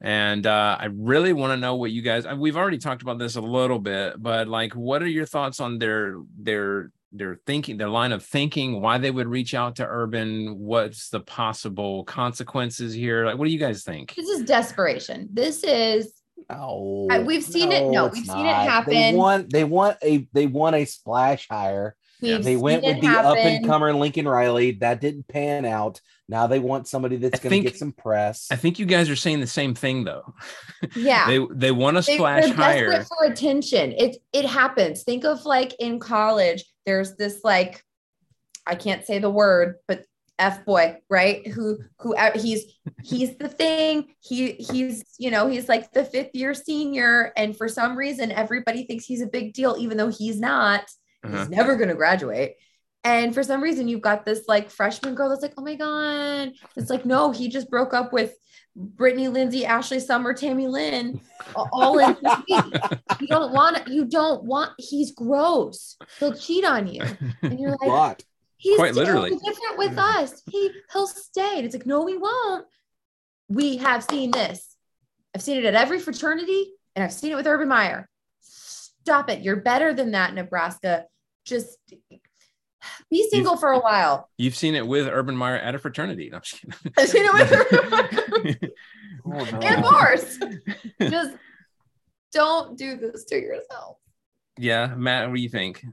And 0.00 0.46
uh, 0.46 0.76
I 0.78 0.86
really 0.86 1.32
want 1.32 1.52
to 1.52 1.56
know 1.56 1.76
what 1.76 1.90
you 1.90 2.02
guys. 2.02 2.26
uh, 2.26 2.36
We've 2.38 2.56
already 2.56 2.78
talked 2.78 3.02
about 3.02 3.18
this 3.18 3.36
a 3.36 3.40
little 3.40 3.78
bit, 3.78 4.22
but 4.22 4.46
like, 4.46 4.74
what 4.74 5.02
are 5.02 5.08
your 5.08 5.26
thoughts 5.26 5.58
on 5.60 5.78
their 5.78 6.16
their 6.38 6.90
their 7.12 7.38
thinking, 7.46 7.78
their 7.78 7.88
line 7.88 8.12
of 8.12 8.22
thinking? 8.22 8.80
Why 8.82 8.98
they 8.98 9.10
would 9.10 9.26
reach 9.26 9.54
out 9.54 9.76
to 9.76 9.86
Urban? 9.86 10.58
What's 10.58 11.08
the 11.08 11.20
possible 11.20 12.04
consequences 12.04 12.92
here? 12.92 13.24
Like, 13.24 13.38
what 13.38 13.46
do 13.46 13.50
you 13.52 13.58
guys 13.58 13.84
think? 13.84 14.14
this 14.14 14.28
is 14.28 14.44
desperation. 14.44 15.28
This 15.32 15.64
is 15.64 16.12
No, 16.50 17.08
we've 17.26 17.42
seen 17.42 17.72
it- 17.72 17.90
no, 17.90 18.06
we've 18.06 18.24
seen 18.24 18.46
it 18.46 18.50
not. 18.50 18.86
They 18.86 18.94
happen. 18.94 19.16
want 19.16 19.52
they 19.52 19.64
want 19.64 19.96
a 20.02 20.28
they 20.32 20.46
want 20.46 20.76
a 20.76 20.84
splash 20.84 21.48
hire. 21.48 21.96
we've 22.22 22.42
They 22.44 22.56
went 22.56 22.84
with 22.84 23.00
the 23.00 23.08
up 23.08 23.36
and 23.36 23.66
comer 23.66 23.92
Lincoln 23.92 24.28
Riley. 24.28 24.72
That 24.72 25.00
didn't 25.00 25.28
pan 25.28 25.64
out. 25.64 26.00
Now 26.28 26.46
they 26.46 26.58
want 26.58 26.88
somebody 26.88 27.16
that's 27.16 27.38
going 27.40 27.62
to 27.62 27.70
get 27.70 27.78
some 27.78 27.92
press. 27.92 28.48
I 28.50 28.56
think 28.56 28.78
you 28.80 28.86
guys 28.86 29.08
are 29.10 29.16
saying 29.16 29.40
the 29.40 29.46
same 29.46 29.74
thing 29.74 30.04
though. 30.04 30.34
Yeah. 30.94 31.26
they 31.28 31.46
they 31.52 31.70
want 31.72 31.96
a 31.98 32.00
They- 32.02 32.16
splash 32.16 32.44
they're 32.44 32.54
hire. 32.54 32.90
desperate 32.90 33.08
for 33.08 33.32
attention. 33.32 33.92
It 33.92 34.16
it 34.32 34.44
happens. 34.44 35.02
Think 35.02 35.24
of 35.24 35.44
like 35.44 35.74
in 35.78 35.98
college, 35.98 36.64
there's 36.84 37.16
this 37.16 37.40
like 37.44 37.82
I 38.66 38.74
can't 38.74 39.04
say 39.06 39.18
the 39.20 39.30
word, 39.30 39.76
but 39.88 40.02
F 40.38 40.64
boy, 40.64 40.98
right? 41.08 41.46
Who 41.46 41.78
who 41.98 42.14
uh, 42.14 42.38
he's 42.38 42.64
he's 43.02 43.36
the 43.36 43.48
thing. 43.48 44.14
He 44.20 44.52
he's 44.52 45.04
you 45.18 45.30
know 45.30 45.46
he's 45.48 45.68
like 45.68 45.92
the 45.92 46.04
fifth 46.04 46.34
year 46.34 46.54
senior, 46.54 47.32
and 47.36 47.56
for 47.56 47.68
some 47.68 47.96
reason 47.96 48.30
everybody 48.30 48.84
thinks 48.84 49.04
he's 49.04 49.22
a 49.22 49.26
big 49.26 49.54
deal, 49.54 49.76
even 49.78 49.96
though 49.96 50.10
he's 50.10 50.38
not. 50.38 50.82
Uh-huh. 51.24 51.38
He's 51.38 51.48
never 51.48 51.76
going 51.76 51.88
to 51.88 51.94
graduate. 51.94 52.54
And 53.02 53.32
for 53.32 53.42
some 53.42 53.62
reason, 53.62 53.88
you've 53.88 54.00
got 54.00 54.24
this 54.24 54.44
like 54.48 54.68
freshman 54.68 55.14
girl 55.14 55.28
that's 55.28 55.42
like, 55.42 55.54
oh 55.56 55.62
my 55.62 55.76
god, 55.76 56.52
it's 56.76 56.90
like 56.90 57.06
no, 57.06 57.30
he 57.30 57.48
just 57.48 57.70
broke 57.70 57.94
up 57.94 58.12
with 58.12 58.34
Brittany, 58.74 59.28
Lindsay, 59.28 59.64
Ashley, 59.64 60.00
Summer, 60.00 60.34
Tammy 60.34 60.66
Lynn, 60.66 61.20
all 61.54 61.98
in 61.98 62.16
this 62.22 62.38
week. 62.48 62.82
You 63.20 63.28
don't 63.28 63.52
want 63.52 63.88
you 63.88 64.04
don't 64.04 64.44
want. 64.44 64.72
He's 64.76 65.12
gross. 65.12 65.96
He'll 66.18 66.34
cheat 66.34 66.64
on 66.64 66.86
you, 66.88 67.02
and 67.42 67.58
you're 67.58 67.70
like, 67.80 67.88
lot. 67.88 68.22
He's 68.56 68.76
Quite 68.76 68.94
literally. 68.94 69.30
different 69.30 69.78
with 69.78 69.98
us. 69.98 70.42
He 70.50 70.70
he'll 70.92 71.06
stay. 71.06 71.56
And 71.56 71.66
it's 71.66 71.74
like, 71.74 71.86
no, 71.86 72.02
we 72.02 72.16
won't. 72.16 72.64
We 73.48 73.76
have 73.78 74.02
seen 74.04 74.30
this. 74.30 74.76
I've 75.34 75.42
seen 75.42 75.58
it 75.58 75.64
at 75.66 75.74
every 75.74 75.98
fraternity, 76.00 76.72
and 76.94 77.04
I've 77.04 77.12
seen 77.12 77.32
it 77.32 77.36
with 77.36 77.46
Urban 77.46 77.68
Meyer. 77.68 78.08
Stop 78.40 79.28
it. 79.30 79.42
You're 79.42 79.56
better 79.56 79.92
than 79.92 80.12
that, 80.12 80.34
Nebraska. 80.34 81.04
Just 81.44 81.76
be 83.10 83.28
single 83.30 83.56
for 83.56 83.70
a 83.70 83.78
while. 83.78 84.28
You've 84.38 84.56
seen 84.56 84.74
it 84.74 84.86
with 84.86 85.06
Urban 85.06 85.36
Meyer 85.36 85.56
at 85.58 85.74
a 85.74 85.78
fraternity. 85.78 86.30
No, 86.30 86.36
I'm 86.38 86.42
just 86.42 86.60
kidding. 86.60 86.92
I've 86.98 87.08
seen 87.08 87.24
it 87.26 87.32
with 88.52 88.70
Oh, 89.28 89.44
and 89.60 89.82
Morse. 89.82 90.38
Just 91.00 91.36
don't 92.32 92.78
do 92.78 92.96
this 92.96 93.24
to 93.26 93.36
yourself. 93.36 93.98
yeah, 94.58 94.94
Matt, 94.96 95.28
what 95.28 95.36
do 95.36 95.42
you 95.42 95.48
think? 95.48 95.84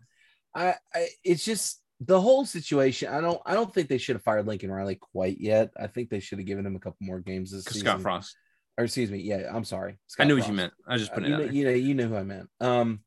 I, 0.56 0.76
I 0.94 1.08
it's 1.24 1.44
just 1.44 1.82
the 2.06 2.20
whole 2.20 2.46
situation. 2.46 3.10
I 3.14 3.22
don't 3.22 3.42
I 3.46 3.54
don't 3.54 3.74
think 3.74 3.88
they 3.90 3.98
should 3.98 4.16
have 4.16 4.24
fired 4.24 4.48
Lincoln 4.48 4.72
Riley 4.72 4.96
quite 4.96 5.40
yet. 5.40 5.72
I 5.80 5.88
think 5.88 6.10
they 6.10 6.20
should 6.20 6.40
have 6.40 6.48
given 6.48 6.66
him 6.66 6.76
a 6.76 6.80
couple 6.80 6.98
more 7.02 7.20
games 7.20 7.52
this 7.52 7.66
season. 7.66 7.82
Scott 7.82 8.02
Frost. 8.02 8.36
Or 8.78 8.86
excuse 8.86 9.12
me, 9.12 9.20
yeah, 9.20 9.52
I'm 9.54 9.64
sorry. 9.66 9.94
I 9.94 9.98
Scott 10.08 10.28
knew 10.28 10.38
what 10.38 10.48
you 10.48 10.54
meant. 10.54 10.74
I 10.88 10.94
was 10.94 11.02
just 11.04 11.12
Uh, 11.12 11.16
putting 11.16 11.30
you 11.32 11.36
it 11.40 11.46
know, 11.46 11.52
you 11.52 11.64
know, 11.66 11.72
you 11.72 11.94
know 11.94 12.08
who 12.08 12.16
I 12.16 12.24
meant. 12.24 12.50
Um, 12.60 13.04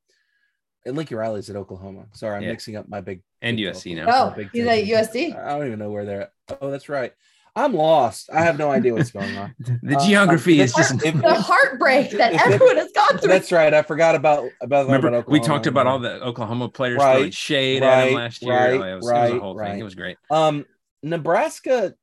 and 0.84 0.96
Lincoln 0.96 1.16
Riley's 1.16 1.50
at 1.50 1.56
Oklahoma. 1.56 2.06
Sorry, 2.12 2.36
I'm 2.36 2.42
Yeah. 2.44 2.50
mixing 2.50 2.76
up 2.76 2.88
my 2.88 3.00
big 3.00 3.22
And 3.42 3.58
USC 3.58 3.96
now. 3.96 4.06
Oh, 4.08 4.30
Big 4.36 4.50
he's 4.52 4.64
Ten. 4.64 4.78
at 4.78 4.84
USC. 4.84 5.34
I 5.36 5.58
don't 5.58 5.66
even 5.66 5.80
know 5.80 5.90
where 5.90 6.04
they're 6.04 6.22
at. 6.22 6.32
Oh, 6.60 6.70
that's 6.70 6.88
right. 6.88 7.12
I'm 7.56 7.72
lost. 7.72 8.28
I 8.30 8.42
have 8.42 8.58
no 8.58 8.70
idea 8.70 8.92
what's 8.94 9.10
going 9.10 9.34
on. 9.36 9.54
The 9.82 9.96
Uh, 9.96 10.06
geography 10.06 10.60
is 10.60 10.74
just. 10.74 11.02
if- 11.02 11.14
The 11.22 11.34
heartbreak 11.34 12.10
that 12.10 12.34
If 12.34 12.42
everyone 12.46 12.76
has 12.76 12.92
gone 12.92 13.18
through. 13.18 13.28
That's 13.32 13.50
right. 13.50 13.72
I 13.72 13.82
forgot 13.82 14.14
about 14.14 14.50
about, 14.60 14.86
Remember, 14.86 15.08
about 15.08 15.28
we 15.28 15.40
talked 15.40 15.66
about 15.66 15.86
all 15.86 15.98
the 15.98 16.22
Oklahoma 16.22 16.68
players 16.68 16.98
Right, 16.98 17.12
throwing 17.14 17.30
shade 17.30 17.82
at 17.82 18.08
him 18.08 18.14
last 18.14 18.42
year. 18.42 18.52
right, 18.52 18.74
Oh, 18.80 18.82
it, 18.82 18.94
was, 18.96 19.08
it 19.08 19.12
was 19.14 19.30
a 19.30 19.32
right, 19.32 19.40
whole 19.40 19.58
thing. 19.58 19.78
It 19.80 19.82
was 19.82 19.94
great. 19.94 20.18
Um, 20.30 20.66
Nebraska, 21.02 21.94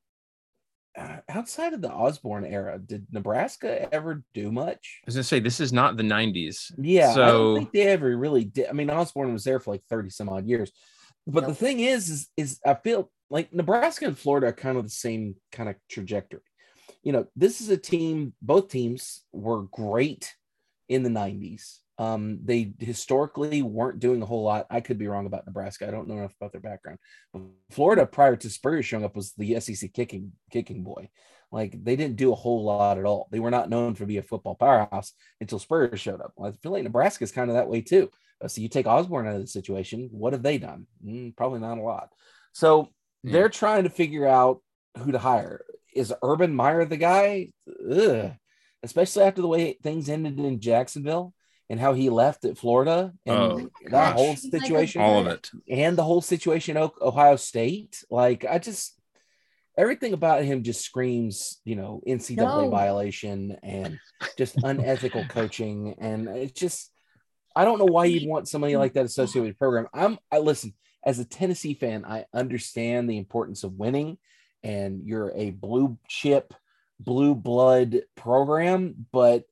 uh, 0.98 1.16
outside 1.28 1.72
of 1.72 1.82
the 1.82 1.90
Osborne 1.90 2.44
era, 2.44 2.78
did 2.78 3.06
Nebraska 3.12 3.88
ever 3.94 4.22
do 4.34 4.50
much? 4.50 5.00
I 5.02 5.06
was 5.06 5.14
gonna 5.14 5.24
say 5.24 5.38
this 5.40 5.60
is 5.60 5.72
not 5.72 5.96
the 5.96 6.02
'90s. 6.02 6.72
Yeah, 6.78 7.10
I 7.12 7.14
don't 7.14 7.14
So 7.14 7.56
think 7.56 7.72
they 7.72 7.82
ever 7.82 8.16
really 8.16 8.44
did. 8.44 8.68
I 8.68 8.72
mean, 8.72 8.90
Osborne 8.90 9.32
was 9.32 9.44
there 9.44 9.60
for 9.60 9.72
like 9.72 9.82
thirty 9.88 10.10
some 10.10 10.28
odd 10.28 10.46
years, 10.48 10.72
but 11.26 11.46
the 11.46 11.54
thing 11.54 11.80
is, 11.80 12.08
is, 12.08 12.28
is 12.36 12.60
I 12.66 12.74
feel 12.74 13.10
like 13.30 13.52
Nebraska 13.52 14.06
and 14.06 14.18
Florida 14.18 14.48
are 14.48 14.52
kind 14.52 14.78
of 14.78 14.84
the 14.84 14.90
same 14.90 15.36
kind 15.52 15.68
of 15.68 15.76
trajectory. 15.88 16.40
You 17.02 17.12
know, 17.12 17.26
this 17.36 17.60
is 17.60 17.68
a 17.68 17.76
team. 17.76 18.34
Both 18.40 18.68
teams 18.68 19.22
were 19.32 19.62
great 19.62 20.34
in 20.88 21.02
the 21.02 21.10
'90s. 21.10 21.78
Um, 21.96 22.40
they 22.44 22.72
historically 22.78 23.62
weren't 23.62 24.00
doing 24.00 24.20
a 24.20 24.26
whole 24.26 24.42
lot. 24.42 24.66
I 24.68 24.80
could 24.80 24.98
be 24.98 25.06
wrong 25.06 25.26
about 25.26 25.46
Nebraska. 25.46 25.86
I 25.86 25.90
don't 25.90 26.08
know 26.08 26.18
enough 26.18 26.34
about 26.40 26.52
their 26.52 26.60
background. 26.60 26.98
Florida, 27.70 28.04
prior 28.04 28.36
to 28.36 28.50
Spurrier 28.50 28.82
showing 28.82 29.04
up, 29.04 29.14
was 29.14 29.32
the 29.34 29.60
SEC 29.60 29.92
kicking 29.92 30.32
kicking 30.50 30.82
boy. 30.82 31.08
Like 31.52 31.84
they 31.84 31.94
didn't 31.94 32.16
do 32.16 32.32
a 32.32 32.36
whole 32.36 32.64
lot 32.64 32.98
at 32.98 33.04
all. 33.04 33.28
They 33.30 33.38
were 33.38 33.50
not 33.50 33.70
known 33.70 33.94
for 33.94 34.06
being 34.06 34.18
a 34.18 34.22
football 34.22 34.56
powerhouse 34.56 35.12
until 35.40 35.60
Spurrier 35.60 35.96
showed 35.96 36.20
up. 36.20 36.32
I 36.42 36.50
feel 36.50 36.72
like 36.72 36.82
Nebraska 36.82 37.22
is 37.22 37.30
kind 37.32 37.48
of 37.48 37.54
that 37.54 37.68
way 37.68 37.80
too. 37.80 38.10
So 38.46 38.60
you 38.60 38.68
take 38.68 38.86
Osborne 38.86 39.28
out 39.28 39.36
of 39.36 39.40
the 39.40 39.46
situation. 39.46 40.08
What 40.10 40.32
have 40.32 40.42
they 40.42 40.58
done? 40.58 40.86
Mm, 41.04 41.36
probably 41.36 41.60
not 41.60 41.78
a 41.78 41.82
lot. 41.82 42.08
So 42.52 42.90
Yeah. 43.24 43.32
they're 43.32 43.48
trying 43.48 43.84
to 43.84 43.90
figure 43.90 44.26
out 44.26 44.60
who 44.98 45.10
to 45.12 45.18
hire. 45.18 45.64
Is 45.94 46.12
Urban 46.22 46.54
Meyer 46.54 46.84
the 46.84 46.96
guy? 46.96 47.48
Ugh. 47.90 48.32
Especially 48.82 49.22
after 49.24 49.40
the 49.42 49.48
way 49.48 49.78
things 49.82 50.08
ended 50.08 50.38
in 50.38 50.60
Jacksonville 50.60 51.32
and 51.70 51.80
how 51.80 51.94
he 51.94 52.10
left 52.10 52.44
at 52.44 52.58
Florida 52.58 53.12
and 53.24 53.34
Oh, 53.36 53.56
that 53.84 53.90
gosh. 53.90 54.14
whole 54.16 54.34
He's 54.34 54.44
like 54.44 54.54
a 54.54 54.60
situation 54.66 55.00
all 55.02 55.20
of 55.20 55.26
it. 55.26 55.50
and 55.70 55.96
the 55.96 56.04
whole 56.04 56.20
situation 56.20 56.76
at 56.76 56.90
Ohio 57.00 57.36
State. 57.36 58.04
Like 58.10 58.44
I 58.44 58.58
just 58.58 58.98
everything 59.76 60.12
about 60.12 60.44
him 60.44 60.62
just 60.62 60.84
screams, 60.84 61.60
you 61.64 61.74
know, 61.76 62.02
NCAA 62.06 62.36
No. 62.64 62.70
violation 62.70 63.56
and 63.62 63.98
just 64.38 64.56
unethical 64.62 65.24
coaching. 65.28 65.94
And 65.98 66.28
it's 66.28 66.52
just 66.60 66.90
I 67.56 67.64
don't 67.64 67.78
know 67.78 67.86
why 67.86 68.04
you'd 68.06 68.28
want 68.28 68.48
somebody 68.48 68.76
like 68.76 68.92
that 68.94 69.04
associated 69.06 69.42
with 69.46 69.54
the 69.54 69.58
program. 69.58 69.86
I'm 69.94 70.18
I 70.30 70.38
listen 70.38 70.74
as 71.04 71.18
a 71.18 71.24
Tennessee 71.24 71.74
fan, 71.74 72.04
I 72.04 72.24
understand 72.32 73.08
the 73.08 73.18
importance 73.18 73.62
of 73.64 73.74
winning, 73.74 74.18
and 74.62 75.02
you're 75.04 75.32
a 75.34 75.50
blue 75.50 75.98
chip, 76.08 76.54
blue 76.98 77.34
blood 77.34 78.02
program, 78.16 79.06
but 79.12 79.44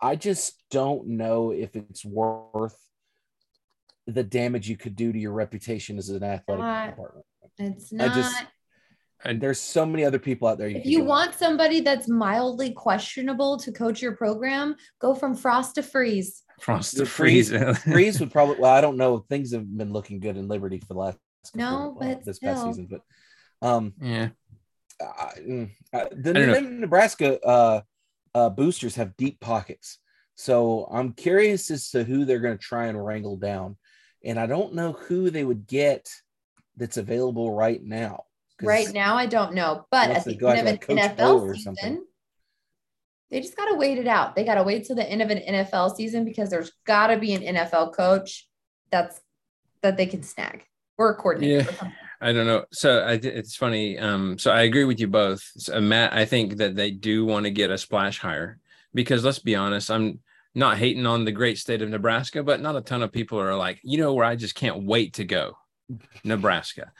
I 0.00 0.16
just 0.16 0.54
don't 0.70 1.08
know 1.08 1.50
if 1.50 1.74
it's 1.76 2.04
worth 2.04 2.76
the 4.06 4.22
damage 4.22 4.68
you 4.68 4.76
could 4.76 4.96
do 4.96 5.12
to 5.12 5.18
your 5.18 5.32
reputation 5.32 5.98
as 5.98 6.08
an 6.08 6.22
athletic 6.22 6.62
Not- 6.62 6.90
department. 6.90 7.26
It's 7.58 7.92
I 7.92 7.96
not. 7.96 8.14
just- 8.14 8.44
And 9.22 9.38
There's 9.40 9.60
so 9.60 9.84
many 9.84 10.02
other 10.04 10.18
people 10.18 10.48
out 10.48 10.56
there. 10.56 10.68
if 10.68 10.86
you 10.86 11.00
go 11.00 11.04
want 11.04 11.34
somebody 11.34 11.80
that's 11.80 12.08
mildly 12.08 12.70
questionable 12.72 13.58
to 13.58 13.70
coach 13.70 14.00
your 14.00 14.16
program, 14.16 14.76
go 14.98 15.14
from 15.14 15.34
Frost 15.34 15.74
to 15.74 15.82
Freeze. 15.82 16.42
Frost 16.60 16.92
The 16.96 17.04
to 17.04 17.06
freeze. 17.10 17.50
Freeze 17.84 18.20
would 18.20 18.30
probably. 18.32 18.56
Well, 18.58 18.72
I 18.72 18.80
don't 18.80 18.96
know. 18.96 19.18
Things 19.28 19.52
have 19.52 19.66
been 19.76 19.92
looking 19.92 20.20
good 20.20 20.36
in 20.36 20.48
Liberty 20.48 20.78
for 20.78 20.94
the 20.94 21.00
last 21.00 21.18
No, 21.54 21.94
well, 21.98 22.08
but 22.16 22.24
this 22.24 22.38
past 22.38 22.64
season, 22.64 22.86
but 22.90 23.00
um, 23.66 23.94
yeah. 24.00 24.28
I, 25.00 25.32
mm, 25.40 25.70
I- 25.94 26.08
the 26.12 26.30
I 26.30 26.32
don't 26.32 26.52
know. 26.52 26.60
Nebraska 26.80 27.40
uh, 27.44 27.80
uh, 28.34 28.50
boosters 28.50 28.96
have 28.96 29.16
deep 29.16 29.40
pockets, 29.40 29.98
so 30.34 30.86
I'm 30.90 31.12
curious 31.12 31.70
as 31.70 31.90
to 31.90 32.04
who 32.04 32.24
they're 32.24 32.40
going 32.40 32.58
to 32.58 32.62
try 32.62 32.86
and 32.86 33.02
wrangle 33.02 33.36
down, 33.36 33.76
and 34.24 34.38
I 34.38 34.46
don't 34.46 34.74
know 34.74 34.92
who 34.92 35.30
they 35.30 35.44
would 35.44 35.66
get 35.66 36.08
that's 36.76 36.96
available 36.98 37.52
right 37.54 37.82
now. 37.82 38.24
Right 38.62 38.92
now, 38.92 39.16
I 39.16 39.24
don't 39.24 39.54
know, 39.54 39.86
but 39.90 40.08
Unless 40.08 40.26
at 40.26 40.32
the 40.32 40.36
go 40.36 40.48
end 40.48 40.68
of 40.68 40.74
after, 40.74 40.92
an 40.92 40.96
like, 40.98 41.16
Coach 41.16 41.16
NFL 41.18 41.56
something. 41.56 41.74
season, 41.76 42.06
they 43.30 43.40
just 43.40 43.56
got 43.56 43.66
to 43.66 43.76
wait 43.76 43.98
it 43.98 44.08
out. 44.08 44.34
They 44.34 44.44
got 44.44 44.56
to 44.56 44.62
wait 44.62 44.84
till 44.84 44.96
the 44.96 45.08
end 45.08 45.22
of 45.22 45.30
an 45.30 45.38
NFL 45.38 45.94
season 45.96 46.24
because 46.24 46.50
there's 46.50 46.72
got 46.84 47.08
to 47.08 47.18
be 47.18 47.34
an 47.34 47.56
NFL 47.56 47.94
coach 47.94 48.48
that's 48.90 49.20
that 49.82 49.96
they 49.96 50.06
can 50.06 50.22
snag 50.22 50.64
or 50.98 51.10
a 51.10 51.14
coordinator. 51.14 51.70
Yeah. 51.70 51.90
I 52.20 52.32
don't 52.32 52.46
know. 52.46 52.64
So 52.70 53.00
I, 53.00 53.12
it's 53.12 53.56
funny. 53.56 53.98
Um, 53.98 54.38
so 54.38 54.50
I 54.50 54.62
agree 54.62 54.84
with 54.84 55.00
you 55.00 55.08
both, 55.08 55.42
so, 55.56 55.80
Matt. 55.80 56.12
I 56.12 56.26
think 56.26 56.58
that 56.58 56.76
they 56.76 56.90
do 56.90 57.24
want 57.24 57.44
to 57.44 57.50
get 57.50 57.70
a 57.70 57.78
splash 57.78 58.18
hire 58.18 58.58
because 58.92 59.24
let's 59.24 59.38
be 59.38 59.56
honest, 59.56 59.90
I'm 59.90 60.20
not 60.54 60.76
hating 60.76 61.06
on 61.06 61.24
the 61.24 61.32
great 61.32 61.58
state 61.58 61.80
of 61.80 61.88
Nebraska, 61.88 62.42
but 62.42 62.60
not 62.60 62.76
a 62.76 62.82
ton 62.82 63.02
of 63.02 63.12
people 63.12 63.40
are 63.40 63.56
like, 63.56 63.80
you 63.82 63.96
know, 63.96 64.12
where 64.12 64.26
I 64.26 64.36
just 64.36 64.54
can't 64.54 64.82
wait 64.82 65.14
to 65.14 65.24
go, 65.24 65.56
Nebraska. 66.24 66.92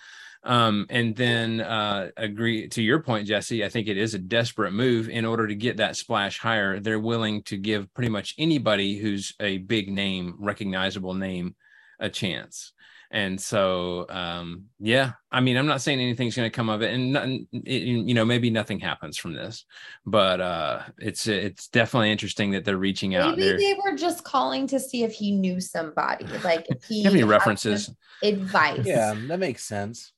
Um, 0.43 0.87
and 0.89 1.15
then 1.15 1.61
uh, 1.61 2.11
agree 2.17 2.69
to 2.69 2.83
your 2.83 3.01
point, 3.03 3.27
Jesse. 3.27 3.65
I 3.65 3.69
think 3.69 3.89
it 3.89 3.99
is 3.99 4.15
a 4.15 4.19
desperate 4.19 4.73
move 4.73 5.09
in 5.09 5.25
order 5.25 5.47
to 5.47 5.55
get 5.55 5.77
that 5.77 5.97
splash 5.97 6.39
higher. 6.39 6.81
They're 6.81 6.99
willing 6.99 7.43
to 7.45 7.57
give 7.57 7.93
pretty 7.93 8.11
much 8.11 8.35
anybody 8.39 8.97
who's 8.97 9.35
a 9.39 9.59
big 9.59 9.91
name, 9.91 10.37
recognizable 10.39 11.15
name, 11.15 11.57
a 11.99 12.09
chance. 12.09 12.73
And 13.12 13.41
so, 13.41 14.07
um, 14.09 14.67
yeah, 14.79 15.12
I 15.33 15.41
mean, 15.41 15.57
I'm 15.57 15.67
not 15.67 15.83
saying 15.83 16.01
anything's 16.01 16.37
going 16.37 16.49
to 16.49 16.55
come 16.55 16.69
of 16.69 16.81
it, 16.81 16.95
and 16.95 17.12
nothing, 17.12 17.49
it, 17.53 17.83
you 17.83 18.15
know, 18.15 18.25
maybe 18.25 18.51
nothing 18.51 18.79
happens 18.79 19.19
from 19.19 19.35
this, 19.35 19.65
but 20.07 20.41
uh, 20.41 20.83
it's 20.97 21.27
it's 21.27 21.67
definitely 21.67 22.12
interesting 22.12 22.53
that 22.53 22.65
they're 22.65 22.77
reaching 22.77 23.17
out 23.17 23.37
Maybe 23.37 23.49
there. 23.49 23.59
they 23.59 23.75
were 23.85 23.97
just 23.97 24.23
calling 24.23 24.69
to 24.69 24.79
see 24.79 25.03
if 25.03 25.12
he 25.12 25.33
knew 25.33 25.61
somebody, 25.61 26.25
like 26.45 26.67
if 26.69 26.85
he 26.89 26.95
Do 26.95 26.99
you 26.99 27.05
have 27.07 27.15
any 27.15 27.25
references? 27.25 27.91
Advice. 28.23 28.87
Yeah, 28.87 29.15
that 29.27 29.41
makes 29.41 29.65
sense. 29.65 30.12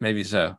Maybe 0.00 0.22
so 0.24 0.56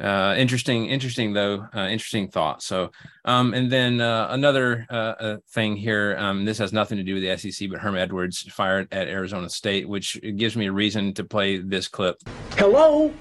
uh 0.00 0.34
interesting 0.38 0.86
interesting 0.86 1.32
though 1.32 1.66
uh 1.76 1.80
interesting 1.88 2.26
thought 2.28 2.62
so 2.62 2.90
um 3.26 3.52
and 3.54 3.70
then 3.70 4.00
uh 4.00 4.26
another 4.30 4.86
uh, 4.90 4.94
uh 4.94 5.36
thing 5.50 5.76
here 5.76 6.16
um 6.18 6.44
this 6.44 6.58
has 6.58 6.72
nothing 6.72 6.96
to 6.96 7.04
do 7.04 7.14
with 7.14 7.22
the 7.22 7.50
sec 7.50 7.68
but 7.70 7.78
herm 7.78 7.96
edwards 7.96 8.40
fired 8.50 8.88
at 8.92 9.06
arizona 9.06 9.48
state 9.48 9.86
which 9.88 10.18
gives 10.36 10.56
me 10.56 10.66
a 10.66 10.72
reason 10.72 11.12
to 11.12 11.22
play 11.24 11.58
this 11.58 11.88
clip 11.88 12.16
Hello? 12.56 13.12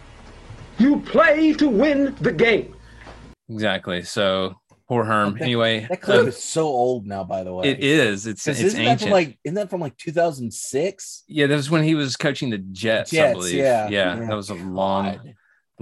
You 0.80 1.00
play 1.02 1.54
to 1.54 1.68
win 1.70 2.16
the 2.22 2.32
game. 2.32 2.74
exactly 3.50 4.02
so 4.04 4.56
Poor 4.88 5.06
Herm. 5.06 5.36
That- 5.36 5.44
anyway, 5.44 5.86
That 5.90 6.02
clip 6.02 6.20
um, 6.20 6.28
is 6.28 6.44
so 6.44 6.64
old 6.68 7.08
now, 7.08 7.24
by 7.24 7.46
the 7.46 7.54
way. 7.54 7.70
it 7.70 7.80
is. 7.82 8.28
It's 8.28 8.44
'Cause 8.44 8.60
it's 8.60 8.74
isn't 8.74 8.84
that 8.84 8.90
ancient. 8.92 9.02
from 9.08 9.12
like 9.12 9.40
isn't 9.46 9.56
that 9.56 9.70
from 9.70 9.80
like 9.80 9.96
2006? 9.96 11.24
yeah, 11.30 11.48
that 11.48 11.56
was 11.56 11.70
when 11.70 11.84
he 11.84 11.96
was 11.96 12.18
coaching 12.18 12.50
the 12.50 12.58
Jets, 12.58 13.14
I 13.14 13.16
Jets, 13.16 13.38
believe. 13.40 13.56
yeah. 13.56 13.88
yeah, 13.88 14.20
Yeah. 14.20 14.26
that 14.28 14.36
was 14.36 14.50
a 14.50 14.54
long, 14.56 15.06
God. 15.06 15.34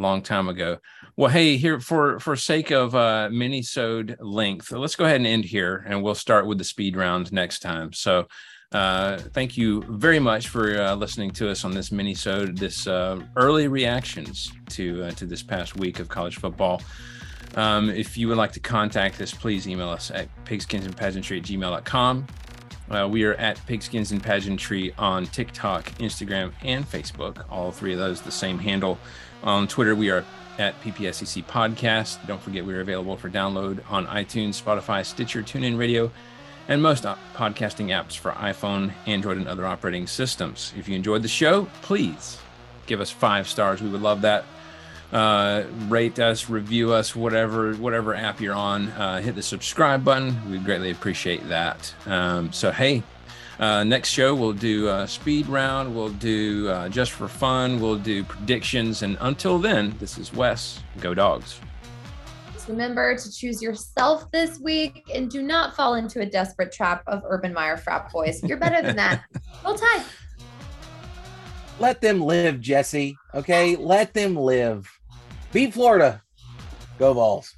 Long 0.02 0.22
time 0.22 0.50
ago. 0.50 0.78
Well, 1.16 1.30
hey, 1.30 1.58
here 1.58 1.80
for 1.80 2.20
for 2.20 2.36
sake 2.36 2.72
of 2.72 2.96
uh 2.96 3.30
mini-sode 3.32 4.18
length, 4.20 4.72
let's 4.72 4.96
go 4.96 5.06
ahead 5.06 5.18
and 5.18 5.28
end 5.28 5.46
here, 5.46 5.84
and 5.88 6.04
we'll 6.04 6.16
start 6.16 6.48
with 6.48 6.58
the 6.58 6.64
speed 6.64 6.96
round 6.96 7.32
next 7.32 7.60
time. 7.60 7.94
So, 7.94 8.28
uh, 8.72 9.18
thank 9.18 9.58
you 9.58 9.82
very 9.84 10.20
much 10.20 10.48
for 10.48 10.80
uh, 10.80 10.96
listening 10.96 11.32
to 11.32 11.50
us 11.50 11.66
on 11.66 11.72
this 11.72 11.92
mini-sode, 11.92 12.58
this 12.58 12.88
uh, 12.88 13.20
early 13.36 13.68
reactions 13.68 14.52
to 14.70 15.04
uh, 15.04 15.12
to 15.12 15.26
this 15.26 15.44
past 15.44 15.76
week 15.78 16.00
of 16.00 16.08
college 16.08 16.38
football. 16.38 16.82
Um, 17.56 17.90
if 17.90 18.18
you 18.18 18.28
would 18.28 18.38
like 18.38 18.52
to 18.54 18.60
contact 18.60 19.20
us, 19.22 19.34
please 19.34 19.68
email 19.68 19.90
us 19.90 20.12
at 20.12 20.28
pigskinsandpageantry 20.46 21.38
at 21.38 21.44
gmail.com. 21.44 22.28
Uh, 22.90 23.08
we 23.08 23.24
are 23.24 23.36
at 23.36 23.56
Pigskins 23.68 24.12
and 24.12 24.22
Pageantry 24.22 24.94
on 24.98 25.28
TikTok, 25.28 25.86
Instagram, 26.00 26.52
and 26.64 26.90
Facebook. 26.90 27.46
All 27.52 27.72
three 27.72 27.94
of 27.94 28.00
those, 28.00 28.22
the 28.22 28.32
same 28.32 28.58
handle. 28.58 28.98
On 29.44 29.68
Twitter, 29.68 29.96
we 29.96 30.10
are 30.10 30.26
at 30.58 30.80
PPSEC 30.82 31.46
Podcast. 31.46 32.26
Don't 32.28 32.42
forget, 32.42 32.66
we 32.66 32.74
are 32.74 32.82
available 32.82 33.16
for 33.16 33.30
download 33.30 33.80
on 33.90 34.06
iTunes, 34.08 34.62
Spotify, 34.62 35.06
Stitcher, 35.06 35.42
TuneIn 35.42 35.78
Radio, 35.78 36.12
and 36.68 36.84
most 36.84 37.04
podcasting 37.04 37.88
apps 37.88 38.18
for 38.18 38.32
iPhone, 38.32 38.92
Android, 39.08 39.38
and 39.38 39.48
other 39.48 39.66
operating 39.66 40.08
systems. 40.08 40.74
If 40.78 40.90
you 40.90 40.96
enjoyed 40.96 41.24
the 41.24 41.30
show, 41.30 41.68
please 41.82 42.38
give 42.86 43.00
us 43.00 43.10
five 43.10 43.48
stars. 43.48 43.82
We 43.82 43.90
would 43.90 44.02
love 44.02 44.22
that 44.22 44.46
uh, 45.12 45.64
rate 45.88 46.20
us, 46.20 46.50
review 46.50 46.94
us, 46.94 47.16
whatever 47.16 47.74
whatever 47.74 48.14
app 48.14 48.40
you're 48.40 48.54
on. 48.54 48.90
Uh, 48.90 49.22
hit 49.22 49.36
the 49.36 49.42
subscribe 49.42 50.04
button. 50.04 50.52
We'd 50.52 50.66
greatly 50.66 50.92
appreciate 50.92 51.48
that. 51.50 51.94
Um, 52.06 52.52
so 52.54 52.72
hey, 52.72 53.04
uh, 53.60 53.84
next 53.84 54.10
show 54.10 54.34
we'll 54.34 54.54
do 54.54 54.88
uh, 54.88 55.06
speed 55.06 55.48
round. 55.48 55.94
We'll 55.94 56.10
do 56.10 56.70
uh, 56.70 56.88
just 56.90 57.12
for 57.12 57.28
fun. 57.28 57.80
We'll 57.80 57.98
do 57.98 58.24
predictions. 58.24 59.04
And 59.04 59.18
until 59.20 59.60
then, 59.60 59.96
this 60.00 60.18
is 60.18 60.34
Wes. 60.34 60.82
Go 61.02 61.14
dogs. 61.14 61.60
Just 62.54 62.70
remember 62.70 63.18
to 63.18 63.32
choose 63.32 63.62
yourself 63.62 64.32
this 64.32 64.60
week 64.60 65.10
and 65.14 65.30
do 65.30 65.42
not 65.42 65.76
fall 65.76 65.96
into 65.96 66.22
a 66.22 66.26
desperate 66.26 66.72
trap 66.72 67.04
of 67.08 67.22
Urban 67.26 67.54
Meyer 67.54 67.76
frat 67.76 68.10
boys. 68.12 68.42
You're 68.44 68.58
better 68.58 68.82
than 68.82 68.96
that. 68.96 69.24
Roll 69.66 69.76
Tide. 69.76 70.06
Let 71.80 72.00
them 72.02 72.22
live, 72.22 72.62
Jesse. 72.62 73.18
Okay, 73.34 73.76
let 73.76 74.14
them 74.14 74.36
live. 74.36 74.90
Beat 75.52 75.74
Florida. 75.74 76.22
Go 76.98 77.14
Vols. 77.14 77.56